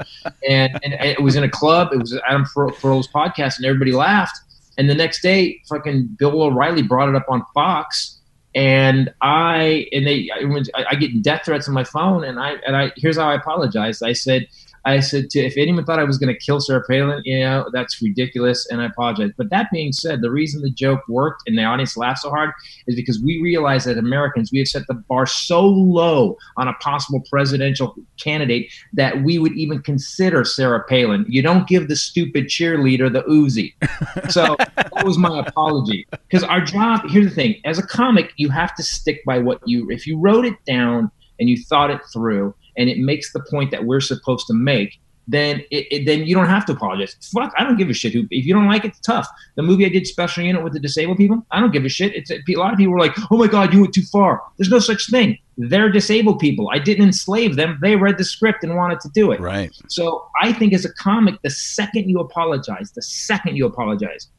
And, 0.47 0.79
and 0.83 0.93
it 0.93 1.21
was 1.21 1.35
in 1.35 1.43
a 1.43 1.49
club. 1.49 1.89
It 1.91 1.99
was 1.99 2.17
Adam 2.27 2.45
Frohl's 2.45 3.07
podcast, 3.07 3.57
and 3.57 3.65
everybody 3.65 3.91
laughed. 3.91 4.37
And 4.77 4.89
the 4.89 4.95
next 4.95 5.21
day, 5.21 5.61
fucking 5.67 6.15
Bill 6.17 6.41
O'Reilly 6.41 6.81
brought 6.81 7.09
it 7.09 7.15
up 7.15 7.25
on 7.29 7.43
Fox, 7.53 8.17
and 8.55 9.13
I 9.21 9.87
and 9.91 10.07
they 10.07 10.29
I, 10.33 10.39
I 10.75 10.85
I 10.91 10.95
get 10.95 11.21
death 11.21 11.43
threats 11.45 11.67
on 11.67 11.73
my 11.73 11.83
phone, 11.83 12.23
and 12.23 12.39
I 12.39 12.53
and 12.65 12.75
I 12.75 12.91
here's 12.95 13.17
how 13.17 13.29
I 13.29 13.35
apologized. 13.35 14.03
I 14.03 14.13
said. 14.13 14.47
I 14.85 14.99
said 14.99 15.29
to 15.31 15.39
if 15.39 15.57
anyone 15.57 15.85
thought 15.85 15.99
I 15.99 16.03
was 16.03 16.17
going 16.17 16.33
to 16.33 16.39
kill 16.39 16.59
Sarah 16.59 16.83
Palin, 16.87 17.21
you 17.25 17.39
know, 17.39 17.69
that's 17.73 18.01
ridiculous, 18.01 18.67
and 18.69 18.81
I 18.81 18.85
apologize. 18.85 19.31
But 19.37 19.49
that 19.49 19.67
being 19.71 19.91
said, 19.91 20.21
the 20.21 20.31
reason 20.31 20.61
the 20.61 20.71
joke 20.71 21.01
worked 21.07 21.43
and 21.47 21.57
the 21.57 21.63
audience 21.63 21.97
laughed 21.97 22.19
so 22.19 22.29
hard 22.29 22.51
is 22.87 22.95
because 22.95 23.21
we 23.23 23.41
realize 23.41 23.85
that 23.85 23.97
Americans 23.97 24.51
we 24.51 24.59
have 24.59 24.67
set 24.67 24.87
the 24.87 24.93
bar 24.93 25.25
so 25.25 25.65
low 25.65 26.37
on 26.57 26.67
a 26.67 26.73
possible 26.75 27.21
presidential 27.29 27.95
candidate 28.19 28.71
that 28.93 29.23
we 29.23 29.37
would 29.39 29.53
even 29.53 29.81
consider 29.81 30.43
Sarah 30.43 30.83
Palin. 30.87 31.25
You 31.27 31.41
don't 31.41 31.67
give 31.67 31.87
the 31.87 31.95
stupid 31.95 32.47
cheerleader 32.47 33.11
the 33.11 33.23
Uzi. 33.23 33.73
So 34.29 34.55
that 34.75 35.05
was 35.05 35.17
my 35.17 35.39
apology. 35.39 36.05
Because 36.11 36.43
our 36.43 36.61
job, 36.61 37.01
here's 37.09 37.29
the 37.29 37.35
thing: 37.35 37.55
as 37.65 37.79
a 37.79 37.85
comic, 37.85 38.33
you 38.37 38.49
have 38.49 38.75
to 38.75 38.83
stick 38.83 39.23
by 39.25 39.39
what 39.39 39.59
you. 39.65 39.89
If 39.89 40.05
you 40.05 40.19
wrote 40.19 40.45
it 40.45 40.55
down 40.65 41.11
and 41.39 41.49
you 41.49 41.57
thought 41.63 41.89
it 41.89 42.01
through, 42.13 42.53
and 42.79 42.89
it 42.89 42.97
makes 42.97 43.31
the 43.33 43.41
point 43.41 43.69
that 43.71 43.85
we're 43.85 44.01
supposed 44.01 44.47
to 44.47 44.53
make, 44.53 44.99
then 45.27 45.59
it, 45.69 45.85
it, 45.91 46.05
then 46.07 46.25
you 46.25 46.33
don't 46.33 46.47
have 46.47 46.65
to 46.65 46.71
apologize. 46.71 47.15
Fuck, 47.31 47.53
I 47.55 47.63
don't 47.63 47.77
give 47.77 47.89
a 47.89 47.93
shit. 47.93 48.13
Who, 48.13 48.23
if 48.31 48.45
you 48.45 48.53
don't 48.53 48.67
like 48.67 48.83
it, 48.83 48.89
it's 48.89 48.99
tough. 48.99 49.27
The 49.55 49.61
movie 49.61 49.85
I 49.85 49.89
did, 49.89 50.07
Special 50.07 50.43
Unit 50.43 50.63
with 50.63 50.73
the 50.73 50.79
disabled 50.79 51.17
people, 51.17 51.45
I 51.51 51.59
don't 51.59 51.71
give 51.71 51.85
a 51.85 51.89
shit. 51.89 52.15
It's 52.15 52.31
a 52.31 52.39
lot 52.55 52.73
of 52.73 52.79
people 52.79 52.93
were 52.93 52.99
like, 52.99 53.15
"Oh 53.29 53.37
my 53.37 53.45
god, 53.45 53.71
you 53.71 53.81
went 53.81 53.93
too 53.93 54.01
far." 54.01 54.41
There's 54.57 54.71
no 54.71 54.79
such 54.79 55.07
thing. 55.11 55.37
They're 55.57 55.91
disabled 55.91 56.39
people. 56.39 56.69
I 56.73 56.79
didn't 56.79 57.05
enslave 57.05 57.57
them. 57.57 57.77
They 57.81 57.95
read 57.95 58.17
the 58.17 58.23
script 58.23 58.63
and 58.63 58.75
wanted 58.75 59.01
to 59.01 59.09
do 59.09 59.31
it. 59.31 59.39
Right. 59.39 59.71
So 59.87 60.27
I 60.41 60.51
think 60.51 60.73
as 60.73 60.85
a 60.85 60.93
comic, 60.93 61.35
the 61.43 61.51
second 61.51 62.09
you 62.09 62.19
apologize, 62.19 62.91
the 62.93 63.03
second 63.03 63.55
you 63.55 63.67
apologize, 63.67 64.29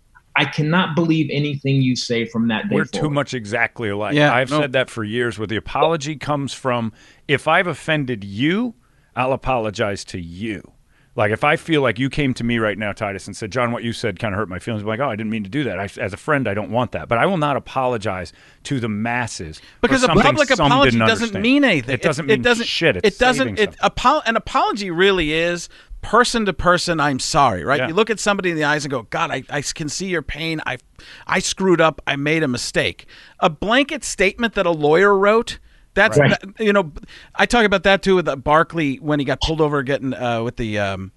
I 0.40 0.44
cannot 0.46 0.94
believe 0.94 1.28
anything 1.30 1.82
you 1.82 1.94
say 1.96 2.24
from 2.24 2.48
that 2.48 2.68
day 2.68 2.76
We're 2.76 2.84
forward. 2.86 3.04
too 3.08 3.10
much 3.10 3.34
exactly 3.34 3.88
alike. 3.90 4.14
Yeah, 4.14 4.32
I've 4.34 4.50
no. 4.50 4.60
said 4.60 4.72
that 4.72 4.88
for 4.88 5.04
years 5.04 5.38
where 5.38 5.46
the 5.46 5.56
apology 5.56 6.16
comes 6.16 6.54
from 6.54 6.92
if 7.28 7.46
I've 7.46 7.66
offended 7.66 8.24
you, 8.24 8.74
I'll 9.14 9.32
apologize 9.32 10.04
to 10.06 10.20
you. 10.20 10.72
Like 11.16 11.32
if 11.32 11.42
I 11.42 11.56
feel 11.56 11.82
like 11.82 11.98
you 11.98 12.08
came 12.08 12.32
to 12.34 12.44
me 12.44 12.58
right 12.58 12.78
now, 12.78 12.92
Titus, 12.92 13.26
and 13.26 13.36
said, 13.36 13.50
"John, 13.50 13.72
what 13.72 13.82
you 13.82 13.92
said 13.92 14.18
kind 14.20 14.32
of 14.32 14.38
hurt 14.38 14.48
my 14.48 14.60
feelings," 14.60 14.82
I'm 14.82 14.88
like, 14.88 15.00
"Oh, 15.00 15.10
I 15.10 15.16
didn't 15.16 15.30
mean 15.30 15.42
to 15.42 15.50
do 15.50 15.64
that." 15.64 15.78
I, 15.78 15.88
as 16.00 16.12
a 16.12 16.16
friend, 16.16 16.46
I 16.46 16.54
don't 16.54 16.70
want 16.70 16.92
that, 16.92 17.08
but 17.08 17.18
I 17.18 17.26
will 17.26 17.36
not 17.36 17.56
apologize 17.56 18.32
to 18.62 18.78
the 18.78 18.88
masses 18.88 19.58
for 19.58 19.64
because 19.82 20.04
a 20.04 20.08
public 20.08 20.48
some 20.48 20.66
apology 20.66 20.96
doesn't 20.98 21.10
understand. 21.10 21.42
mean 21.42 21.64
anything. 21.64 21.92
It 21.94 22.02
doesn't 22.02 22.26
mean 22.26 22.42
doesn't, 22.42 22.66
shit. 22.66 22.96
It's 22.96 23.16
it 23.16 23.18
doesn't. 23.18 23.58
It, 23.58 23.74
something. 23.74 23.78
apo- 23.82 24.20
an 24.24 24.36
apology 24.36 24.90
really 24.92 25.32
is 25.32 25.68
person 26.02 26.44
to 26.46 26.52
person. 26.52 27.00
I'm 27.00 27.18
sorry, 27.18 27.64
right? 27.64 27.78
Yeah. 27.80 27.88
You 27.88 27.94
look 27.94 28.10
at 28.10 28.18
somebody 28.20 28.50
in 28.50 28.56
the 28.56 28.64
eyes 28.64 28.84
and 28.84 28.90
go, 28.90 29.02
"God, 29.02 29.30
I, 29.30 29.42
I 29.50 29.62
can 29.62 29.88
see 29.88 30.06
your 30.06 30.22
pain. 30.22 30.60
I, 30.66 30.78
I 31.26 31.38
screwed 31.40 31.80
up. 31.80 32.00
I 32.06 32.16
made 32.16 32.42
a 32.42 32.48
mistake." 32.48 33.06
A 33.40 33.50
blanket 33.50 34.04
statement 34.04 34.54
that 34.54 34.66
a 34.66 34.70
lawyer 34.70 35.16
wrote. 35.16 35.58
That's 35.94 36.16
Right. 36.18 36.30
that- 36.30 36.64
you 36.64 36.72
know, 36.72 36.92
I 37.34 37.46
talk 37.46 37.64
about 37.64 37.82
that 37.82 38.02
too 38.02 38.14
with 38.16 38.28
uh, 38.28 38.36
Barkley 38.36 38.96
when 38.96 39.18
he 39.18 39.24
got 39.24 39.40
pulled 39.40 39.60
over 39.60 39.82
getting 39.82 40.14
uh, 40.14 40.42
with 40.42 40.56
the. 40.56 40.78
Um, 40.78 41.12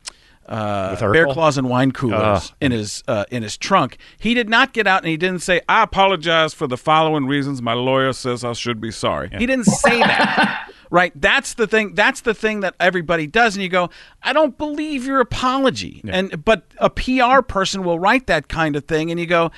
uh, 0.45 0.99
bear 1.13 1.25
claws 1.27 1.57
and 1.57 1.69
wine 1.69 1.93
coolers 1.93 2.49
Ugh. 2.49 2.51
in 2.59 2.73
his 2.73 3.01
uh, 3.07 3.23
in 3.31 3.43
his 3.43 3.55
trunk. 3.57 3.97
He 4.19 4.33
did 4.33 4.49
not 4.49 4.73
get 4.73 4.85
out 4.87 5.01
and 5.01 5.07
he 5.07 5.15
didn't 5.15 5.39
say, 5.41 5.61
"I 5.69 5.83
apologize 5.83 6.53
for 6.53 6.67
the 6.67 6.75
following 6.75 7.27
reasons. 7.27 7.61
My 7.61 7.71
lawyer 7.71 8.11
says 8.11 8.43
I 8.43 8.51
should 8.51 8.81
be 8.81 8.91
sorry." 8.91 9.29
He 9.37 9.45
didn't 9.45 9.67
say 9.67 9.99
that. 9.99 10.69
right? 10.93 11.11
That's 11.19 11.55
the 11.55 11.65
thing. 11.65 11.95
That's 11.95 12.21
the 12.21 12.35
thing 12.35 12.59
that 12.59 12.75
everybody 12.79 13.25
does, 13.25 13.55
and 13.55 13.63
you 13.63 13.69
go, 13.69 13.89
"I 14.21 14.31
don't 14.31 14.57
believe 14.57 15.05
your 15.05 15.19
apology." 15.19 16.01
And 16.07 16.45
but 16.45 16.63
a 16.77 16.89
PR 16.89 17.41
person 17.41 17.83
will 17.83 17.97
write 17.97 18.27
that 18.27 18.47
kind 18.47 18.75
of 18.75 18.85
thing, 18.85 19.09
and 19.09 19.19
you 19.19 19.25
go, 19.25 19.51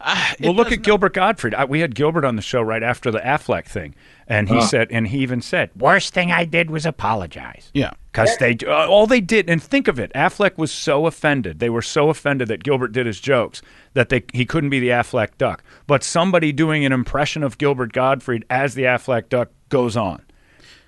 it 0.00 0.40
Well, 0.40 0.54
look 0.54 0.72
at 0.72 0.82
Gilbert 0.82 1.12
Gottfried. 1.12 1.54
I, 1.54 1.64
we 1.64 1.80
had 1.80 1.94
Gilbert 1.94 2.24
on 2.24 2.36
the 2.36 2.42
show 2.42 2.62
right 2.62 2.82
after 2.82 3.10
the 3.10 3.18
Aflac 3.18 3.66
thing, 3.66 3.94
and 4.28 4.48
he 4.48 4.60
said, 4.62 4.88
and 4.90 5.08
he 5.08 5.18
even 5.18 5.42
said, 5.42 5.70
"Worst 5.76 6.14
thing 6.14 6.30
I 6.30 6.44
did 6.44 6.70
was 6.70 6.86
apologize." 6.86 7.70
Yeah. 7.74 7.90
because 8.12 8.36
they 8.38 8.56
uh, 8.66 8.86
all 8.86 9.06
they 9.06 9.20
did, 9.20 9.50
and 9.50 9.62
think 9.62 9.88
of 9.88 9.98
it, 9.98 10.12
Aflac 10.14 10.56
was 10.56 10.72
so 10.72 11.06
offended. 11.06 11.58
They 11.58 11.68
were 11.68 11.82
so 11.82 12.10
offended 12.10 12.48
that 12.48 12.62
Gilbert 12.62 12.92
did 12.92 13.06
his 13.06 13.20
jokes 13.20 13.60
that 13.94 14.08
they 14.08 14.22
he 14.32 14.46
couldn't 14.46 14.70
be 14.70 14.80
the 14.80 14.88
Aflac 14.88 15.36
duck. 15.36 15.62
But 15.86 16.02
somebody 16.02 16.52
doing 16.52 16.84
an 16.84 16.92
impression 16.92 17.42
of 17.42 17.58
Gilbert 17.58 17.92
Gottfried 17.92 18.44
as 18.48 18.74
the 18.74 18.84
Aflac 18.84 19.28
duck 19.28 19.50
goes 19.68 19.96
on. 19.96 20.22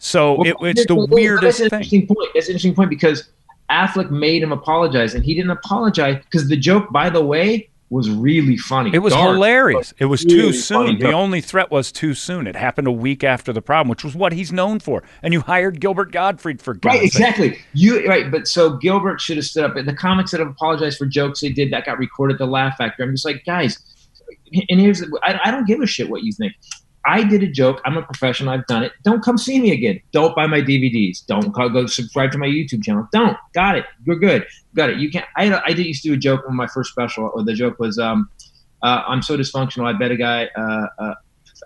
So 0.02 0.42
it, 0.44 0.56
it's 0.62 0.86
the 0.86 0.94
Well, 0.96 1.06
weirdest 1.08 1.58
That's 1.58 1.60
an 1.60 1.68
thing. 1.70 1.76
interesting 1.80 2.06
point. 2.08 2.30
That's 2.34 2.46
an 2.48 2.52
interesting 2.52 2.74
point 2.74 2.90
because 2.90 3.28
Aflac 3.70 4.10
made 4.10 4.42
him 4.42 4.50
apologize, 4.50 5.14
and 5.14 5.24
he 5.24 5.34
didn't 5.34 5.50
apologize 5.50 6.16
because 6.24 6.48
the 6.48 6.56
joke, 6.56 6.90
by 6.90 7.10
the 7.10 7.24
way, 7.24 7.68
was 7.90 8.08
really 8.08 8.56
funny. 8.56 8.90
It 8.94 9.00
was 9.00 9.12
Dark, 9.12 9.34
hilarious. 9.34 9.92
It 9.98 10.06
was 10.06 10.24
really 10.24 10.36
too 10.36 10.52
soon. 10.54 10.98
The 10.98 11.12
only 11.12 11.40
threat 11.40 11.70
was 11.70 11.92
too 11.92 12.14
soon. 12.14 12.46
It 12.46 12.56
happened 12.56 12.86
a 12.86 12.92
week 12.92 13.22
after 13.24 13.52
the 13.52 13.60
problem, 13.60 13.88
which 13.90 14.02
was 14.04 14.14
what 14.16 14.32
he's 14.32 14.50
known 14.52 14.78
for. 14.80 15.02
And 15.22 15.34
you 15.34 15.40
hired 15.42 15.80
Gilbert 15.80 16.12
Gottfried 16.12 16.62
for 16.62 16.72
God's 16.74 16.84
Right, 16.94 17.00
sake. 17.12 17.20
exactly. 17.20 17.58
You 17.74 18.06
right, 18.08 18.30
but 18.30 18.48
so 18.48 18.76
Gilbert 18.78 19.20
should 19.20 19.36
have 19.36 19.44
stood 19.46 19.64
up. 19.64 19.76
in 19.76 19.86
The 19.86 19.92
comics 19.94 20.30
that 20.30 20.40
have 20.40 20.48
apologized 20.48 20.98
for 20.98 21.06
jokes 21.06 21.40
they 21.40 21.50
did 21.50 21.72
that 21.72 21.84
got 21.84 21.98
recorded 21.98 22.38
the 22.38 22.46
Laugh 22.46 22.76
Factory. 22.78 23.04
I'm 23.04 23.12
just 23.12 23.24
like, 23.26 23.42
guys, 23.44 23.76
and 24.70 24.80
here's 24.80 25.02
I, 25.24 25.38
I 25.44 25.50
don't 25.50 25.66
give 25.66 25.80
a 25.80 25.86
shit 25.86 26.08
what 26.08 26.22
you 26.22 26.32
think. 26.32 26.52
I 27.06 27.24
did 27.24 27.42
a 27.42 27.48
joke. 27.48 27.80
I'm 27.84 27.96
a 27.96 28.02
professional. 28.02 28.52
I've 28.52 28.66
done 28.66 28.82
it. 28.82 28.92
Don't 29.02 29.22
come 29.22 29.38
see 29.38 29.60
me 29.60 29.72
again. 29.72 30.00
Don't 30.12 30.34
buy 30.34 30.46
my 30.46 30.60
DVDs. 30.60 31.24
Don't 31.26 31.52
call, 31.52 31.68
go 31.70 31.86
subscribe 31.86 32.30
to 32.32 32.38
my 32.38 32.46
YouTube 32.46 32.84
channel. 32.84 33.08
Don't. 33.12 33.36
Got 33.54 33.78
it. 33.78 33.84
You're 34.04 34.18
good. 34.18 34.46
Got 34.74 34.90
it. 34.90 34.98
You 34.98 35.10
can't. 35.10 35.26
I, 35.36 35.60
I 35.64 35.72
did 35.72 35.86
used 35.86 36.02
to 36.02 36.08
do 36.08 36.14
a 36.14 36.18
joke 36.18 36.44
on 36.46 36.54
my 36.54 36.66
first 36.66 36.90
special. 36.90 37.30
Or 37.34 37.42
the 37.42 37.54
joke 37.54 37.78
was, 37.78 37.98
um, 37.98 38.28
uh, 38.82 39.02
I'm 39.06 39.22
so 39.22 39.36
dysfunctional. 39.36 39.92
I 39.92 39.98
bet 39.98 40.10
a 40.10 40.16
guy. 40.16 40.48
Uh, 40.56 40.86
uh, 40.98 41.14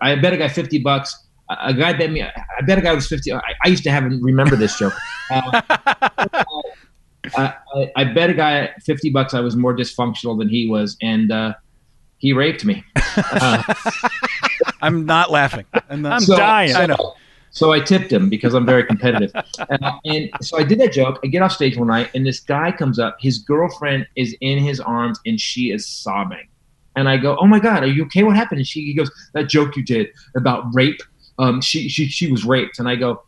I 0.03 0.14
bet 0.16 0.32
a 0.32 0.37
guy 0.37 0.49
50 0.49 0.78
bucks. 0.78 1.14
A 1.51 1.57
a 1.68 1.74
guy 1.74 1.93
bet 1.93 2.11
me. 2.11 2.22
I 2.22 2.62
bet 2.66 2.78
a 2.78 2.80
guy 2.80 2.95
was 2.95 3.07
50. 3.09 3.32
I, 3.32 3.41
I 3.64 3.68
used 3.68 3.85
to 3.85 3.91
have 3.91 4.05
him 4.05 4.22
remember 4.22 4.57
this 4.57 4.78
joke. 4.78 4.95
Uh, 7.39 7.53
I, 7.74 7.91
I, 7.97 8.05
bet 8.05 8.28
a 8.28 8.35
guy 8.35 8.74
50 8.85 9.09
bucks 9.09 9.32
I 9.32 9.41
was 9.41 9.57
more 9.57 9.74
dysfunctional 9.74 10.39
than 10.39 10.51
he 10.51 10.68
was, 10.68 10.99
and 11.01 11.32
uh, 11.32 11.55
he 12.18 12.35
raped 12.35 12.66
me. 12.66 12.85
I'm 14.85 15.07
not 15.07 15.30
laughing. 15.30 15.64
I'm, 15.89 16.03
not, 16.03 16.22
I'm 16.22 16.37
dying. 16.37 16.72
So, 16.72 16.80
I 16.80 16.87
know. 16.87 17.14
So 17.51 17.72
I 17.72 17.80
tipped 17.80 18.12
him 18.12 18.28
because 18.28 18.53
I'm 18.53 18.66
very 18.66 18.85
competitive. 18.85 19.30
uh, 19.35 19.93
and 20.05 20.28
so 20.43 20.59
I 20.59 20.64
did 20.64 20.80
that 20.80 20.93
joke. 20.93 21.20
I 21.22 21.28
get 21.28 21.41
off 21.41 21.53
stage 21.53 21.76
one 21.76 21.87
night, 21.87 22.11
and 22.14 22.26
this 22.26 22.41
guy 22.41 22.72
comes 22.72 22.99
up. 22.99 23.16
His 23.20 23.39
girlfriend 23.39 24.07
is 24.16 24.37
in 24.41 24.59
his 24.59 24.80
arms, 24.80 25.20
and 25.24 25.41
she 25.41 25.70
is 25.70 25.87
sobbing. 25.89 26.49
And 26.97 27.09
I 27.09 27.16
go, 27.16 27.37
"Oh 27.41 27.47
my 27.47 27.61
God, 27.61 27.82
are 27.85 27.87
you 27.87 28.05
okay? 28.07 28.24
What 28.24 28.37
happened?" 28.37 28.59
And 28.59 28.66
she 28.66 28.85
he 28.85 28.95
goes, 28.95 29.11
"That 29.35 29.49
joke 29.49 29.76
you 29.76 29.85
did 29.85 30.09
about 30.37 30.74
rape. 30.74 31.01
Um, 31.39 31.61
she 31.61 31.89
she 31.89 32.09
she 32.09 32.30
was 32.30 32.45
raped." 32.45 32.78
And 32.80 32.89
I 32.89 32.97
go, 32.97 33.22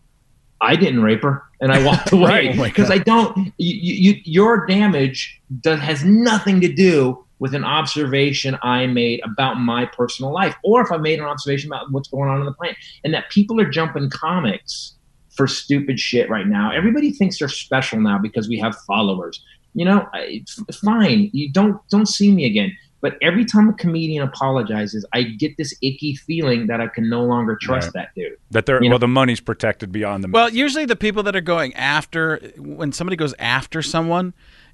"I 0.60 0.74
didn't 0.76 1.02
rape 1.02 1.22
her." 1.22 1.42
And 1.60 1.72
I 1.72 1.84
walked 1.84 2.12
away 2.18 2.48
Right. 2.48 2.58
Oh 2.58 2.64
because 2.64 2.90
I 2.90 2.98
don't. 2.98 3.52
You, 3.58 4.12
you, 4.12 4.20
your 4.24 4.66
damage 4.66 5.40
does, 5.60 5.78
has 5.80 6.04
nothing 6.04 6.60
to 6.62 6.72
do 6.72 7.25
with 7.38 7.54
an 7.54 7.64
observation 7.64 8.56
I 8.62 8.86
made 8.86 9.20
about 9.24 9.54
my 9.58 9.84
personal 9.86 10.32
life, 10.32 10.54
or 10.64 10.80
if 10.82 10.90
I 10.90 10.96
made 10.96 11.18
an 11.18 11.24
observation 11.26 11.70
about 11.70 11.90
what's 11.92 12.08
going 12.08 12.28
on 12.30 12.40
in 12.40 12.46
the 12.46 12.52
planet, 12.52 12.76
and 13.04 13.12
that 13.14 13.30
people 13.30 13.60
are 13.60 13.68
jumping 13.68 14.08
comics 14.10 14.94
for 15.34 15.46
stupid 15.46 16.00
shit 16.00 16.30
right 16.30 16.46
now. 16.46 16.70
Everybody 16.72 17.10
thinks 17.12 17.38
they're 17.38 17.48
special 17.48 18.00
now 18.00 18.18
because 18.18 18.48
we 18.48 18.58
have 18.58 18.74
followers. 18.86 19.42
You 19.74 19.84
know, 19.84 20.08
I- 20.14 20.42
f- 20.68 20.76
fine. 20.76 21.28
You 21.34 21.52
don't 21.52 21.76
don't 21.90 22.06
see 22.08 22.32
me 22.32 22.46
again. 22.46 22.72
But 23.02 23.18
every 23.20 23.44
time 23.44 23.68
a 23.68 23.74
comedian 23.74 24.22
apologizes, 24.26 25.04
I 25.12 25.22
get 25.22 25.58
this 25.58 25.76
icky 25.82 26.14
feeling 26.16 26.66
that 26.68 26.80
I 26.80 26.86
can 26.88 27.10
no 27.10 27.22
longer 27.24 27.56
trust 27.60 27.92
that 27.92 28.08
dude. 28.16 28.32
That 28.50 28.64
they're, 28.64 28.82
You 28.82 28.88
know- 28.88 28.94
well, 28.94 28.98
the 28.98 29.06
money's 29.06 29.38
protected 29.38 29.92
beyond 29.92 30.24
the 30.24 30.28
Well, 30.28 30.48
usually 30.48 30.86
the 30.86 30.96
people 30.96 31.22
that 31.24 31.36
are 31.36 31.42
going 31.42 31.74
after 31.74 32.40
when 32.56 32.92
somebody 32.92 33.16
goes 33.16 33.34
after 33.38 33.82
someone, 33.82 34.32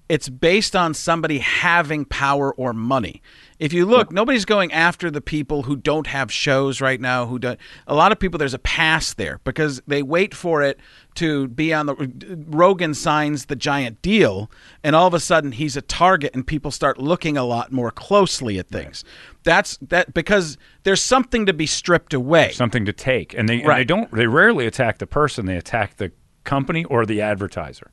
it's 0.09 0.29
based 0.29 0.77
on 0.77 0.95
somebody 0.95 1.39
having 1.39 2.05
power 2.05 2.53
or 2.55 2.73
money. 2.73 3.23
If 3.59 3.73
you 3.73 3.87
look, 3.87 4.11
nobody's 4.11 4.45
going 4.45 4.73
after 4.73 5.11
the 5.11 5.21
people 5.21 5.63
who 5.63 5.77
don't 5.77 6.09
have 6.09 6.33
shows 6.33 6.81
right 6.81 7.01
now. 7.01 7.27
Who 7.27 7.39
don't? 7.39 7.59
A 7.87 7.95
lot 7.95 8.11
of 8.11 8.19
people 8.19 8.37
there's 8.37 8.55
a 8.55 8.59
pass 8.59 9.15
there 9.15 9.41
because 9.45 9.81
they 9.87 10.03
wait 10.03 10.35
for 10.35 10.63
it 10.63 10.81
to 11.15 11.47
be 11.49 11.73
on 11.73 11.87
the. 11.87 12.45
Rogan 12.49 12.93
signs 12.93 13.47
the 13.47 13.55
giant 13.55 14.03
deal, 14.03 14.51
and 14.83 14.97
all 14.97 15.07
of 15.07 15.15
a 15.15 15.21
sudden 15.21 15.53
he's 15.53 15.77
a 15.77 15.83
target, 15.83 16.35
and 16.35 16.45
people 16.45 16.73
start 16.73 16.99
looking 16.99 17.37
a 17.37 17.45
lot 17.45 17.71
more 17.71 17.93
closely 17.93 18.59
at 18.59 18.69
things. 18.69 19.05
That's 19.45 19.77
that 19.83 20.13
because 20.13 20.59
there's 20.83 21.01
something 21.01 21.47
to 21.47 21.53
be 21.53 21.67
stripped 21.67 22.13
away. 22.13 22.51
something 22.51 22.85
to 22.85 22.93
take, 22.93 23.33
and 23.33 23.49
they 23.49 23.63
and 23.63 23.73
they 23.73 23.85
don't. 23.85 24.13
They 24.13 24.27
rarely 24.27 24.67
attack 24.67 24.99
the 24.99 25.07
person. 25.07 25.47
They 25.47 25.57
attack 25.57 25.99
the 25.99 26.11
company 26.43 26.85
or 26.85 27.07
the 27.07 27.21
advertiser. 27.21 27.93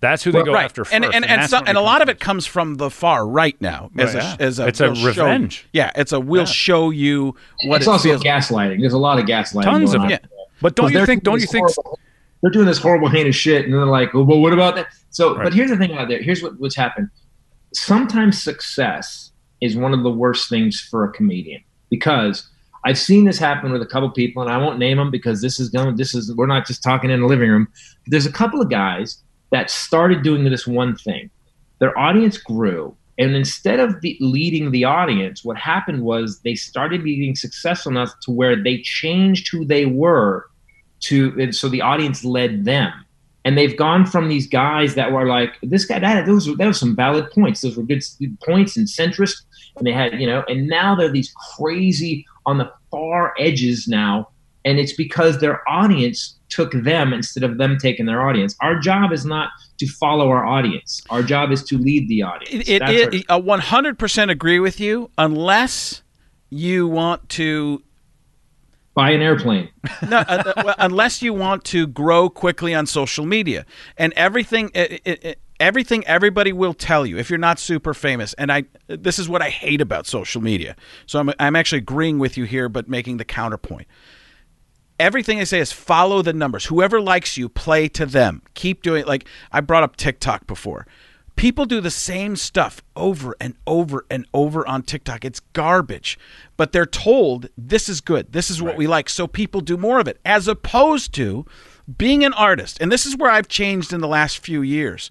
That's 0.00 0.22
who 0.22 0.32
they 0.32 0.42
go 0.42 0.54
right. 0.54 0.64
after 0.64 0.84
first. 0.84 0.94
and 0.94 1.04
and 1.04 1.14
and, 1.14 1.24
that's 1.42 1.50
so, 1.50 1.58
and 1.58 1.76
a 1.76 1.80
lot 1.82 2.00
of 2.00 2.08
it 2.08 2.20
comes 2.20 2.46
from 2.46 2.76
the 2.76 2.88
far 2.90 3.26
right 3.28 3.60
now. 3.60 3.90
As 3.98 4.14
Right, 4.14 4.22
a, 4.22 4.26
yeah. 4.26 4.36
as 4.40 4.58
a 4.58 4.66
It's 4.68 4.80
a 4.80 4.86
we'll 4.86 4.94
show- 4.94 5.06
revenge. 5.24 5.66
yeah, 5.74 5.90
it's 5.94 6.12
a 6.12 6.18
we'll 6.20 6.46
show 6.46 6.88
you 6.90 7.34
what 7.66 7.76
it's 7.76 7.86
it 7.86 7.90
also 7.90 8.08
feels. 8.08 8.22
gaslighting. 8.22 8.80
There's 8.80 8.94
a 8.94 8.98
lot 8.98 9.18
of 9.18 9.26
gaslighting. 9.26 9.62
Tons 9.64 9.90
going 9.92 9.96
of 9.96 10.02
on. 10.06 10.10
it. 10.12 10.24
But 10.62 10.74
don't 10.74 10.84
'Cause 10.86 10.92
you 10.92 10.98
they're 10.98 11.06
think? 11.06 11.22
doing 11.24 11.34
Don't 11.34 11.40
you 11.42 11.46
think? 11.46 11.66
horrible- 11.74 11.98
they're 12.42 12.50
doing 12.50 12.66
this 12.66 12.78
horrible, 12.78 13.08
heinous 13.10 13.36
shit, 13.36 13.64
and 13.66 13.74
they're 13.74 13.84
like, 13.84 14.14
"Well, 14.14 14.24
what 14.24 14.54
about 14.54 14.74
that?" 14.76 14.86
So, 15.10 15.34
Right. 15.36 15.44
but 15.44 15.52
here's 15.54 15.68
the 15.70 15.76
thing 15.76 15.92
out 15.98 16.08
there. 16.08 16.22
Here's 16.22 16.42
what, 16.42 16.58
what's 16.58 16.74
happened. 16.76 17.10
Sometimes 17.74 18.42
success 18.42 19.32
is 19.60 19.76
one 19.76 19.92
of 19.92 20.02
the 20.02 20.10
worst 20.10 20.48
things 20.48 20.80
for 20.80 21.04
a 21.04 21.12
comedian 21.12 21.60
because 21.90 22.48
I've 22.84 22.98
seen 22.98 23.26
this 23.26 23.38
happen 23.38 23.72
with 23.72 23.82
a 23.82 23.86
couple 23.86 24.08
people, 24.10 24.42
and 24.42 24.50
I 24.50 24.56
won't 24.56 24.78
name 24.78 24.96
them 24.96 25.10
because 25.10 25.42
this 25.42 25.60
is 25.60 25.68
going. 25.68 25.96
This 25.96 26.14
is 26.14 26.34
we're 26.34 26.46
not 26.46 26.66
just 26.66 26.82
talking 26.82 27.10
in 27.10 27.20
the 27.20 27.26
living 27.26 27.50
room. 27.50 27.68
There's 28.06 28.24
a 28.26 28.32
couple 28.32 28.60
of 28.62 28.70
guys 28.70 29.18
that 29.50 29.70
started 29.70 30.22
doing 30.22 30.44
this 30.44 30.66
one 30.66 30.96
thing. 30.96 31.30
Their 31.78 31.96
audience 31.98 32.38
grew, 32.38 32.96
and 33.18 33.34
instead 33.34 33.80
of 33.80 34.02
leading 34.20 34.70
the 34.70 34.84
audience, 34.84 35.44
what 35.44 35.58
happened 35.58 36.02
was 36.02 36.40
they 36.40 36.54
started 36.54 37.04
being 37.04 37.34
successful 37.34 37.92
enough 37.92 38.12
to 38.22 38.30
where 38.30 38.56
they 38.56 38.80
changed 38.80 39.48
who 39.52 39.64
they 39.64 39.84
were 39.84 40.46
to, 41.00 41.36
and 41.38 41.54
so 41.54 41.68
the 41.68 41.82
audience 41.82 42.24
led 42.24 42.64
them. 42.64 42.92
And 43.44 43.56
they've 43.56 43.76
gone 43.76 44.06
from 44.06 44.28
these 44.28 44.46
guys 44.46 44.94
that 44.94 45.12
were 45.12 45.26
like 45.26 45.54
this 45.62 45.84
guy 45.84 45.98
that 45.98 46.26
those 46.26 46.46
that 46.56 46.66
was 46.66 46.80
some 46.80 46.96
valid 46.96 47.30
points. 47.30 47.60
Those 47.60 47.76
were 47.76 47.82
good 47.82 48.02
points 48.44 48.76
and 48.76 48.86
centrist, 48.86 49.42
and 49.76 49.86
they 49.86 49.92
had 49.92 50.20
you 50.20 50.26
know. 50.26 50.44
And 50.48 50.66
now 50.66 50.94
they're 50.94 51.10
these 51.10 51.32
crazy 51.56 52.26
on 52.44 52.58
the 52.58 52.70
far 52.90 53.34
edges 53.38 53.88
now 53.88 54.28
and 54.64 54.78
it's 54.78 54.92
because 54.94 55.38
their 55.40 55.66
audience 55.68 56.38
took 56.48 56.72
them 56.72 57.12
instead 57.12 57.42
of 57.44 57.58
them 57.58 57.78
taking 57.78 58.06
their 58.06 58.26
audience. 58.26 58.56
Our 58.60 58.78
job 58.78 59.12
is 59.12 59.24
not 59.24 59.50
to 59.78 59.86
follow 59.86 60.28
our 60.28 60.44
audience. 60.44 61.00
Our 61.10 61.22
job 61.22 61.52
is 61.52 61.62
to 61.64 61.78
lead 61.78 62.08
the 62.08 62.22
audience. 62.22 62.68
It, 62.68 62.82
it, 62.82 63.30
our- 63.30 63.38
I 63.38 63.40
100% 63.40 64.30
agree 64.30 64.58
with 64.58 64.80
you, 64.80 65.10
unless 65.16 66.02
you 66.50 66.88
want 66.88 67.28
to 67.30 67.82
buy 68.94 69.10
an 69.12 69.22
airplane. 69.22 69.70
no, 70.08 70.18
uh, 70.18 70.52
uh, 70.56 70.74
unless 70.78 71.22
you 71.22 71.32
want 71.32 71.64
to 71.66 71.86
grow 71.86 72.28
quickly 72.28 72.74
on 72.74 72.86
social 72.86 73.24
media 73.24 73.64
and 73.96 74.12
everything 74.14 74.70
it, 74.74 75.00
it, 75.04 75.24
it- 75.24 75.38
everything 75.60 76.02
everybody 76.06 76.52
will 76.52 76.72
tell 76.74 77.04
you 77.04 77.18
if 77.18 77.28
you're 77.28 77.38
not 77.38 77.58
super 77.58 77.92
famous 77.92 78.32
and 78.34 78.50
I 78.50 78.64
this 78.88 79.18
is 79.18 79.28
what 79.28 79.42
I 79.42 79.50
hate 79.50 79.80
about 79.80 80.06
social 80.06 80.40
media. 80.42 80.74
So 81.06 81.20
I'm 81.20 81.30
I'm 81.38 81.54
actually 81.54 81.78
agreeing 81.78 82.18
with 82.18 82.36
you 82.36 82.44
here 82.44 82.68
but 82.68 82.88
making 82.88 83.18
the 83.18 83.24
counterpoint. 83.24 83.86
Everything 85.00 85.40
I 85.40 85.44
say 85.44 85.60
is 85.60 85.72
follow 85.72 86.20
the 86.20 86.34
numbers. 86.34 86.66
Whoever 86.66 87.00
likes 87.00 87.38
you, 87.38 87.48
play 87.48 87.88
to 87.88 88.04
them. 88.04 88.42
Keep 88.52 88.82
doing 88.82 89.00
it. 89.00 89.08
like 89.08 89.24
I 89.50 89.62
brought 89.62 89.82
up 89.82 89.96
TikTok 89.96 90.46
before. 90.46 90.86
People 91.36 91.64
do 91.64 91.80
the 91.80 91.90
same 91.90 92.36
stuff 92.36 92.82
over 92.94 93.34
and 93.40 93.54
over 93.66 94.04
and 94.10 94.26
over 94.34 94.66
on 94.68 94.82
TikTok. 94.82 95.24
It's 95.24 95.40
garbage. 95.54 96.18
But 96.58 96.72
they're 96.72 96.84
told 96.84 97.48
this 97.56 97.88
is 97.88 98.02
good. 98.02 98.32
This 98.32 98.50
is 98.50 98.60
what 98.60 98.76
we 98.76 98.86
like. 98.86 99.08
So 99.08 99.26
people 99.26 99.62
do 99.62 99.78
more 99.78 100.00
of 100.00 100.06
it 100.06 100.20
as 100.22 100.46
opposed 100.46 101.14
to 101.14 101.46
being 101.96 102.22
an 102.22 102.34
artist. 102.34 102.76
And 102.78 102.92
this 102.92 103.06
is 103.06 103.16
where 103.16 103.30
I've 103.30 103.48
changed 103.48 103.94
in 103.94 104.02
the 104.02 104.06
last 104.06 104.40
few 104.40 104.60
years. 104.60 105.10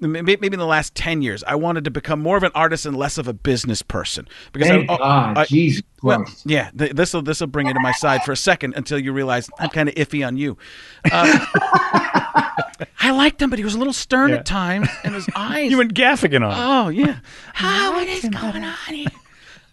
Maybe 0.00 0.46
in 0.46 0.58
the 0.58 0.64
last 0.66 0.94
10 0.94 1.20
years, 1.22 1.44
I 1.46 1.54
wanted 1.56 1.84
to 1.84 1.90
become 1.90 2.20
more 2.20 2.36
of 2.38 2.42
an 2.42 2.52
artist 2.54 2.86
and 2.86 2.96
less 2.96 3.18
of 3.18 3.28
a 3.28 3.32
business 3.34 3.82
person. 3.82 4.26
Because 4.52 4.68
Thank 4.68 4.90
I, 4.90 4.96
God, 4.96 5.38
I- 5.38 5.44
Jesus 5.44 5.82
well, 6.02 6.22
Christ. 6.24 6.42
yeah, 6.46 6.70
this 6.74 7.12
will 7.12 7.20
this 7.22 7.40
will 7.40 7.46
bring 7.48 7.66
it 7.66 7.74
to 7.74 7.80
my 7.80 7.92
side 7.92 8.22
for 8.24 8.32
a 8.32 8.36
second 8.36 8.72
until 8.76 8.98
you 8.98 9.12
realize 9.12 9.50
I'm 9.58 9.68
kind 9.68 9.88
of 9.88 9.94
iffy 9.96 10.26
on 10.26 10.38
you. 10.38 10.52
Um, 11.12 11.28
I 13.02 13.10
liked 13.12 13.42
him, 13.42 13.50
but 13.50 13.58
he 13.58 13.64
was 13.64 13.74
a 13.74 13.78
little 13.78 13.92
stern 13.92 14.30
Yeah. 14.30 14.36
at 14.36 14.46
times, 14.46 14.88
and 15.04 15.14
his 15.14 15.28
eyes. 15.34 15.70
You 15.70 15.76
went 15.78 15.92
Gaffigan 15.94 16.42
on. 16.46 16.54
oh 16.56 16.88
yeah. 16.88 17.18
Oh, 17.60 17.92
what 17.92 18.08
is 18.08 18.22
going 18.28 18.64
on 18.64 18.74
here? 18.88 19.06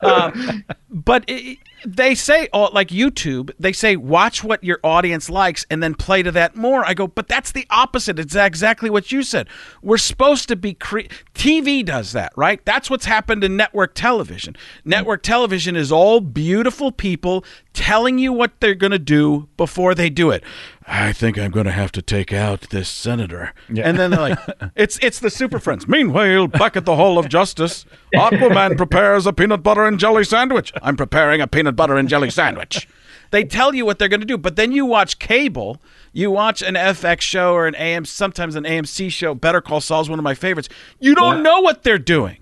Um, 0.02 0.64
but 0.90 1.24
it, 1.28 1.58
they 1.86 2.16
say, 2.16 2.50
oh, 2.54 2.66
like 2.74 2.90
YouTube, 2.90 3.52
they 3.60 3.72
say 3.72 3.96
watch 3.96 4.44
what 4.44 4.64
your 4.64 4.80
audience 4.84 5.30
likes 5.30 5.66
and 5.70 5.82
then 5.82 5.96
play 5.96 6.24
to 6.24 6.32
that 6.32 6.56
more. 6.56 6.86
I 6.86 6.94
go, 6.94 7.08
but 7.08 7.28
that's 7.28 7.52
the 7.52 7.66
opposite. 7.70 8.20
It's 8.20 8.36
exactly 8.36 8.90
what 8.90 9.12
you 9.12 9.24
said. 9.24 9.48
We're 9.82 9.98
supposed 9.98 10.48
to 10.50 10.56
be 10.56 10.74
cre- 10.74 11.08
TV 11.34 11.86
does 11.86 12.14
that, 12.14 12.34
right? 12.36 12.64
That's 12.66 12.90
what's 12.90 13.06
happened 13.06 13.44
in 13.44 13.56
network 13.56 13.94
television. 13.94 14.56
Network 14.86 15.24
television 15.24 15.76
is 15.76 15.92
all 15.92 16.20
beautiful 16.20 16.92
people 16.92 17.46
telling 17.74 18.18
you 18.18 18.34
what 18.34 18.60
they're 18.60 18.76
going 18.76 18.92
to 18.92 19.00
do 19.00 19.48
before 19.56 19.94
they 19.94 20.10
do 20.10 20.32
it. 20.32 20.44
I 20.90 21.12
think 21.12 21.38
I'm 21.38 21.52
going 21.52 21.66
to 21.66 21.72
have 21.74 21.92
to 21.94 22.02
take 22.02 22.32
out 22.32 22.62
this 22.70 22.88
senator. 22.88 23.54
Yeah. 23.72 23.88
And 23.90 24.00
then 24.00 24.12
they're 24.12 24.22
like, 24.22 24.40
it's 24.76 24.98
it's 25.02 25.20
the 25.20 25.30
Super 25.30 25.60
Friends. 25.60 25.86
Meanwhile, 25.88 26.48
back 26.48 26.78
at 26.78 26.86
the 26.86 26.96
Hall 26.96 27.18
of 27.20 27.28
Justice, 27.28 27.86
Aquaman 28.16 28.78
prepares 28.78 29.26
a 29.26 29.34
peanut 29.34 29.64
butter 29.64 29.86
and 29.86 30.00
jelly 30.00 30.24
sandwich. 30.24 30.72
I'm 30.82 30.96
preparing 30.96 31.42
a 31.42 31.48
peanut 31.48 31.76
butter 31.76 31.98
and 31.98 32.08
jelly 32.08 32.30
sandwich. 32.30 32.88
They 33.32 33.44
tell 33.44 33.76
you 33.76 33.86
what 33.86 34.00
they're 34.00 34.08
going 34.08 34.22
to 34.22 34.26
do, 34.26 34.38
but 34.38 34.56
then 34.56 34.72
you 34.72 34.86
watch 34.86 35.20
cable, 35.20 35.82
you 36.14 36.32
watch 36.32 36.62
an 36.62 36.76
FX 36.76 37.20
show 37.20 37.54
or 37.54 37.68
an 37.68 37.76
AM, 37.76 38.06
sometimes 38.06 38.56
an 38.56 38.64
AMC 38.64 39.12
show. 39.12 39.36
Better 39.36 39.60
Call 39.60 39.82
Saul 39.82 40.00
is 40.02 40.10
one 40.10 40.18
of 40.20 40.24
my 40.24 40.34
favorites. 40.36 40.70
You 41.02 41.14
don't 41.14 41.38
Yeah. 41.38 41.42
know 41.44 41.60
what 41.60 41.84
they're 41.84 42.00
doing. 42.00 42.38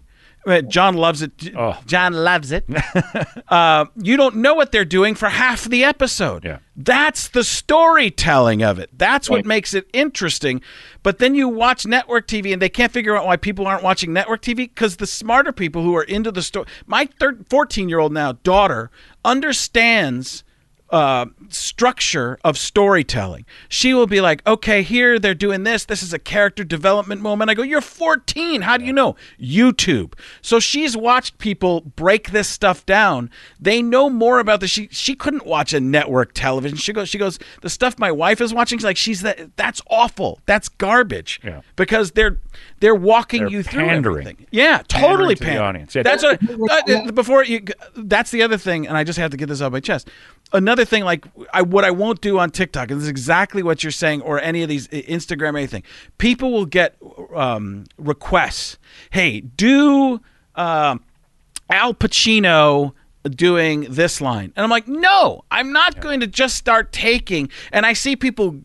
Uh, 0.46 0.62
John 0.62 0.94
loves 0.96 1.24
it. 1.24 1.32
Oh. 1.58 1.80
John 1.88 2.14
loves 2.14 2.52
it. 2.52 2.66
uh, 3.48 3.86
you 3.96 4.16
don't 4.16 4.36
know 4.36 4.54
what 4.54 4.72
they're 4.72 4.86
doing 4.86 5.16
for 5.16 5.30
half 5.30 5.64
the 5.66 5.84
episode. 5.84 6.46
Yeah. 6.46 6.60
That's 6.78 7.30
the 7.30 7.44
storytelling 7.44 8.62
of 8.62 8.80
it. 8.80 8.90
That's 8.98 9.30
what 9.30 9.38
Right. 9.38 9.46
makes 9.46 9.74
it 9.74 9.88
interesting. 9.94 10.62
But 11.04 11.20
then 11.20 11.34
you 11.36 11.48
watch 11.48 11.86
network 11.86 12.28
TV 12.28 12.52
and 12.52 12.62
they 12.62 12.70
can't 12.70 12.92
figure 12.92 13.16
out 13.16 13.26
why 13.26 13.38
people 13.38 13.66
aren't 13.68 13.84
watching 13.84 14.12
network 14.12 14.42
TV 14.42 14.56
because 14.68 14.98
the 14.98 15.08
smarter 15.08 15.52
people 15.52 15.84
who 15.84 15.96
are 15.96 16.04
into 16.04 16.32
the 16.32 16.42
story. 16.42 16.66
My 16.86 17.08
14 17.50 17.88
year 17.90 18.00
old 18.00 18.12
now 18.14 18.34
daughter 18.34 18.92
understands 19.24 20.44
uh, 20.90 21.26
structure 21.50 22.38
of 22.44 22.58
storytelling. 22.58 23.46
She 23.68 23.94
will 23.94 24.08
be 24.08 24.22
like, 24.22 24.46
okay, 24.46 24.84
here 24.84 25.18
they're 25.18 25.34
doing 25.34 25.64
this. 25.64 25.86
This 25.86 26.04
is 26.04 26.14
a 26.14 26.20
character 26.20 26.64
development 26.64 27.22
moment. 27.22 27.50
I 27.50 27.56
go, 27.56 27.64
you're 27.64 27.82
14. 27.82 28.62
How 28.62 28.78
do 28.78 28.86
you 28.86 28.94
know? 28.94 29.16
YouTube. 29.42 30.14
So 30.42 30.60
she's 30.60 30.96
watched 30.96 31.38
people 31.40 31.82
break 31.82 32.32
this 32.32 32.48
stuff 32.48 32.86
down. 32.86 33.30
They 33.60 33.82
know 33.82 34.10
more 34.10 34.40
about 34.40 34.60
this. 34.60 34.70
She 34.70 34.88
she 34.92 35.16
couldn't 35.16 35.46
watch 35.46 35.74
a 35.74 35.80
network 35.80 36.34
television. 36.34 36.78
She 36.78 36.94
goes, 36.94 37.10
she 37.10 37.18
goes, 37.18 37.40
the 37.62 37.70
stuff 37.70 37.98
my 37.98 38.12
wife 38.12 38.40
is 38.40 38.54
watching. 38.54 38.78
She's 38.78 38.86
like, 38.86 38.98
she's 38.98 39.22
that. 39.22 39.56
That's 39.58 39.82
awful. 39.90 40.40
That's 40.46 40.70
garbage. 40.70 41.40
Yeah. 41.44 41.62
Because 41.76 42.12
they're 42.12 42.38
they're 42.86 42.94
walking 42.94 43.42
They're 43.42 43.50
you 43.50 43.64
through 43.64 43.88
pandering. 43.88 44.28
everything. 44.28 44.48
Yeah, 44.52 44.84
totally 44.88 45.36
Pandering 45.36 45.38
to 45.38 45.44
the 45.46 45.58
audience. 45.58 45.96
Yeah. 45.96 46.04
That's 46.04 46.24
what. 46.24 46.40
Uh, 46.88 47.12
before 47.14 47.44
you, 47.44 47.66
that's 47.96 48.30
the 48.30 48.44
other 48.44 48.60
thing, 48.60 48.88
and 48.88 48.96
I 48.96 49.04
just 49.04 49.18
have 49.18 49.32
to 49.32 49.38
get 49.38 49.50
this 49.50 49.60
off 49.60 49.72
my 49.72 49.80
chest. 49.80 50.08
Another 50.54 50.86
thing, 50.86 51.04
like 51.04 51.26
I, 51.52 51.64
what 51.64 51.84
I 51.84 51.90
won't 51.90 52.22
do 52.22 52.38
on 52.38 52.52
TikTok, 52.52 52.92
and 52.92 53.00
this 53.00 53.06
is 53.06 53.10
exactly 53.10 53.64
what 53.64 53.84
you're 53.84 53.90
saying, 53.90 54.22
or 54.22 54.40
any 54.40 54.62
of 54.62 54.70
these 54.70 54.88
Instagram, 54.90 55.58
anything. 55.58 55.82
People 56.20 56.52
will 56.52 56.68
get 56.68 56.96
um, 57.34 57.86
requests. 57.98 58.78
Hey, 59.10 59.40
do 59.42 60.22
um 60.54 61.04
Al 61.72 61.96
Pacino 61.96 62.94
doing 63.28 63.88
this 63.90 64.22
line, 64.22 64.54
and 64.56 64.64
I'm 64.64 64.70
like, 64.70 64.88
no, 64.88 65.44
I'm 65.50 65.72
not 65.72 66.02
going 66.02 66.20
to 66.20 66.28
just 66.28 66.56
start 66.56 66.92
taking. 66.92 67.50
And 67.72 67.84
I 67.84 67.94
see 67.94 68.16
people 68.16 68.60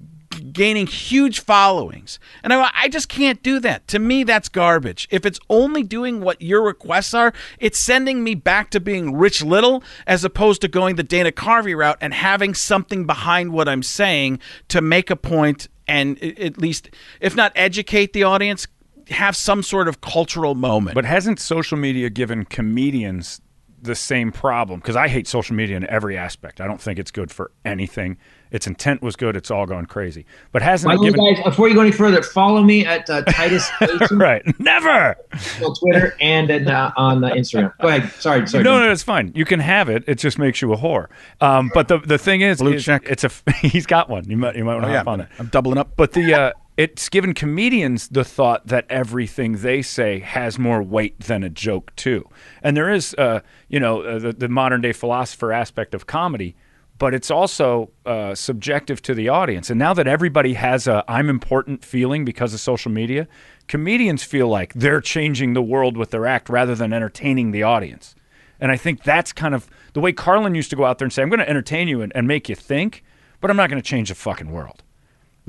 gaining 0.53 0.87
huge 0.87 1.41
followings. 1.41 2.19
And 2.43 2.53
I, 2.53 2.71
I 2.75 2.89
just 2.89 3.09
can't 3.09 3.43
do 3.43 3.61
that. 3.61 3.87
To 3.89 3.99
me, 3.99 4.25
that's 4.25 4.49
garbage. 4.49 5.09
If 5.11 5.25
it's 5.27 5.41
only 5.49 5.83
doing 5.83 6.21
what 6.21 6.41
your 6.41 6.63
requests 6.63 7.15
are, 7.15 7.33
it's 7.59 7.79
sending 7.79 8.23
me 8.25 8.35
back 8.35 8.71
to 8.71 8.81
being 8.81 9.17
Rich 9.17 9.43
Little 9.43 9.83
as 10.07 10.25
opposed 10.25 10.61
to 10.63 10.69
going 10.69 10.97
the 10.97 11.03
Dana 11.03 11.33
Carvey 11.33 11.77
route 11.77 11.99
and 12.01 12.15
having 12.15 12.55
something 12.55 13.07
behind 13.07 13.53
what 13.53 13.69
I'm 13.69 13.83
saying 13.83 14.41
to 14.69 14.81
make 14.81 15.11
a 15.11 15.17
point 15.17 15.69
and 15.87 16.23
at 16.23 16.59
least, 16.59 16.91
if 17.21 17.35
not 17.35 17.51
educate 17.57 18.13
the 18.13 18.23
audience, 18.23 18.69
have 19.09 19.35
some 19.35 19.63
sort 19.63 19.89
of 19.89 20.01
cultural 20.01 20.55
moment. 20.55 20.95
But 20.95 21.05
hasn't 21.05 21.41
social 21.41 21.77
media 21.77 22.11
given 22.11 22.45
comedians 22.45 23.41
the 23.83 23.95
same 23.95 24.33
problem? 24.33 24.81
Because 24.81 24.97
I 24.97 25.09
hate 25.09 25.27
social 25.27 25.55
media 25.57 25.77
in 25.77 25.87
every 25.89 26.17
aspect. 26.17 26.61
I 26.61 26.67
don't 26.67 26.81
think 26.81 26.99
it's 26.99 27.11
good 27.11 27.31
for 27.31 27.51
anything. 27.65 28.17
Its 28.51 28.67
intent 28.67 29.01
was 29.01 29.15
good. 29.15 29.37
It's 29.37 29.51
all 29.51 29.65
gone 29.65 29.87
crazy. 29.87 30.27
But 30.51 30.63
hasn't 30.63 30.89
By 30.91 30.95
it 30.97 31.13
given? 31.13 31.35
guys, 31.35 31.45
before 31.45 31.69
you 31.69 31.75
go 31.75 31.83
any 31.83 31.93
further, 31.93 32.21
follow 32.23 32.63
me 32.63 32.85
at 32.85 33.09
uh, 33.09 33.23
Titus 33.23 33.71
Nation 33.81 34.19
right. 34.19 34.43
Never. 34.61 35.17
on 35.65 35.75
Twitter 35.77 36.17
and 36.21 36.51
at, 36.51 36.67
uh, 36.67 36.91
on 36.97 37.23
uh, 37.23 37.31
Instagram. 37.31 37.73
Go 37.81 37.89
ahead. 37.89 38.11
Sorry, 38.21 38.47
sorry. 38.49 38.65
No, 38.65 38.81
no, 38.81 38.91
it's 38.91 39.05
fine. 39.05 39.31
You 39.37 39.45
can 39.45 39.61
have 39.61 39.89
it. 39.89 40.03
It 40.09 40.17
just 40.17 40.39
makes 40.39 40.61
you 40.61 40.73
a 40.73 40.77
whore. 40.77 41.07
Um, 41.41 41.71
but 41.73 41.87
the 41.89 41.99
the 41.99 42.19
thing 42.19 42.41
is, 42.41 42.59
Blue 42.59 42.73
is 42.73 42.85
check. 42.85 43.05
it's 43.09 43.23
a 43.25 43.31
he's 43.63 43.87
got 43.87 44.09
one. 44.11 44.29
You 44.29 44.37
might 44.37 44.57
you 44.57 44.65
might 44.65 44.75
want 44.75 44.87
to 44.87 44.91
Oh, 44.91 44.93
yeah, 44.95 45.03
on 45.07 45.21
it. 45.21 45.29
I'm 45.39 45.47
doubling 45.47 45.79
up. 45.79 45.93
But 45.97 46.13
the 46.13 46.35
uh, 46.35 46.53
it's 46.81 47.11
given 47.11 47.35
comedians 47.35 48.09
the 48.09 48.25
thought 48.25 48.67
that 48.69 48.87
everything 48.89 49.59
they 49.59 49.83
say 49.83 50.21
has 50.21 50.59
more 50.59 50.83
weight 50.83 51.21
than 51.21 51.43
a 51.43 51.51
joke 51.51 51.95
too. 51.95 52.27
And 52.63 52.75
there 52.75 52.91
is, 52.91 53.13
uh, 53.19 53.41
you 53.69 53.79
know, 53.79 54.01
uh, 54.01 54.19
the, 54.19 54.33
the 54.33 54.49
modern 54.49 54.81
day 54.81 54.95
philosopher 54.95 55.53
aspect 55.53 55.93
of 55.93 56.07
comedy, 56.07 56.57
but 56.97 57.13
it's 57.13 57.31
also 57.31 57.91
uh, 58.07 58.35
subjective 58.35 59.03
to 59.03 59.13
the 59.13 59.29
audience. 59.29 59.69
And 59.69 59.79
now 59.79 59.93
that 59.93 60.07
everybody 60.07 60.55
has 60.55 60.87
a 60.87 61.05
"I'm 61.07 61.29
important" 61.29 61.85
feeling 61.85 62.25
because 62.25 62.55
of 62.55 62.61
social 62.61 62.91
media, 62.91 63.29
comedians 63.69 64.23
feel 64.23 64.49
like 64.49 64.73
they're 64.73 65.03
changing 65.03 65.53
the 65.53 65.61
world 65.63 65.99
with 65.99 66.13
their 66.13 66.25
act 66.25 66.49
rather 66.49 66.75
than 66.75 66.95
entertaining 66.95 67.51
the 67.51 67.63
audience. 67.63 68.15
And 68.59 68.73
I 68.73 68.79
think 68.79 69.03
that's 69.03 69.35
kind 69.35 69.55
of 69.55 69.69
the 69.93 70.01
way 70.01 70.13
Carlin 70.13 70.55
used 70.55 70.71
to 70.71 70.77
go 70.77 70.87
out 70.87 70.97
there 70.97 71.05
and 71.05 71.13
say, 71.13 71.21
I'm 71.21 71.29
going 71.29 71.41
to 71.41 71.49
entertain 71.49 71.89
you 71.89 72.01
and, 72.01 72.11
and 72.15 72.27
make 72.27 72.49
you 72.49 72.55
think, 72.55 73.05
but 73.43 73.51
I'm 73.51 73.57
not 73.59 73.69
going 73.69 73.83
to 73.83 73.87
change 73.87 74.09
the 74.09 74.15
fucking 74.15 74.51
world. 74.51 74.83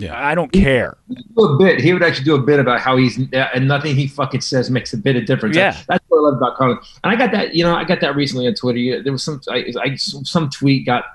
Yeah. 0.01 0.27
I 0.27 0.35
don't 0.35 0.51
care. 0.51 0.97
do 1.09 1.43
a 1.43 1.57
bit. 1.57 1.79
He 1.79 1.93
would 1.93 2.03
actually 2.03 2.25
do 2.25 2.35
a 2.35 2.41
bit 2.41 2.59
about 2.59 2.79
how 2.81 2.97
he's 2.97 3.19
uh, 3.33 3.47
and 3.53 3.67
nothing 3.67 3.95
he 3.95 4.07
fucking 4.07 4.41
says 4.41 4.69
makes 4.69 4.93
a 4.93 4.97
bit 4.97 5.15
of 5.15 5.25
difference. 5.25 5.55
Yeah. 5.55 5.71
that's 5.87 6.03
what 6.07 6.17
I 6.17 6.21
love 6.21 6.37
about 6.37 6.55
Carlin. 6.57 6.79
And 7.03 7.13
I 7.13 7.15
got 7.15 7.31
that. 7.31 7.55
You 7.55 7.63
know, 7.63 7.75
I 7.75 7.83
got 7.83 8.01
that 8.01 8.15
recently 8.15 8.47
on 8.47 8.55
Twitter. 8.55 9.01
There 9.03 9.11
was 9.11 9.23
some. 9.23 9.41
I, 9.49 9.71
I 9.81 9.95
some 9.95 10.49
tweet 10.49 10.85
got. 10.85 11.05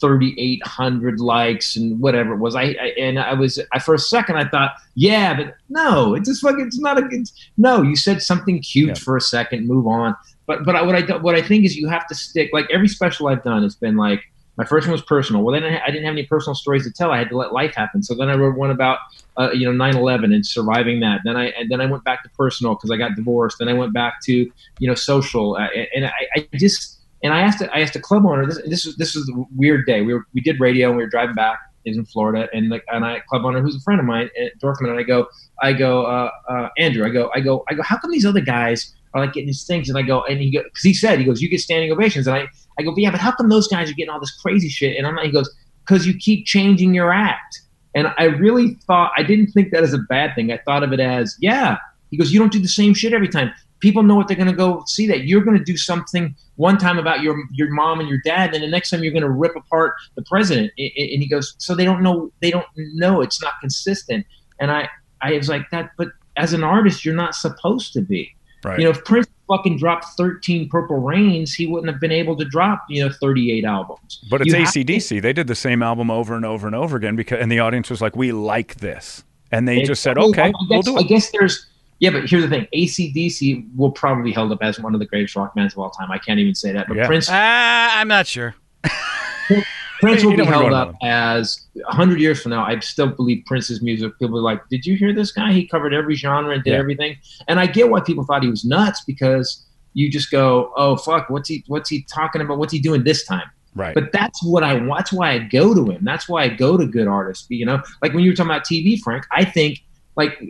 3800 0.00 1.20
likes 1.20 1.76
and 1.76 1.98
whatever 2.00 2.34
it 2.34 2.38
was 2.38 2.54
I, 2.54 2.62
I 2.62 2.94
and 2.98 3.18
i 3.18 3.32
was 3.32 3.58
I, 3.72 3.78
for 3.78 3.94
a 3.94 3.98
second 3.98 4.36
i 4.36 4.46
thought 4.46 4.72
yeah 4.96 5.34
but 5.34 5.54
no 5.68 6.14
it's 6.14 6.28
just 6.28 6.42
fucking 6.42 6.66
it's 6.66 6.78
not 6.78 6.98
a 6.98 7.02
good 7.02 7.26
no 7.56 7.80
you 7.80 7.96
said 7.96 8.20
something 8.20 8.60
cute 8.60 8.88
Yeah. 8.88 8.94
for 8.94 9.16
a 9.16 9.20
second 9.20 9.66
move 9.66 9.86
on 9.86 10.14
but 10.46 10.64
but 10.64 10.76
I, 10.76 10.82
what 10.82 10.94
i 10.96 11.16
what 11.18 11.34
i 11.36 11.40
think 11.40 11.64
is 11.64 11.76
you 11.76 11.88
have 11.88 12.06
to 12.08 12.14
stick 12.14 12.50
like 12.52 12.66
every 12.70 12.88
special 12.88 13.28
i've 13.28 13.42
done 13.44 13.62
has 13.62 13.76
been 13.76 13.96
like 13.96 14.20
my 14.56 14.64
first 14.64 14.86
one 14.86 14.92
was 14.92 15.02
personal. 15.02 15.42
Well, 15.42 15.58
then 15.58 15.64
I, 15.64 15.86
didn't 15.86 16.04
have 16.04 16.12
any 16.12 16.26
personal 16.26 16.54
stories 16.54 16.84
to 16.84 16.92
tell. 16.92 17.10
I 17.10 17.18
had 17.18 17.28
to 17.30 17.36
let 17.36 17.52
life 17.52 17.74
happen. 17.74 18.02
So 18.02 18.14
then 18.14 18.28
I 18.28 18.34
wrote 18.34 18.56
one 18.56 18.70
about, 18.70 18.98
uh, 19.36 19.50
you 19.52 19.70
know, 19.70 19.84
9/11 19.84 20.32
and 20.34 20.46
surviving 20.46 21.00
that. 21.00 21.22
Then 21.24 21.36
I 21.36 21.46
and 21.50 21.70
then 21.70 21.80
I 21.80 21.86
went 21.86 22.04
back 22.04 22.22
to 22.22 22.30
personal 22.30 22.74
because 22.74 22.90
I 22.90 22.96
got 22.96 23.16
divorced. 23.16 23.58
Then 23.58 23.68
I 23.68 23.72
went 23.72 23.92
back 23.92 24.22
to, 24.24 24.32
you 24.32 24.88
know, 24.88 24.94
social. 24.94 25.56
And 25.56 26.06
I, 26.06 26.12
I 26.36 26.48
just 26.54 27.00
And 27.22 27.32
I 27.32 27.40
asked 27.40 27.62
I 27.62 27.80
asked 27.80 27.96
a 27.96 28.00
club 28.00 28.24
owner. 28.26 28.46
This 28.46 28.60
this 28.66 28.84
was 28.84 28.96
this 28.96 29.14
was 29.14 29.28
a 29.28 29.44
weird 29.56 29.86
day. 29.86 30.02
We 30.02 30.14
were 30.14 30.26
we 30.34 30.40
did 30.40 30.60
radio 30.60 30.88
and 30.88 30.96
we 30.98 31.02
were 31.02 31.10
driving 31.10 31.34
back. 31.34 31.58
Is 31.86 31.98
in 31.98 32.06
Florida, 32.06 32.48
and 32.54 32.70
like 32.70 32.82
and 32.90 33.04
I 33.04 33.20
club 33.28 33.44
owner 33.44 33.60
who's 33.60 33.76
a 33.76 33.80
friend 33.80 34.00
of 34.00 34.06
mine, 34.06 34.30
uh, 34.40 34.46
Dorfman, 34.58 34.88
and 34.88 34.98
I 34.98 35.02
go, 35.02 35.28
I 35.60 35.74
go, 35.74 36.06
uh, 36.06 36.30
uh, 36.48 36.68
Andrew, 36.78 37.04
I 37.04 37.10
go, 37.10 37.30
I 37.34 37.40
go, 37.40 37.62
I 37.68 37.74
go. 37.74 37.82
How 37.82 37.98
come 37.98 38.10
these 38.10 38.24
other 38.24 38.40
guys 38.40 38.94
are 39.12 39.20
like 39.20 39.34
getting 39.34 39.48
these 39.48 39.64
things? 39.64 39.90
And 39.90 39.98
I 39.98 40.00
go, 40.00 40.24
and 40.24 40.40
he 40.40 40.50
goes, 40.50 40.64
because 40.64 40.82
he 40.82 40.94
said 40.94 41.18
he 41.18 41.26
goes, 41.26 41.42
you 41.42 41.50
get 41.50 41.60
standing 41.60 41.92
ovations, 41.92 42.26
and 42.26 42.36
I 42.36 42.48
I 42.78 42.82
go, 42.82 42.90
but 42.90 43.00
yeah, 43.00 43.10
but 43.10 43.20
how 43.20 43.32
come 43.32 43.48
those 43.48 43.68
guys 43.68 43.90
are 43.90 43.94
getting 43.94 44.10
all 44.10 44.20
this 44.20 44.34
crazy 44.40 44.68
shit? 44.68 44.96
And 44.96 45.06
I'm 45.06 45.16
like, 45.16 45.26
he 45.26 45.32
goes, 45.32 45.54
because 45.86 46.06
you 46.06 46.14
keep 46.14 46.46
changing 46.46 46.94
your 46.94 47.12
act. 47.12 47.60
And 47.94 48.08
I 48.18 48.24
really 48.24 48.74
thought 48.86 49.12
I 49.16 49.22
didn't 49.22 49.52
think 49.52 49.70
that 49.70 49.82
as 49.82 49.92
a 49.92 49.98
bad 49.98 50.34
thing. 50.34 50.50
I 50.50 50.58
thought 50.58 50.82
of 50.82 50.92
it 50.92 51.00
as, 51.00 51.36
yeah. 51.40 51.76
He 52.10 52.16
goes, 52.16 52.32
you 52.32 52.38
don't 52.38 52.52
do 52.52 52.58
the 52.58 52.68
same 52.68 52.94
shit 52.94 53.12
every 53.12 53.28
time. 53.28 53.52
People 53.80 54.02
know 54.02 54.14
what 54.14 54.28
they're 54.28 54.36
going 54.36 54.50
to 54.50 54.56
go 54.56 54.82
see. 54.86 55.06
That 55.06 55.24
you're 55.24 55.42
going 55.42 55.58
to 55.58 55.64
do 55.64 55.76
something 55.76 56.34
one 56.56 56.78
time 56.78 56.98
about 56.98 57.20
your 57.20 57.36
your 57.52 57.70
mom 57.70 58.00
and 58.00 58.08
your 58.08 58.20
dad, 58.24 58.54
and 58.54 58.62
the 58.62 58.68
next 58.68 58.90
time 58.90 59.02
you're 59.02 59.12
going 59.12 59.24
to 59.24 59.30
rip 59.30 59.54
apart 59.56 59.94
the 60.14 60.22
president. 60.22 60.72
And 60.78 61.22
he 61.22 61.28
goes, 61.28 61.54
so 61.58 61.74
they 61.74 61.84
don't 61.84 62.02
know. 62.02 62.32
They 62.40 62.50
don't 62.50 62.66
know. 62.76 63.20
It's 63.20 63.42
not 63.42 63.52
consistent. 63.60 64.26
And 64.58 64.70
I 64.70 64.88
I 65.20 65.32
was 65.32 65.48
like 65.48 65.68
that, 65.70 65.90
but 65.98 66.08
as 66.36 66.52
an 66.52 66.64
artist, 66.64 67.04
you're 67.04 67.14
not 67.14 67.34
supposed 67.34 67.92
to 67.92 68.00
be. 68.00 68.34
Right. 68.64 68.78
You 68.78 68.84
know, 68.84 68.90
if 68.90 69.04
Prince 69.04 69.26
fucking 69.48 69.78
dropped 69.78 70.06
13 70.16 70.68
Purple 70.68 70.96
Rains, 70.98 71.52
he 71.52 71.66
wouldn't 71.66 71.92
have 71.92 72.00
been 72.00 72.12
able 72.12 72.34
to 72.36 72.44
drop, 72.44 72.84
you 72.88 73.04
know, 73.04 73.12
38 73.20 73.64
albums. 73.64 74.24
But 74.30 74.40
it's 74.40 74.52
You 74.52 74.58
have 74.60 74.68
ACDC. 74.68 75.20
They 75.20 75.32
did 75.32 75.46
the 75.46 75.54
same 75.54 75.82
album 75.82 76.10
over 76.10 76.34
and 76.34 76.44
over 76.44 76.66
and 76.66 76.74
over 76.74 76.96
again 76.96 77.14
because, 77.16 77.40
and 77.40 77.52
the 77.52 77.58
audience 77.60 77.90
was 77.90 78.00
like, 78.00 78.16
"We 78.16 78.32
like 78.32 78.76
this," 78.76 79.22
and 79.52 79.68
they 79.68 79.82
just 79.82 80.02
said, 80.02 80.16
Well, 80.16 80.30
"Okay, 80.30 80.44
I 80.44 80.52
we'll 80.68 80.82
guess, 80.82 80.84
do 80.86 80.96
I 80.96 81.02
guess 81.02 81.30
there's, 81.30 81.66
yeah, 82.00 82.10
but 82.10 82.28
here's 82.28 82.44
the 82.44 82.48
thing 82.48 82.66
ACDC 82.74 83.76
will 83.76 83.90
probably 83.92 84.24
be 84.24 84.32
held 84.32 84.50
up 84.50 84.58
as 84.62 84.80
one 84.80 84.94
of 84.94 85.00
the 85.00 85.06
greatest 85.06 85.36
rock 85.36 85.54
bands 85.54 85.74
of 85.74 85.78
all 85.80 85.90
time. 85.90 86.10
I 86.10 86.18
can't 86.18 86.40
even 86.40 86.54
say 86.54 86.72
that. 86.72 86.88
But 86.88 86.96
Yeah. 86.96 87.06
Prince, 87.06 87.28
Ah, 87.30 88.00
I'm 88.00 88.08
not 88.08 88.26
sure. 88.26 88.54
Prince 90.04 90.24
will 90.24 90.36
be 90.36 90.44
held 90.44 90.72
up 90.72 90.94
as 91.02 91.66
100 91.74 92.20
years 92.20 92.40
from 92.42 92.50
now. 92.50 92.64
I 92.64 92.78
still 92.80 93.08
believe 93.08 93.44
Prince's 93.46 93.82
music. 93.82 94.18
People 94.18 94.38
are 94.38 94.42
like, 94.42 94.60
did 94.68 94.84
you 94.86 94.96
hear 94.96 95.12
this 95.12 95.32
guy? 95.32 95.52
He 95.52 95.66
covered 95.66 95.92
every 95.94 96.14
genre 96.14 96.54
and 96.54 96.62
did 96.64 96.72
Yeah. 96.72 96.78
everything. 96.78 97.16
And 97.48 97.58
I 97.58 97.66
get 97.66 97.88
why 97.90 98.00
people 98.00 98.24
thought 98.24 98.42
he 98.42 98.48
was 98.50 98.64
nuts 98.64 99.02
because 99.06 99.64
you 99.94 100.10
just 100.10 100.30
go, 100.30 100.72
oh 100.76 100.96
fuck, 100.96 101.30
what's 101.30 101.48
he 101.48 101.64
what's 101.66 101.88
he 101.90 102.02
talking 102.02 102.40
about? 102.42 102.58
What's 102.58 102.72
he 102.72 102.78
doing 102.78 103.04
this 103.04 103.24
time? 103.24 103.48
Right. 103.76 103.94
But 103.94 104.12
that's 104.12 104.40
what 104.44 104.62
I. 104.62 104.78
That's 104.78 105.12
why 105.12 105.32
I 105.32 105.38
go 105.38 105.74
to 105.74 105.90
him. 105.90 106.04
That's 106.04 106.28
why 106.28 106.44
I 106.44 106.48
go 106.48 106.76
to 106.76 106.86
good 106.86 107.08
artists. 107.08 107.46
You 107.48 107.66
know, 107.66 107.82
like 108.02 108.12
when 108.14 108.22
you 108.22 108.30
were 108.30 108.36
talking 108.36 108.50
about 108.52 108.64
TV, 108.64 109.00
Frank. 109.00 109.24
I 109.32 109.44
think 109.44 109.82
like 110.16 110.40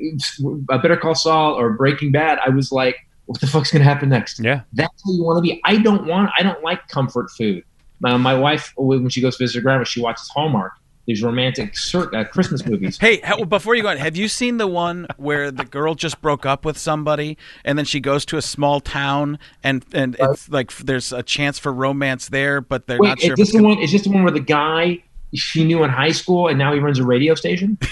a 0.70 0.78
Better 0.78 0.96
Call 0.96 1.14
Saul 1.14 1.55
or 1.55 1.70
Breaking 1.72 2.12
Bad. 2.12 2.38
I 2.44 2.50
was 2.50 2.70
like, 2.70 2.96
what 3.24 3.40
the 3.40 3.46
fuck's 3.46 3.70
gonna 3.72 3.84
happen 3.84 4.11
next? 4.11 4.40
yeah. 4.40 4.61
That's 4.74 5.02
who 5.05 5.14
you 5.16 5.22
want 5.24 5.38
to 5.38 5.42
be. 5.42 5.59
I 5.64 5.78
don't 5.78 6.07
want. 6.07 6.30
I 6.38 6.42
don't 6.42 6.62
like 6.62 6.86
comfort 6.88 7.30
food. 7.30 7.64
My, 8.01 8.16
my 8.16 8.34
wife, 8.34 8.72
when 8.76 9.09
she 9.09 9.20
goes 9.20 9.36
to 9.36 9.45
visit 9.45 9.57
her 9.57 9.62
grandma, 9.62 9.84
she 9.84 10.01
watches 10.01 10.28
Hallmark. 10.28 10.72
These 11.07 11.22
romantic 11.22 11.76
cir- 11.76 12.11
uh, 12.14 12.24
Christmas 12.24 12.64
movies. 12.64 12.97
Hey, 12.99 13.20
how, 13.22 13.45
before 13.45 13.74
you 13.74 13.82
go 13.82 13.88
on, 13.88 13.99
have 13.99 14.16
you 14.16 14.26
seen 14.26 14.57
the 14.57 14.66
one 14.66 15.07
where 15.18 15.51
the 15.51 15.66
girl 15.66 15.95
just 15.95 16.22
broke 16.22 16.47
up 16.47 16.64
with 16.64 16.78
somebody 16.78 17.36
and 17.62 17.76
then 17.76 17.84
she 17.84 18.01
goes 18.01 18.24
to 18.24 18.38
a 18.38 18.42
small 18.42 18.80
town 18.80 19.38
and 19.62 19.84
and 19.92 20.16
it's 20.18 20.49
like 20.49 20.74
there's 20.78 21.12
a 21.12 21.22
chance 21.22 21.59
for 21.59 21.74
romance 21.74 22.30
there, 22.30 22.62
but 22.62 22.86
they're 22.86 22.99
Wait, 22.99 23.09
not 23.09 23.20
sure. 23.20 23.32
is 23.34 23.36
this 23.36 23.53
the 23.53 23.59
gonna- 23.59 23.68
one? 23.74 23.78
Is 23.80 23.92
this 23.92 24.03
the 24.05 24.11
one 24.11 24.22
where 24.22 24.32
the 24.32 24.40
guy 24.40 25.03
she 25.34 25.62
knew 25.62 25.84
in 25.84 25.90
high 25.90 26.12
school 26.12 26.49
and 26.49 26.59
now 26.59 26.72
he 26.72 26.78
runs 26.80 26.99
a 26.99 27.05
radio 27.05 27.34
station? 27.34 27.76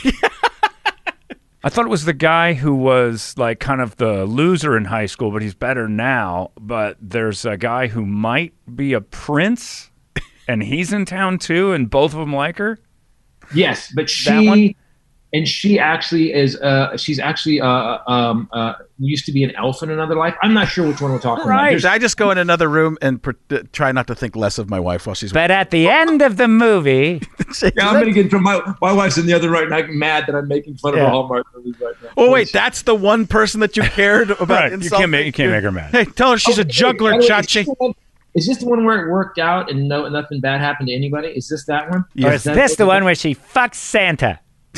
I 1.65 1.69
thought 1.69 1.85
it 1.85 1.91
was 1.91 2.07
the 2.07 2.13
guy 2.13 2.55
who 2.55 2.75
was 2.75 3.35
like 3.39 3.61
kind 3.61 3.81
of 3.81 3.97
the 3.97 4.25
loser 4.25 4.77
in 4.77 4.87
high 4.87 5.07
school, 5.07 5.31
but 5.31 5.43
he's 5.43 5.55
better 5.55 5.87
now. 5.89 6.51
But 6.59 6.97
there's 7.01 7.45
a 7.45 7.57
guy 7.57 7.87
who 7.87 8.05
might 8.05 8.53
be 8.75 8.95
a 8.95 9.01
prince, 9.01 9.91
and 10.49 10.63
he's 10.63 10.93
in 10.93 11.05
town 11.05 11.39
too, 11.39 11.73
and 11.73 11.89
both 11.91 12.13
of 12.15 12.21
them 12.21 12.35
like 12.35 12.59
her. 12.59 12.79
Yes, 13.55 13.93
but 13.95 14.11
That 14.27 14.45
one? 14.45 14.59
she 14.59 14.77
and 15.35 15.49
she 15.49 15.79
actually 15.79 16.31
is. 16.35 16.57
Uh, 16.57 16.95
she's 16.99 17.19
actually 17.19 17.59
uh, 17.59 17.99
um, 18.07 18.51
uh, 18.53 18.75
used 18.99 19.25
to 19.25 19.33
be 19.33 19.43
an 19.45 19.51
elf 19.57 19.83
in 19.83 19.91
another 19.91 20.15
life. 20.15 20.35
I'm 20.43 20.53
not 20.53 20.69
sure 20.69 20.87
which 20.87 21.01
one 21.01 21.11
we're 21.11 21.19
talking 21.19 21.45
about. 21.45 21.71
There's- 21.71 21.87
I 21.87 21.99
just 21.99 22.19
go 22.19 22.31
in 22.33 22.37
another 22.39 22.69
room 22.69 22.99
and 23.01 23.23
pr- 23.23 23.31
uh, 23.51 23.61
try 23.73 23.93
not 23.93 24.07
to 24.09 24.15
think 24.15 24.37
less 24.37 24.59
of 24.59 24.69
my 24.69 24.79
wife 24.79 25.07
while 25.07 25.15
she's. 25.15 25.33
But 25.33 25.51
at 25.51 25.71
the 25.71 25.89
end 26.03 26.21
of 26.21 26.37
the 26.37 26.49
movie, 26.49 27.23
Yeah, 27.63 27.71
I'm 27.89 27.95
gonna 27.95 28.13
get 28.13 28.31
from 28.31 28.43
my 28.43 28.61
my 28.83 28.93
wife's 28.93 29.17
in 29.17 29.25
the 29.27 29.33
other 29.33 29.49
right, 29.51 29.65
and 29.65 29.75
I'm 29.75 29.99
mad 29.99 30.25
that 30.27 30.35
I'm 30.35 30.49
making 30.49 30.77
fun 30.77 30.93
of 30.93 30.99
Yeah. 30.99 31.07
a 31.07 31.11
Hallmark 31.11 31.47
movies 31.57 31.77
right 31.81 31.95
now. 32.03 32.11
Oh 32.19 32.31
wait, 32.31 32.53
that's 32.53 32.83
the 32.83 32.95
one 32.95 33.27
person 33.27 33.61
that 33.61 33.75
you 33.77 33.83
cared 33.85 34.31
about. 34.33 34.49
Right. 34.73 34.83
You 34.83 34.91
can't 34.91 35.11
make 35.11 35.25
you 35.27 35.33
can't 35.33 35.51
make 35.51 35.63
her 35.65 35.73
mad. 35.73 35.93
Hey, 35.93 36.05
tell 36.05 36.31
her 36.33 36.39
she's 36.39 36.59
a 36.59 36.65
juggler, 36.65 37.13
by 37.13 37.17
the 37.19 37.21
way, 37.33 37.39
Is 37.39 37.47
Chachi. 37.47 37.95
This, 38.35 38.45
the 38.45 38.45
one, 38.45 38.45
is 38.45 38.47
this 38.47 38.59
the 38.59 38.67
one 38.67 38.85
where 38.85 39.07
it 39.07 39.11
worked 39.11 39.39
out 39.39 39.71
and 39.71 39.89
no 39.89 40.09
nothing 40.09 40.41
bad 40.41 40.61
happened 40.61 40.89
to 40.89 40.95
anybody? 40.95 41.29
Is 41.29 41.49
this 41.49 41.65
that 41.67 41.91
one? 41.91 42.05
Yeah. 42.15 42.29
or 42.29 42.33
is 42.33 42.45
this 42.45 42.77
the 42.77 42.87
one 42.87 43.05
where 43.05 43.15
she 43.15 43.35
fucks 43.35 43.77
Santa? 43.77 44.41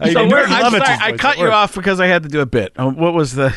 I 0.00 0.12
So 0.12 0.26
where, 0.26 0.44
I'm 0.46 0.72
sorry, 0.72 0.98
I 1.00 1.16
cut 1.16 1.38
you 1.38 1.50
off 1.50 1.74
because 1.74 2.00
I 2.00 2.06
had 2.06 2.22
to 2.24 2.28
do 2.28 2.40
a 2.40 2.46
bit. 2.46 2.72
Uh, 2.76 2.90
What 2.90 3.14
was 3.14 3.34
the? 3.34 3.54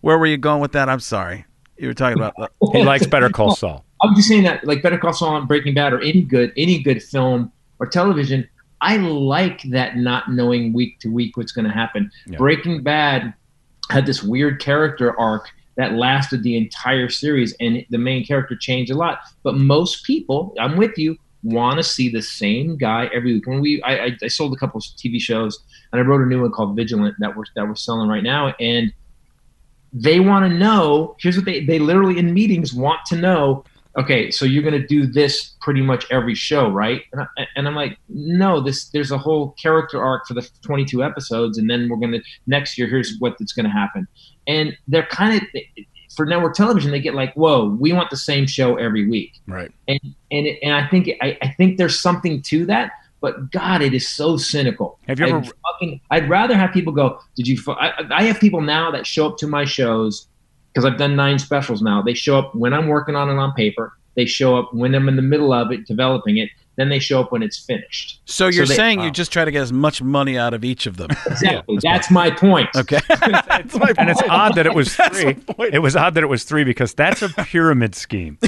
Where 0.00 0.18
were 0.18 0.26
you 0.26 0.36
going 0.36 0.60
with 0.60 0.72
that? 0.72 0.88
I'm 0.88 1.00
sorry. 1.00 1.44
You 1.78 1.88
were 1.88 1.94
talking 1.94 2.18
about. 2.18 2.34
He 2.72 2.82
likes 2.82 3.06
Better 3.06 3.30
Call 3.30 3.54
Saul. 3.54 3.84
I'm 4.02 4.14
just 4.14 4.28
saying 4.28 4.42
that, 4.44 4.64
like 4.64 4.82
Better 4.82 4.98
Call 4.98 5.12
Saul 5.12 5.36
and 5.36 5.48
Breaking 5.48 5.74
Bad, 5.74 5.92
or 5.92 6.00
any 6.00 6.22
good 6.22 6.52
any 6.56 6.82
good 6.82 7.02
film 7.02 7.52
or 7.78 7.86
television, 7.86 8.48
I 8.80 8.96
like 8.96 9.62
that 9.70 9.96
not 9.96 10.30
knowing 10.30 10.72
week 10.72 10.98
to 11.00 11.08
week 11.08 11.36
what's 11.36 11.52
going 11.52 11.64
to 11.66 11.72
happen. 11.72 12.10
Yeah. 12.26 12.38
Breaking 12.38 12.82
Bad 12.82 13.34
had 13.90 14.06
this 14.06 14.22
weird 14.22 14.60
character 14.60 15.18
arc 15.18 15.48
that 15.76 15.94
lasted 15.94 16.42
the 16.42 16.56
entire 16.56 17.08
series, 17.08 17.54
and 17.60 17.84
the 17.90 17.98
main 17.98 18.24
character 18.24 18.56
changed 18.56 18.90
a 18.90 18.96
lot. 18.96 19.20
But 19.42 19.56
most 19.56 20.04
people, 20.04 20.54
I'm 20.58 20.76
with 20.76 20.98
you, 20.98 21.16
want 21.42 21.78
to 21.78 21.82
see 21.82 22.08
the 22.08 22.22
same 22.22 22.76
guy 22.76 23.08
every 23.12 23.34
week. 23.34 23.46
When 23.46 23.60
we, 23.60 23.82
I, 23.82 24.04
I, 24.04 24.16
I 24.22 24.28
sold 24.28 24.52
a 24.52 24.56
couple 24.56 24.80
TV 24.80 25.20
shows, 25.20 25.58
and 25.92 26.00
I 26.00 26.04
wrote 26.04 26.20
a 26.20 26.26
new 26.26 26.42
one 26.42 26.52
called 26.52 26.76
Vigilant 26.76 27.16
that 27.20 27.36
we're 27.36 27.44
that 27.56 27.66
we're 27.66 27.74
selling 27.74 28.08
right 28.08 28.22
now, 28.22 28.54
and 28.60 28.92
they 29.92 30.20
want 30.20 30.50
to 30.50 30.58
know. 30.58 31.16
Here's 31.20 31.36
what 31.36 31.44
they 31.44 31.64
they 31.64 31.78
literally 31.78 32.18
in 32.18 32.32
meetings 32.32 32.72
want 32.72 33.00
to 33.06 33.16
know. 33.16 33.64
Okay, 33.98 34.30
so 34.30 34.46
you're 34.46 34.62
going 34.62 34.80
to 34.80 34.86
do 34.86 35.06
this 35.06 35.54
pretty 35.60 35.82
much 35.82 36.06
every 36.10 36.34
show, 36.34 36.70
right? 36.70 37.02
And, 37.12 37.20
I, 37.36 37.46
and 37.56 37.68
I'm 37.68 37.74
like, 37.74 37.98
no. 38.08 38.58
This 38.60 38.86
there's 38.88 39.10
a 39.10 39.18
whole 39.18 39.50
character 39.62 40.02
arc 40.02 40.26
for 40.26 40.32
the 40.32 40.48
22 40.62 41.04
episodes, 41.04 41.58
and 41.58 41.68
then 41.68 41.88
we're 41.90 41.98
going 41.98 42.12
to 42.12 42.22
next 42.46 42.78
year. 42.78 42.86
Here's 42.88 43.18
what 43.18 43.36
that's 43.38 43.52
going 43.52 43.66
to 43.66 43.70
happen, 43.72 44.08
and 44.46 44.74
they're 44.88 45.06
kind 45.06 45.42
of 45.42 45.48
for 46.16 46.24
network 46.24 46.54
television. 46.54 46.90
They 46.90 47.00
get 47.00 47.14
like, 47.14 47.34
whoa, 47.34 47.68
we 47.68 47.92
want 47.92 48.08
the 48.08 48.16
same 48.16 48.46
show 48.46 48.76
every 48.76 49.06
week 49.08 49.32
Right. 49.46 49.70
and 49.88 50.00
and 50.30 50.46
and 50.62 50.74
I 50.74 50.86
think 50.88 51.10
I, 51.20 51.36
I 51.42 51.48
think 51.58 51.76
there's 51.76 52.00
something 52.00 52.40
to 52.42 52.64
that. 52.66 52.92
But 53.20 53.52
God, 53.52 53.82
it 53.82 53.94
is 53.94 54.08
so 54.08 54.36
cynical. 54.36 54.98
Have 55.06 55.20
you 55.20 55.26
ever- 55.26 55.36
I'd, 55.36 55.44
fucking, 55.74 56.00
I'd 56.10 56.28
rather 56.28 56.56
have 56.56 56.72
people 56.72 56.92
go. 56.92 57.20
Did 57.36 57.46
you? 57.46 57.56
I, 57.68 57.92
I 58.10 58.24
have 58.24 58.40
people 58.40 58.60
now 58.62 58.90
that 58.90 59.06
show 59.06 59.28
up 59.28 59.36
to 59.38 59.46
my 59.46 59.64
shows 59.64 60.26
because 60.72 60.84
I've 60.84 60.98
done 60.98 61.14
nine 61.16 61.38
specials 61.38 61.82
now. 61.82 62.00
They 62.02 62.14
show 62.14 62.38
up 62.38 62.54
when 62.54 62.72
I'm 62.72 62.88
working 62.88 63.14
on 63.16 63.28
it 63.28 63.34
on 63.38 63.52
paper. 63.52 63.92
They 64.14 64.26
show 64.26 64.56
up 64.58 64.74
when 64.74 64.94
I'm 64.94 65.08
in 65.08 65.16
the 65.16 65.22
middle 65.22 65.52
of 65.52 65.72
it, 65.72 65.86
developing 65.86 66.36
it. 66.38 66.50
Then 66.76 66.88
they 66.88 66.98
show 67.00 67.20
up 67.20 67.32
when 67.32 67.42
it's 67.42 67.58
finished. 67.58 68.20
so 68.24 68.46
you're 68.48 68.64
they- 68.64 68.74
saying 68.74 69.00
you 69.02 69.10
just 69.10 69.30
try 69.30 69.44
to 69.44 69.50
get 69.50 69.60
as 69.60 69.72
much 69.74 70.00
money 70.00 70.38
out 70.38 70.54
of 70.54 70.64
each 70.64 70.86
of 70.86 70.96
them. 70.96 71.10
Exactly. 71.26 71.78
that's 71.82 72.10
my 72.10 72.30
point. 72.30 72.68
Okay. 72.74 72.98
and 73.10 74.08
it's 74.08 74.22
odd 74.28 74.54
that 74.54 74.64
it 74.64 74.74
was 74.74 74.94
three. 74.96 75.36
It 75.70 75.80
was 75.80 75.96
odd 75.96 76.14
that 76.14 76.22
it 76.22 76.28
was 76.28 76.44
three 76.44 76.64
because 76.64 76.94
that's 76.94 77.20
a 77.20 77.28
pyramid 77.28 77.94
scheme. 77.94 78.38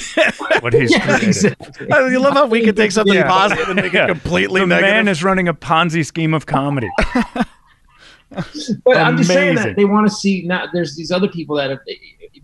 What 0.60 0.72
he's 0.72 0.90
Yeah, 0.90 1.04
created. 1.06 1.28
exactly. 1.28 1.92
I 1.92 2.08
you 2.08 2.18
love 2.18 2.32
how 2.32 2.46
we 2.46 2.62
can 2.62 2.74
take 2.74 2.92
something 2.92 3.12
Yeah. 3.14 3.28
positive 3.28 3.68
and 3.68 3.76
make 3.82 3.92
Yeah. 3.92 4.04
it 4.04 4.08
completely 4.08 4.60
the 4.62 4.66
negative. 4.68 4.90
man 4.90 5.08
is 5.08 5.22
running 5.22 5.46
a 5.48 5.54
Ponzi 5.54 6.04
scheme 6.04 6.32
of 6.32 6.46
comedy. 6.46 6.88
But 8.84 8.96
I'm 8.96 9.16
just 9.18 9.28
saying 9.30 9.56
that 9.56 9.76
they 9.76 9.84
want 9.84 10.08
to 10.08 10.14
see. 10.14 10.42
Now, 10.42 10.66
there's 10.72 10.96
these 10.96 11.10
other 11.12 11.28
people 11.28 11.56
that 11.56 11.70
have. 11.70 11.78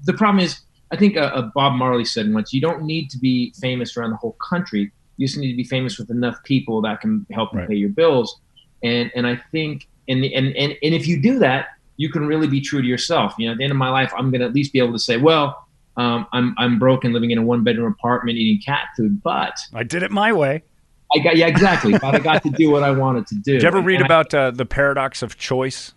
The 0.05 0.13
problem 0.13 0.45
is, 0.45 0.61
I 0.93 0.97
think 0.97 1.17
uh, 1.17 1.21
uh, 1.21 1.51
Bob 1.55 1.75
Marley 1.75 2.05
said 2.05 2.33
once, 2.33 2.53
you 2.53 2.61
don't 2.61 2.83
need 2.83 3.11
to 3.11 3.19
be 3.19 3.53
famous 3.61 3.97
around 3.97 4.11
the 4.11 4.17
whole 4.17 4.37
country. 4.49 4.91
You 5.17 5.27
just 5.27 5.39
need 5.39 5.51
to 5.51 5.57
be 5.57 5.65
famous 5.65 5.99
with 5.99 6.11
enough 6.11 6.43
people 6.45 6.81
that 6.83 7.01
can 7.01 7.27
help 7.33 7.53
you 7.55 7.61
pay 7.67 7.75
your 7.75 7.91
bills. 7.91 8.41
And 8.83 9.11
and 9.15 9.27
I 9.27 9.37
think 9.53 9.87
and 10.09 10.25
and 10.25 10.57
and 10.57 10.73
and 10.83 10.95
if 10.95 11.07
you 11.07 11.21
do 11.21 11.39
that, 11.41 11.69
you 11.97 12.11
can 12.11 12.27
really 12.27 12.47
be 12.47 12.61
true 12.61 12.81
to 12.81 12.89
yourself. 12.89 13.35
You 13.39 13.47
know, 13.47 13.53
at 13.53 13.59
the 13.59 13.65
end 13.65 13.71
of 13.71 13.77
my 13.77 13.91
life, 13.91 14.13
I'm 14.17 14.31
going 14.31 14.41
to 14.41 14.47
at 14.47 14.55
least 14.55 14.73
be 14.73 14.79
able 14.79 14.93
to 14.93 14.99
say, 14.99 15.17
well. 15.17 15.67
Um, 15.97 16.27
I'm 16.33 16.55
I'm 16.57 16.79
broken, 16.79 17.13
living 17.13 17.33
in 17.33 17.37
a 17.37 17.43
one 17.43 17.63
bedroom 17.65 17.93
apartment, 17.93 18.39
eating 18.39 18.63
cat 18.65 18.87
food, 18.97 19.21
but 19.23 19.59
I 19.75 19.83
did 19.83 20.03
it 20.03 20.11
my 20.11 20.33
way. 20.33 20.63
I 21.15 21.19
got 21.19 21.37
yeah 21.37 21.49
exactly. 21.49 21.93
but 21.93 22.15
I 22.15 22.21
got 22.21 22.43
to 22.45 22.51
do 22.51 22.71
what 22.71 22.85
I 22.85 22.93
wanted 22.93 23.27
to 23.27 23.35
do. 23.35 23.55
Did 23.55 23.63
you 23.63 23.69
ever 23.69 23.83
read 23.83 23.97
And 23.97 24.05
I- 24.05 24.07
about 24.07 24.33
uh, 24.33 24.51
the 24.53 24.65
paradox 24.65 25.21
of 25.21 25.37
choice? 25.37 25.93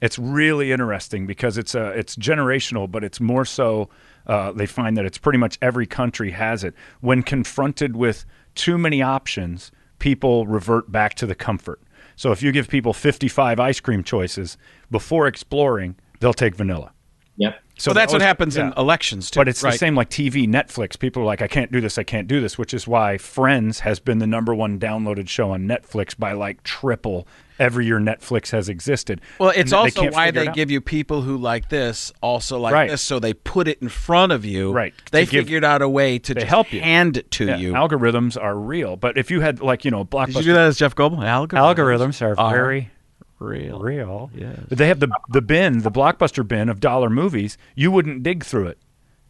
It's 0.00 0.18
really 0.18 0.72
interesting 0.72 1.26
because 1.26 1.56
it's 1.56 1.74
uh, 1.74 1.92
it's 1.96 2.16
generational, 2.16 2.90
but 2.90 3.02
it's 3.02 3.20
more 3.20 3.44
so. 3.44 3.88
Uh, 4.26 4.52
they 4.52 4.66
find 4.66 4.96
that 4.96 5.04
it's 5.04 5.18
pretty 5.18 5.38
much 5.38 5.56
every 5.62 5.86
country 5.86 6.32
has 6.32 6.64
it. 6.64 6.74
When 7.00 7.22
confronted 7.22 7.96
with 7.96 8.26
too 8.54 8.76
many 8.76 9.00
options, 9.00 9.70
people 9.98 10.46
revert 10.46 10.90
back 10.90 11.14
to 11.14 11.26
the 11.26 11.34
comfort. 11.34 11.80
So 12.16 12.32
if 12.32 12.42
you 12.42 12.50
give 12.52 12.68
people 12.68 12.92
55 12.92 13.60
ice 13.60 13.80
cream 13.80 14.02
choices 14.02 14.56
before 14.90 15.26
exploring, 15.26 15.96
they'll 16.20 16.34
take 16.34 16.54
vanilla. 16.54 16.92
Yep. 17.36 17.60
So 17.78 17.90
well, 17.90 17.94
that's 17.94 18.10
they 18.12 18.16
what 18.16 18.22
always- 18.22 18.26
happens 18.26 18.56
in 18.56 18.72
elections 18.78 19.30
too. 19.30 19.38
But 19.40 19.48
it's 19.48 19.62
right? 19.62 19.72
the 19.72 19.78
same 19.78 19.94
like 19.94 20.08
TV, 20.08 20.46
Netflix. 20.48 20.98
People 20.98 21.22
are 21.22 21.26
like, 21.26 21.42
I 21.42 21.46
can't 21.48 21.70
do 21.70 21.80
this, 21.80 21.98
I 21.98 22.04
can't 22.04 22.26
do 22.26 22.40
this, 22.40 22.56
which 22.56 22.72
is 22.72 22.88
why 22.88 23.18
Friends 23.18 23.80
has 23.80 24.00
been 24.00 24.18
the 24.18 24.26
number 24.26 24.54
one 24.54 24.78
downloaded 24.78 25.28
show 25.28 25.50
on 25.50 25.62
Netflix 25.68 26.16
by 26.18 26.32
like 26.32 26.62
triple 26.62 27.28
every 27.58 27.84
year 27.86 27.98
Netflix 27.98 28.50
has 28.50 28.68
existed. 28.70 29.20
Well, 29.38 29.50
it's 29.50 29.58
And 29.58 29.68
they 29.70 29.76
also 29.76 30.00
can't 30.02 30.14
why 30.14 30.30
they 30.30 30.46
give 30.48 30.70
you 30.70 30.80
people 30.80 31.22
who 31.22 31.36
like 31.36 31.68
this 31.68 32.12
also 32.22 32.58
like 32.58 32.72
Right. 32.72 32.90
this, 32.90 33.02
so 33.02 33.18
they 33.18 33.32
put 33.34 33.68
it 33.68 33.78
in 33.82 33.88
front 33.90 34.32
of 34.32 34.44
you. 34.46 34.72
Right. 34.72 34.94
They 35.10 35.24
To 35.26 35.30
give- 35.30 35.44
figured 35.44 35.64
out 35.64 35.82
a 35.82 35.88
way 35.88 36.18
to 36.18 36.34
just 36.34 36.46
help 36.46 36.72
you. 36.72 36.80
hand 36.80 37.16
it 37.18 37.30
to 37.32 37.46
Yeah, 37.46 37.56
you. 37.58 37.72
algorithms 37.74 38.42
are 38.42 38.56
real. 38.58 38.96
But 38.96 39.16
if 39.18 39.30
you 39.30 39.40
had 39.42 39.60
like 39.60 39.84
you 39.84 39.90
know 39.90 40.04
blockbuster 40.04 40.26
Did 40.34 40.36
you 40.36 40.42
do 40.44 40.52
that 40.54 40.66
as 40.66 40.78
Jeff 40.78 40.94
Goldblum? 40.94 41.20
Algorithms, 41.24 41.76
algorithms 41.76 42.22
are 42.22 42.38
are 42.40 42.54
very 42.54 42.90
real. 43.38 43.80
real. 43.80 44.30
But 44.68 44.78
they 44.78 44.88
have 44.88 45.00
the 45.00 45.08
the 45.28 45.42
bin, 45.42 45.80
the 45.80 45.90
blockbuster 45.90 46.46
bin 46.46 46.68
of 46.68 46.80
dollar 46.80 47.10
movies. 47.10 47.58
You 47.74 47.90
wouldn't 47.90 48.22
dig 48.22 48.44
through 48.44 48.68
it 48.68 48.78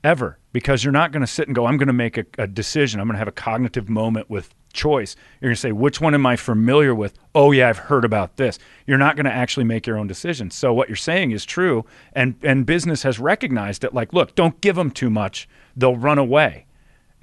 ever 0.05 0.39
because 0.53 0.85
you're 0.85 0.93
not 0.93 1.11
going 1.13 1.23
to 1.23 1.27
sit 1.27 1.49
and 1.49 1.55
go. 1.55 1.67
I'm 1.67 1.77
going 1.77 1.89
to 1.89 1.93
make 1.93 2.17
a, 2.17 2.25
a 2.39 2.47
decision. 2.47 3.01
I'm 3.01 3.07
going 3.09 3.15
to 3.15 3.19
have 3.19 3.29
a 3.29 3.33
cognitive 3.33 3.89
moment 3.89 4.31
with 4.31 4.55
choice. 4.73 5.17
You're 5.41 5.49
going 5.49 5.57
to 5.57 5.61
say, 5.61 5.73
which 5.73 6.01
one 6.01 6.15
am 6.15 6.25
I 6.27 6.37
familiar 6.37 6.95
with? 6.95 7.19
Oh 7.35 7.51
yeah, 7.51 7.69
I've 7.69 7.79
heard 7.79 8.05
about 8.05 8.37
this. 8.37 8.59
You're 8.87 8.99
not 8.99 9.17
going 9.17 9.27
to 9.27 9.33
actually 9.33 9.65
make 9.65 9.87
your 9.87 9.99
own 9.99 10.07
decision. 10.07 10.51
So 10.51 10.73
what 10.73 10.89
you're 10.89 10.97
saying 10.97 11.33
is 11.33 11.45
true, 11.45 11.85
and 12.13 12.37
and 12.43 12.65
business 12.65 13.03
has 13.03 13.19
recognized 13.19 13.85
it. 13.85 13.95
Like, 13.95 14.13
look, 14.13 14.35
don't 14.35 14.61
give 14.61 14.77
them 14.77 14.91
too 14.91 15.11
much; 15.11 15.49
they'll 15.77 15.97
run 15.97 16.19
away. 16.19 16.67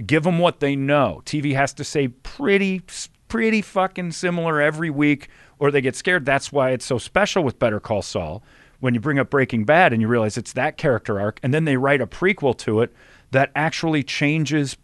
Give 0.05 0.23
them 0.23 0.39
what 0.39 0.59
they 0.59 0.75
know. 0.75 1.21
TV 1.25 1.53
has 1.53 1.73
to 1.75 1.83
say 1.83 2.09
pretty 2.09 2.81
pretty 3.29 3.61
fucking 3.61 4.11
similar 4.11 4.61
every 4.61 4.89
week 4.91 5.27
or 5.63 5.71
they 5.71 5.79
get 5.79 5.95
scared. 5.95 6.25
That's 6.25 6.51
why 6.51 6.71
it's 6.71 6.83
so 6.83 6.97
special 6.97 7.41
with 7.41 7.57
Better 7.57 7.79
Call 7.79 8.01
Saul 8.01 8.43
when 8.81 8.93
you 8.93 8.99
bring 8.99 9.17
up 9.17 9.29
Breaking 9.29 9.63
Bad 9.63 9.93
and 9.93 10.01
you 10.01 10.09
realize 10.09 10.37
it's 10.37 10.51
that 10.51 10.75
character 10.75 11.21
arc 11.21 11.39
and 11.41 11.53
then 11.53 11.63
they 11.63 11.77
write 11.77 12.01
a 12.01 12.05
prequel 12.05 12.57
to 12.57 12.81
it 12.81 12.93
that 13.31 13.49
actually 13.55 14.03
changes 14.03 14.75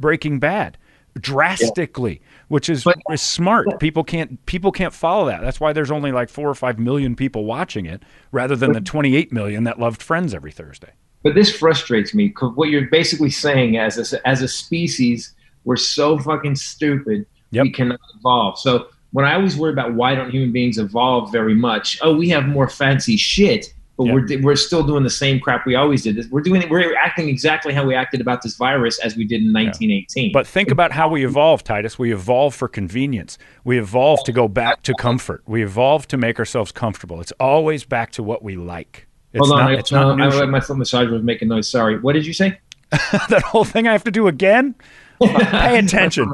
Breaking 0.00 0.38
Bad 0.38 0.78
drastically, 1.20 2.22
which 2.48 2.70
is, 2.70 2.84
But- 2.84 2.96
is 3.12 3.20
smart. 3.20 3.78
People 3.78 4.02
can't 4.02 4.44
people 4.46 4.72
can't 4.72 4.94
follow 4.94 5.26
that. 5.26 5.42
That's 5.42 5.60
why 5.60 5.74
there's 5.74 5.90
only 5.90 6.10
like 6.10 6.30
4 6.30 6.48
or 6.48 6.54
5 6.54 6.78
million 6.78 7.14
people 7.14 7.44
watching 7.44 7.84
it 7.84 8.02
rather 8.32 8.56
than 8.56 8.72
the 8.72 8.80
28 8.80 9.30
million 9.30 9.64
that 9.64 9.78
loved 9.78 10.02
Friends 10.02 10.32
every 10.32 10.52
Thursday. 10.52 10.92
But 11.22 11.34
this 11.34 11.54
frustrates 11.54 12.14
me 12.14 12.28
because 12.28 12.52
what 12.54 12.70
you're 12.70 12.88
basically 12.88 13.30
saying 13.30 13.76
as 13.76 14.14
a, 14.14 14.26
as 14.26 14.40
a 14.40 14.48
species, 14.48 15.34
we're 15.64 15.76
so 15.76 16.18
fucking 16.18 16.56
stupid. 16.56 17.26
Yep. 17.50 17.62
We 17.62 17.72
cannot 17.72 18.00
evolve. 18.18 18.58
So 18.58 18.88
when 19.14 19.24
I 19.24 19.34
always 19.34 19.56
worry 19.56 19.72
about 19.72 19.94
why 19.94 20.16
don't 20.16 20.30
human 20.30 20.50
beings 20.50 20.76
evolve 20.76 21.30
very 21.30 21.54
much? 21.54 21.98
Oh, 22.02 22.16
we 22.16 22.28
have 22.30 22.46
more 22.48 22.68
fancy 22.68 23.16
shit, 23.16 23.72
but 23.96 24.06
Yeah. 24.06 24.12
we're 24.14 24.42
we're 24.42 24.56
still 24.56 24.82
doing 24.82 25.04
the 25.04 25.08
same 25.10 25.38
crap 25.38 25.64
we 25.66 25.76
always 25.76 26.02
did. 26.02 26.28
We're 26.32 26.40
doing 26.40 26.68
we're 26.68 26.96
acting 26.96 27.28
exactly 27.28 27.72
how 27.72 27.86
we 27.86 27.94
acted 27.94 28.20
about 28.20 28.42
this 28.42 28.56
virus 28.56 28.98
as 28.98 29.14
we 29.16 29.24
did 29.24 29.40
in 29.40 29.52
1918. 29.52 30.32
But 30.32 30.48
think 30.48 30.72
about 30.72 30.90
how 30.90 31.08
we 31.08 31.24
evolve, 31.24 31.62
Titus. 31.62 31.96
We 31.96 32.12
evolve 32.12 32.56
for 32.56 32.66
convenience. 32.66 33.38
We 33.62 33.78
evolve 33.78 34.24
to 34.24 34.32
go 34.32 34.48
back 34.48 34.82
to 34.82 34.94
comfort. 34.94 35.44
We 35.46 35.62
evolve 35.62 36.08
to 36.08 36.16
make 36.16 36.40
ourselves 36.40 36.72
comfortable. 36.72 37.20
It's 37.20 37.32
always 37.38 37.84
back 37.84 38.10
to 38.12 38.24
what 38.24 38.42
we 38.42 38.56
like. 38.56 39.06
It's 39.32 39.46
hold 39.46 39.60
on, 39.60 39.64
not, 39.66 39.70
I, 39.70 39.78
it's 39.78 39.92
no, 39.92 40.14
not 40.16 40.20
I, 40.20 40.24
neutral. 40.28 40.46
my 40.48 40.58
foot 40.58 40.76
massager 40.76 41.12
was 41.12 41.22
making 41.22 41.46
noise. 41.48 41.68
Sorry. 41.68 42.00
What 42.00 42.14
did 42.14 42.26
you 42.26 42.32
say? 42.32 42.58
that 43.28 43.42
whole 43.46 43.64
thing 43.64 43.86
I 43.86 43.92
have 43.92 44.04
to 44.04 44.10
do 44.10 44.26
again. 44.26 44.74
Pay 45.20 45.78
attention. 45.78 46.32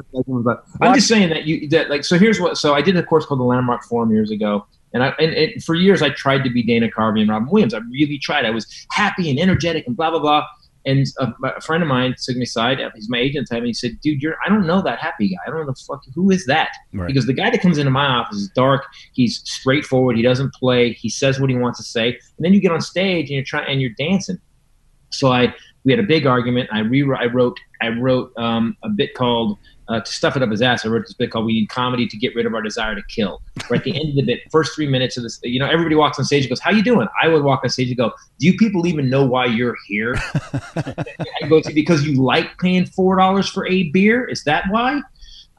I'm 0.81 0.95
just 0.95 1.09
saying 1.09 1.31
that 1.31 1.45
you 1.45 1.69
that 1.69 1.91
like 1.91 2.05
so 2.05 2.19
here's 2.19 2.41
what 2.41 2.59
so 2.59 2.75
I 2.75 2.83
did 2.83 2.97
a 2.97 3.03
course 3.03 3.27
called 3.27 3.41
the 3.41 3.45
Landmark 3.45 3.85
Forum 3.85 4.11
years 4.11 4.31
ago 4.31 4.67
and 4.93 5.03
I 5.03 5.09
and 5.19 5.33
it, 5.33 5.63
for 5.63 5.75
years 5.75 6.03
I 6.03 6.11
tried 6.11 6.45
to 6.45 6.51
be 6.51 6.63
Dana 6.63 6.89
Carvey 6.89 7.21
and 7.21 7.31
Robin 7.31 7.49
Williams. 7.51 7.75
I 7.75 7.79
really 7.91 8.19
tried. 8.19 8.45
I 8.45 8.51
was 8.51 8.67
happy 8.91 9.31
and 9.31 9.39
energetic 9.39 9.87
and 9.87 9.97
blah 9.97 10.11
blah 10.11 10.21
blah. 10.21 10.47
And 10.87 11.07
a, 11.19 11.31
a 11.45 11.61
friend 11.61 11.83
of 11.83 11.91
mine 11.91 12.15
took 12.23 12.37
me 12.37 12.45
aside 12.45 12.81
uh, 12.81 12.89
he's 12.95 13.11
my 13.11 13.19
agent 13.19 13.43
at 13.43 13.49
the 13.49 13.55
time 13.55 13.59
and 13.59 13.67
he 13.67 13.75
said 13.75 14.01
dude 14.01 14.23
you're 14.23 14.37
I 14.45 14.49
don't 14.49 14.67
know 14.67 14.81
that 14.83 14.99
happy 14.99 15.29
guy. 15.29 15.37
I 15.47 15.51
don't 15.51 15.61
know 15.61 15.67
the 15.67 15.85
fuck 15.87 16.03
who 16.15 16.31
is 16.31 16.47
that? 16.47 16.71
Right. 16.95 17.07
because 17.07 17.27
the 17.27 17.35
guy 17.35 17.51
that 17.51 17.61
comes 17.61 17.77
into 17.77 17.91
my 17.91 18.07
office 18.07 18.39
is 18.39 18.49
dark 18.55 18.87
he's 19.13 19.43
straightforward 19.45 20.17
he 20.17 20.23
doesn't 20.23 20.55
play 20.55 20.95
he 20.95 21.11
says 21.11 21.39
what 21.39 21.51
he 21.51 21.57
wants 21.57 21.79
to 21.79 21.85
say 21.85 22.09
and 22.09 22.45
then 22.45 22.55
you 22.55 22.61
get 22.61 22.73
on 22.73 22.81
stage 22.81 23.29
and 23.29 23.35
you're 23.37 23.45
trying 23.45 23.71
and 23.71 23.81
you're 23.81 23.91
dancing. 23.91 24.39
So 25.13 25.31
I 25.33 25.55
we 25.85 25.93
had 25.93 25.99
a 25.99 26.07
big 26.07 26.27
argument. 26.27 26.69
I 26.73 26.81
rewrote. 26.81 27.21
I 27.21 27.27
wrote. 27.27 27.59
I 27.81 27.89
wrote 27.89 28.33
um, 28.37 28.77
a 28.83 28.89
bit 28.89 29.15
called 29.15 29.59
uh, 29.89 30.01
to 30.01 30.13
stuff 30.13 30.37
it 30.37 30.43
up 30.43 30.51
his 30.51 30.63
ass. 30.63 30.85
I 30.85 30.89
wrote 30.89 31.03
this 31.03 31.15
bit 31.15 31.31
called 31.31 31.47
"We 31.47 31.55
Need 31.55 31.69
Comedy 31.69 32.07
to 32.07 32.17
Get 32.17 32.35
Rid 32.35 32.47
of 32.47 32.55
Our 32.55 32.63
Desire 32.63 32.95
to 32.95 33.03
Kill." 33.09 33.41
Right 33.71 33.79
at 33.79 33.85
the 33.85 33.99
end 33.99 34.11
of 34.11 34.15
the 34.17 34.23
bit, 34.23 34.41
first 34.51 34.75
three 34.75 34.87
minutes 34.87 35.17
of 35.17 35.23
this, 35.23 35.41
you 35.43 35.59
know, 35.59 35.67
everybody 35.67 35.97
walks 35.97 36.19
on 36.19 36.25
stage 36.25 36.45
and 36.45 36.51
goes, 36.51 36.61
"How 36.61 36.71
you 36.71 36.83
doing?" 36.83 37.09
I 37.23 37.29
would 37.29 37.43
walk 37.43 37.61
on 37.65 37.71
stage 37.71 37.89
and 37.89 37.97
go, 37.97 38.13
"Do 38.39 38.47
you 38.47 38.57
people 38.57 38.87
even 38.87 39.09
know 39.09 39.25
why 39.25 39.47
you're 39.47 39.77
here?" 39.87 40.17
I 40.77 41.49
go, 41.49 41.59
"Is 41.59 41.67
it 41.67 41.75
because 41.75 42.07
you 42.07 42.23
like 42.23 42.59
paying 42.59 42.87
four 42.87 43.17
dollars 43.17 43.49
for 43.49 43.67
a 43.67 43.85
beer? 43.91 44.25
Is 44.25 44.45
that 44.45 44.65
why?" 44.71 45.01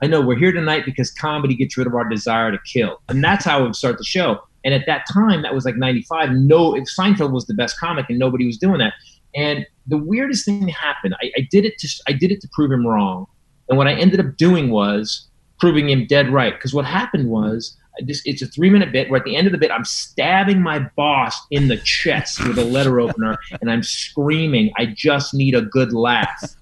I 0.03 0.07
know 0.07 0.21
we're 0.21 0.37
here 0.37 0.51
tonight 0.51 0.83
because 0.85 1.11
comedy 1.11 1.53
gets 1.53 1.77
rid 1.77 1.85
of 1.85 1.93
our 1.93 2.07
desire 2.07 2.51
to 2.51 2.57
kill, 2.65 3.01
and 3.09 3.23
that's 3.23 3.45
how 3.45 3.59
I 3.59 3.61
would 3.61 3.75
start 3.75 3.97
the 3.97 4.03
show. 4.03 4.39
And 4.63 4.73
at 4.73 4.85
that 4.85 5.05
time, 5.11 5.41
that 5.41 5.53
was 5.53 5.65
like 5.65 5.75
'95. 5.75 6.31
No, 6.31 6.73
Seinfeld 6.73 7.31
was 7.31 7.47
the 7.47 7.53
best 7.53 7.79
comic, 7.79 8.05
and 8.09 8.19
nobody 8.19 8.45
was 8.45 8.57
doing 8.57 8.79
that. 8.79 8.93
And 9.35 9.65
the 9.87 9.97
weirdest 9.97 10.45
thing 10.45 10.67
happened. 10.67 11.15
I, 11.21 11.31
I 11.37 11.47
did 11.49 11.65
it 11.65 11.77
to 11.79 11.89
I 12.07 12.13
did 12.13 12.31
it 12.31 12.41
to 12.41 12.49
prove 12.53 12.71
him 12.71 12.85
wrong. 12.85 13.27
And 13.69 13.77
what 13.77 13.87
I 13.87 13.93
ended 13.93 14.19
up 14.19 14.37
doing 14.37 14.69
was 14.69 15.27
proving 15.59 15.89
him 15.89 16.05
dead 16.07 16.29
right. 16.29 16.53
Because 16.53 16.73
what 16.73 16.85
happened 16.85 17.29
was 17.29 17.77
just, 18.05 18.25
it's 18.25 18.41
a 18.41 18.47
three 18.47 18.69
minute 18.69 18.91
bit 18.91 19.09
where 19.09 19.19
at 19.19 19.25
the 19.25 19.35
end 19.35 19.47
of 19.47 19.53
the 19.53 19.59
bit 19.59 19.71
I'm 19.71 19.85
stabbing 19.85 20.61
my 20.61 20.79
boss 20.95 21.35
in 21.51 21.67
the 21.67 21.77
chest 21.77 22.45
with 22.45 22.57
a 22.57 22.65
letter 22.65 22.99
opener 22.99 23.37
and 23.61 23.71
I'm 23.71 23.83
screaming, 23.83 24.71
I 24.77 24.87
just 24.87 25.33
need 25.33 25.55
a 25.55 25.61
good 25.61 25.93
laugh. 25.93 26.55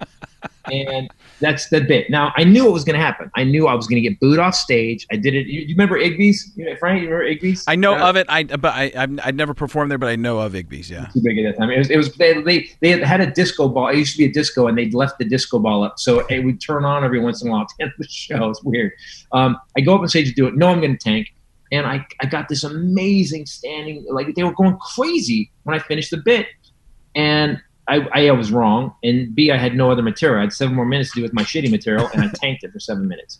And 0.72 1.10
that's 1.40 1.70
the 1.70 1.82
bit. 1.82 2.10
Now 2.10 2.32
I 2.36 2.44
knew 2.44 2.64
what 2.66 2.74
was 2.74 2.84
going 2.84 2.98
to 3.00 3.04
happen. 3.06 3.32
I 3.36 3.44
knew 3.44 3.68
I 3.68 3.74
was 3.74 3.88
going 3.88 4.02
to 4.02 4.08
get 4.08 4.20
booed 4.20 4.40
off 4.40 4.56
stage. 4.56 5.06
I 5.12 5.16
did 5.16 5.34
it. 5.34 5.48
You, 5.48 5.62
you 5.62 5.74
remember 5.76 5.98
Igby's? 5.98 6.52
You 6.56 6.66
know, 6.66 6.76
Frank, 6.76 7.02
you 7.02 7.10
remember 7.10 7.34
Igby's? 7.34 7.64
I 7.68 7.76
know 7.76 7.96
Uh, 7.96 8.10
of 8.10 8.16
it. 8.16 8.28
I 8.30 8.44
but 8.44 8.74
I 8.74 8.92
I've, 8.96 9.36
never 9.36 9.54
performed 9.54 9.90
there, 9.92 9.98
but 9.98 10.08
I 10.10 10.16
know 10.16 10.40
of 10.40 10.54
Igby's. 10.54 10.90
Yeah. 10.90 11.06
too 11.08 11.22
big 11.24 11.38
at 11.40 11.52
that 11.52 11.60
time. 11.60 11.70
It 11.72 11.78
was, 11.80 11.90
it 11.90 11.98
was 11.98 12.14
they, 12.16 12.42
they 12.42 12.70
they 12.82 12.90
had 12.90 13.04
had 13.04 13.22
a 13.22 13.32
disco 13.32 13.68
ball. 13.70 13.88
It 13.90 13.98
used 13.98 14.14
to 14.14 14.18
be 14.20 14.26
a 14.26 14.32
disco, 14.32 14.68
and 14.68 14.78
they'd 14.78 14.94
left 14.94 15.18
the 15.20 15.26
disco 15.26 15.60
ball 15.60 15.84
up, 15.84 15.98
so 16.00 16.20
it 16.28 16.44
would 16.44 16.62
turn 16.62 16.86
on 16.86 17.04
every 17.04 17.20
once 17.20 17.42
in 17.42 17.48
a 17.48 17.52
while 17.52 17.62
at 17.64 17.68
the 17.78 17.84
end 17.84 17.92
of 17.94 17.98
the 18.00 18.08
show. 18.10 18.50
It's 18.50 18.64
weird. 18.64 18.92
Um, 19.32 19.58
I 19.78 19.82
go 19.82 19.96
up 19.96 20.02
on 20.02 20.08
stage 20.10 20.28
to 20.28 20.34
do 20.34 20.48
it. 20.48 20.56
No, 20.56 20.68
I'm 20.68 20.80
going 20.82 20.98
to 20.98 21.04
tank, 21.04 21.34
and 21.72 21.86
I 21.86 22.06
I 22.22 22.26
got 22.26 22.50
this 22.50 22.64
amazing 22.64 23.46
standing. 23.46 24.06
Like 24.10 24.36
they 24.36 24.44
were 24.44 24.54
going 24.54 24.78
crazy 24.78 25.52
when 25.64 25.76
I 25.76 25.80
finished 25.80 26.12
the 26.12 26.18
bit, 26.18 26.48
and. 27.16 27.62
I, 27.98 28.32
was 28.32 28.52
wrong, 28.52 28.94
and 29.04 29.34
B, 29.34 29.52
I 29.52 29.58
had 29.58 29.76
no 29.76 29.92
other 29.92 30.02
material. 30.02 30.40
I 30.40 30.42
had 30.42 30.54
seven 30.54 30.76
more 30.76 30.86
minutes 30.86 31.12
to 31.12 31.18
do 31.18 31.24
with 31.24 31.34
my 31.34 31.44
shitty 31.44 31.72
material, 31.72 32.08
and 32.14 32.24
I 32.24 32.28
tanked 32.34 32.64
it 32.64 32.72
for 32.72 32.80
seven 32.80 33.08
minutes. 33.08 33.40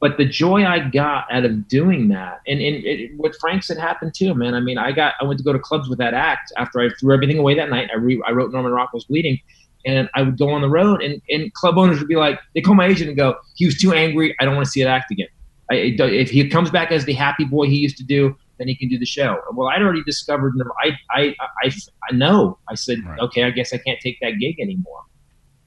But 0.00 0.18
the 0.18 0.26
joy 0.26 0.66
I 0.66 0.80
got 0.90 1.26
out 1.32 1.44
of 1.44 1.66
doing 1.66 2.08
that, 2.08 2.40
and, 2.46 2.60
and 2.60 2.84
it, 2.84 3.12
what 3.16 3.34
Frank 3.40 3.62
said 3.62 3.78
happened 3.78 4.12
too, 4.14 4.34
man. 4.34 4.54
I 4.54 4.60
mean, 4.60 4.76
I 4.76 4.92
got 4.92 5.14
I 5.20 5.24
went 5.24 5.38
to 5.38 5.44
go 5.44 5.52
to 5.52 5.58
clubs 5.58 5.88
with 5.88 5.98
that 5.98 6.12
act 6.12 6.52
after 6.58 6.80
I 6.80 6.90
threw 7.00 7.14
everything 7.14 7.38
away 7.38 7.54
that 7.54 7.70
night. 7.70 7.88
I 7.90 7.96
re, 7.96 8.22
I 8.26 8.32
wrote 8.32 8.52
Norman 8.52 8.72
Rockwell's 8.72 9.06
Bleeding, 9.06 9.40
and 9.86 10.10
I 10.14 10.22
would 10.22 10.36
go 10.36 10.50
on 10.50 10.60
the 10.60 10.68
road, 10.68 11.02
and, 11.02 11.22
and 11.30 11.52
club 11.54 11.78
owners 11.78 11.98
would 11.98 12.08
be 12.08 12.16
like, 12.16 12.38
they 12.54 12.60
call 12.60 12.74
my 12.74 12.86
agent 12.86 13.08
and 13.08 13.16
go, 13.16 13.36
he 13.54 13.66
was 13.66 13.78
too 13.78 13.92
angry. 13.92 14.34
I 14.40 14.44
don't 14.44 14.54
want 14.54 14.66
to 14.66 14.70
see 14.70 14.82
that 14.82 14.90
act 14.90 15.10
again. 15.10 15.28
I, 15.70 15.74
if 15.98 16.30
he 16.30 16.46
comes 16.48 16.70
back 16.70 16.92
as 16.92 17.06
the 17.06 17.14
happy 17.14 17.44
boy 17.44 17.66
he 17.66 17.76
used 17.76 17.96
to 17.96 18.04
do, 18.04 18.36
then 18.58 18.68
he 18.68 18.76
can 18.76 18.88
do 18.88 18.98
the 18.98 19.06
show. 19.06 19.38
Well, 19.52 19.68
I'd 19.68 19.82
already 19.82 20.02
discovered. 20.04 20.54
I 20.82 20.92
I 21.10 21.34
I, 21.62 21.72
I 22.10 22.14
know. 22.14 22.58
I 22.68 22.74
said, 22.74 22.98
Right. 23.04 23.18
okay, 23.20 23.44
I 23.44 23.50
guess 23.50 23.72
I 23.72 23.78
can't 23.78 23.98
take 24.00 24.18
that 24.20 24.38
gig 24.40 24.60
anymore, 24.60 25.02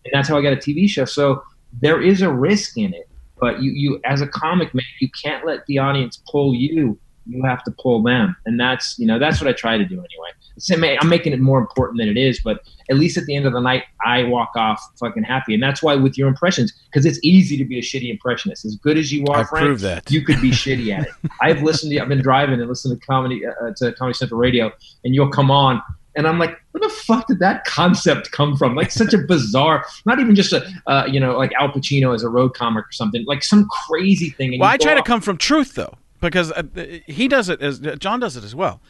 and 0.06 0.12
that's 0.14 0.30
how 0.30 0.38
I 0.38 0.42
got 0.42 0.54
a 0.54 0.58
TV 0.58 0.90
show. 0.90 1.06
So 1.06 1.42
there 1.82 2.02
is 2.02 2.22
a 2.22 2.32
risk 2.32 2.78
in 2.78 2.94
it, 2.94 3.10
but 3.40 3.62
you 3.62 3.72
you 3.72 4.00
as 4.06 4.22
a 4.22 4.28
comic 4.28 4.74
man, 4.74 4.86
you 5.02 5.10
can't 5.22 5.46
let 5.46 5.66
the 5.68 5.78
audience 5.80 6.22
pull 6.32 6.56
you. 6.56 7.00
You 7.28 7.44
have 7.44 7.64
to 7.66 7.72
pull 7.72 8.02
them, 8.02 8.36
and 8.46 8.60
that's 8.60 8.98
you 8.98 9.06
know 9.06 9.20
that's 9.20 9.42
what 9.42 9.48
I 9.48 9.54
try 9.54 9.78
to 9.78 9.86
do 9.86 9.96
anyway. 9.96 10.98
I'm 11.00 11.10
making 11.10 11.34
it 11.34 11.40
more 11.40 11.60
important 11.60 12.00
than 12.00 12.10
it 12.10 12.18
is, 12.18 12.40
but 12.44 12.62
at 12.90 12.98
least 12.98 13.18
at 13.18 13.26
the 13.26 13.36
end 13.36 13.46
of 13.46 13.54
the 13.54 13.60
night, 13.60 13.84
I 14.04 14.24
walk 14.24 14.52
off 14.56 14.82
fucking 15.00 15.24
happy, 15.24 15.54
and 15.54 15.62
that's 15.62 15.84
why 15.84 15.96
with 15.96 16.18
your 16.18 16.28
impressions, 16.28 16.74
because 16.86 17.06
it's 17.06 17.20
easy 17.24 17.58
to 17.58 17.66
be 17.66 17.78
a 17.78 17.82
shitty 17.82 18.10
impressionist. 18.10 18.66
As 18.66 18.76
good 18.76 18.98
as 18.98 19.12
you 19.12 19.26
are, 19.28 19.42
I've 19.42 19.50
Frank, 19.50 19.80
that. 19.80 20.10
you 20.10 20.24
could 20.24 20.42
be 20.42 20.52
shitty 20.64 20.98
at 20.98 21.08
it. 21.08 21.14
I've 21.42 21.62
listened 21.62 21.92
to, 21.92 22.00
I've 22.00 22.10
been 22.10 22.22
driving 22.22 22.60
and 22.60 22.68
listened 22.68 23.00
to 23.00 23.06
comedy 23.06 23.46
uh, 23.46 23.72
to 23.78 23.94
Comedy 23.94 24.16
Central 24.16 24.40
Radio, 24.40 24.72
and 25.04 25.14
you'll 25.14 25.32
come 25.32 25.52
on, 25.52 25.82
and 26.18 26.28
I'm 26.28 26.40
like, 26.40 26.60
where 26.72 26.82
the 26.82 26.90
fuck 26.90 27.28
did 27.28 27.40
that 27.40 27.64
concept 27.64 28.32
come 28.32 28.58
from? 28.58 28.76
Like 28.76 28.92
such 28.92 29.14
a 29.14 29.20
bizarre, 29.20 29.86
not 30.06 30.20
even 30.20 30.34
just 30.34 30.52
a, 30.52 30.68
uh, 30.88 31.06
you 31.10 31.20
know, 31.20 31.38
like 31.38 31.54
Al 31.54 31.70
Pacino 31.70 32.14
as 32.14 32.24
a 32.24 32.30
road 32.30 32.56
comic 32.56 32.86
or 32.86 32.92
something, 32.92 33.24
like 33.26 33.44
some 33.44 33.68
crazy 33.88 34.32
thing. 34.32 34.54
And 34.54 34.60
Well, 34.60 34.70
I 34.70 34.78
try 34.78 34.96
to 34.96 35.04
come 35.04 35.22
from 35.22 35.38
truth 35.38 35.76
though, 35.76 35.94
because 36.20 36.52
uh, 36.52 36.64
he 37.06 37.28
does 37.28 37.50
it 37.50 37.62
as 37.62 37.80
John 38.00 38.20
does 38.20 38.38
it 38.38 38.44
as 38.44 38.56
well. 38.56 38.82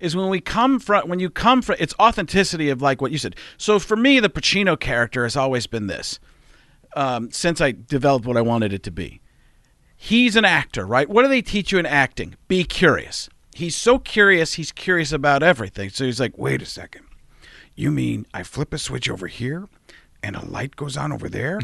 Is 0.00 0.14
when 0.14 0.28
we 0.28 0.40
come 0.40 0.78
from 0.78 1.08
when 1.08 1.18
you 1.18 1.28
come 1.28 1.60
from 1.60 1.76
it's 1.78 1.94
authenticity 1.98 2.70
of 2.70 2.80
like 2.80 3.00
what 3.00 3.10
you 3.10 3.18
said. 3.18 3.34
So 3.56 3.78
for 3.78 3.96
me, 3.96 4.20
the 4.20 4.28
Pacino 4.28 4.78
character 4.78 5.24
has 5.24 5.36
always 5.36 5.66
been 5.66 5.88
this 5.88 6.20
um, 6.94 7.30
since 7.30 7.60
I 7.60 7.72
developed 7.72 8.26
what 8.26 8.36
I 8.36 8.42
wanted 8.42 8.72
it 8.72 8.82
to 8.84 8.90
be. 8.90 9.20
He's 9.96 10.36
an 10.36 10.44
actor, 10.44 10.86
right? 10.86 11.08
What 11.08 11.22
do 11.22 11.28
they 11.28 11.42
teach 11.42 11.72
you 11.72 11.78
in 11.78 11.86
acting? 11.86 12.36
Be 12.46 12.62
curious. 12.62 13.28
He's 13.52 13.74
so 13.74 13.98
curious. 13.98 14.54
He's 14.54 14.70
curious 14.70 15.10
about 15.10 15.42
everything. 15.42 15.90
So 15.90 16.04
he's 16.04 16.20
like, 16.20 16.38
wait 16.38 16.62
a 16.62 16.66
second. 16.66 17.04
You 17.74 17.90
mean 17.90 18.24
I 18.32 18.44
flip 18.44 18.72
a 18.72 18.78
switch 18.78 19.10
over 19.10 19.26
here 19.26 19.68
and 20.22 20.36
a 20.36 20.44
light 20.44 20.76
goes 20.76 20.96
on 20.96 21.10
over 21.10 21.28
there? 21.28 21.58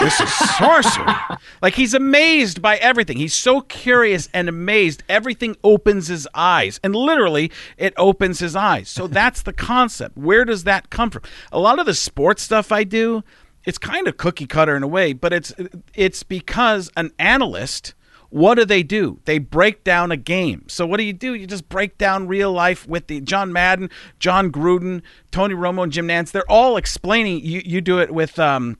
This 0.00 0.20
is 0.20 0.32
sorcery. 0.56 1.06
Like 1.60 1.74
he's 1.74 1.94
amazed 1.94 2.62
by 2.62 2.76
everything. 2.76 3.16
He's 3.16 3.34
so 3.34 3.62
curious 3.62 4.28
and 4.32 4.48
amazed. 4.48 5.02
Everything 5.08 5.56
opens 5.64 6.06
his 6.06 6.28
eyes. 6.32 6.78
And 6.84 6.94
literally, 6.94 7.50
it 7.76 7.94
opens 7.96 8.38
his 8.38 8.54
eyes. 8.54 8.88
So 8.88 9.08
that's 9.08 9.42
the 9.42 9.52
concept. 9.52 10.16
Where 10.16 10.44
does 10.44 10.62
that 10.64 10.88
come 10.90 11.10
from? 11.10 11.22
A 11.50 11.58
lot 11.58 11.80
of 11.80 11.86
the 11.86 11.94
sports 11.94 12.42
stuff 12.42 12.70
I 12.70 12.84
do, 12.84 13.24
it's 13.64 13.78
kind 13.78 14.06
of 14.06 14.16
cookie 14.16 14.46
cutter 14.46 14.76
in 14.76 14.84
a 14.84 14.88
way, 14.88 15.12
but 15.12 15.32
it's 15.32 15.52
it's 15.94 16.22
because 16.22 16.90
an 16.96 17.10
analyst 17.18 17.94
what 18.30 18.56
do 18.56 18.64
they 18.66 18.82
do? 18.82 19.20
They 19.24 19.38
break 19.38 19.84
down 19.84 20.12
a 20.12 20.16
game. 20.16 20.64
So 20.68 20.86
what 20.86 20.98
do 20.98 21.02
you 21.02 21.14
do? 21.14 21.34
You 21.34 21.46
just 21.46 21.68
break 21.68 21.96
down 21.96 22.28
real 22.28 22.52
life 22.52 22.86
with 22.86 23.06
the 23.06 23.22
John 23.22 23.52
Madden, 23.54 23.88
Jon 24.18 24.52
Gruden, 24.52 25.00
Tony 25.30 25.54
Romo, 25.54 25.84
and 25.84 25.92
Jim 25.92 26.08
Nantz. 26.08 26.30
They're 26.30 26.50
all 26.50 26.76
explaining. 26.76 27.40
You 27.42 27.62
you 27.64 27.80
do 27.80 27.98
it 28.00 28.12
with 28.12 28.38
um 28.38 28.76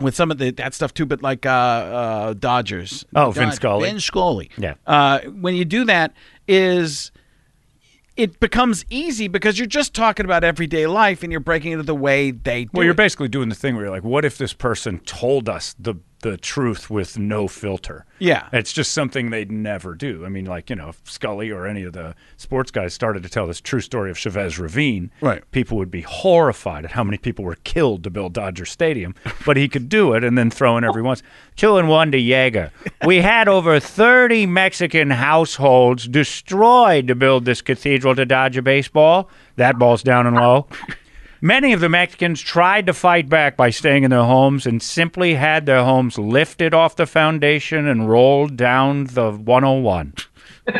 with 0.00 0.14
some 0.14 0.30
of 0.30 0.38
the 0.38 0.50
that 0.52 0.74
stuff 0.74 0.92
too, 0.94 1.06
but 1.06 1.22
like 1.22 1.46
uh, 1.46 1.50
uh 1.50 2.34
Dodgers. 2.34 3.04
Oh, 3.14 3.30
Vin 3.30 3.52
Scully. 3.52 3.88
Vin 3.88 4.00
Scully. 4.00 4.50
Yeah. 4.58 4.74
Uh, 4.86 5.20
when 5.20 5.54
you 5.54 5.64
do 5.64 5.84
that, 5.84 6.12
is 6.46 7.12
it 8.16 8.40
becomes 8.40 8.84
easy 8.88 9.28
because 9.28 9.58
you're 9.58 9.66
just 9.66 9.94
talking 9.94 10.24
about 10.24 10.42
everyday 10.42 10.86
life 10.86 11.22
and 11.22 11.30
you're 11.30 11.40
breaking 11.40 11.72
into 11.72 11.84
the 11.84 11.94
way 11.94 12.30
they 12.30 12.64
do. 12.64 12.70
Well, 12.72 12.84
you're 12.84 12.92
it. 12.92 12.96
basically 12.96 13.28
doing 13.28 13.48
the 13.48 13.54
thing 13.54 13.74
where 13.74 13.84
you're 13.84 13.94
like, 13.94 14.04
what 14.04 14.24
if 14.24 14.38
this 14.38 14.52
person 14.54 15.00
told 15.00 15.48
us 15.48 15.74
the 15.78 15.94
the 16.30 16.36
truth 16.36 16.90
with 16.90 17.18
no 17.18 17.48
filter? 17.48 18.04
Yeah. 18.18 18.48
It's 18.52 18.72
just 18.72 18.92
something 18.92 19.30
they'd 19.30 19.50
never 19.52 19.94
do. 19.94 20.24
I 20.24 20.28
mean, 20.28 20.44
like, 20.46 20.70
you 20.70 20.76
know, 20.76 20.88
if 20.90 21.00
Scully 21.04 21.50
or 21.50 21.66
any 21.66 21.82
of 21.84 21.92
the 21.92 22.14
sports 22.36 22.70
guys 22.70 22.94
started 22.94 23.22
to 23.22 23.28
tell 23.28 23.46
this 23.46 23.60
true 23.60 23.80
story 23.80 24.10
of 24.10 24.18
Chavez 24.18 24.58
Ravine, 24.58 25.10
Right. 25.20 25.42
people 25.52 25.76
would 25.78 25.90
be 25.90 26.00
horrified 26.02 26.84
at 26.84 26.92
how 26.92 27.04
many 27.04 27.18
people 27.18 27.44
were 27.44 27.56
killed 27.64 28.02
to 28.04 28.10
build 28.10 28.32
Dodger 28.32 28.64
Stadium. 28.64 29.14
But 29.44 29.56
he 29.56 29.68
could 29.68 29.88
do 29.88 30.12
it 30.14 30.24
and 30.24 30.36
then 30.36 30.50
throw 30.50 30.76
in 30.76 30.84
every 30.84 31.02
once. 31.02 31.22
Two 31.56 31.76
and 31.76 31.88
one 31.88 32.10
to 32.12 32.18
Yeager. 32.18 32.70
We 33.04 33.16
had 33.22 33.48
over 33.48 33.78
30 33.78 34.46
Mexican 34.46 35.10
households 35.10 36.08
destroyed 36.08 37.08
to 37.08 37.14
build 37.14 37.44
this 37.44 37.62
cathedral 37.62 38.14
to 38.16 38.24
Dodger 38.24 38.62
baseball. 38.62 39.30
That 39.56 39.78
ball's 39.78 40.02
down 40.02 40.26
and 40.26 40.36
low. 40.36 40.66
Many 41.40 41.72
of 41.72 41.80
the 41.80 41.88
Mexicans 41.88 42.40
tried 42.40 42.86
to 42.86 42.94
fight 42.94 43.28
back 43.28 43.56
by 43.56 43.70
staying 43.70 44.04
in 44.04 44.10
their 44.10 44.24
homes 44.24 44.66
and 44.66 44.82
simply 44.82 45.34
had 45.34 45.66
their 45.66 45.84
homes 45.84 46.18
lifted 46.18 46.72
off 46.74 46.96
the 46.96 47.06
foundation 47.06 47.86
and 47.86 48.08
rolled 48.08 48.56
down 48.56 49.04
the 49.04 49.30
101. 49.32 50.14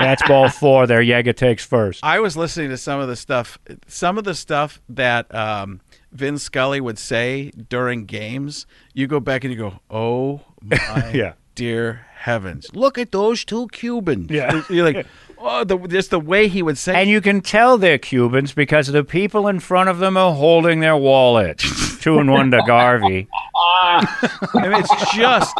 That's 0.00 0.26
ball 0.26 0.48
four 0.48 0.86
there. 0.86 1.00
Yeager 1.02 1.36
takes 1.36 1.64
first. 1.64 2.02
I 2.04 2.20
was 2.20 2.36
listening 2.36 2.70
to 2.70 2.76
some 2.76 3.00
of 3.00 3.08
the 3.08 3.16
stuff, 3.16 3.58
some 3.86 4.18
of 4.18 4.24
the 4.24 4.34
stuff 4.34 4.80
that 4.88 5.32
um, 5.34 5.80
Vin 6.12 6.38
Scully 6.38 6.80
would 6.80 6.98
say 6.98 7.50
during 7.68 8.04
games. 8.04 8.66
You 8.94 9.06
go 9.06 9.20
back 9.20 9.44
and 9.44 9.52
you 9.52 9.58
go, 9.58 9.80
"Oh 9.90 10.40
my 10.62 11.12
Yeah. 11.12 11.34
dear 11.54 12.06
heavens! 12.16 12.66
Look 12.74 12.98
at 12.98 13.12
those 13.12 13.44
two 13.44 13.68
Cubans." 13.68 14.30
Yeah. 14.30 14.62
you're 14.70 14.84
like, 14.92 15.06
oh, 15.40 15.64
the, 15.64 15.76
just 15.88 16.10
the 16.10 16.20
way 16.20 16.48
he 16.48 16.62
would 16.62 16.78
say. 16.78 16.94
And 17.00 17.08
you 17.10 17.20
can 17.20 17.40
tell 17.40 17.78
they're 17.78 17.98
Cubans 17.98 18.52
because 18.52 18.88
the 18.88 19.04
people 19.04 19.48
in 19.48 19.60
front 19.60 19.88
of 19.88 19.98
them 19.98 20.16
are 20.16 20.32
holding 20.34 20.80
their 20.80 20.96
wallets. 20.96 21.98
Two 22.02 22.18
and 22.18 22.30
one 22.30 22.50
to 22.52 22.62
Garvey. 22.66 23.28
I 23.54 24.06
mean, 24.54 24.72
it's 24.74 25.14
just 25.14 25.56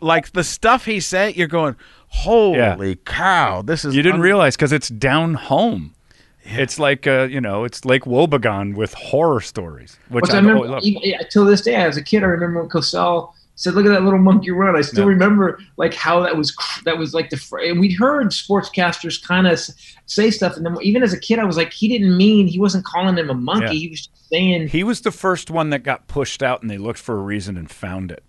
like 0.00 0.32
the 0.32 0.44
stuff 0.44 0.84
he 0.86 1.00
said. 1.00 1.36
You're 1.36 1.48
going, 1.48 1.76
"Holy 2.08 2.96
cow! 2.96 3.62
This 3.62 3.84
is." 3.84 3.94
You 3.94 4.02
didn't 4.02 4.16
un- 4.16 4.20
realize 4.22 4.56
because 4.56 4.72
it's 4.72 4.88
down 4.88 5.34
home. 5.34 5.94
It's 6.42 6.78
like 6.78 7.06
uh, 7.06 7.28
you 7.30 7.40
know, 7.40 7.64
it's 7.64 7.84
Lake 7.84 8.04
Wobegon 8.04 8.74
with 8.74 8.94
horror 8.94 9.40
stories, 9.40 9.98
which 10.08 10.22
Which 10.22 10.30
I, 10.30 10.34
I 10.34 10.40
remember 10.40 10.56
always 10.56 10.70
love. 10.70 10.82
even, 10.82 11.02
yeah, 11.04 11.18
till 11.30 11.44
this 11.44 11.60
day. 11.60 11.74
As 11.74 11.96
a 11.96 12.02
kid, 12.02 12.22
I 12.22 12.26
remember 12.26 12.60
when 12.60 12.70
Cosell 12.70 13.34
said, 13.62 13.74
"Look 13.74 13.86
at 13.86 13.90
that 13.90 14.02
little 14.02 14.18
monkey 14.18 14.50
run." 14.50 14.74
I 14.76 14.80
still 14.80 15.04
Yeah. 15.04 15.10
remember 15.10 15.58
like 15.76 15.94
how 15.94 16.20
that 16.20 16.36
was. 16.36 16.54
That 16.84 16.98
was 16.98 17.14
like 17.14 17.30
the. 17.30 17.36
fr- 17.36 17.58
And 17.60 17.78
we'd 17.80 17.92
heard 17.96 18.28
sportscasters 18.28 19.22
kind 19.22 19.46
of 19.46 19.60
say 20.06 20.30
stuff, 20.30 20.56
and 20.56 20.64
then 20.66 20.76
even 20.82 21.02
as 21.02 21.12
a 21.12 21.20
kid, 21.20 21.38
I 21.38 21.44
was 21.44 21.56
like, 21.56 21.72
he 21.72 21.88
didn't 21.88 22.16
mean 22.16 22.46
he 22.48 22.58
wasn't 22.58 22.84
calling 22.84 23.16
him 23.16 23.30
a 23.30 23.34
monkey. 23.34 23.66
Yeah. 23.66 23.72
He 23.80 23.88
was 23.88 24.00
just 24.06 24.28
saying. 24.28 24.68
He 24.68 24.82
was 24.84 25.02
the 25.02 25.10
first 25.12 25.50
one 25.50 25.70
that 25.70 25.82
got 25.82 26.06
pushed 26.08 26.42
out, 26.42 26.62
and 26.62 26.70
they 26.70 26.78
looked 26.78 26.98
for 26.98 27.14
a 27.18 27.22
reason 27.22 27.56
and 27.56 27.70
found 27.70 28.10
it. 28.10 28.24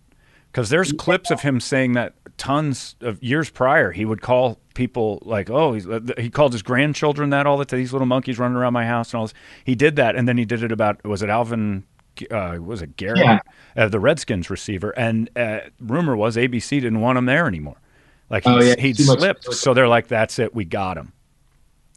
Because 0.51 0.69
there's 0.69 0.91
clips 0.91 1.31
of 1.31 1.41
him 1.41 1.61
saying 1.61 1.93
that 1.93 2.13
tons 2.37 2.95
of 2.99 3.23
years 3.23 3.49
prior. 3.49 3.91
He 3.91 4.03
would 4.03 4.21
call 4.21 4.59
people 4.73 5.21
like, 5.25 5.49
"Oh, 5.49 5.71
he's, 5.73 5.87
uh, 5.87 6.01
he 6.17 6.29
called 6.29 6.51
his 6.51 6.61
grandchildren 6.61 7.29
that 7.29 7.47
all 7.47 7.57
the 7.57 7.63
time. 7.63 7.79
These 7.79 7.93
little 7.93 8.05
monkeys 8.07 8.37
running 8.37 8.57
around 8.57 8.73
my 8.73 8.85
house 8.85 9.13
and 9.13 9.19
all 9.19 9.25
this." 9.27 9.33
He 9.63 9.75
did 9.75 9.95
that, 9.95 10.17
and 10.17 10.27
then 10.27 10.37
he 10.37 10.43
did 10.43 10.61
it 10.61 10.71
about 10.73 11.05
was 11.05 11.21
it 11.23 11.29
Alvin? 11.29 11.83
Uh, 12.29 12.57
was 12.61 12.81
it 12.81 12.97
Garrett, 12.97 13.19
Yeah. 13.19 13.39
uh, 13.75 13.87
the 13.87 13.99
Redskins 13.99 14.49
receiver? 14.49 14.91
And 14.91 15.29
uh, 15.35 15.59
rumor 15.79 16.15
was 16.15 16.35
ABC 16.35 16.69
didn't 16.81 17.01
want 17.01 17.17
him 17.17 17.25
there 17.25 17.47
anymore. 17.47 17.77
Like 18.29 18.43
Oh, 18.45 18.59
he'd, 18.59 18.67
yeah, 18.67 18.75
he'd 18.79 18.97
too 18.97 19.05
much- 19.05 19.19
slipped, 19.19 19.53
so 19.53 19.73
they're 19.73 19.87
like, 19.87 20.07
"That's 20.07 20.39
it, 20.39 20.53
we 20.55 20.63
got 20.65 20.97
him." 20.97 21.13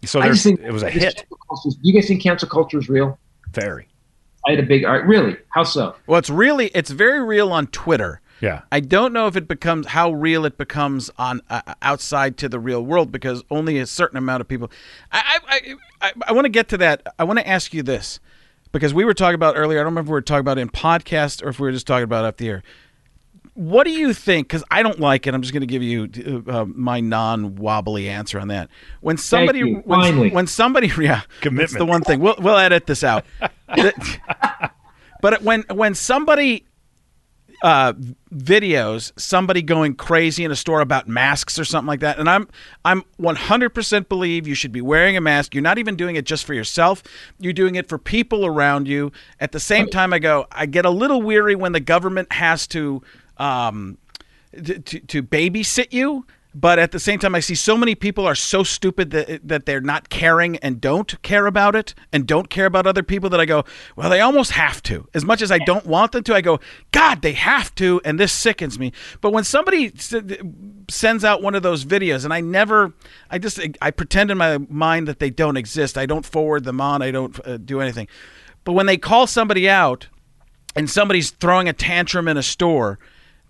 So 0.05 0.21
I 0.21 0.25
there's, 0.25 0.37
just 0.43 0.45
think 0.45 0.61
it 0.61 0.73
was 0.73 0.83
a 0.83 0.91
hit, 0.91 1.17
cancel 1.17 1.39
culture- 1.49 1.79
You 1.83 1.95
guys 1.95 2.09
think 2.09 2.23
cancel 2.23 2.49
culture 2.49 2.79
is 2.79 2.89
real? 2.89 3.19
very. 3.53 3.89
I 4.47 4.51
had 4.51 4.61
a 4.61 4.67
big. 4.67 4.85
art. 4.85 5.07
Really? 5.07 5.37
How 5.51 5.63
so? 5.63 5.95
Well, 6.07 6.19
it's 6.19 6.29
really, 6.29 6.67
it's 6.75 6.91
very 6.91 7.23
real 7.25 7.51
on 7.53 7.67
Twitter. 7.69 8.21
Yeah. 8.41 8.63
I 8.71 8.81
don't 8.81 9.13
know 9.15 9.27
if 9.27 9.37
it 9.37 9.49
becomes 9.49 9.87
how 9.87 10.13
real 10.13 10.45
it 10.45 10.59
becomes 10.59 11.11
on 11.17 11.41
uh, 11.49 11.63
outside 11.81 12.37
to 12.39 12.49
the 12.49 12.59
real 12.59 12.85
world 12.85 13.11
because 13.13 13.43
only 13.51 13.79
a 13.79 13.87
certain 13.87 14.19
amount 14.19 14.43
of 14.43 14.49
people. 14.49 14.71
I 15.13 15.39
I 15.49 15.61
I, 16.01 16.09
I, 16.09 16.13
I 16.29 16.33
want 16.33 16.45
to 16.45 16.51
get 16.51 16.69
to 16.71 16.77
that. 16.79 17.07
I 17.19 17.25
want 17.25 17.39
to 17.39 17.49
ask 17.49 17.73
you 17.73 17.83
this 17.83 18.21
because 18.75 18.93
we 18.93 19.05
were 19.05 19.15
talking 19.15 19.37
about 19.37 19.57
earlier. 19.57 19.79
I 19.79 19.83
don't 19.85 19.93
remember 19.93 20.09
if 20.09 20.11
we 20.11 20.13
were 20.13 20.21
talking 20.21 20.41
about 20.41 20.59
it 20.59 20.63
in 20.63 20.69
podcast 20.69 21.43
or 21.45 21.49
if 21.49 21.61
we 21.61 21.69
were 21.69 21.73
just 21.73 21.87
talking 21.87 22.05
about 22.05 22.25
it 22.25 22.29
up 22.29 22.37
the 22.37 22.49
air. 22.49 22.63
What 23.55 23.85
do 23.85 23.93
you 23.93 24.13
think? 24.13 24.49
Because 24.49 24.65
I 24.69 24.83
don't 24.83 24.99
like 24.99 25.29
it. 25.29 25.33
I'm 25.33 25.41
just 25.41 25.55
going 25.55 25.61
to 25.61 25.67
give 25.67 25.83
you 25.83 26.45
uh, 26.49 26.65
my 26.65 26.99
non-wobbly 26.99 28.09
answer 28.09 28.41
on 28.41 28.49
that. 28.49 28.69
When 29.01 29.17
somebody, 29.17 29.75
when, 29.75 30.31
when 30.33 30.49
somebody, 30.49 30.89
yeah, 30.99 31.23
Commitment. 31.41 31.71
That's 31.71 31.79
the 31.79 31.87
one 31.87 32.03
thing. 32.03 32.19
We'll 32.19 32.35
we'll 32.41 32.57
edit 32.57 32.87
this 32.87 33.05
out. 33.05 33.25
but 35.23 35.43
when 35.43 35.63
when 35.71 35.95
somebody 35.95 36.67
uh, 37.65 37.95
videos 38.31 39.19
somebody 39.19 39.63
going 39.63 39.95
crazy 39.95 40.45
in 40.45 40.51
a 40.51 40.57
store 40.57 40.83
about 40.83 41.09
masks 41.09 41.59
or 41.59 41.65
something 41.65 41.87
like 41.87 42.01
that, 42.01 42.19
and 42.19 42.29
I'm 42.29 42.47
I'm 42.85 43.05
100% 43.19 44.09
believe 44.11 44.47
you 44.47 44.55
should 44.55 44.71
be 44.71 44.83
wearing 44.83 45.17
a 45.17 45.23
mask. 45.23 45.55
You're 45.55 45.63
not 45.63 45.79
even 45.79 45.97
doing 45.97 46.17
it 46.17 46.27
just 46.27 46.45
for 46.45 46.53
yourself. 46.53 47.03
You're 47.39 47.55
doing 47.55 47.77
it 47.77 47.89
for 47.89 47.97
people 47.97 48.45
around 48.45 48.87
you. 48.87 49.13
At 49.41 49.53
the 49.53 49.61
same 49.61 49.89
time, 49.89 50.13
I 50.13 50.19
go, 50.19 50.47
I 50.53 50.67
get 50.67 50.85
a 50.85 50.91
little 50.91 51.23
weary 51.23 51.55
when 51.55 51.73
the 51.73 51.81
government 51.81 52.31
has 52.35 52.67
to 52.69 53.03
um, 53.39 53.97
to, 54.53 54.79
to, 54.79 55.01
to 55.01 55.23
babysit 55.23 55.91
you. 55.91 56.27
But 56.57 56.79
at 56.79 56.93
the 56.93 57.01
same 57.01 57.19
time, 57.19 57.35
I 57.35 57.41
see 57.41 57.57
so 57.57 57.77
many 57.77 57.97
people 57.97 58.27
are 58.27 58.37
so 58.37 58.63
stupid 58.63 59.11
that 59.11 59.49
that 59.49 59.67
they're 59.67 59.81
not 59.81 60.09
caring 60.09 60.57
and 60.59 60.81
don't 60.81 61.21
care 61.23 61.47
about 61.47 61.75
it 61.75 61.95
and 62.13 62.27
don't 62.29 62.49
care 62.49 62.67
about 62.67 62.87
other 62.87 63.03
people 63.03 63.29
that 63.31 63.41
I 63.41 63.45
go, 63.45 63.65
well, 63.97 64.09
they 64.09 64.21
almost 64.21 64.53
have 64.53 64.81
to. 64.85 65.09
As 65.15 65.25
much 65.25 65.43
as 65.43 65.51
I 65.51 65.59
don't 65.59 65.85
want 65.85 66.13
them 66.13 66.23
to, 66.25 66.35
I 66.35 66.41
go, 66.41 66.61
God, 66.93 67.23
they 67.23 67.33
have 67.33 67.75
to, 67.77 68.01
and 68.05 68.21
this 68.21 68.33
sickens 68.33 68.79
me. 68.79 68.93
But 69.21 69.33
when 69.33 69.43
somebody 69.43 69.93
s- 69.97 70.15
sends 70.89 71.25
out 71.25 71.43
one 71.43 71.57
of 71.57 71.65
those 71.65 71.85
videos, 71.85 72.25
and 72.25 72.33
I 72.33 72.41
never, 72.41 72.93
I 73.31 73.39
just, 73.39 73.59
I 73.83 73.91
pretend 73.91 74.31
in 74.31 74.39
my 74.39 74.59
mind 74.59 75.09
that 75.09 75.19
they 75.19 75.31
don't 75.31 75.57
exist. 75.57 75.99
I 75.99 76.07
don't 76.07 76.25
forward 76.25 76.63
them 76.63 76.81
on. 76.81 77.03
I 77.03 77.11
don't 77.11 77.39
uh, 77.45 77.57
do 77.57 77.81
anything. 77.81 78.07
But 78.63 78.73
when 78.73 78.87
they 78.87 78.97
call 78.97 79.27
somebody 79.27 79.69
out, 79.69 80.07
and 80.77 80.91
somebody's 80.91 81.31
throwing 81.31 81.69
a 81.69 81.73
tantrum 81.73 82.29
in 82.29 82.37
a 82.37 82.43
store 82.43 82.99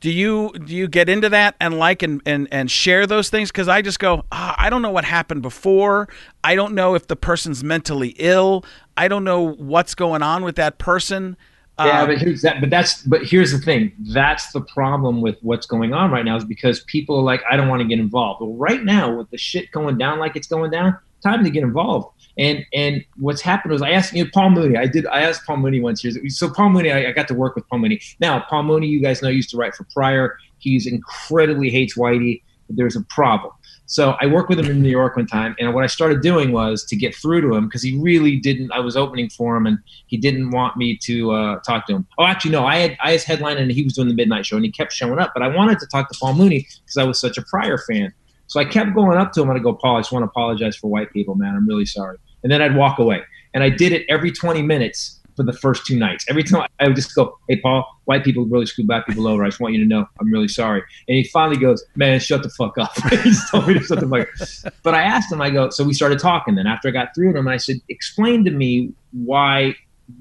do 0.04 0.10
you 0.10 0.52
do 0.66 0.76
you 0.76 0.86
get 0.86 1.08
into 1.08 1.30
that 1.30 1.56
and 1.60 1.78
like 1.78 2.02
and 2.02 2.20
and, 2.26 2.46
and 2.52 2.70
share 2.70 3.06
those 3.06 3.30
things 3.30 3.50
because 3.50 3.68
i 3.68 3.80
just 3.80 3.98
go 3.98 4.22
ah, 4.32 4.54
i 4.58 4.68
don't 4.68 4.82
know 4.82 4.90
what 4.90 5.02
happened 5.02 5.40
before 5.40 6.10
i 6.44 6.54
don't 6.54 6.74
know 6.74 6.94
if 6.94 7.06
the 7.06 7.16
person's 7.16 7.64
mentally 7.64 8.14
ill 8.18 8.62
i 8.98 9.08
don't 9.08 9.24
know 9.24 9.54
what's 9.54 9.94
going 9.94 10.22
on 10.22 10.44
with 10.44 10.56
that 10.56 10.76
person 10.76 11.38
Yeah, 11.78 12.02
Um, 12.02 12.08
but 12.08 12.18
here's 12.18 12.42
that. 12.42 12.60
But 12.60 12.70
that's. 12.70 13.02
But 13.02 13.24
here's 13.24 13.50
the 13.50 13.58
thing. 13.58 13.92
That's 14.12 14.52
the 14.52 14.60
problem 14.60 15.20
with 15.22 15.36
what's 15.40 15.66
going 15.66 15.92
on 15.92 16.12
right 16.12 16.24
now 16.24 16.36
is 16.36 16.44
because 16.44 16.84
people 16.84 17.16
are 17.16 17.22
like, 17.22 17.42
I 17.50 17.56
don't 17.56 17.68
want 17.68 17.82
to 17.82 17.88
get 17.88 17.98
involved. 17.98 18.42
Well, 18.42 18.52
right 18.52 18.84
now 18.84 19.16
with 19.16 19.28
the 19.30 19.38
shit 19.38 19.72
going 19.72 19.98
down 19.98 20.20
like 20.20 20.36
it's 20.36 20.46
going 20.46 20.70
down, 20.70 20.96
time 21.20 21.42
to 21.42 21.50
get 21.50 21.64
involved. 21.64 22.23
And 22.36 22.64
and 22.72 23.04
what's 23.16 23.40
happened 23.40 23.72
was 23.72 23.82
I 23.82 23.90
asked 23.90 24.12
you 24.12 24.24
know, 24.24 24.30
Paul 24.32 24.50
Mooney. 24.50 24.76
I 24.76 24.86
did. 24.86 25.06
I 25.06 25.20
asked 25.20 25.46
Paul 25.46 25.58
Mooney 25.58 25.80
once 25.80 26.02
years. 26.02 26.18
So 26.36 26.50
Paul 26.50 26.70
Mooney, 26.70 26.90
I, 26.90 27.08
I 27.08 27.12
got 27.12 27.28
to 27.28 27.34
work 27.34 27.54
with 27.54 27.68
Paul 27.68 27.78
Mooney. 27.78 28.00
Now 28.20 28.44
Paul 28.48 28.64
Mooney, 28.64 28.88
you 28.88 29.00
guys 29.00 29.22
know, 29.22 29.28
used 29.28 29.50
to 29.50 29.56
write 29.56 29.74
for 29.74 29.84
Pryor. 29.92 30.36
He's 30.58 30.86
incredibly 30.86 31.70
hates 31.70 31.96
Whitey. 31.96 32.42
There's 32.68 32.96
a 32.96 33.02
problem. 33.02 33.52
So 33.86 34.16
I 34.20 34.26
worked 34.26 34.48
with 34.48 34.58
him 34.58 34.66
in 34.66 34.82
New 34.82 34.90
York 34.90 35.16
one 35.16 35.26
time, 35.26 35.54
and 35.58 35.74
what 35.74 35.84
I 35.84 35.88
started 35.88 36.22
doing 36.22 36.52
was 36.52 36.84
to 36.86 36.96
get 36.96 37.14
through 37.14 37.42
to 37.42 37.54
him 37.54 37.66
because 37.66 37.82
he 37.82 37.98
really 37.98 38.36
didn't. 38.36 38.72
I 38.72 38.80
was 38.80 38.96
opening 38.96 39.28
for 39.28 39.56
him, 39.56 39.66
and 39.66 39.78
he 40.06 40.16
didn't 40.16 40.50
want 40.50 40.76
me 40.76 40.96
to 41.02 41.32
uh, 41.32 41.60
talk 41.60 41.86
to 41.88 41.96
him. 41.96 42.06
Oh, 42.18 42.24
actually, 42.24 42.52
no, 42.52 42.64
I 42.64 42.76
had 42.76 42.96
I 43.02 43.12
was 43.12 43.24
headlining, 43.24 43.60
and 43.60 43.70
he 43.70 43.84
was 43.84 43.92
doing 43.92 44.08
the 44.08 44.14
midnight 44.14 44.46
show, 44.46 44.56
and 44.56 44.64
he 44.64 44.72
kept 44.72 44.92
showing 44.92 45.18
up. 45.18 45.32
But 45.34 45.42
I 45.42 45.48
wanted 45.48 45.78
to 45.80 45.86
talk 45.86 46.08
to 46.10 46.18
Paul 46.18 46.34
Mooney 46.34 46.66
because 46.80 46.96
I 46.96 47.04
was 47.04 47.20
such 47.20 47.36
a 47.36 47.42
Pryor 47.42 47.76
fan. 47.76 48.12
So 48.46 48.58
I 48.58 48.64
kept 48.64 48.94
going 48.94 49.18
up 49.18 49.32
to 49.32 49.42
him, 49.42 49.50
and 49.50 49.58
I 49.58 49.62
go, 49.62 49.74
Paul, 49.74 49.96
I 49.96 50.00
just 50.00 50.12
want 50.12 50.22
to 50.22 50.28
apologize 50.28 50.76
for 50.76 50.88
white 50.88 51.12
people, 51.12 51.34
man. 51.34 51.54
I'm 51.54 51.68
really 51.68 51.86
sorry. 51.86 52.16
And 52.44 52.52
then 52.52 52.62
I'd 52.62 52.76
walk 52.76 53.00
away. 53.00 53.22
And 53.54 53.64
I 53.64 53.70
did 53.70 53.92
it 53.92 54.06
every 54.08 54.30
20 54.30 54.62
minutes 54.62 55.20
for 55.36 55.42
the 55.42 55.52
first 55.52 55.84
two 55.86 55.98
nights. 55.98 56.24
Every 56.28 56.42
time 56.42 56.68
I 56.78 56.86
would 56.86 56.96
just 56.96 57.14
go, 57.14 57.36
"Hey, 57.48 57.56
Paul, 57.56 57.84
white 58.04 58.24
people 58.24 58.44
really 58.44 58.66
screw 58.66 58.84
black 58.84 59.06
people 59.06 59.26
over. 59.26 59.44
I 59.44 59.48
just 59.48 59.60
want 59.60 59.74
you 59.74 59.80
to 59.80 59.86
know 59.86 60.06
I'm 60.20 60.30
really 60.30 60.48
sorry." 60.48 60.82
And 61.08 61.16
he 61.16 61.24
finally 61.24 61.56
goes, 61.56 61.84
"Man, 61.96 62.20
shut 62.20 62.42
the 62.42 62.50
fuck 62.50 62.78
up." 62.78 62.92
he 63.10 63.16
just 63.16 63.50
told 63.50 63.66
me 63.66 63.74
to 63.74 63.80
shut 63.80 64.00
the 64.00 64.08
fuck 64.08 64.28
up. 64.66 64.74
But 64.82 64.94
I 64.94 65.02
asked 65.02 65.32
him, 65.32 65.40
I 65.40 65.50
go, 65.50 65.70
so 65.70 65.84
we 65.84 65.92
started 65.92 66.18
talking. 66.18 66.54
Then 66.54 66.66
after 66.66 66.88
I 66.88 66.92
got 66.92 67.14
through 67.14 67.32
to 67.32 67.38
him, 67.38 67.48
I 67.48 67.56
said, 67.56 67.76
"Explain 67.88 68.44
to 68.44 68.50
me 68.50 68.92
why 69.12 69.74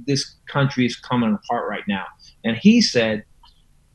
this 0.08 0.36
country 0.48 0.86
is 0.86 0.96
coming 0.96 1.34
apart 1.34 1.70
right 1.70 1.84
now." 1.88 2.06
And 2.44 2.58
he 2.58 2.82
said, 2.82 3.24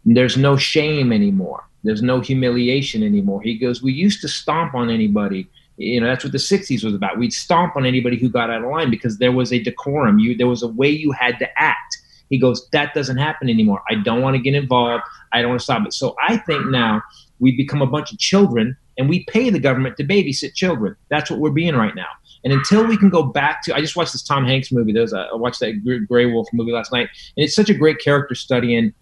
"There's 0.05 0.37
no 0.37 0.57
shame 0.57 1.13
anymore. 1.13 1.65
There's 1.85 2.03
no 2.03 2.21
humiliation 2.21 3.03
anymore." 3.03 3.43
He 3.43 3.59
goes, 3.59 3.83
"We 3.83 3.93
used 3.93 4.21
to 4.21 4.29
stomp 4.29 4.75
on 4.75 4.91
anybody." 4.91 5.49
You 5.79 6.01
know 6.01 6.09
that's 6.09 6.25
what 6.25 6.33
the 6.33 6.39
60s 6.39 6.85
was 6.85 6.95
about. 6.95 7.19
We'd 7.19 7.33
stomp 7.33 7.77
on 7.77 7.87
anybody 7.87 8.19
who 8.19 8.29
got 8.29 8.51
out 8.51 8.63
of 8.63 8.71
line 8.71 8.91
because 8.91 9.19
there 9.19 9.33
was 9.33 9.53
a 9.53 9.63
decorum. 9.63 10.19
You 10.19 10.37
there 10.37 10.49
was 10.49 10.63
a 10.63 10.69
way 10.69 10.91
you 10.91 11.13
had 11.13 11.39
to 11.39 11.49
act. 11.61 11.99
He 12.29 12.39
goes 12.39 12.69
that 12.73 12.95
doesn't 12.95 13.17
happen 13.17 13.49
anymore. 13.49 13.83
I 13.89 13.95
don't 13.95 14.21
want 14.21 14.37
to 14.37 14.43
get 14.43 14.55
involved. 14.55 15.05
I 15.33 15.41
don't 15.41 15.51
want 15.51 15.61
to 15.61 15.65
stop 15.65 15.87
it. 15.87 15.95
So 15.95 16.17
i 16.21 16.37
think 16.37 16.67
now 16.67 17.03
we 17.39 17.57
become 17.57 17.81
a 17.81 17.87
bunch 17.87 18.13
of 18.13 18.19
children 18.19 18.77
and 18.99 19.09
we 19.09 19.25
pay 19.25 19.49
the 19.51 19.61
government 19.61 19.97
to 19.99 20.05
babysit 20.05 20.55
children. 20.55 20.97
That's 21.09 21.31
what 21.31 21.39
we're 21.39 21.51
being 21.51 21.77
right 21.77 21.95
now. 21.95 22.09
And 22.43 22.53
until 22.53 22.85
we 22.85 22.97
can 22.97 23.09
go 23.09 23.23
back 23.23 23.63
to 23.65 23.75
i 23.75 23.81
just 23.81 23.95
watched 23.95 24.13
this 24.13 24.23
tom 24.23 24.45
hanks 24.45 24.73
movie. 24.73 24.93
There's 24.93 25.13
a, 25.13 25.29
i 25.33 25.37
watched 25.37 25.61
that 25.61 26.07
gray 26.09 26.27
wolf 26.27 26.49
movie 26.53 26.73
last 26.73 26.93
night. 26.93 27.09
And 27.37 27.45
it's 27.45 27.55
such 27.55 27.71
a 27.71 27.75
great 27.75 28.01
character 28.01 28.35
study 28.35 28.75
in 28.75 28.93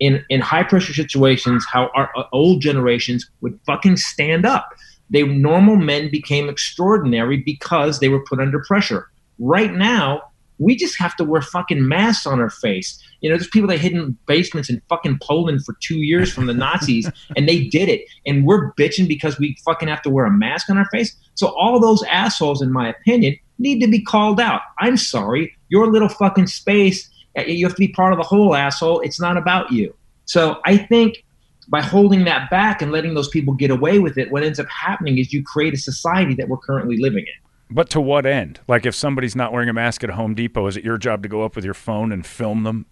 in 0.00 0.24
in 0.30 0.40
high 0.40 0.64
pressure 0.64 0.94
situations 0.94 1.66
how 1.70 1.90
our 1.94 2.10
uh, 2.16 2.24
old 2.32 2.62
generations 2.62 3.30
would 3.42 3.58
fucking 3.66 3.98
stand 3.98 4.46
up 4.46 4.70
they 5.12 5.22
normal 5.24 5.76
men 5.76 6.10
became 6.10 6.48
extraordinary 6.48 7.36
because 7.36 8.00
they 8.00 8.08
were 8.08 8.24
put 8.24 8.40
under 8.40 8.62
pressure. 8.66 9.08
Right 9.38 9.72
now, 9.72 10.22
we 10.58 10.76
just 10.76 10.98
have 10.98 11.16
to 11.16 11.24
wear 11.24 11.42
fucking 11.42 11.86
masks 11.88 12.26
on 12.26 12.40
our 12.40 12.50
face. 12.50 13.02
You 13.20 13.28
know, 13.30 13.36
there's 13.36 13.48
people 13.48 13.68
that 13.68 13.78
hid 13.80 13.92
in 13.92 14.16
basements 14.26 14.70
in 14.70 14.80
fucking 14.88 15.18
Poland 15.20 15.64
for 15.64 15.76
two 15.82 15.98
years 15.98 16.32
from 16.32 16.46
the 16.46 16.54
Nazis, 16.54 17.10
and 17.36 17.48
they 17.48 17.64
did 17.64 17.88
it. 17.88 18.02
And 18.26 18.46
we're 18.46 18.72
bitching 18.74 19.08
because 19.08 19.38
we 19.38 19.56
fucking 19.64 19.88
have 19.88 20.02
to 20.02 20.10
wear 20.10 20.24
a 20.24 20.30
mask 20.30 20.70
on 20.70 20.78
our 20.78 20.88
face. 20.92 21.16
So 21.34 21.48
all 21.58 21.80
those 21.80 22.02
assholes, 22.04 22.62
in 22.62 22.72
my 22.72 22.88
opinion, 22.88 23.36
need 23.58 23.80
to 23.80 23.88
be 23.88 24.02
called 24.02 24.40
out. 24.40 24.60
I'm 24.78 24.96
sorry, 24.96 25.52
your 25.68 25.90
little 25.90 26.08
fucking 26.08 26.46
space. 26.46 27.08
eh, 27.36 27.44
You 27.44 27.66
have 27.66 27.74
to 27.74 27.80
be 27.80 27.88
part 27.88 28.12
of 28.12 28.18
the 28.18 28.24
whole 28.24 28.54
asshole. 28.54 29.00
It's 29.00 29.20
not 29.20 29.36
about 29.36 29.72
you. 29.72 29.94
So 30.26 30.60
I 30.64 30.76
think 30.76 31.24
by 31.68 31.80
holding 31.80 32.24
that 32.24 32.50
back 32.50 32.82
and 32.82 32.90
letting 32.92 33.14
those 33.14 33.28
people 33.28 33.54
get 33.54 33.70
away 33.70 33.98
with 33.98 34.18
it, 34.18 34.30
what 34.30 34.42
ends 34.42 34.58
up 34.58 34.66
happening 34.68 35.18
is 35.18 35.32
you 35.32 35.42
create 35.42 35.74
a 35.74 35.78
society 35.78 36.34
that 36.34 36.48
we're 36.48 36.56
currently 36.58 36.96
living 36.98 37.20
in. 37.26 37.74
But 37.74 37.88
to 37.90 38.00
what 38.00 38.26
end? 38.26 38.60
Like 38.68 38.84
if 38.84 38.94
somebody's 38.94 39.34
not 39.36 39.52
wearing 39.52 39.68
a 39.68 39.72
mask 39.72 40.04
at 40.04 40.10
Home 40.10 40.34
Depot, 40.34 40.66
is 40.66 40.76
it 40.76 40.84
your 40.84 40.98
job 40.98 41.22
to 41.22 41.28
go 41.28 41.42
up 41.44 41.56
with 41.56 41.64
your 41.64 41.74
phone 41.74 42.12
and 42.12 42.26
film 42.26 42.64
them? 42.64 42.86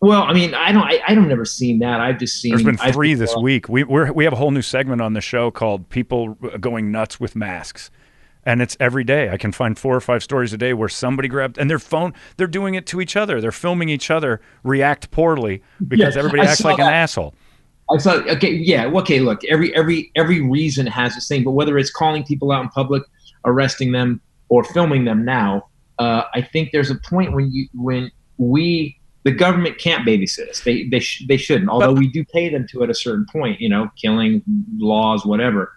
Well, 0.00 0.24
I 0.24 0.32
mean, 0.32 0.52
I 0.54 0.72
don't, 0.72 0.82
I, 0.82 1.00
I 1.06 1.14
don't 1.14 1.28
never 1.28 1.44
seen 1.44 1.78
that. 1.78 2.00
I've 2.00 2.18
just 2.18 2.40
seen. 2.40 2.50
There's 2.50 2.64
been 2.64 2.78
I've- 2.80 2.90
three 2.92 3.14
this 3.14 3.36
week. 3.36 3.68
We 3.68 3.84
we're, 3.84 4.10
we 4.12 4.24
have 4.24 4.32
a 4.32 4.36
whole 4.36 4.50
new 4.50 4.62
segment 4.62 5.00
on 5.00 5.12
the 5.12 5.20
show 5.20 5.52
called 5.52 5.88
"People 5.90 6.34
Going 6.58 6.90
Nuts 6.90 7.20
with 7.20 7.36
Masks," 7.36 7.88
and 8.44 8.60
it's 8.60 8.76
every 8.80 9.04
day. 9.04 9.30
I 9.30 9.36
can 9.36 9.52
find 9.52 9.78
four 9.78 9.94
or 9.94 10.00
five 10.00 10.24
stories 10.24 10.52
a 10.52 10.56
day 10.58 10.72
where 10.74 10.88
somebody 10.88 11.28
grabbed 11.28 11.56
and 11.56 11.70
their 11.70 11.78
phone. 11.78 12.14
They're 12.36 12.48
doing 12.48 12.74
it 12.74 12.84
to 12.86 13.00
each 13.00 13.14
other. 13.14 13.40
They're 13.40 13.52
filming 13.52 13.88
each 13.90 14.10
other 14.10 14.40
react 14.64 15.12
poorly 15.12 15.62
because 15.86 16.16
Yeah, 16.16 16.18
everybody 16.18 16.42
acts 16.48 16.64
like 16.64 16.80
an 16.80 16.88
asshole. 16.92 17.36
I 17.92 17.98
thought, 17.98 18.28
okay, 18.28 18.52
yeah, 18.52 18.86
okay. 18.86 19.20
Look, 19.20 19.44
every 19.44 19.74
every 19.74 20.10
every 20.16 20.40
reason 20.40 20.86
has 20.86 21.16
its 21.16 21.28
thing, 21.28 21.44
but 21.44 21.52
whether 21.52 21.78
it's 21.78 21.90
calling 21.90 22.24
people 22.24 22.52
out 22.52 22.62
in 22.62 22.68
public, 22.70 23.02
arresting 23.44 23.92
them, 23.92 24.20
or 24.48 24.64
filming 24.64 25.04
them 25.04 25.24
now, 25.24 25.68
uh, 25.98 26.24
I 26.34 26.42
think 26.42 26.70
there's 26.72 26.90
a 26.90 26.96
point 26.96 27.32
when 27.32 27.50
you 27.52 27.68
when 27.74 28.10
we 28.38 28.98
the 29.24 29.30
government 29.30 29.78
can't 29.78 30.06
babysit 30.06 30.48
us. 30.48 30.60
They 30.60 30.84
they 30.84 31.00
sh- 31.00 31.24
they 31.28 31.36
shouldn't. 31.36 31.70
Although 31.70 31.92
we 31.92 32.08
do 32.08 32.24
pay 32.24 32.48
them 32.48 32.66
to 32.68 32.82
at 32.82 32.90
a 32.90 32.94
certain 32.94 33.26
point, 33.30 33.60
you 33.60 33.68
know, 33.68 33.90
killing 34.00 34.42
laws, 34.78 35.24
whatever. 35.24 35.72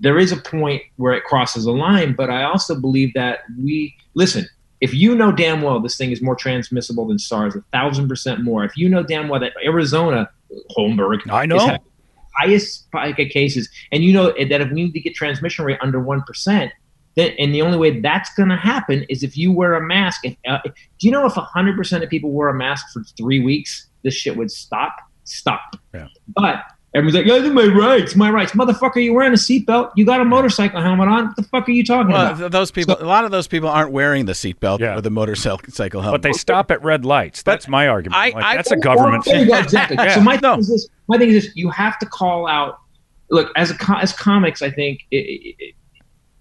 There 0.00 0.18
is 0.18 0.30
a 0.30 0.36
point 0.36 0.82
where 0.96 1.12
it 1.12 1.24
crosses 1.24 1.64
a 1.66 1.72
line, 1.72 2.14
but 2.14 2.30
I 2.30 2.44
also 2.44 2.80
believe 2.80 3.12
that 3.14 3.40
we 3.58 3.94
listen. 4.14 4.46
If 4.80 4.94
you 4.94 5.16
know 5.16 5.32
damn 5.32 5.60
well 5.60 5.80
this 5.80 5.96
thing 5.96 6.12
is 6.12 6.22
more 6.22 6.36
transmissible 6.36 7.08
than 7.08 7.18
SARS, 7.18 7.56
a 7.56 7.62
thousand 7.72 8.08
percent 8.08 8.44
more. 8.44 8.64
If 8.64 8.76
you 8.76 8.88
know 8.88 9.02
damn 9.02 9.28
well 9.28 9.40
that 9.40 9.54
Arizona, 9.64 10.30
Holmberg, 10.76 11.30
I 11.30 11.46
know. 11.46 11.78
highest 12.38 12.84
spike 12.84 13.18
of 13.18 13.28
cases, 13.28 13.68
and 13.92 14.02
you 14.02 14.12
know 14.12 14.32
that 14.32 14.60
if 14.60 14.70
we 14.70 14.84
need 14.84 14.92
to 14.92 15.00
get 15.00 15.14
transmission 15.14 15.64
rate 15.64 15.78
under 15.80 16.00
one 16.00 16.22
percent, 16.22 16.72
then 17.16 17.32
and 17.38 17.54
the 17.54 17.62
only 17.62 17.78
way 17.78 18.00
that's 18.00 18.32
going 18.34 18.48
to 18.48 18.56
happen 18.56 19.04
is 19.08 19.22
if 19.22 19.36
you 19.36 19.52
wear 19.52 19.74
a 19.74 19.86
mask. 19.86 20.24
If, 20.24 20.36
uh, 20.48 20.58
do 20.64 20.72
you 21.00 21.10
know 21.10 21.26
if 21.26 21.34
hundred 21.34 21.76
percent 21.76 22.04
of 22.04 22.10
people 22.10 22.32
wear 22.32 22.48
a 22.48 22.54
mask 22.54 22.86
for 22.92 23.02
three 23.16 23.40
weeks, 23.40 23.88
this 24.02 24.14
shit 24.14 24.36
would 24.36 24.50
stop? 24.50 24.96
Stop. 25.24 25.76
Yeah. 25.92 26.08
But 26.28 26.64
everyone's 26.94 27.14
like, 27.16 27.26
"Yeah, 27.26 27.38
these 27.38 27.50
are 27.50 27.54
my 27.54 27.66
rights, 27.66 28.16
my 28.16 28.30
rights, 28.30 28.52
motherfucker. 28.52 29.02
you're 29.04 29.14
wearing 29.14 29.32
a 29.32 29.36
seatbelt? 29.36 29.92
You 29.96 30.04
got 30.06 30.20
a 30.20 30.24
motorcycle 30.24 30.80
helmet 30.80 31.08
on? 31.08 31.26
What 31.26 31.36
the 31.36 31.42
fuck 31.44 31.68
are 31.68 31.72
you 31.72 31.84
talking 31.84 32.12
Well, 32.12 32.32
about?" 32.34 32.50
those 32.52 32.70
people, 32.70 32.96
a 33.00 33.04
lot 33.04 33.24
of 33.24 33.30
those 33.30 33.46
people 33.46 33.68
aren't 33.68 33.90
wearing 33.92 34.26
the 34.26 34.32
seatbelt 34.32 34.80
Yeah. 34.80 34.96
or 34.96 35.00
the 35.00 35.10
motorcycle 35.10 36.00
helmet. 36.02 36.22
But 36.22 36.28
they 36.28 36.32
stop 36.32 36.70
at 36.70 36.82
red 36.82 37.04
lights. 37.04 37.42
That's 37.42 37.68
my 37.68 37.88
argument. 37.88 38.16
I- 38.20 38.30
Like, 38.30 38.44
I- 38.44 38.56
that's 38.56 38.70
a 38.70 38.76
government 38.76 39.24
There 39.24 39.38
thing. 39.40 39.48
go, 39.48 39.58
exactly. 39.58 39.96
Yeah. 39.98 40.14
So 40.14 40.20
my 40.20 40.36
thing 40.36 40.50
No. 40.50 40.58
is 40.58 40.68
this. 40.68 40.88
My 41.08 41.18
thing 41.18 41.28
is 41.30 41.44
this: 41.44 41.56
you 41.56 41.70
have 41.70 41.98
to 41.98 42.06
call 42.06 42.46
out. 42.48 42.78
Look, 43.30 43.50
as 43.56 43.70
a 43.70 43.76
as 44.00 44.12
comics, 44.12 44.62
I 44.62 44.70
think 44.70 45.00
it, 45.10 45.16
it, 45.16 45.54
it- 45.58 45.74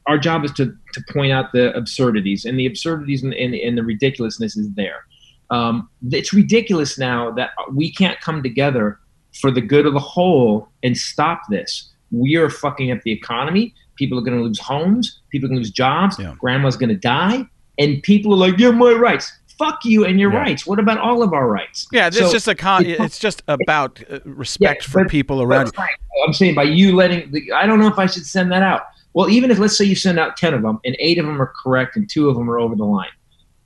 our 0.08 0.18
job 0.18 0.46
is 0.46 0.52
to 0.54 0.74
to 0.94 1.04
point 1.12 1.34
out 1.34 1.52
the 1.52 1.76
absurdities, 1.76 2.46
and 2.46 2.58
the 2.58 2.66
absurdities 2.66 3.24
and, 3.24 3.34
and, 3.34 3.54
and 3.54 3.78
the 3.78 3.84
ridiculousness 3.84 4.56
is 4.56 4.72
there. 4.76 5.04
Um, 5.50 5.90
it's 6.12 6.34
ridiculous 6.34 6.98
now 6.98 7.32
that 7.32 7.50
we 7.74 7.92
can't 7.92 8.20
come 8.22 8.42
together 8.42 9.00
for 9.34 9.52
the 9.52 9.62
good 9.62 9.86
of 9.86 9.94
the 9.94 10.00
whole 10.00 10.70
and 10.84 10.98
stop 10.98 11.42
this. 11.50 11.92
We 12.12 12.36
are 12.36 12.50
fucking 12.50 12.92
up 12.92 13.02
the 13.04 13.12
economy. 13.12 13.74
People 13.96 14.18
are 14.18 14.22
going 14.22 14.38
to 14.38 14.44
lose 14.44 14.60
homes. 14.60 15.20
People 15.30 15.48
are 15.48 15.50
going 15.50 15.58
to 15.62 15.64
lose 15.66 15.72
jobs. 15.72 16.18
Yeah. 16.20 16.36
Grandma's 16.40 16.78
going 16.78 16.90
to 16.90 16.96
die, 16.96 17.46
and 17.80 18.02
people 18.04 18.34
are 18.34 18.38
like, 18.38 18.58
"Yeah, 18.58 18.72
my 18.72 18.92
rights." 18.94 19.32
Fuck 19.58 19.80
you 19.86 20.06
and 20.06 20.20
your 20.20 20.32
Yeah. 20.32 20.38
rights. 20.40 20.68
What 20.68 20.78
about 20.78 21.00
all 21.00 21.24
of 21.24 21.34
our 21.34 21.48
rights? 21.50 21.88
yeah, 21.92 22.06
it's 22.08 22.18
So- 22.20 22.32
just 22.32 22.48
a 22.48 22.54
con- 22.54 22.86
it's- 22.86 23.04
it's 23.04 23.18
just 23.20 23.42
about 23.48 24.00
uh, 24.08 24.20
respect 24.24 24.84
Yeah, 24.84 24.92
for 24.92 25.04
but- 25.04 25.12
people 25.12 25.42
around. 25.42 25.74
Frank, 25.74 25.90
I'm 26.28 26.34
saying 26.34 26.54
by 26.54 26.64
you 26.64 26.96
letting, 26.96 27.32
the, 27.32 27.52
I 27.52 27.66
don't 27.66 27.80
know 27.80 27.88
if 27.88 27.98
I 27.98 28.06
should 28.06 28.26
send 28.28 28.52
that 28.52 28.62
out. 28.62 28.84
Well, 29.14 29.30
even 29.32 29.50
if 29.50 29.58
let's 29.58 29.76
say 29.76 29.84
you 29.86 29.96
send 29.96 30.20
out 30.20 30.38
ten 30.38 30.54
of 30.54 30.62
them 30.62 30.80
and 30.86 30.96
eight 31.00 31.18
of 31.18 31.26
them 31.26 31.42
are 31.42 31.52
correct 31.64 31.96
and 31.96 32.08
two 32.08 32.30
of 32.30 32.36
them 32.36 32.48
are 32.52 32.60
over 32.60 32.76
the 32.76 32.86
line, 32.86 33.10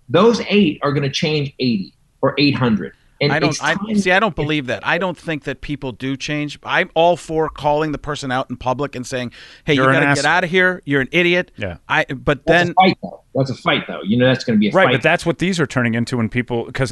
those 0.07 0.41
eight 0.47 0.79
are 0.81 0.93
going 0.93 1.03
to 1.03 1.09
change 1.09 1.53
eighty 1.59 1.93
or 2.21 2.35
eight 2.37 2.55
hundred. 2.55 2.93
And 3.21 3.31
I 3.31 3.39
don't. 3.39 3.55
I 3.63 3.75
see. 3.93 4.11
I 4.11 4.19
don't 4.19 4.35
believe 4.35 4.65
that. 4.65 4.85
I 4.85 4.97
don't 4.97 5.17
think 5.17 5.43
that 5.43 5.61
people 5.61 5.91
do 5.91 6.17
change. 6.17 6.57
I'm 6.63 6.89
all 6.95 7.15
for 7.15 7.49
calling 7.49 7.91
the 7.91 7.99
person 7.99 8.31
out 8.31 8.49
in 8.49 8.57
public 8.57 8.95
and 8.95 9.05
saying, 9.05 9.31
"Hey, 9.63 9.75
You're 9.75 9.93
you 9.93 9.99
got 9.99 10.09
to 10.09 10.15
get 10.15 10.25
out 10.25 10.43
of 10.43 10.49
here. 10.49 10.81
You're 10.85 11.01
an 11.01 11.09
idiot." 11.11 11.51
Yeah. 11.55 11.77
I. 11.87 12.05
But 12.05 12.45
That's 12.47 12.65
then 12.67 12.69
a 12.71 12.73
fight, 12.73 12.97
though. 13.03 13.23
That's 13.35 13.49
a 13.51 13.55
fight, 13.55 13.83
though. 13.87 14.01
You 14.03 14.17
know, 14.17 14.25
that's 14.25 14.43
going 14.43 14.57
to 14.57 14.59
be 14.59 14.69
a 14.69 14.71
Right, 14.71 14.85
fight. 14.87 14.91
but 14.93 15.03
that's 15.03 15.23
what 15.25 15.37
these 15.37 15.59
are 15.59 15.67
turning 15.67 15.93
into 15.93 16.17
when 16.17 16.29
people 16.29 16.65
because 16.65 16.91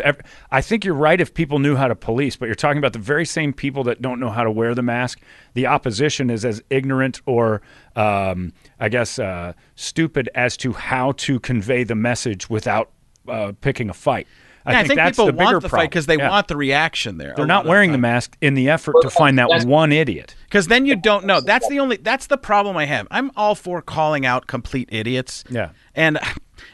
I 0.51 0.61
think 0.61 0.85
you're 0.85 0.93
right 0.93 1.19
if 1.19 1.33
people 1.33 1.57
knew 1.57 1.75
how 1.75 1.87
to 1.87 1.95
police, 1.95 2.35
but 2.35 2.45
you're 2.45 2.53
talking 2.55 2.77
about 2.77 2.93
the 2.93 2.99
very 2.99 3.25
same 3.25 3.51
people 3.51 3.83
that 3.85 3.99
don't 4.01 4.19
know 4.19 4.29
how 4.29 4.43
to 4.43 4.51
wear 4.51 4.75
the 4.75 4.83
mask. 4.83 5.19
The 5.55 5.65
opposition 5.65 6.29
is 6.29 6.45
as 6.45 6.61
ignorant 6.69 7.21
or 7.25 7.61
um, 7.95 8.53
I 8.79 8.87
guess 8.89 9.17
uh, 9.17 9.53
stupid 9.75 10.29
as 10.35 10.55
to 10.57 10.73
how 10.73 11.13
to 11.13 11.39
convey 11.39 11.83
the 11.83 11.95
message 11.95 12.49
without 12.51 12.91
uh, 13.27 13.53
picking 13.61 13.89
a 13.89 13.93
fight. 13.95 14.27
I 14.65 14.71
Yeah, 14.71 14.77
I 14.77 14.81
think, 14.81 14.87
think 14.89 14.97
that's 14.97 15.11
people 15.17 15.25
the 15.27 15.31
bigger 15.33 15.43
want 15.45 15.61
the 15.61 15.69
fight 15.69 15.69
problem. 15.69 15.87
because 15.89 16.05
they 16.05 16.17
Yeah. 16.17 16.29
want 16.29 16.47
the 16.47 16.57
reaction 16.57 17.17
there. 17.17 17.33
They're 17.35 17.45
not 17.45 17.65
wearing 17.65 17.91
the 17.91 17.97
mask 17.97 18.37
in 18.41 18.53
the 18.55 18.69
effort 18.69 18.95
to 19.01 19.09
find 19.09 19.37
that 19.39 19.49
one 19.65 19.91
idiot. 19.91 20.35
because 20.43 20.67
then 20.67 20.85
you 20.85 20.95
don't 20.95 21.25
know. 21.25 21.39
That's 21.41 21.67
the 21.69 21.79
only. 21.79 21.97
That's 21.97 22.27
the 22.27 22.37
problem 22.37 22.75
I 22.77 22.85
have. 22.85 23.07
I'm 23.11 23.31
all 23.35 23.55
for 23.55 23.81
calling 23.81 24.25
out 24.25 24.47
complete 24.47 24.89
idiots. 24.91 25.43
Yeah. 25.49 25.69
And 25.95 26.19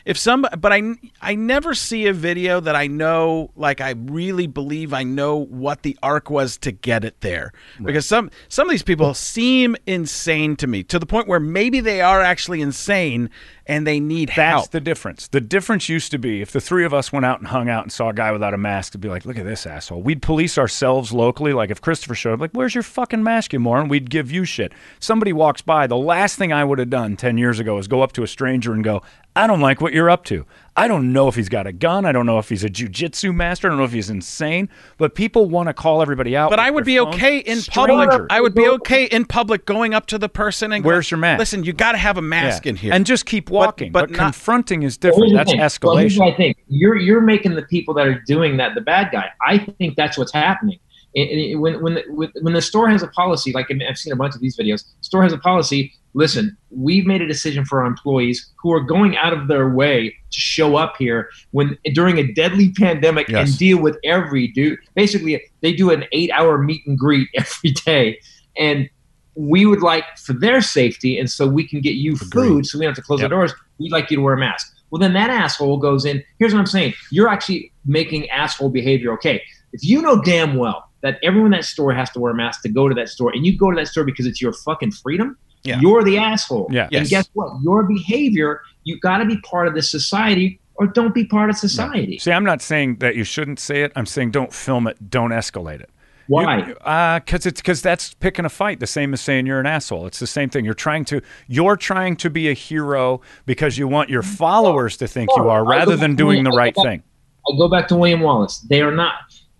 if 0.06 0.18
some, 0.18 0.46
but 0.60 0.72
I, 0.72 0.84
I 1.22 1.36
never 1.36 1.74
see 1.74 2.06
a 2.08 2.14
video 2.14 2.60
that 2.60 2.76
I 2.76 2.88
know, 2.88 3.52
like 3.56 3.82
I 3.82 3.92
really 3.92 4.48
believe 4.48 4.94
I 4.94 5.04
know 5.04 5.38
what 5.38 5.82
the 5.82 5.98
arc 6.04 6.30
was 6.30 6.58
to 6.60 6.72
get 6.72 7.04
it 7.04 7.22
there. 7.22 7.52
Because 7.82 8.06
some 8.06 8.30
some 8.48 8.68
of 8.68 8.72
these 8.72 8.84
people 8.84 9.14
seem 9.14 9.76
insane 9.88 10.56
to 10.58 10.68
me 10.68 10.84
to 10.84 11.00
the 11.00 11.06
point 11.06 11.28
where 11.28 11.40
maybe 11.40 11.80
they 11.80 12.02
are 12.02 12.22
actually 12.22 12.62
insane 12.62 13.30
and 13.68 13.88
they 13.88 14.00
need 14.00 14.30
help. 14.30 14.64
That's 14.64 14.68
the 14.70 14.82
difference. 14.82 15.28
The 15.28 15.42
difference 15.42 15.90
used 15.90 16.12
to 16.12 16.20
be 16.20 16.42
if 16.42 16.52
the 16.52 16.62
three 16.62 16.86
of 16.86 16.94
us 16.94 17.12
went 17.12 17.26
out 17.26 17.40
and 17.40 17.48
hung 17.48 17.68
out 17.68 17.84
and 17.84 17.92
saw 17.92 18.10
a 18.10 18.14
guy 18.14 18.32
without 18.32 18.54
a 18.54 18.58
mask, 18.58 18.92
to 18.92 18.98
be 18.98 19.10
like, 19.10 19.26
look 19.26 19.38
at 19.38 19.46
this 19.46 19.66
asshole. 19.66 20.04
We'd 20.04 20.22
police 20.22 20.58
ourselves 20.58 21.12
locally. 21.12 21.54
Like 21.54 21.72
if 21.72 21.82
Christopher 21.82 22.16
showed 22.16 22.34
up, 22.34 22.40
like, 22.40 22.52
where's 22.52 22.76
your 22.76 22.84
fucking 22.84 23.24
mask, 23.24 23.54
you 23.54 23.60
moron? 23.60 23.88
We'd 23.88 24.10
give 24.10 24.32
you 24.32 24.46
shit. 24.46 24.72
Somebody 25.00 25.34
walks 25.34 25.62
by, 25.62 25.88
the 25.88 25.98
last 25.98 26.38
thing 26.38 26.54
I 26.54 26.64
would 26.64 26.78
have 26.78 26.92
done 26.92 27.18
10 27.18 27.38
years 27.38 27.60
ago 27.60 27.78
is 27.80 27.88
go 27.88 28.02
up 28.02 28.12
to 28.14 28.24
a 28.24 28.28
stranger 28.28 28.72
and 28.74 28.84
go, 28.84 29.02
I 29.38 29.48
don't 29.48 29.60
like 29.60 29.82
what 29.82 29.92
you're 29.92 30.10
up 30.10 30.24
to. 30.26 30.46
I 30.78 30.88
don't 30.88 31.12
know 31.12 31.28
if 31.28 31.36
he's 31.36 31.50
got 31.50 31.68
a 31.68 31.74
gun. 31.74 32.06
I 32.06 32.14
don't 32.14 32.26
know 32.26 32.38
if 32.40 32.48
he's 32.48 32.64
a 32.64 32.70
jujitsu 32.70 33.36
master. 33.36 33.68
I 33.68 33.70
don't 33.70 33.80
know 33.80 33.84
if 33.86 33.92
he's 33.92 34.10
insane. 34.10 34.70
But 34.98 35.14
people 35.14 35.50
want 35.50 35.68
to 35.68 35.74
call 35.74 36.02
everybody 36.02 36.38
out. 36.38 36.50
But 36.50 36.60
I 36.60 36.72
would 36.72 36.86
be 36.86 36.98
phone. 36.98 37.10
okay 37.14 37.40
in 37.40 37.62
public. 37.62 38.10
Stranger. 38.10 38.28
I 38.30 38.40
would 38.40 38.54
be 38.56 38.66
okay 38.68 39.06
in 39.06 39.26
public 39.26 39.66
going 39.66 39.94
up 39.94 40.06
to 40.08 40.18
the 40.18 40.30
person 40.30 40.72
and 40.72 40.84
Where's 40.86 41.10
going, 41.10 41.18
your 41.20 41.22
mask? 41.22 41.40
Listen, 41.40 41.64
you 41.66 41.74
got 41.74 41.94
to 41.94 41.98
have 41.98 42.18
a 42.18 42.22
Yeah. 42.22 42.28
mask 42.28 42.66
in 42.66 42.78
here. 42.78 42.94
and 42.94 43.06
just 43.06 43.26
keep 43.26 43.50
walking. 43.50 43.92
But, 43.92 44.02
but 44.10 44.12
not- 44.12 44.20
confronting 44.20 44.84
is 44.84 44.98
different. 44.98 45.34
That's 45.34 45.52
thing. 45.52 45.60
Well, 45.60 45.98
here's 45.98 46.16
escalation. 46.16 46.20
what 46.20 46.34
I 46.34 46.38
think 46.38 46.58
you're 46.70 46.96
you're 46.98 47.22
making 47.22 47.56
the 47.56 47.64
people 47.64 47.94
that 47.96 48.08
are 48.08 48.22
doing 48.26 48.56
that 48.58 48.74
the 48.76 48.82
bad 48.82 49.12
guy. 49.12 49.32
I 49.46 49.58
think 49.58 49.96
that's 49.98 50.18
what's 50.18 50.34
happening. 50.34 50.80
And- 51.16 51.30
and 51.30 51.62
when 51.62 51.82
when 51.82 51.94
the, 51.96 52.04
when- 52.42 52.54
the 52.54 52.62
store 52.62 52.90
has 52.90 53.02
a 53.04 53.08
policy, 53.08 53.52
like 53.54 53.68
I've 53.72 53.98
seen 53.98 54.12
a 54.14 54.16
bunch 54.16 54.36
of 54.36 54.42
these 54.42 54.58
videos, 54.58 54.84
store 55.02 55.24
has 55.24 55.34
a 55.34 55.38
policy. 55.38 55.94
Listen, 56.14 56.56
we've 56.70 57.06
made 57.06 57.22
a 57.22 57.28
decision 57.28 57.66
for 57.66 57.82
our 57.82 57.86
employees 57.88 58.52
who 58.62 58.72
are 58.72 58.80
going 58.80 59.18
out 59.18 59.34
of 59.34 59.48
their 59.50 59.70
way 59.70 60.10
to 60.32 60.40
show 60.40 60.78
up 60.78 60.96
here 60.98 61.30
when 61.52 61.78
during 61.94 62.18
a 62.20 62.32
deadly 62.34 62.72
pandemic 62.72 63.28
Yes. 63.28 63.50
and 63.50 63.58
deal 63.58 63.80
with 63.82 63.98
every 64.06 64.48
dude. 64.48 64.80
Basically, 64.96 65.42
they 65.62 65.74
do 65.74 65.90
an 65.92 66.06
eight-hour 66.14 66.58
meet 66.60 66.82
and 66.88 66.98
greet 66.98 67.28
every 67.36 67.72
day, 67.72 68.18
and 68.58 68.90
we 69.36 69.66
would 69.66 69.82
like 69.82 70.06
for 70.18 70.32
their 70.32 70.62
safety, 70.62 71.20
and 71.20 71.30
so 71.30 71.46
we 71.48 71.68
can 71.68 71.82
get 71.82 71.96
you 71.96 72.16
food, 72.16 72.66
so 72.66 72.80
we 72.80 72.86
don't 72.86 72.92
have 72.92 72.96
to 72.96 73.02
close 73.02 73.20
Yep. 73.20 73.30
the 73.30 73.36
doors. 73.36 73.54
We'd 73.80 73.92
like 73.92 74.10
you 74.10 74.16
to 74.18 74.24
wear 74.24 74.34
a 74.36 74.38
mask. 74.38 74.74
Well, 74.92 75.00
then 75.02 75.12
that 75.14 75.30
asshole 75.30 75.78
goes 75.80 76.06
in. 76.06 76.24
Here's 76.40 76.54
what 76.54 76.60
I'm 76.62 76.66
saying: 76.66 76.94
you're 77.12 77.28
actually 77.28 77.74
making 77.86 78.30
asshole 78.30 78.70
behavior 78.70 79.12
okay. 79.14 79.42
If 79.74 79.84
you 79.84 80.02
know 80.02 80.22
damn 80.22 80.56
well 80.56 80.85
that 81.06 81.20
everyone 81.24 81.54
in 81.54 81.58
that 81.60 81.66
store 81.66 81.94
has 81.94 82.10
to 82.12 82.20
wear 82.20 82.32
a 82.32 82.36
mask 82.36 82.64
to 82.64 82.70
go 82.70 82.90
to 82.90 82.96
that 82.96 83.10
store, 83.10 83.32
and 83.36 83.46
you 83.46 83.56
go 83.56 83.70
to 83.70 83.76
that 83.76 83.88
store 83.88 84.04
because 84.04 84.26
it's 84.26 84.42
your 84.42 84.52
fucking 84.54 84.92
freedom, 84.92 85.38
Yeah. 85.64 85.80
you're 85.80 86.04
the 86.04 86.18
asshole. 86.18 86.68
Yeah. 86.72 86.84
And 86.86 86.94
Yes. 86.94 87.10
guess 87.10 87.30
what? 87.34 87.50
Your 87.64 87.84
behavior, 87.84 88.62
you 88.84 89.00
got 89.00 89.20
to 89.20 89.26
be 89.26 89.38
part 89.42 89.68
of 89.68 89.76
this 89.76 89.90
society, 89.92 90.60
or 90.76 90.88
don't 90.88 91.14
be 91.14 91.24
part 91.24 91.50
of 91.52 91.58
society. 91.58 92.18
See, 92.18 92.32
I'm 92.32 92.44
not 92.44 92.62
saying 92.62 92.98
that 93.00 93.16
you 93.16 93.24
shouldn't 93.24 93.60
say 93.60 93.84
it. 93.84 93.92
I'm 93.96 94.06
saying 94.08 94.32
don't 94.32 94.52
film 94.52 94.88
it. 94.88 95.10
Don't 95.10 95.30
escalate 95.30 95.80
it. 95.82 95.90
Why? 96.28 96.62
Uh, 96.84 97.20
because 97.20 97.46
it's 97.46 97.62
because 97.62 97.84
that's 97.84 98.16
picking 98.16 98.46
a 98.46 98.50
fight. 98.50 98.80
The 98.80 98.88
same 98.88 99.14
as 99.14 99.22
saying 99.22 99.46
you're 99.46 99.60
an 99.60 99.68
asshole. 99.68 100.08
It's 100.08 100.18
the 100.18 100.26
same 100.26 100.50
thing. 100.50 100.66
You're 100.66 100.74
trying 100.74 101.06
to 101.06 101.22
you're 101.48 101.78
trying 101.78 102.16
to 102.16 102.32
be 102.32 102.50
a 102.50 102.54
hero 102.54 103.22
because 103.46 103.78
you 103.78 103.88
want 103.88 104.10
your 104.10 104.24
followers 104.24 104.98
to 104.98 105.08
think 105.08 105.30
you 105.38 105.48
are, 105.50 105.64
rather 105.64 105.92
go 105.92 105.98
than 105.98 106.12
back- 106.14 106.18
doing 106.18 106.44
the 106.44 106.50
I 106.50 106.56
right 106.58 106.76
back- 106.76 106.84
thing. 106.86 107.04
I 107.48 107.56
go 107.60 107.68
back 107.68 107.88
to 107.90 107.96
William 107.96 108.22
Wallace. 108.22 108.58
They 108.68 108.82
are 108.82 108.92
not 108.92 109.14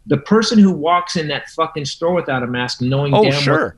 the 0.08 0.18
person 0.18 0.60
who 0.60 0.72
walks 0.72 1.16
in 1.16 1.28
that 1.30 1.50
fucking 1.50 1.86
store 1.86 2.14
without 2.14 2.44
a 2.44 2.48
mask, 2.48 2.82
knowing 2.82 3.14
Oh, 3.14 3.24
damn 3.24 3.46
well 3.46 3.72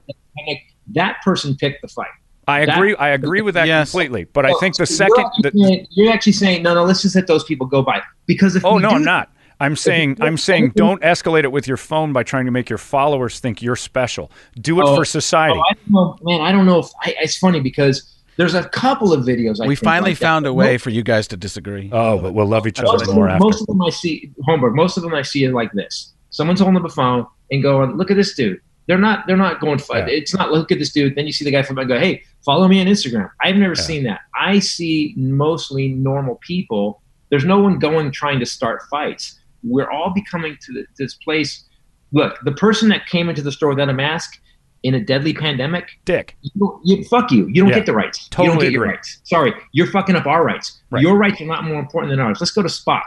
that 0.93 1.17
person 1.23 1.55
picked 1.55 1.81
the 1.81 1.87
fight. 1.87 2.07
I 2.47 2.65
that- 2.65 2.77
agree. 2.77 2.95
I 2.95 3.09
agree 3.09 3.41
with 3.41 3.55
that 3.55 3.67
Yes. 3.67 3.91
completely. 3.91 4.23
But 4.25 4.45
I 4.45 4.53
think 4.59 4.77
the 4.77 4.85
So 4.85 4.95
second. 4.95 5.15
you're 5.17 5.25
actually, 5.27 5.49
The, 5.51 5.65
saying, 5.67 5.87
you're 5.91 6.13
actually 6.13 6.31
saying 6.33 6.63
no, 6.63 6.73
no. 6.73 6.85
Let's 6.85 7.01
just 7.01 7.15
let 7.15 7.27
those 7.27 7.43
people 7.43 7.67
go 7.67 7.81
by 7.81 8.01
because 8.25 8.55
if 8.55 8.63
oh 8.63 8.77
no, 8.77 8.89
do 8.89 8.95
I'm 8.95 9.03
not. 9.03 9.29
I'm 9.59 9.75
saying 9.75 10.17
I'm 10.21 10.37
saying 10.37 10.73
don't 10.75 11.01
escalate 11.01 11.43
it 11.43 11.51
with 11.51 11.67
your 11.67 11.77
phone 11.77 12.13
by 12.13 12.23
trying 12.23 12.45
to 12.45 12.51
make 12.51 12.69
your 12.69 12.77
followers 12.77 13.39
think 13.39 13.61
you're 13.61 13.75
special. 13.75 14.31
Do 14.61 14.79
it 14.79 14.85
Oh, 14.85 14.95
for 14.95 15.03
society. 15.03 15.57
Oh, 15.59 15.63
I 15.69 15.73
don't 15.73 15.89
know, 15.91 16.17
man. 16.21 16.41
I 16.41 16.51
don't 16.51 16.65
know 16.65 16.79
if 16.79 16.87
I, 17.03 17.15
it's 17.19 17.37
funny 17.37 17.59
because 17.59 18.13
there's 18.37 18.53
a 18.53 18.69
couple 18.69 19.11
of 19.11 19.25
videos. 19.25 19.59
I 19.59 19.67
we 19.67 19.75
think, 19.75 19.83
finally 19.83 20.11
like 20.11 20.19
that. 20.19 20.25
found 20.25 20.45
a 20.45 20.53
way 20.53 20.77
for 20.77 20.91
you 20.91 21.01
guys 21.01 21.27
to 21.29 21.37
disagree. 21.37 21.89
Oh, 21.91 22.19
but 22.19 22.33
we'll 22.33 22.45
love 22.45 22.67
each 22.67 22.79
other 22.79 23.03
of, 23.03 23.13
more 23.15 23.25
them, 23.25 23.33
after. 23.33 23.43
most 23.45 23.61
of 23.61 23.67
them 23.67 23.81
I 23.81 23.89
see, 23.89 24.31
Holmberg. 24.47 24.73
Most 24.75 24.95
of 24.95 25.03
them 25.03 25.13
I 25.15 25.23
see 25.23 25.43
is 25.43 25.51
like 25.53 25.71
this: 25.73 26.13
someone's 26.37 26.59
holding 26.61 26.77
up 26.77 26.85
a 26.85 26.89
phone 26.93 27.25
and 27.51 27.61
going, 27.63 27.97
"Look 27.97 28.11
at 28.11 28.15
this 28.17 28.33
dude." 28.35 28.59
They're 28.87 28.97
not. 28.97 29.25
They're 29.27 29.35
not 29.35 29.59
going. 29.59 29.79
Yeah. 29.89 30.05
It's 30.07 30.33
not. 30.33 30.51
Look 30.51 30.71
at 30.71 30.79
this 30.79 30.93
dude. 30.93 31.15
Then 31.15 31.25
you 31.25 31.33
see 31.33 31.43
the 31.43 31.51
guy 31.51 31.61
from 31.63 31.77
and 31.77 31.89
go, 31.89 31.99
"Hey, 31.99 32.23
follow 32.45 32.67
me 32.67 32.79
on 32.79 32.87
Instagram." 32.87 33.29
I've 33.41 33.55
never 33.57 33.73
Yeah. 33.75 33.81
seen 33.81 34.03
that. 34.05 34.21
I 34.39 34.59
see 34.59 35.13
mostly 35.17 35.89
normal 35.89 36.35
people. 36.41 37.01
There's 37.29 37.43
no 37.43 37.59
one 37.59 37.79
going 37.79 38.11
trying 38.11 38.39
to 38.39 38.45
start 38.45 38.83
fights. 38.89 39.37
We're 39.63 39.89
all 39.89 40.11
becoming 40.13 40.57
to 40.65 40.85
this 40.97 41.15
place. 41.15 41.65
Look, 42.13 42.37
the 42.45 42.53
person 42.53 42.87
that 42.89 43.05
came 43.07 43.27
into 43.27 43.41
the 43.41 43.51
store 43.51 43.69
without 43.69 43.89
a 43.89 43.93
mask 43.93 44.39
in 44.83 44.93
a 44.93 45.01
deadly 45.03 45.33
pandemic, 45.33 45.89
Dick. 46.05 46.37
you, 46.41 46.79
you 46.85 47.03
fuck 47.05 47.29
you. 47.31 47.47
You 47.47 47.55
don't 47.63 47.69
Yeah. 47.69 47.75
get 47.79 47.85
the 47.87 47.93
rights. 47.93 48.21
you 48.23 48.27
Totally 48.29 48.47
don't 48.55 48.59
get 48.63 48.71
your 48.71 48.83
agree. 48.83 48.93
rights. 48.95 49.19
Sorry, 49.23 49.51
you're 49.73 49.87
fucking 49.87 50.15
up 50.15 50.25
our 50.27 50.45
rights. 50.45 50.79
Right. 50.91 51.01
Your 51.01 51.17
rights 51.17 51.41
are 51.41 51.45
not 51.45 51.65
more 51.65 51.79
important 51.79 52.11
than 52.11 52.19
ours. 52.21 52.37
Let's 52.39 52.51
go 52.51 52.61
to 52.61 52.69
Spock. 52.69 53.01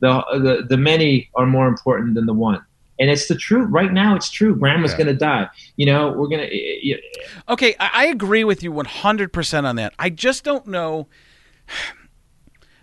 The, 0.00 0.22
the 0.32 0.66
the 0.68 0.76
many 0.76 1.30
are 1.34 1.46
more 1.46 1.66
important 1.68 2.14
than 2.14 2.26
the 2.26 2.34
one, 2.34 2.62
and 3.00 3.08
it's 3.10 3.28
the 3.28 3.34
truth. 3.34 3.68
Right 3.70 3.92
now, 3.92 4.14
it's 4.14 4.30
true. 4.30 4.54
Grandma's 4.54 4.92
Yeah. 4.92 4.98
gonna 4.98 5.14
die. 5.14 5.48
You 5.76 5.86
know, 5.86 6.12
we're 6.12 6.28
gonna. 6.28 6.48
y- 6.52 7.00
Okay, 7.48 7.74
I, 7.80 7.90
I 7.94 8.04
agree 8.06 8.44
with 8.44 8.62
you 8.62 8.72
100% 8.72 9.64
on 9.64 9.76
that. 9.76 9.94
I 9.98 10.10
just 10.10 10.44
don't 10.44 10.66
know 10.66 11.08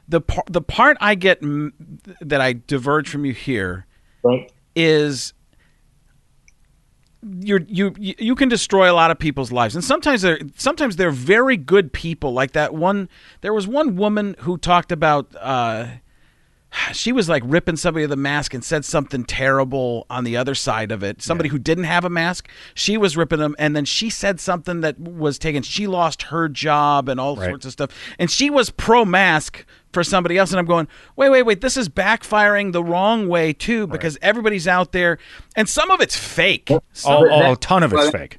the 0.07 0.22
par- 0.22 0.44
the 0.49 0.61
part 0.61 0.98
I 0.99 1.15
get 1.15 1.41
m- 1.44 1.73
that 2.19 2.41
I 2.41 2.53
diverge 2.53 3.10
from 3.10 3.26
you 3.26 3.34
here 3.34 3.85
Right. 4.23 4.52
is 4.76 5.34
you're, 7.40 7.61
you 7.68 7.94
you 7.98 8.15
you 8.19 8.35
can 8.35 8.49
destroy 8.49 8.91
a 8.91 8.95
lot 8.95 9.10
of 9.11 9.18
people's 9.18 9.52
lives, 9.52 9.76
and 9.76 9.84
sometimes 9.84 10.23
they're 10.23 10.40
sometimes 10.57 10.98
they're 10.98 11.11
very 11.11 11.56
good 11.56 11.94
people. 11.94 12.34
Like 12.34 12.52
that 12.52 12.73
one, 12.73 13.07
there 13.41 13.53
was 13.53 13.65
one 13.68 13.95
woman 13.95 14.35
who 14.40 14.57
talked 14.57 14.91
about. 14.91 15.34
Uh, 15.40 15.85
she 16.91 17.12
was 17.12 17.30
like 17.30 17.44
ripping 17.45 17.76
somebody 17.76 18.04
of 18.04 18.10
the 18.10 18.16
mask 18.16 18.54
and 18.54 18.64
said 18.64 18.84
something 18.86 19.24
terrible 19.24 20.06
on 20.10 20.24
the 20.24 20.38
other 20.38 20.56
side 20.56 20.91
of 20.91 21.04
it. 21.04 21.22
Somebody 21.22 21.50
who 21.50 21.60
didn't 21.60 21.84
have 21.86 22.04
a 22.06 22.10
mask, 22.10 22.50
she 22.74 22.98
was 22.98 23.16
ripping 23.16 23.40
them, 23.40 23.56
and 23.60 23.76
then 23.76 23.86
she 23.86 24.10
said 24.10 24.40
something 24.40 24.82
that 24.82 25.00
was 25.00 25.38
taken. 25.38 25.62
She 25.64 25.88
lost 25.88 26.24
her 26.24 26.50
job 26.50 27.10
and 27.10 27.20
all 27.20 27.36
Right. 27.36 27.50
sorts 27.50 27.66
of 27.66 27.72
stuff, 27.72 27.91
and 28.20 28.30
she 28.30 28.50
was 28.50 28.70
pro 28.70 29.06
mask 29.06 29.66
for 29.91 30.04
somebody 30.04 30.38
else. 30.38 30.52
And 30.52 30.60
I'm 30.60 30.66
going, 30.66 30.88
wait, 31.16 31.30
wait, 31.30 31.44
wait, 31.44 31.62
this 31.62 31.78
is 31.78 31.88
backfiring 31.90 32.72
the 32.72 32.84
wrong 32.84 33.28
way 33.28 33.54
too, 33.54 33.86
because 33.88 34.18
everybody's 34.22 34.68
out 34.68 34.91
there, 34.91 35.20
and 35.56 35.70
some 35.70 35.91
of 35.91 36.02
it's 36.02 36.18
fake. 36.18 36.70
Oh, 36.72 36.82
But 37.04 37.32
oh, 37.32 37.52
a 37.54 37.56
ton 37.58 37.84
of 37.84 37.94
it's 37.94 38.02
well, 38.02 38.12
fake. 38.12 38.38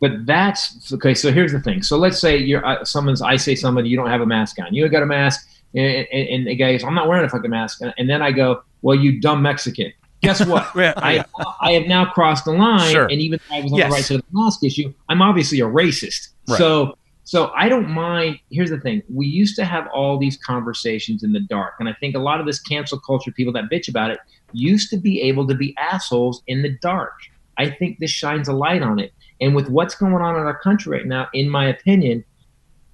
But 0.00 0.24
that's 0.26 0.92
okay. 0.94 1.12
So 1.14 1.30
here's 1.30 1.52
the 1.52 1.60
thing. 1.60 1.82
So 1.82 1.98
let's 1.98 2.18
say 2.18 2.36
you're 2.38 2.64
uh, 2.64 2.84
someone's. 2.84 3.20
I 3.20 3.36
say 3.36 3.54
somebody 3.54 3.90
you 3.90 3.96
don't 3.96 4.08
have 4.08 4.22
a 4.22 4.26
mask 4.26 4.58
on. 4.58 4.72
You 4.74 4.88
got 4.88 5.02
a 5.02 5.06
mask, 5.06 5.46
and, 5.74 6.06
and, 6.12 6.46
the 6.46 6.54
guy 6.54 6.72
goes, 6.72 6.84
"I'm 6.84 6.94
not 6.94 7.08
wearing 7.08 7.24
a 7.24 7.28
fucking 7.28 7.50
mask." 7.50 7.80
And, 7.80 7.94
and 7.98 8.08
then 8.08 8.22
I 8.22 8.32
go, 8.32 8.62
"Well, 8.82 8.96
you 8.96 9.20
dumb 9.20 9.42
Mexican." 9.42 9.92
Guess 10.22 10.46
what? 10.46 10.68
Yeah, 10.76 10.92
I 10.96 11.24
I 11.60 11.72
have 11.72 11.86
now 11.86 12.06
crossed 12.06 12.44
the 12.44 12.52
line, 12.52 12.92
Sure. 12.92 13.04
and 13.04 13.20
even 13.20 13.38
though 13.48 13.56
I 13.56 13.60
was 13.62 13.72
on 13.72 13.78
Yes. 13.78 13.88
the 13.88 13.94
right 13.94 14.04
side 14.04 14.14
of 14.16 14.24
the 14.30 14.38
mask 14.38 14.64
issue, 14.64 14.92
I'm 15.08 15.22
obviously 15.22 15.60
a 15.60 15.66
racist. 15.66 16.28
Right. 16.48 16.58
So 16.58 16.96
so 17.24 17.52
I 17.56 17.68
don't 17.68 17.88
mind. 17.88 18.38
Here's 18.50 18.70
the 18.70 18.80
thing: 18.80 19.02
we 19.12 19.26
used 19.26 19.56
to 19.56 19.64
have 19.64 19.86
all 19.94 20.18
these 20.18 20.36
conversations 20.36 21.22
in 21.22 21.32
the 21.32 21.40
dark, 21.40 21.74
and 21.78 21.88
I 21.88 21.94
think 22.00 22.14
a 22.16 22.18
lot 22.18 22.40
of 22.40 22.46
this 22.46 22.60
cancel 22.60 22.98
culture 22.98 23.30
people 23.30 23.52
that 23.54 23.64
bitch 23.70 23.88
about 23.88 24.10
it 24.10 24.18
used 24.52 24.90
to 24.90 24.96
be 24.96 25.22
able 25.22 25.46
to 25.46 25.54
be 25.54 25.74
assholes 25.78 26.42
in 26.48 26.62
the 26.62 26.76
dark. 26.82 27.12
I 27.56 27.70
think 27.70 27.98
this 27.98 28.10
shines 28.10 28.48
a 28.48 28.52
light 28.52 28.82
on 28.82 28.98
it. 28.98 29.12
And 29.40 29.54
with 29.54 29.68
what's 29.68 29.94
going 29.94 30.14
on 30.14 30.34
in 30.34 30.42
our 30.42 30.58
country 30.58 30.98
right 30.98 31.06
now, 31.06 31.28
in 31.32 31.48
my 31.48 31.66
opinion, 31.66 32.24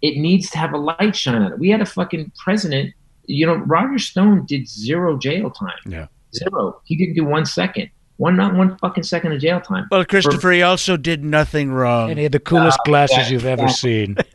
it 0.07 0.19
needs 0.19 0.51
to 0.51 0.59
have 0.59 0.73
a 0.73 0.79
light 0.79 1.17
shine 1.17 1.43
on 1.43 1.53
it. 1.53 1.59
We 1.59 1.69
had 1.71 1.81
a 1.81 1.87
fucking 1.87 2.33
president. 2.43 2.95
You 3.27 3.47
know, 3.47 3.55
Roger 3.55 3.99
Stone 3.99 4.47
did 4.47 4.69
zero 4.69 5.19
jail 5.19 5.51
time. 5.51 5.79
Yeah. 5.85 6.07
Zero. 6.35 6.81
He 6.85 6.97
didn't 6.97 7.15
do 7.15 7.25
one 7.25 7.45
second. 7.45 7.91
One 8.19 8.37
not 8.37 8.55
one 8.55 8.79
fucking 8.79 9.03
second 9.03 9.33
of 9.33 9.41
jail 9.41 9.61
time. 9.61 9.89
Well, 9.91 10.05
Christopher, 10.05 10.53
he 10.53 10.63
also 10.63 10.97
did 10.97 11.23
nothing 11.23 11.71
wrong. 11.71 12.09
And 12.09 12.19
he 12.19 12.23
had 12.23 12.33
the 12.33 12.41
coolest 12.41 12.79
uh, 12.81 12.83
glasses 12.87 13.17
yeah, 13.19 13.29
you've 13.29 13.45
ever 13.45 13.65
exactly. 13.65 14.07
seen. 14.07 14.17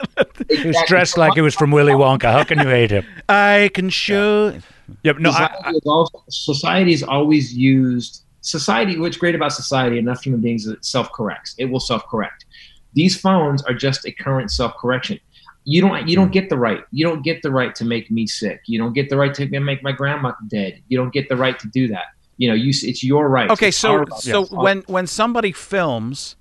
He 0.50 0.68
was 0.68 0.78
dressed 0.86 1.18
like 1.18 1.34
he 1.34 1.42
was 1.42 1.56
from 1.56 1.72
Willy 1.72 1.94
Wonka. 1.94 2.32
How 2.32 2.44
can 2.44 2.60
you 2.60 2.68
hate 2.68 2.92
him? 2.92 3.06
I 3.30 3.72
can 3.74 3.90
show. 3.90 4.60
Yep. 5.04 5.20
No, 5.20 5.30
I, 5.30 5.48
society, 5.48 5.78
is 5.78 5.86
also, 5.86 6.24
society 6.30 6.94
is 6.94 7.04
always 7.04 7.54
used. 7.54 8.24
Society, 8.42 9.00
what's 9.00 9.18
great 9.18 9.34
about 9.34 9.54
society, 9.54 9.98
enough 9.98 10.24
human 10.24 10.42
beings 10.42 10.66
that 10.66 10.84
self 10.84 11.12
corrects. 11.14 11.56
It 11.58 11.66
will 11.66 11.80
self 11.80 12.06
correct. 12.08 12.46
These 12.94 13.20
phones 13.20 13.62
are 13.64 13.74
just 13.74 14.06
a 14.06 14.12
current 14.12 14.52
self 14.52 14.76
correction. 14.78 15.20
You 15.64 15.82
don't 15.82 16.08
you 16.08 16.16
don't 16.16 16.32
get 16.32 16.50
the 16.50 16.58
right. 16.58 16.82
You 16.92 17.06
don't 17.06 17.22
get 17.22 17.42
the 17.44 17.52
right 17.52 17.74
to 17.76 17.86
make 17.86 18.10
me 18.10 18.26
sick. 18.26 18.62
You 18.66 18.80
don't 18.80 18.94
get 18.94 19.10
the 19.10 19.18
right 19.18 19.34
to 19.36 19.60
make 19.60 19.84
my 19.84 19.92
grandma 19.92 20.34
dead. 20.48 20.82
You 20.88 20.98
don't 20.98 21.14
get 21.14 21.30
the 21.30 21.36
right 21.36 21.58
to 21.60 21.68
do 21.68 21.88
that. 21.90 22.06
You 22.38 22.48
know, 22.50 22.56
you 22.56 22.70
it's 22.70 23.04
your 23.04 23.30
right. 23.30 23.50
Okay, 23.52 23.68
It's 23.68 23.78
so 23.78 24.06
so 24.18 24.42
Yes. 24.42 24.52
when 24.52 24.82
when 24.88 25.06
somebody 25.06 25.52
films 25.52 26.36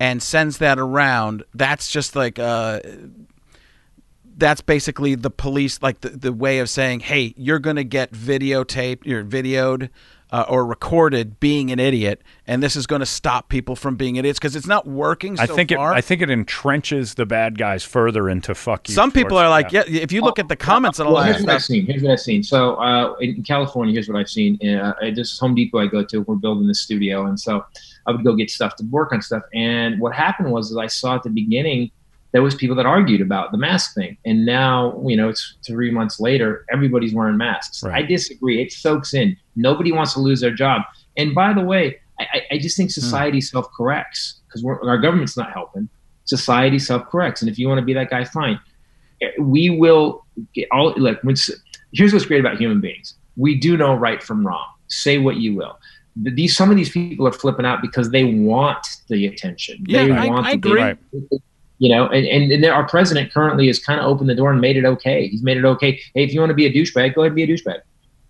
and 0.00 0.22
sends 0.22 0.58
that 0.58 0.78
around, 0.78 1.44
that's 1.54 1.90
just 1.90 2.16
like 2.16 2.38
uh 2.38 2.80
that's 4.38 4.62
basically 4.62 5.14
the 5.14 5.30
police 5.30 5.82
like 5.82 6.00
the, 6.00 6.08
the 6.08 6.32
way 6.32 6.58
of 6.58 6.70
saying, 6.70 7.00
"Hey, 7.00 7.34
you're 7.36 7.58
going 7.58 7.76
to 7.76 7.84
get 7.84 8.12
videotaped, 8.12 9.04
you're 9.04 9.22
videoed 9.22 9.90
uh, 10.32 10.46
or 10.48 10.64
recorded 10.64 11.38
being 11.38 11.70
an 11.70 11.78
idiot, 11.78 12.22
and 12.46 12.62
this 12.62 12.74
is 12.74 12.86
going 12.86 13.00
to 13.00 13.06
stop 13.06 13.50
people 13.50 13.76
from 13.76 13.96
being 13.96 14.16
idiots 14.16 14.38
because 14.38 14.56
it's 14.56 14.66
not 14.66 14.86
working 14.86 15.36
so 15.36 15.42
I 15.42 15.46
think 15.46 15.70
it. 15.70 15.78
I 15.78 16.00
think 16.00 16.22
it 16.22 16.30
entrenches 16.30 17.16
the 17.16 17.26
bad 17.26 17.58
guys 17.58 17.84
further 17.84 18.30
into 18.30 18.54
fuck 18.54 18.88
you. 18.88 18.94
Some 18.94 19.12
people 19.12 19.36
are 19.36 19.50
like, 19.50 19.70
yeah. 19.70 19.84
if 19.86 20.10
you 20.10 20.22
look 20.22 20.38
at 20.38 20.48
the 20.48 20.56
comments 20.56 20.98
on 20.98 21.06
a 21.06 21.10
Well, 21.10 21.22
lot 21.22 21.28
of 21.28 21.36
here's 21.36 21.46
what 21.46 21.54
I've 21.54 21.62
seen. 21.62 21.86
Here's 21.86 22.02
what 22.02 22.12
I've 22.12 22.20
seen. 22.20 22.42
So 22.42 22.76
uh, 22.76 23.14
in 23.20 23.42
California, 23.42 23.92
here's 23.92 24.08
what 24.08 24.18
I've 24.18 24.30
seen. 24.30 24.58
Uh, 24.66 24.94
this 25.14 25.32
is 25.32 25.38
Home 25.38 25.54
Depot 25.54 25.78
I 25.78 25.86
go 25.86 26.02
to. 26.02 26.22
We're 26.22 26.36
building 26.36 26.66
this 26.66 26.80
studio, 26.80 27.26
and 27.26 27.38
so 27.38 27.64
I 28.06 28.12
would 28.12 28.24
go 28.24 28.34
get 28.34 28.50
stuff 28.50 28.74
to 28.76 28.84
work 28.86 29.12
on 29.12 29.20
stuff. 29.20 29.42
And 29.52 30.00
what 30.00 30.14
happened 30.14 30.50
was, 30.50 30.70
is 30.70 30.78
I 30.78 30.86
saw 30.86 31.16
at 31.16 31.24
the 31.24 31.30
beginning 31.30 31.90
there 32.32 32.42
was 32.42 32.54
people 32.54 32.74
that 32.76 32.86
argued 32.86 33.20
about 33.20 33.52
the 33.52 33.58
mask 33.58 33.94
thing, 33.94 34.16
and 34.24 34.44
now 34.46 35.00
you 35.06 35.16
know 35.16 35.28
it's 35.28 35.56
three 35.66 35.90
months 35.90 36.18
later, 36.20 36.64
everybody's 36.72 37.12
wearing 37.14 37.36
masks. 37.36 37.82
Right. 37.82 38.02
I 38.04 38.06
disagree. 38.06 38.62
It 38.62 38.72
soaks 38.72 39.12
in. 39.14 39.36
Nobody 39.56 39.92
wants 39.92 40.14
to 40.14 40.20
lose 40.20 40.40
their 40.40 40.54
job. 40.54 40.82
And 41.16 41.34
by 41.34 41.52
the 41.52 41.60
way, 41.60 41.98
I, 42.18 42.24
I- 42.34 42.42
I 42.52 42.58
just 42.58 42.76
think 42.76 42.90
society 42.90 43.40
self 43.40 43.66
corrects 43.76 44.40
because 44.46 44.64
our 44.64 44.98
government's 44.98 45.36
not 45.36 45.52
helping. 45.52 45.88
Society 46.24 46.78
self 46.78 47.06
corrects, 47.10 47.42
and 47.42 47.50
if 47.50 47.58
you 47.58 47.68
want 47.68 47.78
to 47.80 47.84
be 47.84 47.92
that 47.94 48.08
guy, 48.10 48.24
fine. 48.24 48.58
Eh, 49.20 49.28
We 49.38 49.68
will 49.70 50.24
get 50.54 50.68
all 50.72 50.94
like. 50.96 51.22
When, 51.24 51.34
here's 51.92 52.12
what's 52.12 52.24
great 52.24 52.40
about 52.40 52.56
human 52.58 52.80
beings: 52.80 53.14
we 53.36 53.58
do 53.58 53.76
know 53.76 53.94
right 53.94 54.22
from 54.22 54.46
wrong. 54.46 54.66
Say 54.88 55.18
what 55.18 55.36
you 55.36 55.54
will. 55.54 55.78
But 56.16 56.34
These 56.36 56.54
some 56.56 56.70
of 56.70 56.76
these 56.76 56.90
people 56.90 57.26
are 57.26 57.32
flipping 57.32 57.64
out 57.66 57.80
because 57.82 58.10
they 58.10 58.24
want 58.24 58.86
the 59.08 59.26
attention. 59.26 59.84
Yeah, 59.86 60.04
they 60.06 60.12
I- 60.12 60.28
want 60.28 60.46
I 60.46 60.50
the 60.52 60.56
agree. 60.56 60.82
Right. 60.82 60.98
You 61.82 61.88
know, 61.92 62.06
and, 62.06 62.24
and, 62.26 62.52
and 62.52 62.64
our 62.66 62.86
president 62.86 63.32
currently 63.32 63.66
has 63.66 63.80
kind 63.80 63.98
of 63.98 64.06
opened 64.06 64.30
the 64.30 64.36
door 64.36 64.52
and 64.52 64.60
made 64.60 64.76
it 64.76 64.84
okay. 64.84 65.26
He's 65.26 65.42
made 65.42 65.56
it 65.56 65.64
okay. 65.64 66.00
Hey, 66.14 66.22
if 66.22 66.32
you 66.32 66.38
want 66.38 66.50
to 66.50 66.54
be 66.54 66.66
a 66.66 66.72
douchebag, 66.72 67.14
go 67.16 67.22
ahead 67.22 67.32
and 67.32 67.34
be 67.36 67.42
a 67.42 67.48
douchebag. 67.48 67.80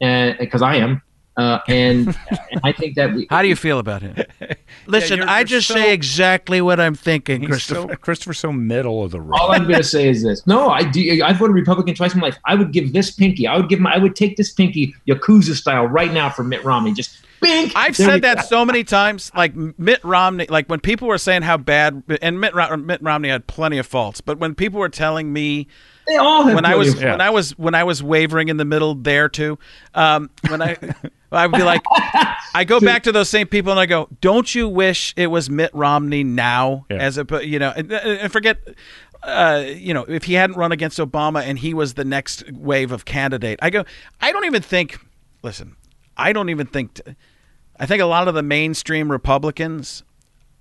And 0.01 0.39
because 0.39 0.63
I 0.63 0.77
am. 0.77 1.03
Uh, 1.37 1.59
and 1.69 2.09
and 2.51 2.61
I 2.65 2.73
think 2.73 2.95
that 2.97 3.13
we, 3.15 3.27
How 3.31 3.41
do 3.43 3.49
you 3.49 3.57
feel 3.57 3.79
about 3.79 4.01
him? 4.03 4.15
Listen, 4.87 5.19
you're- 5.19 5.29
I 5.31 5.39
you're 5.41 5.45
just 5.47 5.69
so- 5.69 5.75
say 5.75 5.93
exactly 5.93 6.61
what 6.63 6.79
I'm 6.81 6.95
thinking, 6.95 7.41
He's 7.41 7.49
Christopher. 7.51 7.89
so, 7.93 7.97
Christopher's 7.97 8.39
so 8.39 8.53
middle 8.53 9.03
of 9.05 9.11
the 9.13 9.21
road. 9.21 9.39
all 9.39 9.51
I'm 9.53 9.65
going 9.65 9.77
to 9.77 9.85
say 9.85 10.09
is 10.09 10.23
this. 10.23 10.47
No, 10.47 10.69
I 10.71 10.83
do. 10.85 11.23
I've 11.23 11.37
voted 11.37 11.55
Republican 11.55 11.95
twice 11.95 12.15
in 12.15 12.21
my 12.21 12.27
life. 12.29 12.39
I 12.47 12.55
would 12.55 12.73
give 12.73 12.93
this 12.95 13.11
pinky. 13.13 13.47
I 13.47 13.57
would 13.59 13.69
give 13.71 13.81
my. 13.81 13.95
I 13.95 13.99
would 13.99 14.15
take 14.17 14.37
this 14.37 14.53
pinky 14.53 14.95
Yakuza 15.09 15.55
style 15.55 15.85
right 15.87 16.13
now 16.13 16.29
for 16.31 16.43
Mitt 16.45 16.65
Romney. 16.65 16.93
Just 16.93 17.17
bink. 17.43 17.73
I've 17.77 17.97
There 17.97 18.09
said 18.09 18.23
that 18.23 18.37
go. 18.39 18.43
so 18.43 18.65
many 18.65 18.85
times. 18.85 19.31
Like 19.35 19.55
Mitt 19.55 20.03
Romney, 20.05 20.47
like 20.49 20.69
when 20.69 20.81
people 20.81 21.09
were 21.09 21.19
saying 21.19 21.43
how 21.43 21.57
bad, 21.59 22.03
and 22.23 22.41
Mitt, 22.41 22.55
Rom- 22.55 22.87
Mitt 22.87 23.03
Romney 23.03 23.29
had 23.29 23.47
plenty 23.47 23.79
of 23.79 23.87
faults, 23.87 24.21
but 24.21 24.39
when 24.39 24.55
people 24.55 24.81
were 24.81 24.89
telling 24.89 25.33
me 25.33 25.67
They 26.07 26.17
all 26.17 26.45
have. 26.45 26.55
when 26.55 26.65
I 26.65 26.75
was 26.75 26.95
of- 26.95 27.03
when 27.03 27.21
I 27.21 27.31
was 27.31 27.51
when 27.59 27.75
I 27.75 27.85
was 27.85 28.03
wavering 28.03 28.49
in 28.49 28.57
the 28.57 28.65
middle 28.65 28.95
there 28.95 29.29
too, 29.29 29.59
um, 29.95 30.31
when 30.49 30.63
I 30.63 30.77
I 31.33 31.47
would 31.47 31.57
be 31.57 31.63
like, 31.65 31.81
I 32.55 32.65
go 32.67 32.79
back 32.81 33.05
to 33.05 33.13
those 33.13 33.29
same 33.31 33.47
people 33.47 33.73
and 33.73 33.81
I 33.81 33.87
go, 33.87 34.09
don't 34.21 34.55
you 34.55 34.69
wish 34.69 35.15
it 35.17 35.29
was 35.29 35.49
Mitt 35.49 35.71
Romney 35.75 36.25
now 36.25 36.85
Yeah. 36.91 36.99
as 36.99 37.19
a 37.19 37.27
you 37.47 37.59
know 37.59 37.73
and, 37.75 37.93
and 37.93 38.33
forget. 38.33 38.59
Uh, 39.25 39.65
you 39.77 39.95
know, 39.95 40.03
if 40.09 40.25
he 40.25 40.35
hadn't 40.35 40.57
run 40.57 40.73
against 40.73 40.99
Obama 40.99 41.43
and 41.45 41.57
he 41.57 41.73
was 41.75 41.95
the 41.95 42.05
next 42.05 42.43
wave 42.51 42.91
of 42.91 43.05
candidate, 43.05 43.57
I 43.63 43.71
go. 43.71 43.85
I 44.21 44.33
don't 44.33 44.47
even 44.47 44.63
think. 44.63 44.99
Listen, 45.45 45.77
I 46.17 46.33
don't 46.33 46.49
even 46.49 46.67
think. 46.67 47.01
I 47.79 47.87
think 47.87 48.03
a 48.03 48.07
lot 48.07 48.29
of 48.29 48.35
the 48.35 48.43
mainstream 48.43 49.11
Republicans, 49.11 50.03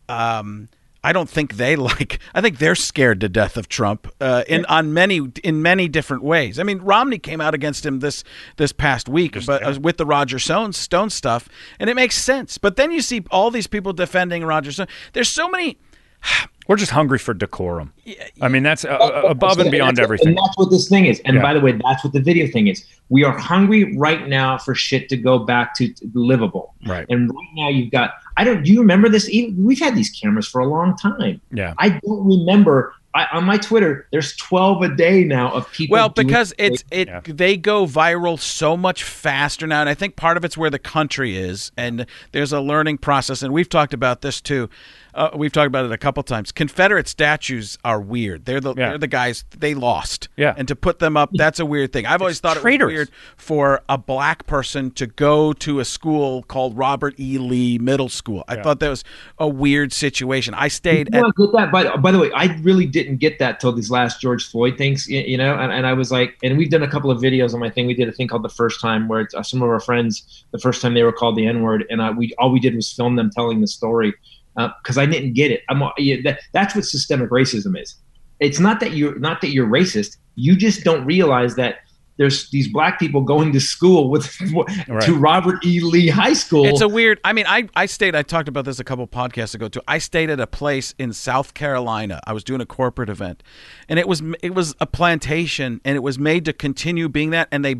um, 0.09 0.69
I 1.03 1.13
don't 1.13 1.29
think 1.29 1.55
they 1.55 1.75
like. 1.77 2.19
I 2.33 2.41
think 2.41 2.59
they're 2.59 2.75
scared 2.75 3.21
to 3.21 3.29
death 3.29 3.57
of 3.57 3.67
Trump 3.67 4.07
uh, 4.19 4.43
in 4.47 4.65
on 4.65 4.93
many 4.93 5.21
in 5.43 5.61
many 5.61 5.87
different 5.87 6.23
ways. 6.23 6.59
I 6.59 6.63
mean, 6.63 6.79
Romney 6.79 7.19
came 7.19 7.41
out 7.41 7.53
against 7.53 7.85
him 7.85 7.99
this 7.99 8.23
this 8.57 8.71
past 8.71 9.09
week, 9.09 9.37
but 9.45 9.63
uh, 9.63 9.79
with 9.79 9.97
the 9.97 10.05
Roger 10.05 10.39
Stone 10.39 10.73
Stone 10.73 11.09
stuff, 11.09 11.49
and 11.79 11.89
it 11.89 11.95
makes 11.95 12.15
sense. 12.15 12.57
But 12.57 12.75
then 12.75 12.91
you 12.91 13.01
see 13.01 13.23
all 13.31 13.51
these 13.51 13.67
people 13.67 13.93
defending 13.93 14.43
Roger 14.45 14.71
Stone. 14.71 14.87
There's 15.13 15.29
so 15.29 15.49
many. 15.49 15.77
We're 16.67 16.77
just 16.77 16.91
hungry 16.91 17.17
for 17.19 17.33
decorum. 17.33 17.91
I 18.39 18.47
mean, 18.47 18.63
that's 18.63 18.85
uh, 18.85 18.89
uh, 18.89 19.23
above 19.27 19.59
and 19.59 19.69
beyond 19.71 19.97
that's 19.97 20.01
what- 20.01 20.03
everything. 20.05 20.27
And 20.29 20.37
that's 20.37 20.57
what 20.57 20.69
this 20.69 20.87
thing 20.87 21.05
is. 21.05 21.19
And 21.25 21.35
Yeah. 21.37 21.41
by 21.41 21.53
the 21.53 21.59
way, 21.59 21.73
that's 21.73 22.03
what 22.03 22.13
the 22.13 22.21
video 22.21 22.47
thing 22.47 22.67
is. 22.67 22.85
We 23.09 23.25
are 23.25 23.37
hungry 23.37 23.97
right 23.97 24.29
now 24.29 24.57
for 24.57 24.73
shit 24.73 25.09
to 25.09 25.17
go 25.17 25.39
back 25.39 25.75
to 25.77 25.91
to 25.91 26.09
livable. 26.13 26.73
Right. 26.87 27.05
And 27.09 27.29
right 27.29 27.47
now 27.55 27.67
you've 27.69 27.91
got. 27.91 28.11
I 28.37 28.43
don't. 28.45 28.63
Do 28.63 28.71
you 28.71 28.79
remember 28.79 29.09
this? 29.09 29.27
Even, 29.29 29.61
we've 29.65 29.79
had 29.79 29.95
these 29.95 30.09
cameras 30.11 30.47
for 30.47 30.61
a 30.61 30.65
long 30.67 30.95
time. 30.95 31.41
Yeah. 31.51 31.73
I 31.77 31.89
don't 32.05 32.25
remember. 32.25 32.93
I, 33.13 33.27
on 33.33 33.43
my 33.43 33.57
Twitter, 33.57 34.07
there's 34.13 34.33
12 34.37 34.83
a 34.83 34.95
day 34.95 35.25
now 35.25 35.51
of 35.51 35.69
people. 35.73 35.91
Well, 35.95 36.07
doing- 36.07 36.27
because 36.27 36.53
it's 36.57 36.85
it 36.91 37.09
Yeah. 37.09 37.19
they 37.25 37.57
go 37.57 37.85
viral 37.85 38.39
so 38.39 38.77
much 38.77 39.03
faster 39.03 39.67
now, 39.67 39.81
and 39.81 39.89
I 39.89 39.93
think 39.95 40.15
part 40.15 40.37
of 40.37 40.45
it's 40.45 40.55
where 40.57 40.69
the 40.69 40.79
country 40.79 41.35
is, 41.35 41.73
and 41.75 42.05
there's 42.31 42.53
a 42.53 42.61
learning 42.61 42.99
process, 42.99 43.41
and 43.43 43.53
we've 43.53 43.67
talked 43.67 43.93
about 43.93 44.21
this 44.21 44.39
too. 44.39 44.69
Uh, 45.13 45.29
we've 45.35 45.51
talked 45.51 45.67
about 45.67 45.85
it 45.85 45.91
a 45.91 45.97
couple 45.97 46.23
times. 46.23 46.51
Confederate 46.51 47.07
statues 47.07 47.77
are 47.83 47.99
weird. 47.99 48.45
They're 48.45 48.59
the 48.61 48.73
Yeah. 48.75 48.89
they're 48.89 48.97
the 48.97 49.07
guys 49.07 49.43
they 49.57 49.73
lost. 49.73 50.29
Yeah. 50.37 50.53
and 50.57 50.67
to 50.67 50.75
put 50.75 50.99
them 50.99 51.17
up, 51.17 51.29
that's 51.33 51.59
a 51.59 51.65
weird 51.65 51.91
thing. 51.93 52.05
I've 52.05 52.21
always 52.21 52.39
thought 52.39 52.57
traitors. 52.57 52.81
it 52.81 52.85
was 52.85 52.93
weird 52.93 53.09
for 53.37 53.81
a 53.89 53.97
black 53.97 54.45
person 54.47 54.91
to 54.91 55.07
go 55.07 55.53
to 55.53 55.79
a 55.79 55.85
school 55.85 56.43
called 56.43 56.77
Robert 56.77 57.19
E. 57.19 57.37
Lee 57.37 57.77
Middle 57.77 58.09
School. 58.09 58.43
I 58.47 58.61
thought 58.61 58.79
that 58.79 58.89
was 58.89 59.03
a 59.37 59.47
weird 59.47 59.91
situation. 59.93 60.53
I 60.53 60.67
stayed 60.67 61.09
You 61.13 61.25
at 61.27 61.35
get 61.35 61.51
that. 61.53 61.71
By, 61.71 61.95
by 61.97 62.11
the 62.11 62.19
way, 62.19 62.31
I 62.33 62.57
really 62.61 62.85
didn't 62.85 63.17
get 63.17 63.39
that 63.39 63.59
till 63.59 63.71
these 63.71 63.91
last 63.91 64.21
George 64.21 64.49
Floyd 64.49 64.77
things, 64.77 65.07
y- 65.09 65.23
you 65.27 65.37
know. 65.37 65.55
And, 65.55 65.71
and 65.71 65.85
I 65.87 65.93
was 65.93 66.11
like, 66.11 66.37
and 66.43 66.57
we've 66.57 66.69
done 66.69 66.83
a 66.83 66.89
couple 66.89 67.11
of 67.11 67.19
videos 67.21 67.53
on 67.53 67.59
my 67.59 67.69
thing. 67.69 67.87
We 67.87 67.93
did 67.93 68.07
a 68.07 68.11
thing 68.11 68.27
called 68.27 68.43
the 68.43 68.49
first 68.49 68.79
time, 68.81 69.07
where 69.07 69.21
it's, 69.21 69.33
uh, 69.33 69.43
some 69.43 69.61
of 69.61 69.69
our 69.69 69.79
friends, 69.79 70.45
the 70.51 70.59
first 70.59 70.81
time 70.81 70.93
they 70.93 71.03
were 71.03 71.11
called 71.13 71.35
the 71.35 71.45
N 71.47 71.61
word, 71.61 71.85
and 71.89 72.01
I, 72.01 72.11
we 72.11 72.33
all 72.37 72.51
we 72.51 72.59
did 72.59 72.75
was 72.75 72.91
film 72.91 73.15
them 73.15 73.29
telling 73.29 73.61
the 73.61 73.67
story 73.67 74.13
because 74.55 74.97
I 74.97 75.05
didn't 75.05 75.33
get 75.33 75.51
it. 75.51 75.61
I'm 75.69 75.81
uh, 75.81 75.91
that, 76.23 76.39
that's 76.53 76.75
what 76.75 76.85
systemic 76.85 77.29
racism 77.29 77.79
is. 77.81 77.95
It's 78.39 78.59
not 78.59 78.79
that 78.79 78.93
you're 78.93 79.17
not 79.19 79.41
that 79.41 79.49
you're 79.49 79.67
racist. 79.67 80.17
You 80.35 80.55
just 80.55 80.83
don't 80.83 81.05
realize 81.05 81.55
that 81.55 81.79
there's 82.21 82.51
these 82.51 82.67
black 82.67 82.99
people 82.99 83.21
going 83.21 83.51
to 83.51 83.59
school 83.59 84.11
with 84.11 84.31
to 85.01 85.17
Robert 85.17 85.65
E. 85.65 85.79
Lee 85.79 86.07
High 86.07 86.33
School. 86.33 86.67
It's 86.67 86.81
a 86.81 86.87
weird. 86.87 87.19
I 87.23 87.33
mean, 87.33 87.47
I 87.47 87.67
I 87.75 87.87
stayed. 87.87 88.13
I 88.13 88.21
talked 88.21 88.47
about 88.47 88.63
this 88.63 88.79
a 88.79 88.83
couple 88.83 89.07
podcasts 89.07 89.55
ago 89.55 89.67
too. 89.67 89.81
I 89.87 89.97
stayed 89.97 90.29
at 90.29 90.39
a 90.39 90.45
place 90.45 90.93
in 90.99 91.13
South 91.13 91.55
Carolina. 91.55 92.19
I 92.27 92.33
was 92.33 92.43
doing 92.43 92.61
a 92.61 92.65
corporate 92.67 93.09
event, 93.09 93.41
and 93.89 93.97
it 93.97 94.07
was 94.07 94.21
it 94.43 94.53
was 94.53 94.75
a 94.79 94.85
plantation, 94.85 95.81
and 95.83 95.95
it 95.95 96.03
was 96.03 96.19
made 96.19 96.45
to 96.45 96.53
continue 96.53 97.09
being 97.09 97.31
that. 97.31 97.47
And 97.51 97.65
they, 97.65 97.77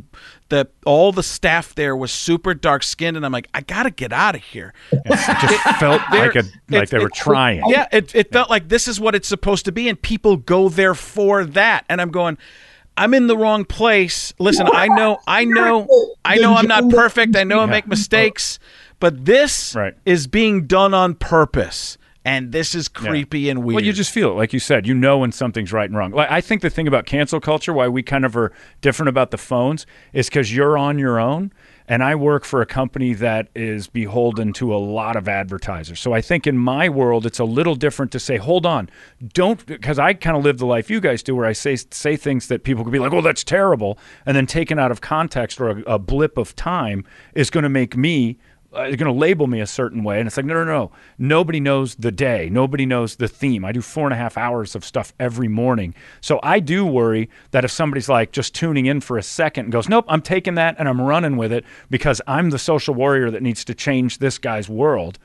the 0.49 0.68
all 0.88 1.11
the 1.11 1.22
staff 1.22 1.76
there 1.76 1.95
was 1.95 2.11
super 2.11 2.55
dark 2.55 2.81
skinned, 2.81 3.18
and 3.18 3.23
I'm 3.23 3.31
like, 3.31 3.47
I 3.53 3.61
gotta 3.61 3.91
get 3.91 4.11
out 4.11 4.34
of 4.34 4.41
here. 4.41 4.73
It 4.91 5.03
just 5.05 5.80
felt 5.80 6.01
like 6.09 6.35
a 6.35 6.45
like 6.68 6.89
they 6.89 6.97
it- 6.97 7.03
were 7.03 7.11
trying. 7.13 7.61
Yeah, 7.68 7.85
it, 7.91 8.15
it 8.15 8.31
felt 8.31 8.49
like 8.49 8.69
this 8.69 8.88
is 8.88 8.99
what 8.99 9.13
it's 9.13 9.27
supposed 9.27 9.65
to 9.65 9.72
be, 9.72 9.88
and 9.88 10.01
people 10.01 10.35
go 10.35 10.68
there 10.68 10.95
for 10.95 11.45
that. 11.45 11.85
And 11.89 12.01
I'm 12.01 12.09
going, 12.09 12.39
I'm 12.97 13.13
in 13.13 13.27
the 13.27 13.38
wrong 13.38 13.65
place. 13.65 14.34
Listen, 14.39 14.68
I 14.72 14.88
know, 14.88 15.19
I 15.27 15.45
know, 15.45 15.88
I 16.23 16.38
know 16.38 16.55
I'm 16.55 16.68
not 16.68 16.89
perfect. 16.89 17.35
I 17.35 17.43
know 17.43 17.59
I 17.59 17.65
make 17.65 17.85
oh. 17.85 17.89
mistakes, 17.89 18.59
but 18.99 19.26
this 19.26 19.76
Right. 19.76 19.95
is 20.05 20.27
being 20.27 20.68
done 20.68 20.93
on 20.93 21.15
purpose. 21.15 21.97
And 22.23 22.51
this 22.51 22.76
is 22.76 22.88
creepy 22.88 23.49
and 23.49 23.63
weird. 23.63 23.77
Well, 23.77 23.84
you 23.84 23.93
just 23.93 24.11
feel 24.11 24.30
it, 24.30 24.35
like 24.35 24.53
you 24.53 24.59
said. 24.59 24.85
You 24.85 24.93
know 24.93 25.18
when 25.18 25.31
something's 25.31 25.73
right 25.73 25.89
and 25.89 25.97
wrong. 25.97 26.11
Like 26.11 26.30
I 26.30 26.39
think 26.39 26.61
the 26.61 26.69
thing 26.69 26.88
about 26.88 27.07
cancel 27.07 27.39
culture, 27.39 27.73
why 27.73 27.88
we 27.88 28.03
kind 28.03 28.26
of 28.26 28.38
are 28.38 28.51
different 28.80 29.09
about 29.09 29.31
the 29.31 29.39
phones, 29.39 29.88
is 30.13 30.30
because 30.30 30.55
you're 30.55 30.77
on 30.77 30.99
your 30.99 31.19
own, 31.19 31.51
and 31.87 32.03
I 32.03 32.15
work 32.15 32.45
for 32.45 32.61
a 32.61 32.65
company 32.65 33.13
that 33.15 33.49
is 33.55 33.87
beholden 33.87 34.53
to 34.53 34.73
a 34.73 34.77
lot 34.77 35.15
of 35.15 35.27
advertisers. 35.27 35.99
So 35.99 36.13
I 36.13 36.21
think 36.21 36.47
in 36.47 36.57
my 36.57 36.89
world, 36.89 37.25
it's 37.25 37.39
a 37.39 37.45
little 37.45 37.75
different 37.75 38.11
to 38.13 38.19
say, 38.19 38.37
hold 38.37 38.65
on, 38.65 38.89
don't, 39.33 39.65
because 39.65 39.99
I 39.99 40.13
kind 40.13 40.37
of 40.37 40.43
live 40.43 40.57
the 40.57 40.65
life 40.65 40.89
you 40.89 40.99
guys 40.99 41.23
do, 41.23 41.35
where 41.35 41.45
I 41.45 41.53
say 41.53 41.75
say 41.75 42.15
things 42.15 42.47
that 42.47 42.63
people 42.63 42.83
could 42.83 42.93
be 42.93 42.99
like, 42.99 43.13
oh, 43.13 43.21
that's 43.21 43.43
terrible, 43.43 43.97
and 44.25 44.35
then 44.35 44.45
taken 44.45 44.79
out 44.79 44.91
of 44.91 45.01
context 45.01 45.59
or 45.59 45.69
a, 45.69 45.81
a 45.93 45.99
blip 45.99 46.37
of 46.37 46.55
time 46.55 47.05
is 47.35 47.49
going 47.49 47.63
to 47.63 47.69
make 47.69 47.95
me 47.97 48.37
uh, 48.76 48.84
is 48.84 48.95
going 48.95 49.11
to 49.11 49.19
label 49.19 49.48
me 49.48 49.60
a 49.60 49.68
certain 49.68 50.03
way. 50.03 50.19
And 50.19 50.27
it's 50.27 50.38
like, 50.38 50.45
no, 50.45 50.53
no, 50.53 50.64
no. 50.64 50.91
Nobody 51.18 51.60
knows 51.60 51.95
the 51.95 52.11
day. 52.11 52.49
Nobody 52.49 52.85
knows 52.85 53.18
the 53.18 53.27
theme. 53.27 53.65
I 53.65 53.72
do 53.72 53.81
four 53.81 54.06
and 54.06 54.14
a 54.14 54.18
half 54.18 54.38
hours 54.38 54.76
of 54.76 54.85
stuff 54.85 55.14
every 55.19 55.48
morning. 55.48 55.93
So 56.22 56.39
I 56.41 56.60
do 56.60 56.85
worry 56.85 57.30
that 57.52 57.65
if 57.65 57.72
somebody's 57.72 58.07
like 58.07 58.31
just 58.31 58.56
tuning 58.56 58.85
in 58.85 59.02
for 59.02 59.18
a 59.18 59.23
second 59.23 59.65
and 59.65 59.73
goes, 59.73 59.89
nope, 59.89 60.06
I'm 60.07 60.22
taking 60.22 60.56
that 60.56 60.76
and 60.80 60.88
I'm 60.88 61.02
running 61.02 61.35
with 61.35 61.52
it 61.52 61.65
because 61.89 62.22
I'm 62.27 62.49
the 62.49 62.60
social 62.60 62.95
warrior 62.95 63.30
that 63.31 63.43
needs 63.43 63.65
to 63.65 63.73
change 63.73 64.19
this 64.19 64.38
guy's 64.38 64.69
world. 64.69 65.19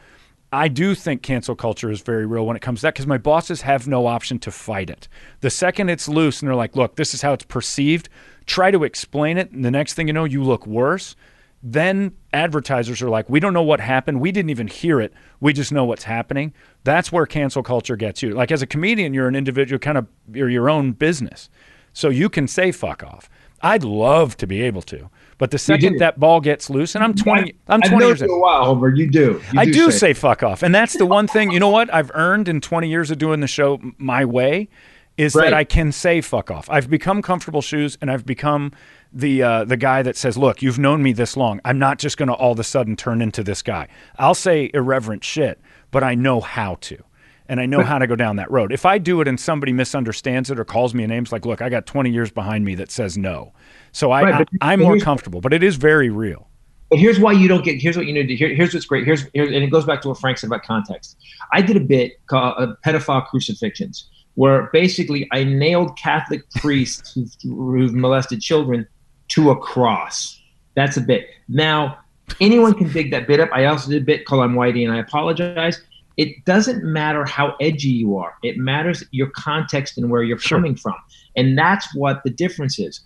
I 0.53 0.69
do 0.69 0.95
think 0.95 1.23
cancel 1.23 1.57
culture 1.57 1.91
is 1.91 2.01
very 2.01 2.25
real 2.25 2.47
when 2.47 2.57
it 2.57 2.63
comes 2.63 2.81
to 2.81 2.83
that 2.83 2.95
because 2.95 3.07
my 3.07 3.19
bosses 3.19 3.63
have 3.63 3.87
no 3.87 4.07
option 4.07 4.39
to 4.41 4.51
fight 4.51 4.91
it. 4.91 5.09
The 5.41 5.51
second 5.51 5.89
it's 5.89 6.09
loose 6.09 6.41
and 6.41 6.49
they're 6.49 6.57
like, 6.57 6.77
look, 6.77 6.97
this 6.97 7.15
is 7.15 7.23
how 7.23 7.33
it's 7.33 7.45
perceived, 7.45 8.09
try 8.47 8.71
to 8.71 8.85
explain 8.85 9.39
it. 9.39 9.51
And 9.51 9.65
the 9.65 9.71
next 9.71 9.95
thing 9.95 10.07
you 10.07 10.13
know, 10.13 10.25
you 10.25 10.43
look 10.43 10.67
worse 10.67 11.15
then 11.63 12.13
advertisers 12.33 13.03
are 13.03 13.09
like, 13.09 13.29
we 13.29 13.41
don't 13.41 13.53
know 13.53 13.63
what 13.63 13.81
happened. 13.81 14.21
We 14.21 14.31
didn't 14.31 14.51
even 14.51 14.67
hear 14.69 15.01
it. 15.01 15.13
We 15.41 15.53
just 15.53 15.73
know 15.73 15.85
what's 15.85 16.05
happening. 16.05 16.53
That's 16.85 17.11
where 17.11 17.27
cancel 17.27 17.63
culture 17.63 17.97
gets 17.97 18.23
you. 18.23 18.31
Like 18.31 18.53
as 18.53 18.63
a 18.63 18.67
comedian, 18.67 19.15
you're 19.15 19.27
an 19.29 19.35
individual, 19.35 19.79
kind 19.79 19.99
of, 19.99 20.07
you're 20.33 20.51
your 20.51 20.69
own 20.71 20.93
business. 20.93 21.49
So 21.93 22.09
you 22.09 22.29
can 22.29 22.47
say 22.47 22.73
fuck 22.73 23.03
off. 23.03 23.29
I'd 23.63 23.85
love 23.85 24.37
to 24.37 24.47
be 24.47 24.61
able 24.63 24.83
to. 24.83 25.09
But 25.39 25.51
the 25.51 25.59
second 25.59 25.99
that 25.99 26.21
ball 26.21 26.41
gets 26.41 26.69
loose, 26.71 26.95
and 26.95 27.03
I'm 27.03 27.15
20, 27.15 27.55
I'm 27.69 27.81
I've 27.83 27.89
20 27.89 27.97
known 27.97 28.09
years 28.09 28.23
in. 28.23 28.31
a 28.31 28.39
while, 28.39 28.65
Homer. 28.67 28.95
You 28.95 29.11
do. 29.11 29.41
You 29.53 29.61
I 29.61 29.65
do 29.65 29.91
say 29.91 29.99
say 29.99 30.13
fuck 30.15 30.43
off. 30.43 30.63
And 30.63 30.75
that's 30.75 30.97
the 30.97 31.07
one 31.07 31.27
thing, 31.27 31.51
you 31.51 31.59
know 31.59 31.71
what, 31.71 31.93
I've 31.93 32.11
earned 32.15 32.49
in 32.49 32.61
20 32.61 32.89
years 32.89 33.11
of 33.11 33.19
doing 33.19 33.41
the 33.41 33.47
show 33.47 33.81
my 33.99 34.25
way 34.27 34.69
is 35.17 35.35
Right. 35.35 35.45
that 35.45 35.55
I 35.55 35.65
can 35.65 35.91
say 35.91 36.21
fuck 36.21 36.51
off. 36.51 36.69
I've 36.71 36.91
become 36.91 37.23
comfortable 37.23 37.63
shoes 37.63 37.97
and 38.03 38.11
I've 38.11 38.27
become 38.27 38.73
the 39.17 39.43
uh, 39.43 39.65
the 39.65 39.77
guy 39.77 40.03
that 40.03 40.17
says, 40.17 40.37
"Look, 40.37 40.63
you've 40.63 40.79
known 40.79 41.03
me 41.03 41.13
this 41.13 41.37
long. 41.37 41.61
I'm 41.65 41.79
not 41.79 41.99
just 41.99 42.17
going 42.17 42.29
to 42.29 42.35
all 42.35 42.53
of 42.53 42.61
a 42.61 42.65
sudden 42.65 42.97
turn 42.97 43.23
into 43.23 43.43
this 43.43 43.63
guy. 43.63 43.89
I'll 44.19 44.35
say 44.35 44.71
irreverent 44.75 45.25
shit, 45.25 45.61
but 45.91 46.05
I 46.05 46.15
know 46.15 46.41
how 46.41 46.77
to." 46.83 47.03
and 47.49 47.61
I 47.61 47.67
know 47.67 47.83
how 47.83 47.99
to 47.99 48.07
go 48.07 48.17
down 48.17 48.37
that 48.37 48.51
road. 48.51 48.73
If 48.73 48.85
I 48.85 48.99
do 48.99 49.21
it 49.21 49.29
and 49.29 49.39
somebody 49.39 49.73
misunderstands 49.73 50.51
it 50.51 50.59
or 50.59 50.65
calls 50.65 50.95
me 50.95 51.05
a 51.05 51.07
name, 51.07 51.23
it's 51.23 51.33
like, 51.33 51.47
look, 51.47 51.63
I 51.63 51.69
got 51.69 51.87
20 51.87 52.11
years 52.11 52.31
behind 52.31 52.65
me 52.65 52.75
that 52.77 52.91
says 52.91 53.17
no. 53.17 53.53
So 53.93 54.11
I, 54.11 54.23
Right, 54.23 54.49
I 54.61 54.73
I'm 54.73 54.81
more 54.81 54.99
comfortable, 54.99 55.41
but 55.41 55.53
it 55.53 55.63
is 55.63 55.77
very 55.77 56.11
real. 56.11 56.49
But 56.91 56.99
here's 56.99 57.19
why 57.19 57.33
you 57.33 57.49
don't 57.49 57.65
get. 57.65 57.81
Here's 57.81 57.97
what 57.97 58.07
you 58.07 58.13
need 58.13 58.29
to. 58.29 58.37
Here, 58.37 58.55
here's 58.55 58.73
what's 58.73 58.87
great. 58.87 59.05
Here's, 59.05 59.27
here, 59.33 59.45
and 59.45 59.55
it 59.55 59.71
goes 59.71 59.85
back 59.85 60.03
to 60.03 60.09
what 60.09 60.19
Frank 60.19 60.39
said 60.39 60.47
about 60.49 60.63
context. 60.63 61.17
I 61.53 61.61
did 61.61 61.77
a 61.77 61.81
bit 61.81 62.25
called 62.27 62.55
uh, 62.59 62.75
pedophile 62.85 63.27
crucifixions, 63.27 64.05
where 64.35 64.71
basically 64.73 65.29
I 65.33 65.43
nailed 65.43 65.99
Catholic 65.99 66.49
priests 66.51 67.13
who've, 67.13 67.33
who've 67.43 67.93
molested 67.93 68.41
children 68.41 68.87
to 69.29 69.51
a 69.51 69.57
cross. 69.57 70.41
That's 70.75 70.97
a 70.97 71.01
bit. 71.01 71.29
Now, 71.49 71.99
anyone 72.41 72.75
can 72.75 72.93
dig 72.93 73.11
that 73.11 73.27
bit 73.27 73.41
up. 73.41 73.51
I 73.53 73.67
also 73.67 73.91
did 73.91 74.03
a 74.03 74.05
bit 74.05 74.25
called 74.25 74.43
I'm 74.43 74.55
Whitey, 74.55 74.85
and 74.85 74.93
I 74.93 74.99
apologize. 74.99 75.81
It 76.17 76.45
doesn't 76.45 76.83
matter 76.83 77.25
how 77.27 77.57
edgy 77.61 77.89
you 77.89 78.17
are. 78.17 78.35
It 78.43 78.57
matters 78.57 79.05
your 79.11 79.31
context 79.31 79.99
and 79.99 80.11
where 80.11 80.23
you're 80.23 80.39
Sure. 80.39 80.59
coming 80.59 80.75
from, 80.75 80.95
and 81.37 81.59
that's 81.59 81.95
what 81.95 82.23
the 82.25 82.31
difference 82.31 82.79
is. 82.79 83.01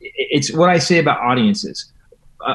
It's 0.00 0.52
what 0.52 0.68
I 0.68 0.78
say 0.78 0.98
about 0.98 1.20
audiences 1.20 1.92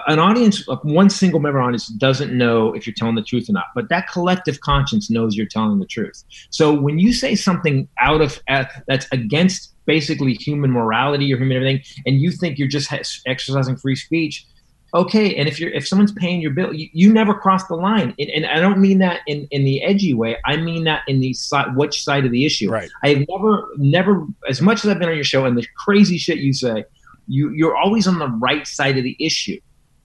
an 0.07 0.19
audience, 0.19 0.65
one 0.84 1.10
single 1.10 1.39
member 1.39 1.61
audience 1.61 1.88
doesn't 1.88 2.35
know 2.35 2.73
if 2.73 2.85
you're 2.85 2.94
telling 2.95 3.15
the 3.15 3.23
truth 3.23 3.49
or 3.49 3.53
not, 3.53 3.65
but 3.73 3.89
that 3.89 4.07
collective 4.11 4.60
conscience 4.61 5.10
knows 5.10 5.35
you're 5.35 5.45
telling 5.45 5.80
the 5.80 5.85
truth. 5.85 6.23
So 6.49 6.73
when 6.73 6.99
you 6.99 7.14
say 7.14 7.35
something 7.35 7.88
out 7.99 8.22
of 8.22 8.41
uh, 8.49 8.65
that's 8.88 9.07
against 9.11 9.73
basically 9.88 10.34
human 10.34 10.72
morality 10.72 11.34
or 11.34 11.38
human 11.38 11.57
everything, 11.57 11.81
and 12.05 12.22
you 12.22 12.31
think 12.31 12.59
you're 12.59 12.68
just 12.68 12.93
exercising 13.26 13.76
free 13.77 13.95
speech, 13.95 14.45
okay. 14.93 15.35
And 15.35 15.47
if 15.47 15.59
you're 15.59 15.72
if 15.72 15.88
someone's 15.88 16.11
paying 16.11 16.41
your 16.41 16.51
bill, 16.51 16.73
you, 16.73 16.88
you 16.93 17.11
never 17.11 17.34
cross 17.34 17.65
the 17.68 17.76
line. 17.76 18.14
And, 18.19 18.30
and 18.30 18.45
I 18.45 18.59
don't 18.59 18.77
mean 18.77 18.99
that 18.99 19.22
in 19.26 19.47
in 19.49 19.64
the 19.64 19.81
edgy 19.81 20.14
way. 20.14 20.38
I 20.45 20.57
mean 20.57 20.84
that 20.84 21.01
in 21.07 21.19
the 21.19 21.34
side, 21.34 21.76
which 21.76 22.03
side 22.03 22.26
of 22.26 22.31
the 22.31 22.45
issue. 22.45 22.69
Right. 22.69 22.89
I've 23.03 23.26
never, 23.27 23.68
never, 23.77 24.27
as 24.47 24.61
much 24.61 24.85
as 24.85 24.91
I've 24.91 24.99
been 24.99 25.09
on 25.09 25.15
your 25.15 25.23
show 25.23 25.45
and 25.45 25.57
the 25.57 25.65
crazy 25.84 26.19
shit 26.19 26.38
you 26.38 26.53
say, 26.53 26.85
you 27.27 27.51
you're 27.51 27.76
always 27.76 28.07
on 28.07 28.19
the 28.19 28.27
right 28.27 28.68
side 28.68 28.97
of 28.97 29.03
the 29.03 29.15
issue 29.19 29.59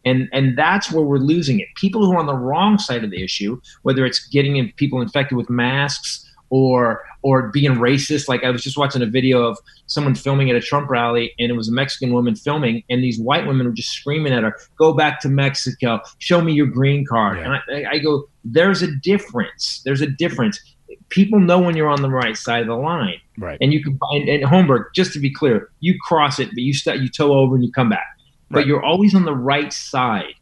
and 0.05 0.29
and 0.33 0.59
that's 0.59 0.91
where 0.91 1.05
we're 1.05 1.19
losing 1.19 1.61
it 1.61 1.69
people 1.77 2.05
who 2.05 2.13
are 2.13 2.19
on 2.19 2.27
the 2.27 2.35
wrong 2.35 2.79
side 2.79 3.05
of 3.05 3.11
the 3.11 3.23
issue 3.23 3.61
whether 3.83 4.05
it's 4.05 4.27
getting 4.29 4.57
in 4.57 4.73
people 4.77 5.01
infected 5.01 5.37
with 5.37 5.49
masks 5.49 6.29
or 6.53 7.03
or 7.23 7.49
being 7.49 7.73
racist. 7.73 8.29
Like 8.29 8.45
i 8.45 8.51
was 8.51 8.63
just 8.63 8.77
watching 8.77 9.03
a 9.03 9.07
video 9.07 9.43
of 9.43 9.59
someone 9.87 10.15
filming 10.15 10.51
at 10.51 10.57
a 10.57 10.61
trump 10.61 10.91
rally 10.91 11.33
and 11.39 11.51
it 11.51 11.55
was 11.55 11.69
a 11.69 11.73
mexican 11.73 12.13
woman 12.13 12.37
filming 12.37 12.85
and 12.91 13.03
these 13.03 13.19
white 13.19 13.47
women 13.47 13.67
were 13.67 13.73
just 13.73 13.91
screaming 13.91 14.33
at 14.35 14.43
her 14.43 14.55
go 14.77 14.93
back 14.93 15.19
to 15.21 15.29
mexico. 15.29 16.01
Show 16.19 16.43
me 16.43 16.53
your 16.53 16.67
green 16.67 17.05
card. 17.07 17.39
Yeah. 17.39 17.59
and 17.67 17.87
I, 17.87 17.93
I 17.93 17.99
go 17.99 18.29
there's 18.45 18.83
a 18.83 18.95
difference. 19.03 19.81
There's 19.85 20.03
a 20.03 20.07
difference. 20.07 20.61
People 21.09 21.41
know 21.41 21.59
when 21.59 21.75
you're 21.77 21.89
on 21.89 22.03
the 22.03 22.11
right 22.11 22.37
side 22.37 22.61
of 22.63 22.67
the 22.67 22.77
line. 22.77 23.21
Right. 23.39 23.57
and 23.63 23.73
you 23.73 23.83
can 23.83 23.99
and, 24.11 24.29
and 24.29 24.45
Holmberg, 24.45 24.93
just 24.95 25.15
to 25.15 25.19
be 25.19 25.33
clear, 25.33 25.71
you 25.81 25.95
cross 26.03 26.39
it, 26.39 26.49
but 26.51 26.59
you 26.59 26.75
st- 26.75 27.01
you 27.01 27.09
toe 27.09 27.33
over 27.33 27.55
and 27.55 27.65
you 27.65 27.73
come 27.73 27.89
back. 27.89 28.09
But 28.51 28.67
you're 28.67 28.85
always 28.85 29.15
on 29.15 29.25
the 29.25 29.35
right 29.35 29.73
side, 29.73 30.35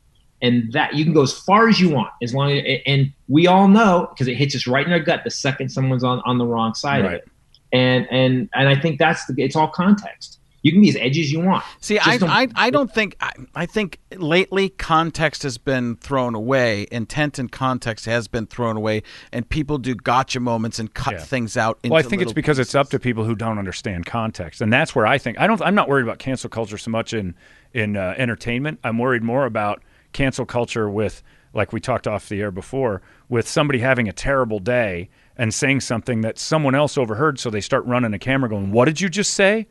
and 0.43 0.73
that 0.73 0.95
you 0.95 1.05
can 1.05 1.12
go 1.12 1.23
as 1.23 1.33
far 1.33 1.69
as 1.69 1.81
you 1.81 1.91
want, 1.91 2.11
as 2.23 2.35
long 2.35 2.51
as 2.51 2.81
and 2.87 3.12
we 3.29 3.47
all 3.47 3.69
know 3.69 4.09
because 4.11 4.29
it 4.29 4.37
hits 4.37 4.55
us 4.55 4.67
right 4.67 4.87
in 4.87 4.93
our 4.93 5.01
gut 5.01 5.23
the 5.25 5.31
second 5.31 5.69
someone's 5.71 6.05
on 6.05 6.21
on 6.25 6.39
the 6.39 6.47
wrong 6.47 6.75
side 6.75 7.05
of 7.05 7.12
it. 7.12 7.29
And 7.73 8.07
and 8.11 8.49
and 8.55 8.69
I 8.69 8.81
think 8.81 8.99
that's 8.99 9.25
the 9.27 9.35
it's 9.39 9.55
all 9.57 9.69
context. 9.69 10.39
You 10.62 10.73
can 10.73 10.83
be 10.83 10.91
as 10.91 10.97
edgy 10.97 11.23
as 11.23 11.33
you 11.33 11.41
want. 11.41 11.65
See, 11.81 11.99
I, 11.99 12.19
don't- 12.19 12.29
I, 12.29 12.47
I 12.55 12.69
don't 12.69 12.93
think 12.93 13.17
I, 13.19 13.33
I 13.55 13.65
think 13.65 13.99
lately 14.15 14.69
context 14.69 15.43
has 15.43 15.57
been 15.57 15.97
thrown 15.97 16.35
away, 16.35 16.87
intent 16.93 17.39
and 17.39 17.51
context 17.51 18.05
has 18.05 18.29
been 18.29 18.47
thrown 18.47 18.77
away, 18.77 19.03
and 19.33 19.49
people 19.49 19.79
do 19.79 19.95
gotcha 19.95 20.39
moments 20.39 20.79
and 20.79 20.93
cut 20.93 21.15
Yeah. 21.15 21.21
things 21.21 21.57
out. 21.57 21.79
Into 21.83 21.95
Well, 21.95 22.01
I 22.01 22.03
think 22.03 22.21
it's 22.21 22.29
little 22.29 22.35
because 22.35 22.59
it's 22.59 22.75
up 22.75 22.91
to 22.91 22.99
people 22.99 23.25
who 23.25 23.35
don't 23.35 23.59
understand 23.59 24.05
context, 24.05 24.61
and 24.61 24.71
that's 24.71 24.95
where 24.95 25.07
I 25.07 25.17
think 25.17 25.41
I 25.41 25.47
don't. 25.47 25.62
I'm 25.62 25.75
not 25.75 25.89
worried 25.89 26.03
about 26.03 26.19
cancel 26.19 26.51
culture 26.51 26.77
so 26.77 26.91
much 26.91 27.15
in 27.15 27.35
in 27.73 27.97
uh, 27.97 28.15
entertainment. 28.19 28.81
I'm 28.85 28.99
worried 28.99 29.23
more 29.23 29.47
about 29.47 29.83
cancel 30.12 30.47
culture 30.47 30.89
with, 30.89 31.23
like 31.53 31.73
we 31.73 31.81
talked 31.81 32.07
off 32.07 32.28
the 32.28 32.41
air 32.41 32.51
before, 32.51 33.03
with 33.28 33.49
somebody 33.49 33.81
having 33.81 34.09
a 34.09 34.12
terrible 34.12 34.59
day 34.59 35.09
and 35.37 35.55
saying 35.55 35.81
something 35.81 36.20
that 36.20 36.39
someone 36.39 36.74
else 36.74 36.99
overheard, 36.99 37.39
so 37.39 37.51
they 37.51 37.61
start 37.61 37.85
running 37.87 38.12
a 38.15 38.19
camera, 38.19 38.49
going, 38.49 38.73
"What 38.73 38.85
did 38.85 39.01
you 39.01 39.09
just 39.09 39.35
say?" 39.35 39.66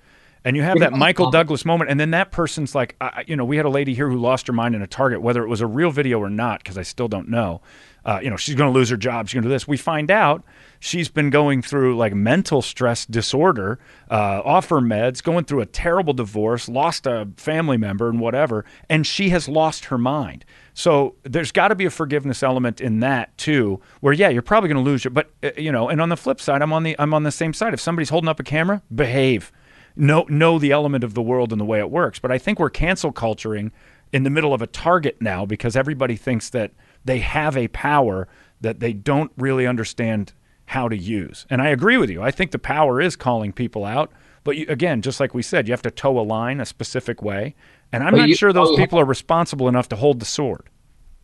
And 0.46 0.56
you 0.56 0.64
have 0.64 0.80
that 0.80 0.94
Michael 0.94 1.32
Douglas 1.32 1.66
moment, 1.66 1.92
and 1.92 2.00
then 2.00 2.12
that 2.12 2.32
person's 2.32 2.74
like, 2.74 2.96
I, 3.02 3.26
you 3.28 3.36
know, 3.36 3.44
we 3.44 3.58
had 3.58 3.66
a 3.66 3.70
lady 3.70 3.94
here 3.94 4.10
who 4.10 4.18
lost 4.18 4.48
her 4.48 4.54
mind 4.54 4.74
in 4.74 4.82
a 4.82 4.88
Target, 4.88 5.22
whether 5.22 5.44
it 5.44 5.50
was 5.50 5.60
a 5.60 5.68
real 5.68 5.92
video 5.92 6.20
or 6.20 6.30
not, 6.30 6.64
because 6.64 6.78
I 6.78 6.84
still 6.84 7.10
don't 7.10 7.28
know. 7.28 7.62
Uh, 8.06 8.22
you 8.24 8.30
know, 8.30 8.38
she's 8.38 8.56
going 8.56 8.72
to 8.72 8.78
lose 8.78 8.90
her 8.90 8.96
job. 8.96 9.28
She's 9.28 9.34
going 9.34 9.44
to 9.44 9.50
do 9.50 9.54
this. 9.54 9.68
We 9.68 9.76
find 9.76 10.10
out 10.10 10.44
she's 10.80 11.10
been 11.10 11.30
going 11.30 11.62
through 11.62 11.98
like 11.98 12.14
mental 12.14 12.62
stress 12.62 13.06
disorder, 13.06 13.80
uh, 14.10 14.42
off 14.44 14.70
her 14.70 14.80
meds, 14.80 15.22
going 15.22 15.46
through 15.46 15.62
a 15.62 15.66
terrible 15.66 16.14
divorce, 16.14 16.70
lost 16.70 17.06
a 17.06 17.28
family 17.38 17.78
member, 17.78 18.10
and 18.10 18.20
whatever, 18.20 18.66
and 18.90 19.06
she 19.06 19.30
has 19.30 19.48
lost 19.48 19.86
her 19.86 19.98
mind. 19.98 20.46
So 20.74 21.16
there's 21.24 21.52
got 21.52 21.68
to 21.68 21.76
be 21.76 21.86
a 21.86 21.90
forgiveness 21.90 22.42
element 22.42 22.80
in 22.80 23.02
that 23.02 23.38
too, 23.38 23.82
where 24.00 24.14
yeah, 24.14 24.30
you're 24.30 24.42
probably 24.42 24.70
going 24.70 24.84
to 24.84 24.90
lose 24.90 25.04
your, 25.04 25.12
but 25.12 25.30
uh, 25.44 25.52
you 25.58 25.72
know, 25.72 25.90
and 25.90 26.02
on 26.02 26.10
the 26.10 26.18
flip 26.18 26.40
side, 26.40 26.62
I'm 26.62 26.74
on 26.74 26.84
the 26.84 26.96
I'm 26.98 27.14
on 27.14 27.24
the 27.24 27.32
same 27.32 27.54
side. 27.54 27.74
If 27.74 27.82
somebody's 27.82 28.10
holding 28.10 28.30
up 28.30 28.40
a 28.40 28.44
camera, 28.44 28.82
behave 28.94 29.52
know 29.96 30.26
know 30.30 30.58
the 30.58 30.72
element 30.72 31.04
of 31.04 31.14
the 31.14 31.22
world 31.22 31.52
and 31.52 31.60
the 31.60 31.66
way 31.66 31.80
it 31.80 31.92
works. 31.92 32.20
But 32.20 32.32
I 32.32 32.38
think 32.38 32.60
we're 32.60 32.70
cancel 32.70 33.12
culturing 33.12 33.72
in 34.12 34.24
the 34.24 34.30
middle 34.30 34.54
of 34.54 34.62
a 34.62 34.68
target 34.68 35.22
now 35.22 35.46
because 35.46 35.76
everybody 35.76 36.16
thinks 36.16 36.50
that 36.50 36.72
they 37.06 37.20
have 37.20 37.56
a 37.56 37.68
power 37.70 38.28
that 38.62 38.80
they 38.80 38.94
don't 38.94 39.32
really 39.38 39.68
understand 39.68 40.34
how 40.70 40.88
to 40.88 40.96
use. 40.98 41.46
And 41.50 41.62
I 41.62 41.70
agree 41.70 41.98
with 41.98 42.10
you. 42.12 42.22
I 42.22 42.32
think 42.32 42.52
the 42.52 42.60
power 42.60 43.02
is 43.02 43.16
calling 43.16 43.52
people 43.52 43.86
out. 43.86 44.12
But 44.44 44.56
you, 44.56 44.66
again, 44.70 45.02
just 45.02 45.20
like 45.20 45.34
we 45.34 45.42
said, 45.42 45.68
you 45.68 45.74
have 45.74 45.82
to 45.82 45.92
toe 45.92 46.20
a 46.20 46.22
line 46.22 46.62
a 46.62 46.66
specific 46.66 47.22
way. 47.24 47.56
And 47.92 48.04
I'm 48.04 48.12
But 48.12 48.18
not 48.18 48.30
you- 48.30 48.36
sure 48.36 48.54
those 48.54 48.76
people 48.78 49.00
are 49.00 49.06
responsible 49.06 49.68
enough 49.68 49.90
to 49.90 49.96
hold 49.96 50.20
the 50.20 50.26
sword. 50.26 50.70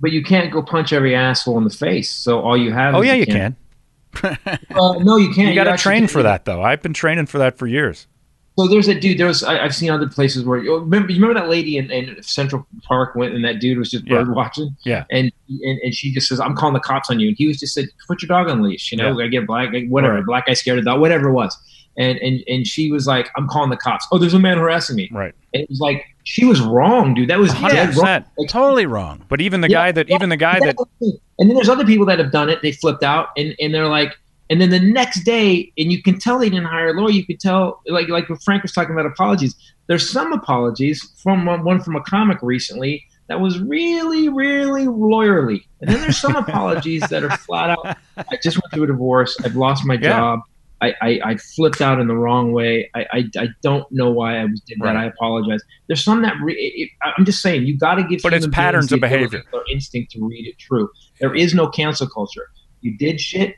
But 0.01 0.11
you 0.11 0.23
can't 0.23 0.51
go 0.51 0.61
punch 0.61 0.91
every 0.93 1.15
asshole 1.15 1.57
in 1.59 1.63
the 1.63 1.69
face. 1.69 2.11
So 2.11 2.39
all 2.41 2.57
you 2.57 2.73
have. 2.73 2.95
Oh 2.95 3.01
yeah, 3.01 3.13
you 3.13 3.25
can- 3.25 3.55
can. 4.15 4.37
No, 4.71 5.17
you 5.17 5.31
can't. 5.33 5.49
You 5.49 5.55
got 5.55 5.65
to 5.65 5.77
train 5.77 6.07
for 6.07 6.23
that 6.23 6.45
though. 6.45 6.61
I've 6.63 6.81
been 6.81 6.93
training 6.93 7.27
for 7.27 7.37
that 7.37 7.57
for 7.57 7.67
years. 7.67 8.07
So 8.57 8.67
there's 8.69 8.87
a 8.87 8.97
dude. 8.97 9.17
There's 9.17 9.43
I, 9.43 9.59
I've 9.63 9.75
seen 9.75 9.89
other 9.89 10.07
places 10.07 10.45
where 10.45 10.57
you 10.63 10.75
remember. 10.77 11.11
You 11.11 11.19
remember 11.21 11.39
that 11.39 11.49
lady 11.49 11.77
in, 11.77 11.91
in 11.91 12.21
Central 12.23 12.65
Park 12.83 13.13
went 13.15 13.33
and 13.33 13.43
that 13.43 13.59
dude 13.59 13.77
was 13.77 13.91
just 13.91 14.05
Yeah. 14.07 14.19
bird 14.23 14.33
watching. 14.33 14.75
Yeah. 14.85 15.03
And, 15.11 15.31
and 15.49 15.79
and 15.83 15.93
she 15.93 16.13
just 16.13 16.29
says, 16.29 16.39
"I'm 16.39 16.55
calling 16.55 16.73
the 16.73 16.79
cops 16.79 17.09
on 17.09 17.19
you." 17.19 17.27
And 17.29 17.37
he 17.37 17.47
was 17.47 17.59
just 17.59 17.73
said, 17.73 17.85
"Put 18.07 18.21
your 18.21 18.27
dog 18.27 18.49
on 18.49 18.61
leash." 18.63 18.91
You 18.93 18.97
know, 18.97 19.17
Yeah. 19.19 19.25
I 19.25 19.27
get 19.27 19.45
black, 19.45 19.69
whatever, 19.89 20.15
Right. 20.15 20.25
black 20.25 20.45
guy 20.47 20.53
scared 20.53 20.79
of 20.79 20.85
dog, 20.85 21.01
whatever 21.01 21.27
it 21.29 21.33
was. 21.33 21.57
And 21.97 22.17
and 22.19 22.41
and 22.47 22.65
she 22.65 22.91
was 22.91 23.07
like, 23.07 23.29
"I'm 23.35 23.47
calling 23.47 23.69
the 23.71 23.77
cops." 23.77 24.07
Oh, 24.13 24.17
there's 24.17 24.33
a 24.33 24.39
man 24.39 24.57
harassing 24.57 24.95
me. 24.95 25.09
Right. 25.11 25.33
And 25.53 25.63
it 25.63 25.69
was 25.69 25.79
like 25.81 26.05
she 26.23 26.45
was 26.45 26.61
wrong, 26.61 27.13
dude. 27.13 27.29
That 27.29 27.39
was 27.39 27.51
dead 27.53 27.95
wrong. 27.95 28.05
100%. 28.05 28.25
Like, 28.37 28.49
totally 28.49 28.85
wrong. 28.85 29.21
But 29.27 29.41
even 29.41 29.61
the 29.61 29.69
Yeah, 29.69 29.77
guy 29.87 29.91
that 29.91 30.09
even 30.09 30.29
the 30.29 30.37
guy 30.37 30.59
that 30.61 30.75
and 31.01 31.49
then 31.49 31.55
there's 31.55 31.69
other 31.69 31.85
people 31.85 32.05
that 32.07 32.19
have 32.19 32.31
done 32.31 32.49
it. 32.49 32.61
They 32.61 32.71
flipped 32.71 33.03
out, 33.03 33.27
and, 33.37 33.53
and 33.59 33.73
they're 33.73 33.87
like, 33.87 34.17
and 34.49 34.61
then 34.61 34.69
the 34.69 34.79
next 34.79 35.23
day, 35.23 35.71
and 35.77 35.91
you 35.91 36.01
can 36.03 36.19
tell 36.19 36.37
they 36.39 36.49
didn't 36.49 36.65
hire 36.65 36.89
a 36.89 36.93
lawyer. 36.93 37.11
You 37.11 37.25
could 37.25 37.39
tell, 37.39 37.81
like 37.87 38.07
like 38.09 38.27
Frank 38.43 38.63
was 38.63 38.71
talking 38.71 38.93
about 38.93 39.05
apologies. 39.05 39.55
There's 39.87 40.09
some 40.09 40.33
apologies 40.33 41.01
from 41.23 41.45
one 41.45 41.63
one 41.63 41.81
from 41.81 41.95
a 41.95 42.01
comic 42.03 42.37
recently 42.41 43.03
that 43.27 43.39
was 43.41 43.59
really 43.59 44.29
really 44.29 44.85
lawyerly, 44.85 45.63
and 45.81 45.89
then 45.89 46.01
there's 46.01 46.17
some 46.17 46.35
apologies 46.45 47.01
that 47.09 47.23
are 47.23 47.35
flat 47.37 47.71
out. 47.71 47.97
I 48.17 48.37
just 48.43 48.57
went 48.57 48.71
through 48.73 48.83
a 48.83 48.87
divorce. 48.87 49.35
I've 49.43 49.55
lost 49.55 49.85
my 49.85 49.95
Yeah. 49.95 50.09
job. 50.09 50.39
I, 50.81 50.93
I, 51.01 51.19
I 51.23 51.37
flipped 51.37 51.79
out 51.81 52.01
in 52.01 52.07
the 52.09 52.15
wrong 52.17 52.51
way. 52.51 52.91
I, 52.93 53.05
I, 53.13 53.23
I 53.37 53.47
don't 53.63 53.89
know 53.93 54.11
why 54.11 54.37
I 54.39 54.43
was 54.43 54.59
did 54.67 54.77
that. 54.81 54.85
Right. 54.85 54.95
I 54.97 55.05
apologize. 55.05 55.61
There's 55.87 56.03
some 56.03 56.21
that 56.23 56.33
re- 56.43 56.53
it, 56.53 56.81
it- 56.83 56.89
I'm 57.17 57.23
just 57.23 57.41
saying 57.41 57.65
you 57.65 57.77
got 57.77 57.95
to 57.95 58.03
give. 58.03 58.19
But 58.21 58.33
it's 58.33 58.45
patterns 58.47 58.91
of 58.91 58.99
behavior. 58.99 59.41
Their 59.53 59.61
instinct 59.71 60.11
to 60.11 60.19
read 60.27 60.45
it 60.45 60.59
true. 60.59 60.89
There 61.21 61.33
is 61.33 61.53
no 61.55 61.69
cancel 61.69 62.07
culture. 62.09 62.49
You 62.81 62.95
did 62.97 63.21
shit 63.21 63.55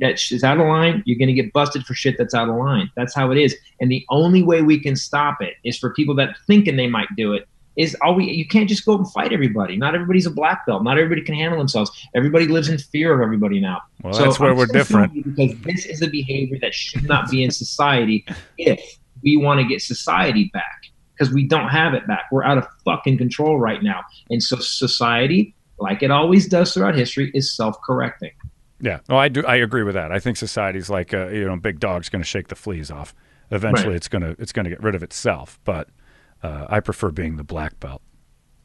that 0.00 0.20
is 0.30 0.44
out 0.44 0.58
of 0.58 0.66
line. 0.66 1.02
You're 1.06 1.18
going 1.18 1.28
to 1.28 1.34
get 1.34 1.52
busted 1.52 1.84
for 1.84 1.94
shit 1.94 2.16
that's 2.18 2.34
out 2.34 2.48
of 2.48 2.56
line. 2.56 2.90
That's 2.96 3.14
how 3.14 3.30
it 3.30 3.38
is. 3.38 3.56
And 3.80 3.90
the 3.90 4.04
only 4.10 4.42
way 4.42 4.62
we 4.62 4.80
can 4.80 4.96
stop 4.96 5.40
it 5.40 5.54
is 5.64 5.78
for 5.78 5.92
people 5.94 6.14
that 6.16 6.36
thinking 6.46 6.76
they 6.76 6.88
might 6.88 7.08
do 7.16 7.32
it. 7.32 7.48
Is 7.76 7.96
all 8.02 8.16
we? 8.16 8.24
You 8.24 8.44
can't 8.44 8.68
just 8.68 8.84
go 8.84 8.96
and 8.98 9.08
fight 9.12 9.32
everybody. 9.32 9.76
Not 9.76 9.94
everybody's 9.94 10.26
a 10.26 10.32
black 10.32 10.66
belt. 10.66 10.82
Not 10.82 10.98
everybody 10.98 11.22
can 11.22 11.36
handle 11.36 11.58
themselves. 11.58 11.92
Everybody 12.12 12.48
lives 12.48 12.68
in 12.68 12.76
fear 12.76 13.14
of 13.14 13.20
everybody 13.20 13.60
now. 13.60 13.82
Well, 14.02 14.12
that's 14.14 14.40
where 14.40 14.50
I'm 14.50 14.56
we're 14.56 14.66
so 14.66 14.72
different. 14.72 15.12
Because 15.14 15.56
this 15.60 15.86
is 15.86 16.02
a 16.02 16.08
behavior 16.08 16.58
that 16.60 16.74
should 16.74 17.04
not 17.04 17.30
be 17.30 17.44
in 17.44 17.52
society 17.52 18.26
if 18.58 18.98
we 19.22 19.36
want 19.36 19.60
to 19.60 19.66
get 19.66 19.80
society 19.80 20.50
back. 20.52 20.86
Because 21.14 21.32
we 21.32 21.46
don't 21.46 21.68
have 21.68 21.94
it 21.94 22.04
back. 22.08 22.24
We're 22.32 22.42
out 22.42 22.58
of 22.58 22.66
fucking 22.84 23.16
control 23.16 23.60
right 23.60 23.80
now. 23.80 24.00
And 24.28 24.42
so 24.42 24.56
society, 24.56 25.54
like 25.78 26.02
it 26.02 26.10
always 26.10 26.48
does 26.48 26.74
throughout 26.74 26.96
history, 26.96 27.30
is 27.32 27.54
self-correcting. 27.54 28.32
Yeah, 28.80 29.00
no, 29.08 29.16
I 29.16 29.28
do. 29.28 29.44
I 29.46 29.56
agree 29.56 29.82
with 29.82 29.94
that. 29.94 30.12
I 30.12 30.18
think 30.20 30.36
society's 30.36 30.88
like 30.88 31.12
a 31.12 31.30
you 31.32 31.44
know 31.46 31.56
big 31.56 31.80
dog's 31.80 32.08
going 32.08 32.22
to 32.22 32.26
shake 32.28 32.48
the 32.48 32.54
fleas 32.54 32.90
off. 32.90 33.14
Eventually, 33.50 33.88
Right. 33.88 33.96
it's 33.96 34.08
going 34.08 34.22
to 34.22 34.36
it's 34.38 34.52
going 34.52 34.64
to 34.64 34.70
get 34.70 34.82
rid 34.82 34.94
of 34.94 35.02
itself. 35.02 35.58
But 35.64 35.88
uh, 36.42 36.66
I 36.68 36.80
prefer 36.80 37.10
being 37.10 37.36
the 37.36 37.44
black 37.44 37.80
belt. 37.80 38.02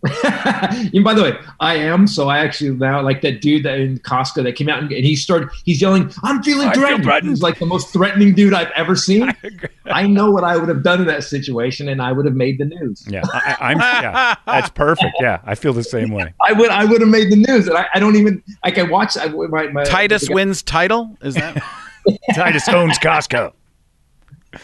and 0.24 1.02
by 1.02 1.14
the 1.14 1.24
way, 1.24 1.38
I 1.62 1.76
am. 1.76 2.08
So 2.08 2.28
I 2.28 2.40
actually 2.40 2.72
now 2.72 3.02
like 3.02 3.22
that 3.22 3.40
dude 3.40 3.64
that 3.64 3.80
in 3.80 4.00
Costco 4.00 4.44
that 4.44 4.58
came 4.58 4.68
out 4.68 4.80
and, 4.80 4.92
and 4.92 5.06
he 5.06 5.16
started. 5.16 5.48
He's 5.64 5.82
yelling, 5.82 6.12
"I'm 6.24 6.44
feeling 6.44 6.68
I 6.68 6.74
feel 6.74 6.82
threatened." 6.82 7.04
threatened. 7.06 7.30
He's 7.30 7.42
like 7.42 7.58
the 7.58 7.66
most 7.66 7.94
threatening 7.94 8.34
dude 8.34 8.54
I've 8.54 8.72
ever 8.72 8.98
seen. 8.98 9.34
I, 9.86 10.06
know 10.06 10.30
what 10.30 10.44
I 10.44 10.58
would 10.58 10.68
have 10.68 10.84
done 10.84 11.00
in 11.00 11.08
that 11.08 11.24
situation, 11.24 11.88
and 11.88 12.02
I 12.02 12.12
would 12.12 12.26
have 12.26 12.36
made 12.36 12.58
the 12.58 12.66
news. 12.66 13.06
Yeah, 13.08 13.22
I, 13.34 13.58
I'm. 13.62 13.78
Yeah, 13.78 14.36
that's 14.46 14.70
perfect. 14.72 15.16
Yeah, 15.22 15.40
I 15.46 15.56
feel 15.56 15.72
the 15.72 15.84
same 15.86 16.12
way. 16.12 16.34
I 16.46 16.52
would. 16.52 16.70
I 16.70 16.84
would 16.84 17.00
have 17.00 17.10
made 17.10 17.32
the 17.32 17.38
news, 17.38 17.70
and 17.70 17.78
I, 17.78 17.88
I 17.94 18.00
don't 18.00 18.18
even. 18.18 18.44
Like 18.66 18.78
I 18.78 18.84
watch. 18.84 19.16
I, 19.16 19.28
my, 19.28 19.68
my, 19.68 19.86
Titus 19.86 20.30
wins 20.30 20.64
title. 20.64 21.16
Is 21.22 21.36
that? 21.36 21.64
Titus 22.36 22.68
owns 22.68 23.00
Costco. 23.00 23.54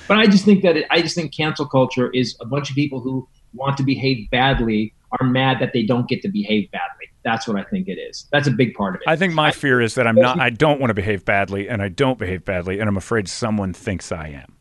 But 0.10 0.18
I 0.18 0.28
just 0.28 0.44
think 0.44 0.64
that 0.64 0.76
it, 0.76 0.86
I 0.90 1.02
just 1.02 1.16
think 1.16 1.34
cancel 1.34 1.66
culture 1.66 2.11
is 2.11 2.36
a 2.41 2.45
bunch 2.45 2.70
of 2.70 2.76
people 2.76 2.99
who 2.99 3.26
want 3.53 3.78
to 3.78 3.84
behave 3.84 4.30
badly 4.32 4.94
are 5.19 5.26
mad 5.26 5.60
that 5.60 5.73
they 5.73 5.84
don't 5.84 6.07
get 6.07 6.22
to 6.22 6.30
behave 6.30 6.69
badly. 6.72 7.06
That's 7.23 7.48
what 7.48 7.57
I 7.57 7.64
think 7.64 7.88
it 7.88 7.98
is. 7.99 8.27
That's 8.31 8.48
a 8.48 8.52
big 8.52 8.73
part 8.76 8.95
of 8.95 9.02
it. 9.02 9.07
I 9.07 9.15
think 9.15 9.34
my 9.34 9.52
fear 9.52 9.81
is 9.81 9.95
that 9.95 10.07
I'm 10.07 10.15
not. 10.15 10.40
I 10.40 10.49
don't 10.49 10.80
want 10.80 10.90
to 10.91 10.94
behave 10.94 11.26
badly, 11.26 11.68
and 11.68 11.81
I 11.81 11.90
don't 11.90 12.18
behave 12.18 12.45
badly, 12.45 12.80
and 12.80 12.88
I'm 12.88 12.98
afraid 12.98 13.27
someone 13.27 13.73
thinks 13.73 14.11
I 14.11 14.27
am. 14.30 14.56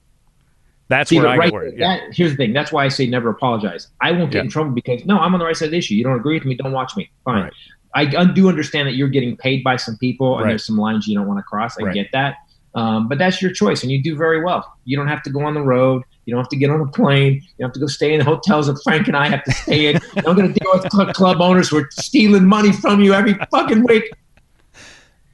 That's 0.89 1.11
See, 1.11 1.19
where 1.19 1.29
I 1.29 1.37
right, 1.37 1.45
get 1.47 1.53
worried. 1.53 1.79
that, 1.81 2.15
here's 2.15 2.31
the 2.31 2.37
thing. 2.37 2.55
That's 2.55 2.73
why 2.73 2.85
I 2.85 2.89
say 2.89 3.07
never 3.07 3.29
apologize. 3.29 3.89
I 4.01 4.11
won't 4.13 4.31
get 4.33 4.39
Yeah. 4.39 4.45
in 4.45 4.49
trouble 4.49 4.71
because 4.71 5.05
no, 5.05 5.19
I'm 5.19 5.35
on 5.35 5.39
the 5.39 5.45
right 5.45 5.55
side 5.57 5.67
of 5.67 5.71
the 5.73 5.77
issue. 5.79 5.95
You 5.95 6.03
don't 6.03 6.17
agree 6.17 6.35
with 6.35 6.47
me, 6.47 6.55
don't 6.55 6.73
watch 6.73 6.97
me. 6.97 7.11
Fine. 7.25 7.43
Right. 7.45 7.53
I 7.95 8.25
do 8.27 8.49
understand 8.49 8.87
that 8.89 8.95
you're 8.95 9.09
getting 9.09 9.37
paid 9.37 9.63
by 9.65 9.77
some 9.77 9.97
people, 9.99 10.37
and 10.37 10.45
Right. 10.45 10.51
there's 10.53 10.65
some 10.65 10.77
lines 10.79 11.07
you 11.09 11.17
don't 11.17 11.27
want 11.27 11.39
to 11.39 11.43
cross. 11.43 11.79
I 11.81 11.85
Right. 11.85 11.95
get 11.95 12.09
that, 12.13 12.37
um, 12.75 13.09
but 13.09 13.19
that's 13.19 13.41
your 13.43 13.53
choice, 13.53 13.83
and 13.83 13.91
you 13.91 14.03
do 14.03 14.17
very 14.17 14.43
well. 14.43 14.73
You 14.85 14.97
don't 14.97 15.09
have 15.09 15.23
to 15.25 15.31
go 15.31 15.41
on 15.41 15.55
the 15.55 15.63
road. 15.63 16.03
You 16.27 16.35
don't 16.35 16.43
have 16.43 16.51
to 16.51 16.57
get 16.57 16.71
on 16.71 16.81
a 16.81 16.87
plane. 16.87 17.35
You 17.35 17.41
don't 17.61 17.69
have 17.69 17.73
to 17.75 17.81
go 17.81 17.87
stay 17.87 18.13
in 18.13 18.19
the 18.19 18.25
hotels 18.25 18.67
that 18.67 18.79
Frank 18.85 19.09
and 19.09 19.17
I 19.17 19.29
have 19.29 19.43
to 19.45 19.53
stay 19.53 19.87
in. 19.87 20.01
You're 20.15 20.25
not 20.25 20.37
going 20.37 20.53
to 20.53 20.59
deal 20.61 20.71
with 20.75 20.93
cl- 20.93 21.13
club 21.15 21.41
owners 21.41 21.71
who 21.71 21.79
are 21.79 21.89
stealing 21.93 22.45
money 22.45 22.71
from 22.73 23.01
you 23.01 23.15
every 23.15 23.35
fucking 23.51 23.85
week. 23.85 24.05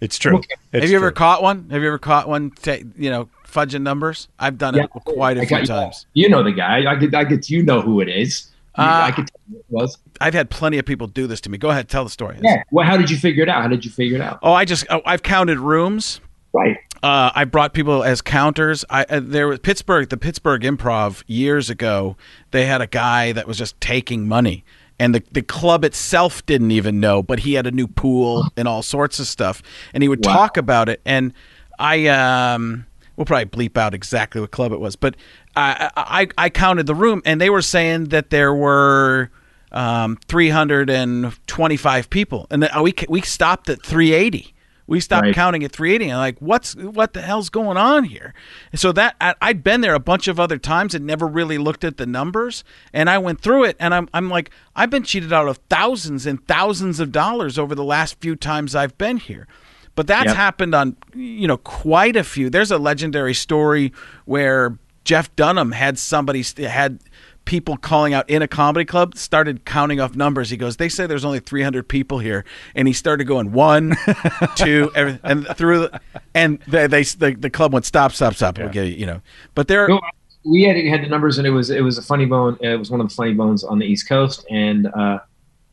It's 0.00 0.18
true. 0.18 0.36
Okay. 0.36 0.54
It's 0.72 0.82
Have 0.82 0.90
you 0.90 0.96
ever 0.96 1.10
caught 1.10 1.42
one? 1.42 1.68
Have 1.70 1.82
you 1.82 1.88
ever 1.88 1.98
caught 1.98 2.28
one? 2.28 2.50
Ta- 2.50 2.78
you 2.96 3.10
know, 3.10 3.28
fudging 3.46 3.82
numbers. 3.82 4.28
I've 4.38 4.58
done 4.58 4.76
it 4.78 4.88
quite 4.90 5.36
a 5.38 5.42
I 5.42 5.46
few 5.46 5.58
got- 5.58 5.66
times. 5.66 6.06
You 6.14 6.28
know 6.28 6.42
the 6.42 6.52
guy. 6.52 6.84
I 6.90 6.96
could. 6.96 7.14
I 7.14 7.24
could. 7.24 7.48
You 7.48 7.62
know 7.62 7.80
who 7.80 8.00
it 8.00 8.08
is. 8.08 8.50
Uh, 8.76 9.02
I 9.04 9.10
could 9.12 9.28
tell 9.28 9.40
you 9.48 9.54
who 9.54 9.58
it 9.60 9.82
was. 9.82 9.98
I've 10.20 10.34
had 10.34 10.50
plenty 10.50 10.78
of 10.78 10.84
people 10.84 11.06
do 11.06 11.26
this 11.28 11.40
to 11.42 11.50
me. 11.50 11.58
Go 11.58 11.70
ahead, 11.70 11.88
tell 11.88 12.02
the 12.04 12.10
story. 12.10 12.38
Yeah. 12.42 12.62
Well, 12.72 12.84
how 12.84 12.96
did 12.96 13.08
you 13.08 13.16
figure 13.16 13.42
it 13.44 13.48
out? 13.48 13.62
How 13.62 13.68
did 13.68 13.84
you 13.84 13.90
figure 13.90 14.16
it 14.16 14.20
out? 14.20 14.40
Oh, 14.42 14.52
I 14.52 14.64
just 14.64 14.84
oh, 14.90 15.00
I've 15.06 15.22
counted 15.22 15.58
rooms. 15.58 16.20
Right. 16.52 16.76
Uh, 17.04 17.30
I 17.34 17.44
brought 17.44 17.74
people 17.74 18.02
as 18.02 18.22
counters. 18.22 18.82
I 18.88 19.04
uh, 19.10 19.20
there 19.22 19.46
was 19.46 19.58
Pittsburgh, 19.58 20.08
the 20.08 20.16
Pittsburgh 20.16 20.62
Improv 20.62 21.22
years 21.26 21.68
ago. 21.68 22.16
They 22.50 22.64
had 22.64 22.80
a 22.80 22.86
guy 22.86 23.32
that 23.32 23.46
was 23.46 23.58
just 23.58 23.78
taking 23.78 24.26
money, 24.26 24.64
and 24.98 25.14
the 25.14 25.22
the 25.30 25.42
club 25.42 25.84
itself 25.84 26.44
didn't 26.46 26.70
even 26.70 27.00
know, 27.00 27.22
but 27.22 27.40
he 27.40 27.52
had 27.54 27.66
a 27.66 27.70
new 27.70 27.86
pool 27.86 28.46
and 28.56 28.66
all 28.66 28.80
sorts 28.82 29.18
of 29.18 29.26
stuff, 29.26 29.62
and 29.92 30.02
he 30.02 30.08
would 30.08 30.24
Wow. 30.24 30.32
talk 30.32 30.56
about 30.56 30.88
it. 30.88 31.02
And 31.04 31.34
I 31.78 32.06
um, 32.06 32.86
we'll 33.16 33.26
probably 33.26 33.68
bleep 33.68 33.76
out 33.76 33.92
exactly 33.92 34.40
what 34.40 34.50
club 34.50 34.72
it 34.72 34.80
was, 34.80 34.96
but 34.96 35.14
I 35.54 35.90
I, 35.96 36.28
I 36.38 36.48
counted 36.48 36.86
the 36.86 36.94
room, 36.94 37.20
and 37.26 37.38
they 37.38 37.50
were 37.50 37.62
saying 37.62 38.04
that 38.06 38.30
there 38.30 38.54
were. 38.54 39.30
Um, 39.72 40.18
325 40.28 42.08
people, 42.10 42.46
and 42.50 42.62
then 42.62 42.70
uh, 42.72 42.80
we 42.80 42.94
we 43.08 43.20
stopped 43.22 43.68
at 43.68 43.82
380. 43.82 44.53
We 44.86 45.00
stopped 45.00 45.24
Right. 45.24 45.34
counting 45.34 45.64
at 45.64 45.72
380 45.72 46.10
and 46.10 46.18
like 46.18 46.38
what's 46.40 46.74
what 46.76 47.14
the 47.14 47.22
hell's 47.22 47.48
going 47.48 47.76
on 47.78 48.04
here 48.04 48.34
and 48.70 48.78
so 48.78 48.92
that 48.92 49.16
I, 49.20 49.34
i'd 49.40 49.64
been 49.64 49.80
there 49.80 49.94
a 49.94 49.98
bunch 49.98 50.28
of 50.28 50.38
other 50.38 50.58
times 50.58 50.94
and 50.94 51.06
never 51.06 51.26
really 51.26 51.56
looked 51.56 51.84
at 51.84 51.96
the 51.96 52.04
numbers 52.04 52.64
and 52.92 53.08
i 53.08 53.16
went 53.16 53.40
through 53.40 53.64
it 53.64 53.76
and 53.80 53.94
i'm, 53.94 54.08
I'm 54.12 54.28
like 54.28 54.50
i've 54.76 54.90
been 54.90 55.02
cheated 55.02 55.32
out 55.32 55.48
of 55.48 55.56
thousands 55.70 56.26
and 56.26 56.46
thousands 56.46 57.00
of 57.00 57.12
dollars 57.12 57.58
over 57.58 57.74
the 57.74 57.82
last 57.84 58.20
few 58.20 58.36
times 58.36 58.74
i've 58.74 58.98
been 58.98 59.16
here 59.16 59.46
but 59.94 60.06
that's 60.06 60.26
Yep. 60.26 60.36
happened 60.36 60.74
on 60.74 60.96
you 61.14 61.48
know 61.48 61.56
quite 61.56 62.14
a 62.16 62.24
few 62.24 62.50
there's 62.50 62.70
a 62.70 62.78
legendary 62.78 63.32
story 63.34 63.90
where 64.26 64.76
jeff 65.04 65.34
dunham 65.34 65.72
had 65.72 65.98
somebody 65.98 66.44
had 66.58 66.98
people 67.44 67.76
calling 67.76 68.14
out 68.14 68.28
in 68.28 68.42
a 68.42 68.48
comedy 68.48 68.84
club 68.84 69.16
started 69.16 69.64
counting 69.64 70.00
off 70.00 70.14
numbers. 70.14 70.50
He 70.50 70.56
goes, 70.56 70.76
"They 70.76 70.88
say 70.88 71.06
there's 71.06 71.24
only 71.24 71.40
300 71.40 71.88
people 71.88 72.18
here," 72.18 72.44
and 72.74 72.88
he 72.88 72.94
started 72.94 73.24
going 73.24 73.52
one, 73.52 73.96
two, 74.56 74.90
every, 74.94 75.18
and 75.22 75.46
through, 75.56 75.80
the, 75.80 76.00
and 76.34 76.58
they, 76.66 76.86
they 76.86 77.02
the, 77.04 77.34
the 77.34 77.50
club 77.50 77.72
went 77.72 77.84
stop, 77.84 78.12
stop, 78.12 78.34
stop. 78.34 78.58
We'll 78.58 78.68
get 78.68 78.86
you, 78.86 78.94
you 78.94 79.06
know, 79.06 79.20
but 79.54 79.68
there, 79.68 79.88
No, 79.88 80.00
we 80.44 80.62
had 80.62 80.76
had 80.76 81.02
the 81.02 81.08
numbers, 81.08 81.38
and 81.38 81.46
it 81.46 81.50
was 81.50 81.70
it 81.70 81.82
was 81.82 81.98
a 81.98 82.02
funny 82.02 82.26
bone. 82.26 82.58
It 82.60 82.78
was 82.78 82.90
one 82.90 83.00
of 83.00 83.08
the 83.08 83.14
funny 83.14 83.34
bones 83.34 83.64
on 83.64 83.78
the 83.78 83.86
East 83.86 84.08
Coast, 84.08 84.44
and 84.50 84.86
uh, 84.88 85.18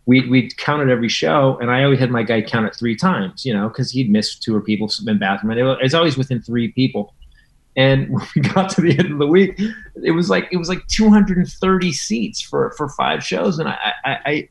we 0.06 0.28
we 0.30 0.50
counted 0.58 0.90
every 0.90 1.10
show, 1.10 1.58
and 1.62 1.70
I 1.70 1.84
always 1.84 2.00
had 2.00 2.10
my 2.10 2.24
guy 2.24 2.42
count 2.42 2.66
it 2.66 2.76
three 2.76 2.96
times, 2.96 3.46
you 3.46 3.54
know, 3.54 3.68
because 3.68 3.92
he'd 3.92 4.10
missed 4.10 4.42
two 4.44 4.56
or 4.56 4.62
people 4.62 4.92
in 5.08 5.18
bathroom, 5.18 5.52
and 5.52 5.60
it 5.60 5.64
was, 5.64 5.78
it's 5.82 5.94
always 5.94 6.18
within 6.18 6.42
three 6.42 6.72
people. 6.72 7.14
And 7.76 8.10
when 8.14 8.26
we 8.36 8.42
got 8.42 8.70
to 8.72 8.82
the 8.82 8.98
end 8.98 9.12
of 9.12 9.20
the 9.20 9.28
week, 9.28 9.60
it 10.04 10.12
was 10.12 10.30
like 10.30 10.48
it 10.52 10.58
was 10.58 10.70
like 10.70 10.86
230 10.88 11.92
seats 11.92 12.42
for 12.42 12.74
for 12.78 12.90
five 12.90 13.24
shows, 13.24 13.60
and 13.60 13.70
I 13.70 13.94
I 14.04 14.18
I, 14.26 14.50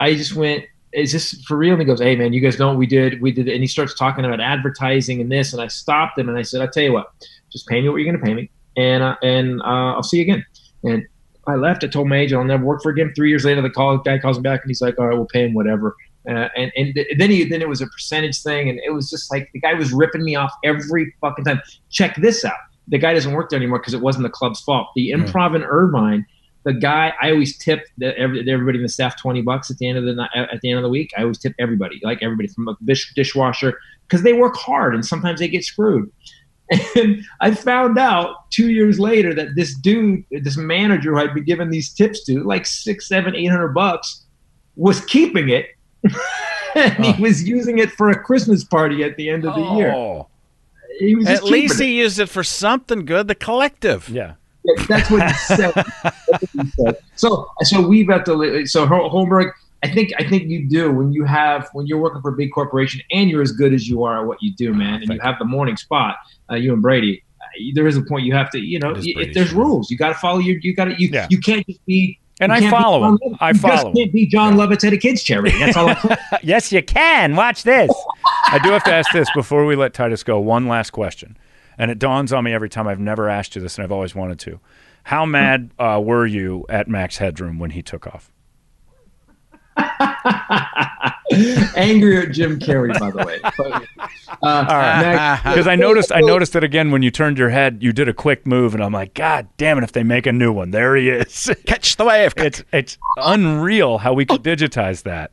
I 0.00 0.14
just 0.14 0.34
went. 0.34 0.64
Is 0.92 1.12
this 1.12 1.42
for 1.42 1.58
real? 1.58 1.72
And 1.72 1.82
he 1.82 1.86
goes, 1.86 2.00
"Hey 2.00 2.16
man, 2.16 2.32
you 2.32 2.40
guys 2.40 2.58
know 2.58 2.68
what 2.68 2.78
we 2.78 2.86
did? 2.86 3.20
We 3.20 3.30
did." 3.30 3.48
it." 3.48 3.52
And 3.52 3.62
he 3.62 3.66
starts 3.66 3.94
talking 3.94 4.24
about 4.24 4.40
advertising 4.40 5.20
and 5.20 5.30
this, 5.30 5.52
and 5.52 5.60
I 5.60 5.66
stopped 5.66 6.18
him 6.18 6.28
and 6.28 6.38
I 6.38 6.42
said, 6.42 6.62
"I'll 6.62 6.70
tell 6.70 6.84
you 6.84 6.92
what, 6.92 7.12
just 7.52 7.66
pay 7.66 7.82
me 7.82 7.88
what 7.88 7.96
you're 7.96 8.10
going 8.10 8.18
to 8.18 8.24
pay 8.24 8.32
me, 8.32 8.50
and 8.76 9.02
uh, 9.02 9.16
and 9.22 9.60
uh, 9.60 9.94
I'll 9.94 10.02
see 10.02 10.18
you 10.18 10.22
again." 10.22 10.44
And 10.84 11.06
I 11.46 11.56
left. 11.56 11.84
I 11.84 11.88
told 11.88 12.08
my 12.08 12.16
agent 12.16 12.40
I'll 12.40 12.46
never 12.46 12.64
work 12.64 12.82
for 12.82 12.90
again. 12.90 13.12
Three 13.14 13.28
years 13.28 13.44
later, 13.44 13.60
the 13.60 13.70
call 13.70 13.98
guy 13.98 14.18
calls 14.18 14.38
me 14.38 14.42
back 14.42 14.62
and 14.62 14.70
he's 14.70 14.80
like, 14.80 14.98
"All 14.98 15.06
right, 15.06 15.16
we'll 15.16 15.26
pay 15.26 15.44
him 15.44 15.52
whatever." 15.54 15.94
Uh, 16.28 16.48
and 16.56 16.72
and 16.76 16.94
th- 16.94 17.06
then 17.18 17.30
he 17.30 17.44
then 17.44 17.62
it 17.62 17.68
was 17.68 17.80
a 17.80 17.86
percentage 17.86 18.42
thing, 18.42 18.68
and 18.68 18.80
it 18.84 18.92
was 18.92 19.08
just 19.08 19.30
like 19.30 19.48
the 19.52 19.60
guy 19.60 19.74
was 19.74 19.92
ripping 19.92 20.24
me 20.24 20.34
off 20.34 20.52
every 20.64 21.14
fucking 21.20 21.44
time. 21.44 21.60
Check 21.90 22.16
this 22.16 22.44
out: 22.44 22.56
the 22.88 22.98
guy 22.98 23.14
doesn't 23.14 23.32
work 23.32 23.50
there 23.50 23.58
anymore 23.58 23.78
because 23.78 23.94
it 23.94 24.00
wasn't 24.00 24.24
the 24.24 24.30
club's 24.30 24.60
fault. 24.60 24.88
The 24.96 25.10
improv 25.10 25.54
in 25.54 25.62
Irvine, 25.62 26.26
the 26.64 26.72
guy 26.72 27.12
I 27.22 27.30
always 27.30 27.56
tip 27.58 27.86
the, 27.98 28.16
every, 28.18 28.40
everybody 28.50 28.78
in 28.78 28.82
the 28.82 28.88
staff 28.88 29.20
twenty 29.20 29.40
bucks 29.40 29.70
at 29.70 29.78
the 29.78 29.88
end 29.88 29.98
of 29.98 30.04
the 30.04 30.14
night, 30.14 30.30
at 30.34 30.60
the 30.62 30.70
end 30.70 30.78
of 30.78 30.82
the 30.82 30.88
week. 30.88 31.12
I 31.16 31.22
always 31.22 31.38
tip 31.38 31.54
everybody, 31.58 32.00
like 32.02 32.18
everybody 32.22 32.48
from 32.48 32.68
a 32.68 32.76
dish, 32.84 33.12
dishwasher, 33.14 33.78
because 34.08 34.22
they 34.22 34.32
work 34.32 34.56
hard 34.56 34.94
and 34.94 35.06
sometimes 35.06 35.40
they 35.40 35.48
get 35.48 35.64
screwed. 35.64 36.10
And 36.96 37.24
I 37.40 37.54
found 37.54 37.96
out 37.96 38.50
two 38.50 38.70
years 38.70 38.98
later 38.98 39.32
that 39.34 39.54
this 39.54 39.72
dude, 39.76 40.24
this 40.32 40.56
manager 40.56 41.12
who 41.12 41.20
I'd 41.20 41.32
been 41.32 41.44
giving 41.44 41.70
these 41.70 41.92
tips 41.92 42.24
to, 42.24 42.42
like 42.42 42.66
six, 42.66 43.08
seven, 43.08 43.36
eight 43.36 43.46
hundred 43.46 43.68
bucks, 43.68 44.24
was 44.74 45.04
keeping 45.04 45.48
it. 45.48 45.66
and 46.74 47.04
he 47.04 47.22
was 47.22 47.46
using 47.48 47.78
it 47.78 47.90
for 47.92 48.10
a 48.10 48.18
Christmas 48.18 48.64
party 48.64 49.02
at 49.04 49.16
the 49.16 49.28
end 49.30 49.44
of 49.44 49.54
the 49.54 49.62
year. 49.76 49.92
Oh, 49.92 50.28
He 50.98 51.14
was 51.16 51.26
at 51.26 51.44
least 51.44 51.74
keeping 51.74 51.88
he 51.88 51.98
used 52.00 52.18
it 52.18 52.28
for 52.28 52.42
something 52.44 53.04
good. 53.04 53.28
The 53.28 53.34
collective. 53.34 54.08
yeah. 54.08 54.34
it. 54.64 54.88
That's 54.88 55.10
what 55.10 55.26
he 55.26 55.32
said. 55.34 55.72
That's 55.74 56.22
what 56.26 56.42
he 56.52 56.70
said. 56.70 56.96
So, 57.14 57.46
so 57.62 57.86
we've 57.86 58.06
got 58.08 58.24
to. 58.26 58.66
So 58.66 58.86
Hol- 58.86 59.10
Holmberg, 59.10 59.52
I 59.82 59.88
think, 59.92 60.10
I 60.18 60.28
think 60.28 60.44
you 60.44 60.68
do 60.68 60.90
when 60.92 61.12
you 61.12 61.24
have 61.24 61.68
when 61.72 61.86
you're 61.86 61.98
working 62.00 62.20
for 62.22 62.30
a 62.32 62.36
big 62.36 62.50
corporation 62.52 63.00
and 63.10 63.30
you're 63.30 63.42
as 63.42 63.52
good 63.52 63.72
as 63.74 63.88
you 63.88 64.02
are 64.04 64.20
at 64.20 64.26
what 64.26 64.38
you 64.42 64.52
do, 64.54 64.72
man, 64.74 65.02
and 65.02 65.10
you 65.12 65.20
have 65.20 65.38
the 65.38 65.44
morning 65.44 65.76
spot. 65.76 66.16
Uh, 66.50 66.56
you 66.56 66.72
and 66.72 66.82
Brady. 66.82 67.22
uh, 67.40 67.44
There 67.74 67.86
is 67.86 67.96
a 67.96 68.02
point 68.02 68.24
you 68.24 68.34
have 68.34 68.50
to, 68.50 68.58
you 68.58 68.78
know, 68.78 68.90
It 68.90 68.98
is 68.98 69.12
y- 69.16 69.30
there's 69.34 69.50
show. 69.50 69.56
rules. 69.58 69.90
You 69.90 69.96
got 69.98 70.08
to 70.08 70.14
follow 70.14 70.38
your, 70.38 70.56
you 70.60 70.74
got 70.74 70.86
to, 70.86 70.94
you, 71.00 71.08
Yeah. 71.12 71.26
you 71.30 71.38
can't 71.40 71.64
just 71.66 71.84
be. 71.86 72.18
And 72.40 72.52
I 72.52 72.70
follow 72.70 73.02
him. 73.02 73.18
I 73.40 73.50
you 73.50 73.58
follow 73.58 73.74
just 73.84 73.96
can't 73.96 74.12
be 74.12 74.26
Jon 74.26 74.54
Lovitz 74.54 74.86
at 74.86 74.92
a 74.92 74.98
kids 74.98 75.22
charity. 75.22 75.58
That's 75.58 75.76
all. 75.76 75.88
I'm 75.88 76.18
yes, 76.42 76.70
you 76.70 76.82
can. 76.82 77.34
Watch 77.34 77.62
this. 77.62 77.90
I 78.48 78.58
do 78.58 78.70
have 78.70 78.84
to 78.84 78.92
ask 78.92 79.10
this 79.12 79.28
before 79.34 79.64
we 79.64 79.74
let 79.74 79.94
Titus 79.94 80.22
go. 80.22 80.38
One 80.38 80.68
last 80.68 80.90
question, 80.90 81.36
and 81.78 81.90
it 81.90 81.98
dawns 81.98 82.32
on 82.32 82.44
me 82.44 82.52
every 82.52 82.68
time. 82.68 82.86
I've 82.86 83.00
never 83.00 83.28
asked 83.28 83.56
you 83.56 83.62
this, 83.62 83.76
and 83.76 83.84
I've 83.84 83.92
always 83.92 84.14
wanted 84.14 84.38
to. 84.40 84.60
How 85.04 85.24
mad 85.24 85.70
uh, 85.78 86.00
were 86.04 86.26
you 86.26 86.66
at 86.68 86.88
Max 86.88 87.18
Headroom 87.18 87.58
when 87.58 87.70
he 87.70 87.82
took 87.82 88.06
off? 88.06 88.30
angry 91.76 92.18
at 92.18 92.32
Jim 92.32 92.58
Carrey, 92.58 92.98
by 92.98 93.10
the 93.10 93.24
way. 93.24 93.40
But, 93.56 93.86
uh, 94.42 94.64
Max- 94.64 95.42
Because 95.44 95.66
I 95.66 95.76
noticed, 95.76 96.12
I 96.12 96.20
noticed 96.20 96.52
that 96.54 96.64
again 96.64 96.90
when 96.90 97.02
you 97.02 97.10
turned 97.10 97.38
your 97.38 97.50
head, 97.50 97.82
you 97.82 97.92
did 97.92 98.08
a 98.08 98.14
quick 98.14 98.46
move, 98.46 98.74
and 98.74 98.82
I'm 98.82 98.92
like, 98.92 99.14
God 99.14 99.48
damn 99.56 99.78
it! 99.78 99.84
If 99.84 99.92
they 99.92 100.02
make 100.02 100.26
a 100.26 100.32
new 100.32 100.52
one, 100.52 100.70
there 100.70 100.96
he 100.96 101.10
is. 101.10 101.50
Catch 101.66 101.96
the 101.96 102.04
wave. 102.04 102.32
it's 102.36 102.64
it's 102.72 102.98
unreal 103.18 103.98
how 103.98 104.12
we 104.12 104.24
could 104.24 104.42
digitize 104.42 105.02
that. 105.04 105.32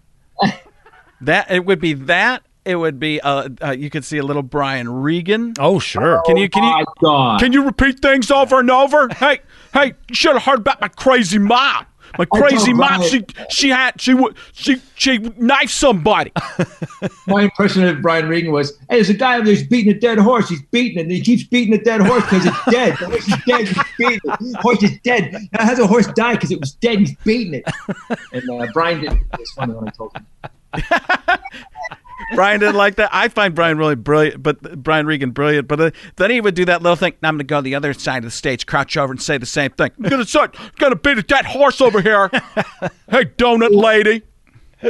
That 1.22 1.50
it 1.52 1.66
would 1.66 1.80
be 1.80 1.94
that. 1.94 2.44
It 2.66 2.76
would 2.76 3.00
be. 3.00 3.20
Uh, 3.22 3.50
uh, 3.62 3.72
you 3.72 3.90
could 3.90 4.06
see 4.06 4.18
a 4.18 4.24
little 4.24 4.44
Brian 4.44 4.90
Regan. 4.90 5.54
Oh 5.60 5.80
sure. 5.80 6.22
Can 6.26 6.38
you? 6.38 6.50
Can 6.50 6.64
you? 6.64 6.70
my 6.70 6.86
God. 7.02 7.40
Can 7.40 7.54
you 7.54 7.66
repeat 7.66 8.00
things 8.02 8.32
over 8.32 8.60
and 8.60 8.72
over? 8.72 9.10
Hey, 9.10 9.40
hey, 9.74 9.94
you 10.08 10.16
should 10.16 10.34
have 10.34 10.44
heard 10.44 10.60
about 10.60 10.82
my 10.82 10.88
crazy 10.88 11.40
mom. 11.40 11.86
My 12.18 12.26
crazy 12.32 12.74
mom, 12.74 13.02
she 13.04 13.26
she 13.50 13.70
had 13.70 14.00
she 14.00 14.14
would 14.14 14.36
she 14.54 14.82
she 14.96 15.18
knifed 15.38 15.74
somebody. 15.74 16.32
My 17.28 17.44
impression 17.44 17.84
of 17.88 18.02
Brian 18.02 18.28
Regan 18.28 18.52
was, 18.52 18.78
"Hey, 18.90 18.96
there's 18.96 19.10
a 19.10 19.14
guy 19.14 19.36
over 19.36 19.46
there 19.46 19.56
who's 19.56 19.68
beating 19.68 19.94
a 19.94 20.00
dead 20.00 20.20
horse. 20.20 20.50
He's 20.50 20.62
beating 20.64 21.00
it, 21.00 21.02
and 21.04 21.12
he 21.12 21.22
keeps 21.22 21.44
beating 21.44 21.72
the 21.72 21.84
dead 21.84 22.02
horse 22.02 22.24
because 22.24 22.46
it's 22.46 22.66
dead. 22.70 22.98
The 23.00 23.06
horse 23.06 23.28
is 23.28 23.36
dead. 23.46 23.68
He's 23.68 23.84
beating 23.98 24.20
it. 24.24 24.40
The 24.40 24.58
horse 24.62 24.84
is 24.84 25.00
dead. 25.04 25.32
Now, 25.34 25.66
how's 25.66 25.80
a 25.80 25.88
horse 25.88 26.08
die 26.08 26.36
because 26.36 26.52
it 26.52 26.60
was 26.60 26.74
dead? 26.76 27.00
He's 27.00 27.16
beating 27.18 27.54
it." 27.56 27.66
And 28.32 28.50
uh, 28.50 28.68
Brian 28.74 29.02
did. 29.02 29.14
It 29.14 29.40
was 29.40 29.52
funny 29.52 29.74
when 29.74 29.88
I 29.88 29.92
told 29.92 30.16
him. 30.16 30.26
Brian 32.36 32.60
didn't 32.60 32.76
like 32.76 32.96
that. 32.96 33.10
I 33.14 33.28
find 33.28 33.54
Brian 33.56 33.78
really 33.78 33.96
brilliant, 33.96 34.42
but 34.44 34.82
Brian 34.82 35.06
Regan 35.06 35.32
brilliant. 35.32 35.68
But 35.68 35.80
uh, 35.80 35.92
then 36.16 36.32
he 36.32 36.42
would 36.42 36.56
do 36.56 36.66
that 36.66 36.82
little 36.82 36.96
thing. 36.96 37.14
Now 37.22 37.30
I'm 37.30 37.36
going 37.36 37.40
to 37.40 37.44
go 37.46 37.58
to 37.58 37.62
the 37.62 37.76
other 37.76 37.94
side 37.94 38.18
of 38.20 38.24
the 38.24 38.32
stage, 38.32 38.66
crouch 38.66 38.98
over, 38.98 39.12
and 39.12 39.22
say 39.22 39.38
the 39.38 39.46
same 39.46 39.72
thing. 39.72 39.92
I'm 39.98 40.10
going 40.10 40.26
to 40.26 40.52
going 40.78 40.92
to 40.92 40.96
beat 40.96 41.18
a 41.18 41.24
dead 41.24 41.46
horse 41.46 41.82
over 41.82 42.02
here. 42.02 42.30
hey, 43.10 43.26
donut 43.38 43.72
lady. 43.72 44.24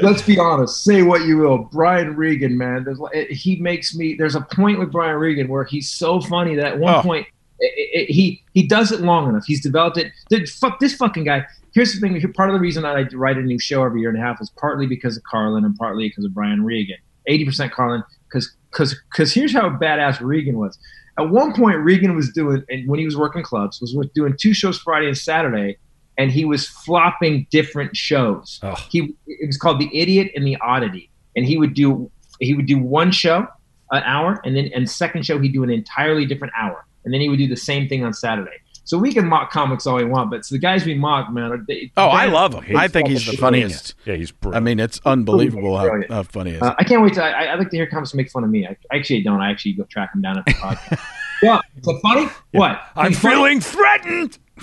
Let's 0.01 0.23
be 0.23 0.39
honest. 0.39 0.83
Say 0.83 1.03
what 1.03 1.21
you 1.25 1.37
will. 1.37 1.69
Brian 1.71 2.15
Regan, 2.15 2.57
man. 2.57 2.83
There's, 2.83 2.99
it- 3.13 3.31
he 3.31 3.57
makes 3.57 3.95
me. 3.95 4.15
There's 4.15 4.35
a 4.35 4.41
point 4.41 4.79
with 4.79 4.91
Brian 4.91 5.17
Regan 5.17 5.47
where 5.47 5.63
he's 5.65 5.89
so 5.89 6.19
funny 6.21 6.55
that 6.55 6.65
at 6.65 6.79
one 6.79 6.95
Oh. 6.95 7.01
point 7.03 7.27
it, 7.59 8.07
it, 8.09 8.11
he 8.11 8.43
he 8.55 8.67
does 8.67 8.91
it 8.91 9.01
long 9.01 9.29
enough. 9.29 9.43
He's 9.45 9.61
developed 9.61 9.97
it. 9.97 10.11
Dude, 10.29 10.49
fuck 10.49 10.79
this 10.79 10.95
fucking 10.95 11.25
guy. 11.25 11.45
Here's 11.73 11.93
the 11.93 11.99
thing. 11.99 12.19
Part 12.33 12.49
of 12.49 12.53
the 12.53 12.59
reason 12.59 12.85
I 12.85 13.03
write 13.13 13.37
a 13.37 13.41
new 13.41 13.59
show 13.59 13.83
every 13.83 14.01
year 14.01 14.09
and 14.09 14.17
a 14.17 14.21
half 14.21 14.41
is 14.41 14.49
partly 14.49 14.87
because 14.87 15.15
of 15.17 15.23
Carlin 15.23 15.63
and 15.63 15.75
partly 15.77 16.07
because 16.09 16.25
of 16.25 16.33
Brian 16.33 16.63
Regan. 16.65 16.97
Eighty 17.27 17.45
percent 17.45 17.71
Carlin, 17.71 18.03
because 18.27 18.53
because 18.71 18.95
because 19.11 19.33
here's 19.33 19.53
how 19.53 19.69
badass 19.69 20.19
Regan 20.21 20.57
was. 20.57 20.77
At 21.17 21.29
one 21.29 21.53
point, 21.53 21.77
Regan 21.77 22.15
was 22.15 22.31
doing, 22.31 22.63
and 22.69 22.89
when 22.89 22.99
he 22.99 23.05
was 23.05 23.15
working 23.15 23.43
clubs, 23.43 23.79
was 23.79 23.95
doing 24.15 24.35
two 24.39 24.53
shows 24.53 24.79
Friday 24.79 25.07
and 25.07 25.17
Saturday, 25.17 25.77
and 26.17 26.31
he 26.31 26.43
was 26.43 26.67
flopping 26.67 27.45
different 27.51 27.95
shows. 27.95 28.59
He 28.89 29.15
it 29.27 29.47
was 29.47 29.57
called 29.57 29.79
the 29.79 29.89
Idiot 29.95 30.31
and 30.35 30.45
the 30.45 30.57
Oddity, 30.57 31.09
and 31.35 31.45
he 31.45 31.57
would 31.57 31.73
do 31.73 32.09
he 32.39 32.53
would 32.53 32.65
do 32.65 32.79
one 32.79 33.11
show 33.11 33.47
an 33.91 34.03
hour, 34.03 34.41
and 34.43 34.55
then 34.55 34.71
and 34.73 34.89
second 34.89 35.25
show 35.25 35.39
he'd 35.39 35.53
do 35.53 35.63
an 35.63 35.69
entirely 35.69 36.25
different 36.25 36.53
hour, 36.59 36.85
and 37.05 37.13
then 37.13 37.21
he 37.21 37.29
would 37.29 37.39
do 37.39 37.47
the 37.47 37.55
same 37.55 37.87
thing 37.87 38.03
on 38.03 38.13
Saturday. 38.13 38.57
So 38.85 38.97
we 38.97 39.13
can 39.13 39.25
mock 39.27 39.49
comics 39.51 39.87
all 39.87 39.95
we 39.95 40.03
want, 40.03 40.29
but 40.29 40.45
the 40.47 40.57
guys 40.59 40.85
we 40.85 40.93
mock, 40.93 41.31
man, 41.31 41.53
are 41.53 41.57
they, 41.65 41.89
Oh, 41.95 42.09
I 42.09 42.25
love 42.25 42.61
him. 42.63 42.75
I 42.75 42.89
think 42.89 43.07
he's 43.07 43.25
the 43.25 43.37
funniest. 43.37 43.93
Yeah, 44.05 44.15
he's 44.15 44.31
brilliant. 44.31 44.61
I 44.61 44.65
mean, 44.65 44.79
it's 44.81 44.99
unbelievable 45.05 45.77
how, 45.77 45.89
how 46.09 46.23
funny 46.23 46.49
he 46.51 46.55
is. 46.57 46.61
Uh, 46.61 46.75
I 46.77 46.83
can't 46.83 47.01
wait 47.01 47.13
to. 47.13 47.23
I, 47.23 47.45
I 47.45 47.55
like 47.55 47.69
to 47.69 47.77
hear 47.77 47.87
comics 47.87 48.13
make 48.13 48.29
fun 48.29 48.43
of 48.43 48.49
me. 48.49 48.67
I, 48.67 48.75
actually 48.93 49.21
I 49.21 49.23
don't. 49.23 49.39
I 49.39 49.51
actually 49.51 49.73
go 49.73 49.85
track 49.85 50.11
them 50.11 50.21
down 50.21 50.37
at 50.37 50.45
the 50.45 50.51
podcast. 50.53 50.99
yeah, 51.41 51.61
so 51.81 51.97
funny. 51.99 52.27
What? 52.51 52.81
I'm 52.97 53.13
Funny? 53.13 53.35
feeling 53.35 53.61
threatened. 53.61 54.37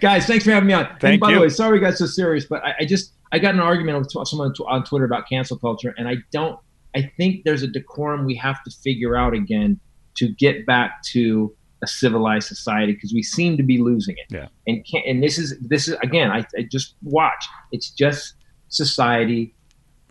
guys, 0.00 0.26
thanks 0.26 0.44
for 0.44 0.50
having 0.52 0.66
me 0.66 0.72
on. 0.72 0.86
and 0.86 1.00
Thank 1.00 1.20
by 1.20 1.30
you. 1.30 1.36
the 1.36 1.40
way, 1.42 1.48
sorry 1.48 1.78
we 1.78 1.84
got 1.84 1.94
so 1.94 2.06
serious, 2.06 2.44
but 2.46 2.62
I, 2.64 2.74
I 2.80 2.84
just 2.84 3.12
I 3.32 3.38
got 3.38 3.54
in 3.54 3.60
an 3.60 3.66
argument 3.66 3.98
with 3.98 4.10
someone 4.26 4.52
on 4.66 4.84
Twitter 4.84 5.04
about 5.04 5.28
cancel 5.28 5.58
culture, 5.58 5.94
and 5.98 6.08
I 6.08 6.16
don't. 6.32 6.58
I 6.96 7.10
think 7.16 7.44
there's 7.44 7.62
a 7.62 7.68
decorum 7.68 8.24
we 8.24 8.36
have 8.36 8.62
to 8.64 8.70
figure 8.70 9.16
out 9.16 9.34
again 9.34 9.80
to 10.16 10.28
get 10.34 10.64
back 10.64 11.02
to 11.10 11.54
a 11.84 11.86
civilized 11.86 12.48
society 12.48 12.92
because 12.94 13.12
we 13.14 13.22
seem 13.22 13.56
to 13.56 13.62
be 13.62 13.78
losing 13.78 14.16
it. 14.18 14.26
Yeah. 14.34 14.48
And 14.66 14.84
can 14.84 15.02
and 15.06 15.22
this 15.22 15.38
is 15.38 15.56
this 15.60 15.86
is 15.88 15.94
again. 16.02 16.30
I, 16.32 16.44
I 16.58 16.62
just 16.70 16.96
watch. 17.02 17.44
It's 17.70 17.90
just 17.90 18.34
society 18.68 19.54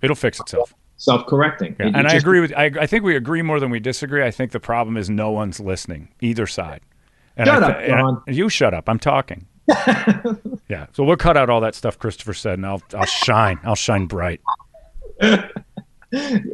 It'll 0.01 0.15
fix 0.15 0.39
itself. 0.39 0.73
self-correcting. 0.97 1.75
Yeah. 1.79 1.87
It- 1.87 1.95
and 1.95 2.05
it 2.05 2.05
I 2.05 2.13
just- 2.13 2.23
agree 2.23 2.39
with. 2.39 2.53
I, 2.55 2.71
I 2.79 2.87
think 2.87 3.03
we 3.03 3.15
agree 3.15 3.41
more 3.41 3.59
than 3.59 3.69
we 3.69 3.79
disagree. 3.79 4.23
I 4.23 4.31
think 4.31 4.51
the 4.51 4.59
problem 4.59 4.95
is 4.97 5.09
no 5.09 5.31
one's 5.31 5.59
listening, 5.59 6.09
either 6.21 6.47
side. 6.47 6.81
And 7.35 7.47
Shut 7.47 7.63
up, 7.63 7.77
and 7.79 7.93
I- 8.27 8.31
you 8.31 8.47
shut 8.49 8.73
up. 8.73 8.87
I'm 8.87 8.99
talking. 8.99 9.47
yeah. 10.69 10.87
So 10.93 11.03
we'll 11.03 11.15
cut 11.17 11.35
out 11.37 11.49
all 11.49 11.61
that 11.61 11.73
stuff 11.75 11.97
Christopher 11.97 12.33
said, 12.33 12.55
and 12.59 12.65
I'll 12.65 12.81
I'll 12.93 13.05
shine. 13.05 13.59
I'll 13.63 13.75
shine 13.75 14.05
bright. 14.07 14.41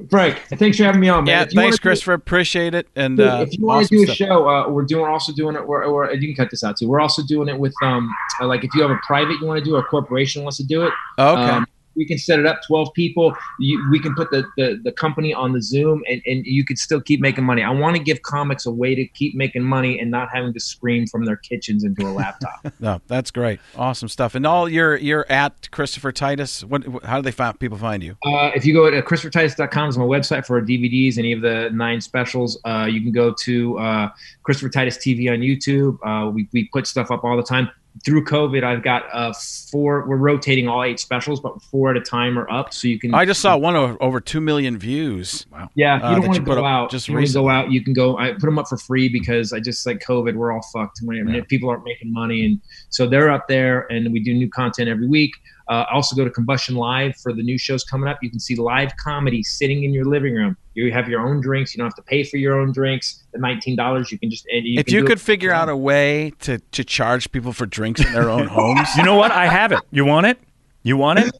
Frank, 0.09 0.39
thanks 0.55 0.77
for 0.77 0.83
having 0.83 1.01
me 1.01 1.09
on, 1.09 1.25
man. 1.25 1.27
yeah, 1.27 1.41
If 1.43 1.53
you 1.53 1.57
wanna 1.57 1.65
thanks, 1.67 1.77
do- 1.77 1.81
Christopher. 1.81 2.13
Appreciate 2.13 2.73
it. 2.73 2.87
And 2.95 3.17
Dude, 3.17 3.27
uh, 3.27 3.45
if 3.47 3.57
you 3.57 3.65
want 3.65 3.85
awesome 3.85 3.97
to 3.97 4.05
do 4.05 4.11
a 4.11 4.15
stuff. 4.15 4.27
show, 4.27 4.47
uh, 4.49 4.69
we're 4.69 4.85
doing 4.85 5.05
also 5.05 5.33
doing 5.33 5.55
it. 5.55 5.67
We're, 5.67 5.91
we're, 5.91 6.13
you 6.13 6.27
can 6.33 6.35
cut 6.35 6.49
this 6.51 6.63
out 6.63 6.77
too. 6.77 6.87
We're 6.87 7.01
also 7.01 7.21
doing 7.23 7.47
it 7.49 7.59
with 7.59 7.73
um, 7.83 8.09
uh, 8.41 8.47
like 8.47 8.63
if 8.63 8.73
you 8.73 8.81
have 8.81 8.91
a 8.91 8.99
private 9.05 9.33
you 9.41 9.45
want 9.45 9.59
to 9.59 9.63
do, 9.65 9.75
or 9.75 9.79
a 9.79 9.83
corporation 9.83 10.43
wants 10.43 10.57
to 10.57 10.63
do 10.65 10.83
it. 10.83 10.93
Okay. 11.17 11.41
Um, 11.41 11.65
we 11.99 12.05
can 12.05 12.17
set 12.17 12.39
it 12.39 12.45
up. 12.45 12.61
Twelve 12.65 12.91
people. 12.95 13.35
You, 13.59 13.85
we 13.91 13.99
can 13.99 14.15
put 14.15 14.31
the, 14.31 14.43
the 14.57 14.79
the 14.83 14.91
company 14.91 15.33
on 15.33 15.53
the 15.53 15.61
Zoom, 15.61 16.01
and, 16.09 16.21
and 16.25 16.45
you 16.45 16.65
could 16.65 16.79
still 16.79 17.01
keep 17.01 17.19
making 17.19 17.43
money. 17.43 17.61
I 17.61 17.69
want 17.69 17.97
to 17.97 18.01
give 18.01 18.21
comics 18.23 18.65
a 18.65 18.71
way 18.71 18.95
to 18.95 19.05
keep 19.05 19.35
making 19.35 19.63
money 19.63 19.99
and 19.99 20.09
not 20.09 20.29
having 20.33 20.53
to 20.53 20.59
scream 20.59 21.05
from 21.05 21.25
their 21.25 21.35
kitchens 21.35 21.83
into 21.83 22.07
a 22.07 22.11
laptop. 22.11 22.65
no, 22.79 23.01
that's 23.07 23.29
great. 23.29 23.59
Awesome 23.75 24.07
stuff. 24.07 24.33
And 24.33 24.47
all 24.47 24.69
you're 24.69 24.95
you're 24.95 25.29
at 25.29 25.69
Christopher 25.71 26.11
Titus. 26.11 26.63
What? 26.63 27.03
How 27.03 27.17
do 27.17 27.21
they 27.21 27.31
find 27.31 27.59
people 27.59 27.77
find 27.77 28.01
you? 28.01 28.15
Uh, 28.25 28.51
if 28.55 28.65
you 28.65 28.73
go 28.73 28.89
to 28.89 29.01
christophertitus.com 29.01 29.89
is 29.89 29.97
my 29.97 30.05
website 30.05 30.45
for 30.45 30.57
our 30.57 30.65
DVDs, 30.65 31.17
any 31.17 31.33
of 31.33 31.41
the 31.41 31.69
nine 31.73 31.99
specials. 31.99 32.59
Uh, 32.65 32.87
you 32.89 33.01
can 33.01 33.11
go 33.11 33.33
to 33.33 33.77
uh, 33.77 34.09
Christopher 34.43 34.69
Titus 34.69 34.97
TV 34.97 35.29
on 35.29 35.39
YouTube. 35.39 35.97
Uh, 36.05 36.31
we, 36.31 36.47
we 36.53 36.69
put 36.71 36.87
stuff 36.87 37.11
up 37.11 37.23
all 37.25 37.35
the 37.35 37.43
time. 37.43 37.69
Through 38.05 38.23
COVID, 38.25 38.63
I've 38.63 38.81
got 38.81 39.03
uh, 39.11 39.33
four. 39.71 40.07
We're 40.07 40.15
rotating 40.15 40.69
all 40.69 40.83
eight 40.83 40.99
specials, 40.99 41.41
but 41.41 41.61
four 41.63 41.91
at 41.91 41.97
a 41.97 42.01
time 42.01 42.39
are 42.39 42.49
up, 42.49 42.73
so 42.73 42.87
you 42.87 42.97
can. 42.97 43.13
I 43.13 43.25
just 43.25 43.41
saw 43.41 43.57
one 43.57 43.75
over, 43.75 43.97
over 44.01 44.21
two 44.21 44.39
million 44.39 44.77
views. 44.77 45.45
Wow. 45.51 45.69
Yeah, 45.75 45.95
uh, 45.95 46.09
you 46.09 46.15
don't 46.21 46.27
want 46.27 46.45
to 46.45 46.55
go 46.55 46.65
out. 46.65 46.91
just 46.91 47.07
you 47.07 47.13
want 47.13 47.25
to 47.25 47.29
recently. 47.29 47.47
go 47.47 47.49
out. 47.49 47.71
You 47.71 47.83
can 47.83 47.93
go. 47.93 48.17
I 48.17 48.31
put 48.31 48.41
them 48.41 48.57
up 48.57 48.69
for 48.69 48.77
free 48.77 49.09
because 49.09 49.51
I 49.51 49.59
just 49.59 49.85
like 49.85 49.99
COVID. 49.99 50.35
We're 50.35 50.53
all 50.53 50.65
fucked. 50.73 50.99
When, 51.03 51.25
when 51.25 51.43
people 51.45 51.69
aren't 51.69 51.83
making 51.83 52.13
money, 52.13 52.45
and 52.45 52.61
so 52.89 53.05
they're 53.05 53.29
up 53.29 53.47
there, 53.49 53.81
and 53.91 54.13
we 54.13 54.21
do 54.21 54.33
new 54.33 54.49
content 54.49 54.87
every 54.87 55.07
week. 55.07 55.31
Uh, 55.69 55.85
also, 55.93 56.15
go 56.15 56.25
to 56.25 56.31
Combustion 56.31 56.75
Live 56.75 57.15
for 57.17 57.31
the 57.31 57.43
new 57.43 57.57
shows 57.57 57.83
coming 57.83 58.09
up. 58.09 58.17
You 58.23 58.29
can 58.31 58.39
see 58.39 58.55
live 58.55 58.91
comedy 58.97 59.43
sitting 59.43 59.83
in 59.83 59.93
your 59.93 60.05
living 60.05 60.33
room. 60.33 60.57
You 60.73 60.91
have 60.91 61.07
your 61.07 61.21
own 61.21 61.41
drinks. 61.41 61.73
You 61.75 61.77
don't 61.77 61.85
have 61.85 61.95
to 61.95 62.01
pay 62.01 62.23
for 62.23 62.37
your 62.37 62.59
own 62.59 62.71
drinks. 62.71 63.23
The 63.33 63.39
nineteen 63.39 63.75
dollars, 63.75 64.11
you 64.11 64.17
can 64.17 64.31
just. 64.31 64.45
You 64.49 64.79
if 64.79 64.87
can 64.87 64.95
you 64.95 65.03
could 65.03 65.19
it- 65.19 65.21
figure 65.21 65.51
out 65.51 65.69
a 65.69 65.77
way 65.77 66.33
to, 66.39 66.57
to 66.57 66.83
charge 66.83 67.31
people 67.31 67.53
for 67.53 67.65
drinks 67.67 68.03
in 68.03 68.11
their 68.13 68.29
own 68.29 68.47
homes, 68.57 68.89
You 68.97 69.03
know 69.03 69.15
what? 69.15 69.31
I 69.31 69.45
have 69.47 69.71
it. 69.71 69.79
You 69.91 70.05
want 70.05 70.25
it? 70.25 70.39
You 70.81 70.97
want 70.97 71.19
it? 71.19 71.31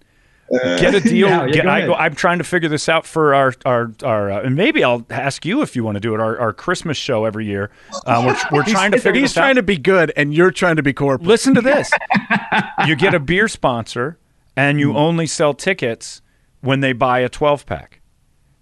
Get 0.52 0.96
a 0.96 1.00
deal. 1.02 1.28
Yeah, 1.28 1.46
yeah, 1.46 1.52
Get, 1.52 1.64
go 1.64 1.70
I 1.70 1.86
go, 1.86 1.94
I'm 1.94 2.16
trying 2.16 2.40
to 2.40 2.44
figure 2.44 2.70
this 2.70 2.90
out 2.90 3.06
for 3.06 3.34
our 3.36 3.54
our 3.66 3.92
our, 4.04 4.32
uh, 4.32 4.42
and 4.42 4.56
maybe 4.56 4.84
I'll 4.84 5.06
ask 5.10 5.46
you 5.46 5.62
if 5.62 5.76
you 5.76 5.84
want 5.84 5.96
to 5.96 6.00
do 6.00 6.14
it. 6.14 6.20
Our, 6.20 6.40
our 6.40 6.54
Christmas 6.54 6.98
show 6.98 7.26
every 7.26 7.46
year. 7.46 7.72
Um, 8.06 8.26
we're 8.26 8.38
we're 8.52 8.64
trying 8.64 8.92
to 8.92 9.00
figure 9.00 9.22
he's 9.22 9.32
this 9.32 9.38
out. 9.38 9.42
trying 9.42 9.56
to 9.56 9.64
be 9.64 9.78
good, 9.78 10.12
and 10.16 10.34
you're 10.34 10.52
trying 10.52 10.78
to 10.78 10.84
be 10.84 10.94
corporate. 10.94 11.28
Listen 11.28 11.54
to 11.56 11.62
this. 11.62 11.92
you 12.88 12.96
get 12.96 13.14
a 13.14 13.20
beer 13.20 13.48
sponsor, 13.48 14.18
and 14.56 14.80
you 14.80 14.96
only 14.96 15.28
sell 15.28 15.54
tickets 15.54 16.22
when 16.62 16.80
they 16.80 16.94
buy 16.94 17.20
a 17.20 17.30
12 17.30 17.66
pack. 17.66 18.02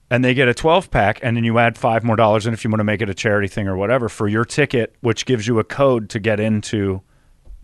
And 0.09 0.23
they 0.23 0.33
get 0.33 0.47
a 0.47 0.53
12 0.53 0.89
pack, 0.89 1.19
and 1.21 1.35
then 1.35 1.43
you 1.43 1.57
add 1.59 1.77
five 1.77 2.03
more 2.03 2.15
dollars 2.15 2.47
in 2.47 2.53
if 2.53 2.63
you 2.63 2.69
want 2.69 2.79
to 2.79 2.85
make 2.85 3.01
it 3.01 3.09
a 3.09 3.13
charity 3.13 3.49
thing 3.49 3.67
or 3.67 3.75
whatever 3.75 4.07
for 4.07 4.27
your 4.29 4.45
ticket, 4.45 4.95
which 5.01 5.25
gives 5.25 5.47
you 5.47 5.59
a 5.59 5.65
code 5.65 6.09
to 6.11 6.19
get 6.19 6.39
into 6.39 7.01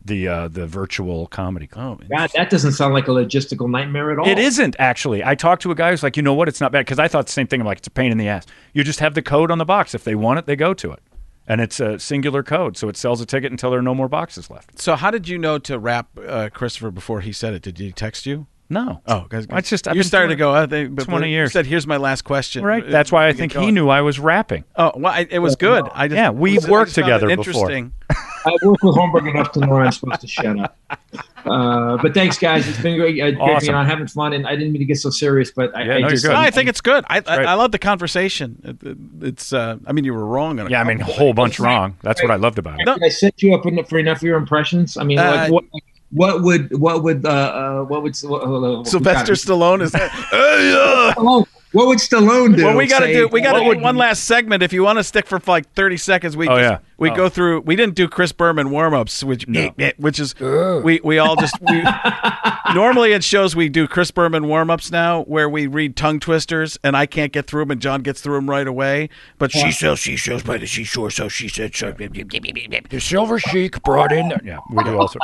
the 0.06 0.28
uh, 0.28 0.48
the 0.48 0.68
virtual 0.68 1.28
comedy 1.28 1.68
club. 1.68 2.04
Oh, 2.04 2.08
God, 2.18 2.32
that 2.36 2.50
doesn't 2.50 2.74
sound 2.74 2.94
like 2.94 3.08
a 3.08 3.12
logistical 3.12 3.70
nightmare 3.70 4.12
at 4.12 4.20
all. 4.20 4.28
It 4.28 4.40
isn't 4.40 4.76
actually. 4.80 5.24
I 5.24 5.36
talked 5.36 5.62
to 5.64 5.72
a 5.72 5.76
guy 5.76 5.92
who's 5.92 6.04
like, 6.04 6.18
you 6.18 6.24
know 6.24 6.34
what? 6.34 6.48
It's 6.48 6.62
not 6.62 6.72
bad 6.72 6.86
because 6.86 7.00
I 7.00 7.08
thought 7.08 7.28
the 7.28 7.32
same 7.32 7.48
thing. 7.48 7.62
I'm 7.62 7.68
like, 7.68 7.80
it's 7.80 7.88
a 7.88 7.92
pain 7.92 8.12
in 8.12 8.18
the 8.18 8.28
ass. 8.28 8.46
You 8.74 8.84
just 8.84 9.00
have 9.00 9.14
the 9.14 9.22
code 9.22 9.52
on 9.52 9.58
the 9.58 9.66
box. 9.66 9.94
If 9.94 10.04
they 10.04 10.16
want 10.16 10.40
it, 10.40 10.46
they 10.46 10.56
go 10.56 10.74
to 10.74 10.92
it, 10.92 11.00
and 11.48 11.62
it's 11.62 11.80
a 11.80 12.00
singular 12.00 12.44
code, 12.44 12.78
so 12.78 12.90
it 12.90 12.98
sells 12.98 13.22
a 13.22 13.26
ticket 13.26 13.52
until 13.52 13.70
there 13.72 13.80
are 13.80 13.84
no 13.84 13.96
more 13.96 14.10
boxes 14.10 14.50
left. 14.50 14.80
So, 14.80 14.96
how 14.96 15.12
did 15.12 15.28
you 15.28 15.38
know 15.38 15.58
to 15.60 15.80
wrap 15.80 16.08
uh, 16.28 16.50
Christopher 16.54 16.92
before 16.92 17.22
he 17.22 17.32
said 17.32 17.54
it? 17.54 17.62
Did 17.62 17.78
he 17.78 17.92
text 17.92 18.26
you? 18.26 18.48
No. 18.70 19.02
Oh, 19.06 19.26
guys, 19.30 19.46
I 19.50 19.62
just 19.62 19.88
I've 19.88 19.96
you 19.96 20.02
been 20.02 20.08
started 20.08 20.30
to 20.30 20.36
go. 20.36 20.54
Uh, 20.54 20.66
they, 20.66 20.88
but 20.88 21.04
20 21.04 21.28
you 21.28 21.34
years. 21.34 21.52
Said, 21.52 21.66
"Here's 21.68 21.86
my 21.86 21.98
last 21.98 22.24
question." 22.24 22.64
Right. 22.64 22.84
Uh, 22.84 22.90
That's 22.90 23.12
why 23.12 23.28
I 23.28 23.34
think 23.34 23.54
he 23.54 23.72
knew 23.72 23.90
I 23.90 24.02
was 24.02 24.20
rapping. 24.20 24.64
Oh, 24.76 24.94
well, 24.96 25.14
I, 25.14 25.28
it 25.30 25.40
was 25.40 25.56
good. 25.56 25.88
I 25.94 26.08
just 26.08 26.16
Yeah, 26.16 26.32
we've 26.32 26.68
worked 26.68 26.94
found 26.94 27.08
it 27.08 27.20
together 27.20 27.36
before. 27.36 27.70
Interesting. 28.46 28.60
I 28.62 28.68
work 28.68 28.84
with 28.84 28.96
Holmberg 28.96 29.30
enough 29.30 29.52
to 29.54 29.60
know 29.62 29.78
I'm 29.78 29.92
supposed 29.92 30.22
to 30.22 30.28
shut 30.28 30.60
up. 30.60 30.78
Uh, 31.46 31.98
but 32.02 32.14
thanks, 32.14 32.38
guys. 32.38 32.68
It's 32.68 32.80
been 32.82 32.98
great. 32.98 33.20
Uh, 33.22 33.32
great 33.32 33.40
Awesome. 33.40 33.66
being 33.68 33.76
on, 33.76 33.86
having 33.86 34.08
fun, 34.08 34.34
and 34.34 34.48
I 34.48 34.56
didn't 34.56 34.72
mean 34.72 34.80
to 34.80 34.86
get 34.86 34.98
so 34.98 35.10
serious, 35.10 35.52
but 35.52 35.76
I, 35.76 35.84
Yeah, 35.84 35.94
I 35.96 36.00
no, 36.00 36.10
just, 36.10 36.26
no, 36.26 36.36
I 36.36 36.50
think 36.52 36.70
it's 36.70 36.82
good. 36.82 37.04
I, 37.10 37.22
I. 37.28 37.44
I 37.44 37.54
love 37.56 37.72
the 37.72 37.80
conversation. 37.80 38.62
It, 38.64 38.88
it- 38.88 38.98
it's. 39.22 39.52
Uh, 39.54 39.78
I 39.86 39.92
mean, 39.92 40.06
you 40.06 40.14
were 40.14 40.26
wrong 40.26 40.60
on 40.60 40.68
a 40.68 40.70
Yeah, 40.70 40.82
I 40.82 40.84
mean, 40.84 41.02
a 41.02 41.06
whole 41.06 41.34
bunch 41.34 41.60
wrong. 41.60 41.98
That's 42.02 42.22
what 42.22 42.32
I 42.32 42.36
loved 42.36 42.60
about 42.60 42.80
it. 42.80 42.86
No. 42.86 42.94
Did 42.96 43.04
I 43.04 43.10
set 43.10 43.42
you 43.42 43.54
up 43.56 43.66
in- 43.66 43.84
for 43.86 44.00
enough 44.00 44.18
of 44.18 44.24
your 44.24 44.38
impressions? 44.38 44.98
I 44.98 45.04
mean, 45.04 45.20
Uh, 45.20 45.32
like, 45.32 45.52
what, 45.52 45.64
what 46.12 46.44
would 46.44 46.80
what 46.80 47.04
would 47.04 47.26
uh, 47.26 47.30
uh, 47.30 47.84
what 47.86 48.04
would 48.04 48.16
what, 48.24 48.42
uh, 48.44 48.84
Sylvester 48.84 49.34
Stallone 49.34 49.82
is. 49.82 49.94
hey, 49.94 50.02
uh, 50.04 51.14
Stallone, 51.16 51.46
what 51.74 51.88
would 51.88 52.00
Stallone 52.00 52.56
do? 52.56 52.64
well, 52.66 52.78
we 52.78 52.88
got 52.88 53.00
to 53.00 53.12
do. 53.12 53.28
We 53.28 53.42
got 53.42 53.54
to 53.54 53.60
do 53.60 53.66
would- 53.68 53.82
one 53.82 53.98
last 53.98 54.24
segment. 54.24 54.64
If 54.64 54.72
you 54.74 54.84
want 54.84 54.98
to 55.00 55.04
stick 55.04 55.28
for 55.28 55.40
like 55.46 55.72
thirty 55.74 55.98
seconds, 55.98 56.38
we 56.38 56.48
Oh, 56.48 56.56
just, 56.58 56.62
yeah. 56.62 56.78
we 56.98 57.10
Oh. 57.12 57.16
go 57.16 57.30
through. 57.30 57.62
We 57.62 57.76
didn't 57.76 57.96
do 57.96 58.08
Chris 58.08 58.32
Berman 58.32 58.70
warm 58.72 58.94
ups, 58.94 59.24
which 59.24 59.46
eh, 59.54 59.72
eh, 59.80 59.92
which 59.98 60.20
is 60.20 60.34
we 60.40 61.02
we 61.04 61.18
all 61.20 61.36
just 61.36 61.56
we, 61.62 61.84
normally 62.74 63.12
it 63.14 63.24
shows 63.24 63.56
we 63.56 63.70
do 63.70 63.88
Chris 63.88 64.12
Berman 64.12 64.48
warm 64.48 64.70
ups 64.70 64.92
now 64.92 65.24
where 65.24 65.50
we 65.50 65.68
read 65.68 65.96
tongue 65.96 66.20
twisters 66.20 66.78
and 66.84 66.96
I 66.96 67.06
can't 67.06 67.32
get 67.32 67.48
through 67.48 67.64
them 67.64 67.72
and 67.72 67.82
John 67.82 68.02
gets 68.02 68.22
through 68.22 68.36
them 68.36 68.50
right 68.50 68.68
away. 68.68 69.10
But 69.38 69.52
she 69.52 69.72
sails 69.72 70.02
seashores 70.02 70.44
by 70.44 70.58
the 70.58 70.68
seashore, 70.68 71.12
so 71.12 71.28
she 71.28 71.48
said 71.48 71.76
so. 71.76 71.92
The 71.92 73.00
Silver 73.00 73.40
Sheik 73.40 73.82
brought 73.84 74.12
in. 74.12 74.32
Yeah, 74.44 74.60
we 74.72 74.84
do 74.84 74.98
also. 74.98 75.20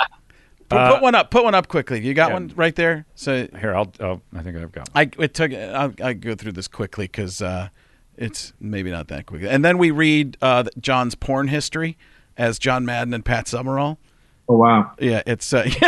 Put, 0.69 0.77
Uh, 0.77 0.93
put 0.93 1.01
one 1.01 1.15
up. 1.15 1.31
Put 1.31 1.43
one 1.43 1.55
up 1.55 1.67
quickly. 1.67 1.99
You 2.05 2.13
got 2.13 2.29
yeah. 2.29 2.33
one 2.33 2.53
right 2.55 2.75
there. 2.75 3.05
So 3.15 3.47
Here, 3.59 3.73
I'll, 3.75 3.91
I'll. 3.99 4.21
I 4.35 4.41
think 4.43 4.55
I've 4.57 4.71
got. 4.71 4.89
One. 4.93 5.09
I 5.17 5.23
it 5.23 5.33
took. 5.33 5.51
I'll, 5.53 5.93
I 6.03 6.13
go 6.13 6.35
through 6.35 6.51
this 6.53 6.67
quickly 6.67 7.05
because 7.05 7.41
uh, 7.41 7.69
it's 8.17 8.53
maybe 8.59 8.91
not 8.91 9.07
that 9.09 9.25
quick. 9.25 9.43
And 9.43 9.65
then 9.65 9.77
we 9.77 9.91
read 9.91 10.37
uh, 10.41 10.63
John's 10.79 11.15
porn 11.15 11.47
history 11.47 11.97
as 12.37 12.59
John 12.59 12.85
Madden 12.85 13.13
and 13.13 13.25
Pat 13.25 13.47
Summerall. 13.47 13.99
Oh 14.47 14.57
wow. 14.57 14.91
Yeah, 14.99 15.21
it's. 15.25 15.51
Uh, 15.53 15.69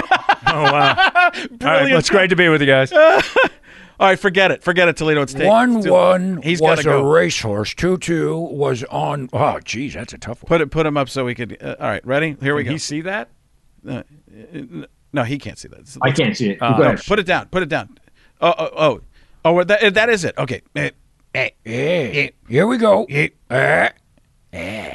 Oh 0.53 0.63
wow! 0.63 0.95
All 0.97 1.31
right, 1.31 1.49
Brilliant. 1.59 1.99
it's 1.99 2.09
great 2.09 2.29
to 2.31 2.35
be 2.35 2.49
with 2.49 2.59
you 2.61 2.67
guys. 2.67 2.91
All 2.91 4.07
right, 4.07 4.19
forget 4.19 4.51
it. 4.51 4.63
Forget 4.63 4.89
it, 4.89 4.97
Toledo. 4.97 5.21
It's 5.21 5.31
taken. 5.33 5.47
One 5.47 5.77
It's- 5.77 5.89
one 5.89 6.41
He's 6.41 6.59
was 6.59 6.77
gotta 6.79 6.83
go. 6.83 7.07
a 7.07 7.09
racehorse. 7.13 7.73
Two 7.75 7.97
two 7.99 8.37
was 8.37 8.83
on. 8.85 9.29
Oh, 9.31 9.59
geez, 9.63 9.93
that's 9.93 10.11
a 10.13 10.17
tough 10.17 10.43
one. 10.43 10.47
Put 10.47 10.59
it. 10.61 10.71
Put 10.71 10.85
him 10.85 10.97
up 10.97 11.07
so 11.07 11.23
we 11.23 11.35
could. 11.35 11.57
Uh, 11.61 11.75
all 11.79 11.87
right, 11.87 12.05
ready? 12.05 12.35
Here 12.41 12.53
we 12.55 12.63
go. 12.63 12.71
he 12.71 12.79
see 12.79 12.99
that? 13.01 13.29
Uh, 13.87 14.03
no, 15.13 15.23
he 15.23 15.37
can't 15.37 15.57
see 15.57 15.67
that. 15.69 15.87
So 15.87 15.99
I 16.01 16.07
let's- 16.07 16.19
can't 16.19 16.37
see 16.37 16.51
it. 16.51 16.61
Uh, 16.61 16.77
Go 16.77 16.83
ahead. 16.83 17.01
Put 17.05 17.19
it 17.19 17.25
down. 17.25 17.47
Put 17.47 17.63
it 17.63 17.69
down. 17.69 17.97
Oh, 18.41 18.53
oh, 18.57 18.69
oh, 18.77 19.01
oh. 19.45 19.63
That, 19.63 19.93
that 19.93 20.09
is 20.09 20.23
it. 20.25 20.37
Okay. 20.37 20.61
Eh, 20.75 20.89
eh, 21.65 22.29
Here 22.47 22.67
we 22.67 22.77
go. 22.77 23.05
eh, 23.09 23.89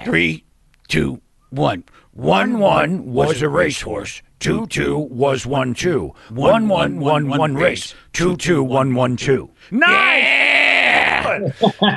Three, 0.04 0.44
two, 0.88 1.20
one. 1.50 1.84
one 2.12 2.58
one 2.58 3.06
was 3.12 3.42
a 3.42 3.48
racehorse. 3.48 4.22
Two 4.38 4.66
two 4.66 4.98
was 4.98 5.46
one 5.46 5.72
two. 5.74 6.12
One 6.30 6.68
one 6.68 7.00
one 7.00 7.28
one 7.28 7.54
race. 7.54 7.94
Two 8.12 8.36
two 8.36 8.62
one 8.62 8.94
one 8.94 9.16
two. 9.16 9.50
Nice. 9.70 10.75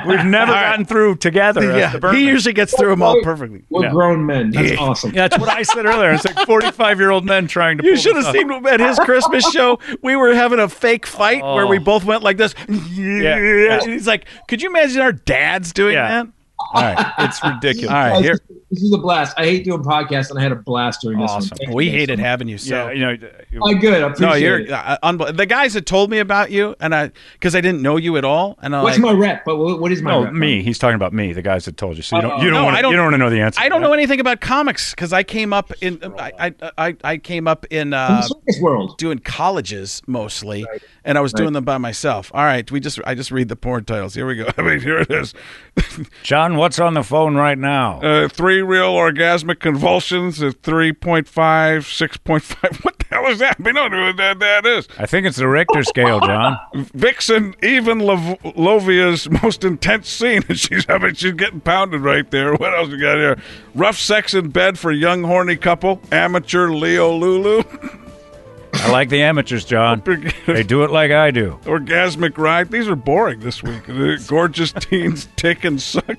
We've 0.06 0.24
never 0.24 0.52
gotten 0.52 0.84
through 0.84 1.16
together. 1.16 1.70
as 1.72 1.94
Yeah, 1.94 2.12
he 2.12 2.26
usually 2.26 2.52
gets 2.52 2.76
through 2.76 2.90
them 2.90 3.02
all 3.02 3.20
perfectly. 3.22 3.62
We're 3.70 3.84
Yeah. 3.84 3.90
grown 3.92 4.26
men. 4.26 4.50
That's 4.50 4.78
awesome. 4.78 5.12
Yeah, 5.14 5.28
that's 5.28 5.40
what 5.40 5.48
I 5.50 5.62
said 5.62 5.86
earlier. 5.86 6.12
It's 6.12 6.24
like 6.24 6.46
forty-five-year-old 6.46 7.24
men 7.24 7.46
trying 7.46 7.78
to. 7.78 7.84
You 7.86 7.96
should 7.96 8.16
have 8.16 8.26
off. 8.26 8.32
seen 8.32 8.50
at 8.66 8.80
his 8.80 8.98
Christmas 9.00 9.50
show. 9.52 9.78
We 10.02 10.16
were 10.16 10.34
having 10.34 10.58
a 10.58 10.68
fake 10.68 11.06
fight 11.06 11.42
where 11.42 11.66
we 11.66 11.78
Oh. 11.78 11.84
both 11.84 12.04
went 12.04 12.22
like 12.22 12.36
this. 12.36 12.54
yeah. 12.68 13.80
He's 13.84 14.06
like, 14.06 14.26
"Could 14.48 14.62
you 14.62 14.70
imagine 14.70 15.00
our 15.00 15.12
dads 15.12 15.72
doing 15.72 15.94
Yeah. 15.94 16.08
that?" 16.24 16.26
All 16.74 16.82
right, 16.82 17.12
it's 17.20 17.42
ridiculous. 17.44 17.90
All 17.90 17.96
right, 17.96 18.22
here. 18.22 18.38
This 18.70 18.82
is 18.84 18.92
a 18.92 18.98
blast. 18.98 19.36
I 19.36 19.44
hate 19.46 19.64
doing 19.64 19.82
podcasts, 19.82 20.30
and 20.30 20.38
I 20.38 20.42
had 20.42 20.52
a 20.52 20.56
blast 20.56 21.00
during 21.02 21.18
this 21.18 21.28
Awesome. 21.30 21.50
one. 21.50 21.58
Thank 21.58 21.74
We 21.74 21.86
you 21.86 21.90
hated 21.90 22.18
so 22.20 22.24
having 22.24 22.46
you. 22.46 22.56
So 22.56 22.74
Yeah, 22.74 22.92
you 22.92 23.00
know. 23.00 23.28
Oh, 23.62 23.74
good. 23.74 24.00
I 24.02 24.06
appreciate 24.06 24.28
no, 24.28 24.34
you're 24.34 24.58
it. 24.60 24.70
uh, 24.70 24.96
unbel- 25.02 25.36
the 25.36 25.44
guys 25.46 25.74
that 25.74 25.86
told 25.86 26.08
me 26.08 26.18
about 26.20 26.52
you, 26.52 26.76
and 26.78 26.94
I 26.94 27.10
because 27.32 27.56
I 27.56 27.60
didn't 27.60 27.82
know 27.82 27.96
you 27.96 28.16
at 28.16 28.24
all, 28.24 28.56
and 28.62 28.76
I'm 28.76 28.84
What's 28.84 28.98
like, 28.98 29.12
my 29.12 29.18
rep? 29.18 29.44
But 29.44 29.56
what 29.56 29.80
what 29.80 29.90
is 29.90 30.02
my 30.02 30.12
No, 30.12 30.24
rep? 30.24 30.32
me. 30.34 30.62
He's 30.62 30.78
talking 30.78 30.94
about 30.94 31.12
me. 31.12 31.32
The 31.32 31.42
guys 31.42 31.64
that 31.64 31.76
told 31.76 31.96
you. 31.96 32.02
So 32.04 32.14
you 32.16 32.22
don't. 32.22 32.30
Uh, 32.32 32.36
You 32.44 32.50
don't. 32.50 32.52
no, 32.60 32.64
want 32.64 32.76
I 32.76 32.82
don't- 32.82 32.90
You 32.92 32.96
don't 32.98 33.06
want 33.06 33.14
to 33.14 33.18
know 33.18 33.30
the 33.30 33.40
answer. 33.40 33.60
I 33.60 33.68
don't 33.68 33.80
know 33.82 33.92
anything 33.92 34.20
about 34.20 34.40
comics 34.40 34.90
because 34.94 35.12
I 35.12 35.24
came 35.24 35.52
up 35.52 35.72
in 35.80 35.98
I 36.18 36.32
I, 36.38 36.54
I, 36.78 36.96
I 37.02 37.16
came 37.16 37.48
up 37.48 37.66
in 37.70 37.88
In 37.88 37.92
uh, 37.94 38.08
the 38.20 38.22
circus 38.28 38.60
world. 38.60 38.98
doing 38.98 39.18
colleges 39.18 40.00
mostly, 40.06 40.64
and 41.04 41.18
I 41.18 41.20
was 41.22 41.32
doing 41.32 41.54
them 41.54 41.64
by 41.64 41.78
myself. 41.78 42.30
All 42.32 42.44
right, 42.44 42.70
we 42.70 42.78
just 42.78 43.00
I 43.04 43.16
just 43.16 43.32
read 43.32 43.48
the 43.48 43.56
porn 43.56 43.84
titles. 43.84 44.14
Here 44.14 44.26
we 44.28 44.36
go. 44.36 44.46
I 44.58 44.62
mean, 44.62 44.80
here 44.80 44.98
it 44.98 45.10
is. 45.10 45.34
John, 46.22 46.56
what's 46.56 46.78
on 46.78 46.94
the 46.94 47.02
phone 47.02 47.34
right 47.34 47.58
now? 47.58 48.00
Uh, 48.00 48.28
three 48.28 48.59
real 48.62 48.92
orgasmic 48.94 49.58
convulsions 49.60 50.42
at 50.42 50.62
3.5, 50.62 51.24
6.5. 51.24 52.84
What 52.84 52.98
the 52.98 53.04
hell 53.16 53.26
is 53.26 53.38
that? 53.40 53.58
We 53.58 53.72
don't 53.72 53.90
know 53.90 54.06
what 54.06 54.16
that, 54.18 54.38
that 54.38 54.64
is. 54.66 54.86
I 54.98 55.06
think 55.06 55.26
it's 55.26 55.36
the 55.36 55.48
Richter 55.48 55.82
scale, 55.82 56.20
John. 56.20 56.58
Vixen, 56.94 57.54
even 57.62 57.98
Lov- 57.98 58.38
Lovia's 58.56 59.28
most 59.42 59.64
intense 59.64 60.08
scene, 60.08 60.42
and 60.48 60.58
she's 60.58 60.84
having, 60.84 61.14
she's 61.14 61.32
getting 61.32 61.60
pounded 61.60 62.02
right 62.02 62.30
there. 62.30 62.54
What 62.60 62.74
else 62.74 62.88
we 62.90 62.98
got 62.98 63.16
here? 63.16 63.36
Rough 63.74 63.96
sex 63.98 64.34
in 64.34 64.50
bed 64.50 64.78
for 64.78 64.92
young 64.92 65.22
horny 65.24 65.56
couple. 65.56 66.00
Amateur 66.12 66.68
Leo 66.70 67.12
Lulu. 67.12 67.62
I 68.82 68.90
like 68.90 69.08
the 69.08 69.22
amateurs, 69.22 69.64
John. 69.64 70.02
They 70.46 70.62
do 70.64 70.82
it 70.84 70.90
like 70.90 71.10
I 71.12 71.30
do. 71.30 71.58
Orgasmic 71.64 72.36
ride. 72.38 72.70
These 72.70 72.88
are 72.88 72.96
boring 72.96 73.40
this 73.40 73.62
week. 73.62 73.82
Gorgeous 74.26 74.72
teens 74.72 75.28
tick 75.36 75.64
and 75.64 75.80
suck. 75.80 76.16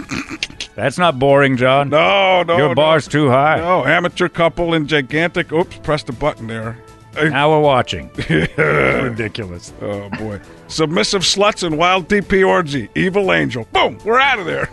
That's 0.75 0.97
not 0.97 1.19
boring, 1.19 1.57
John. 1.57 1.89
No, 1.89 2.43
no, 2.43 2.57
Your 2.57 2.69
no. 2.69 2.75
bar's 2.75 3.07
too 3.07 3.29
high. 3.29 3.57
No, 3.57 3.85
amateur 3.85 4.29
couple 4.29 4.73
in 4.73 4.88
gigantic. 4.88 5.51
Oops, 5.51 5.75
pressed 5.79 6.07
a 6.09 6.13
button 6.13 6.47
there. 6.47 6.77
Now 7.15 7.49
we're 7.51 7.59
watching. 7.59 8.09
Ridiculous. 8.57 9.73
Oh 9.81 10.09
boy. 10.11 10.39
Submissive 10.69 11.23
sluts 11.23 11.63
and 11.63 11.77
wild 11.77 12.07
DP 12.07 12.47
orgy. 12.47 12.89
Evil 12.95 13.33
angel. 13.33 13.67
Boom. 13.73 13.97
We're 14.05 14.19
out 14.19 14.39
of 14.39 14.45
there. 14.45 14.69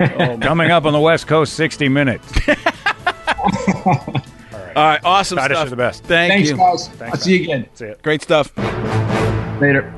Oh, 0.00 0.38
Coming 0.40 0.70
up 0.72 0.84
on 0.86 0.92
the 0.94 1.00
West 1.00 1.26
Coast, 1.28 1.52
60 1.52 1.88
minutes. 1.90 2.26
All 4.76 4.84
right, 4.84 5.00
awesome 5.04 5.38
Titus, 5.38 5.56
stuff. 5.56 5.64
you're 5.64 5.70
the 5.70 5.76
best. 5.76 6.04
Thank 6.04 6.32
Thanks, 6.32 6.50
you. 6.50 6.56
guys. 6.58 6.90
I'll 7.00 7.16
see 7.16 7.38
you 7.38 7.42
again 7.44 7.66
See 7.72 7.86
it. 7.86 8.02
Great 8.02 8.20
stuff. 8.22 8.52
later. 9.58 9.90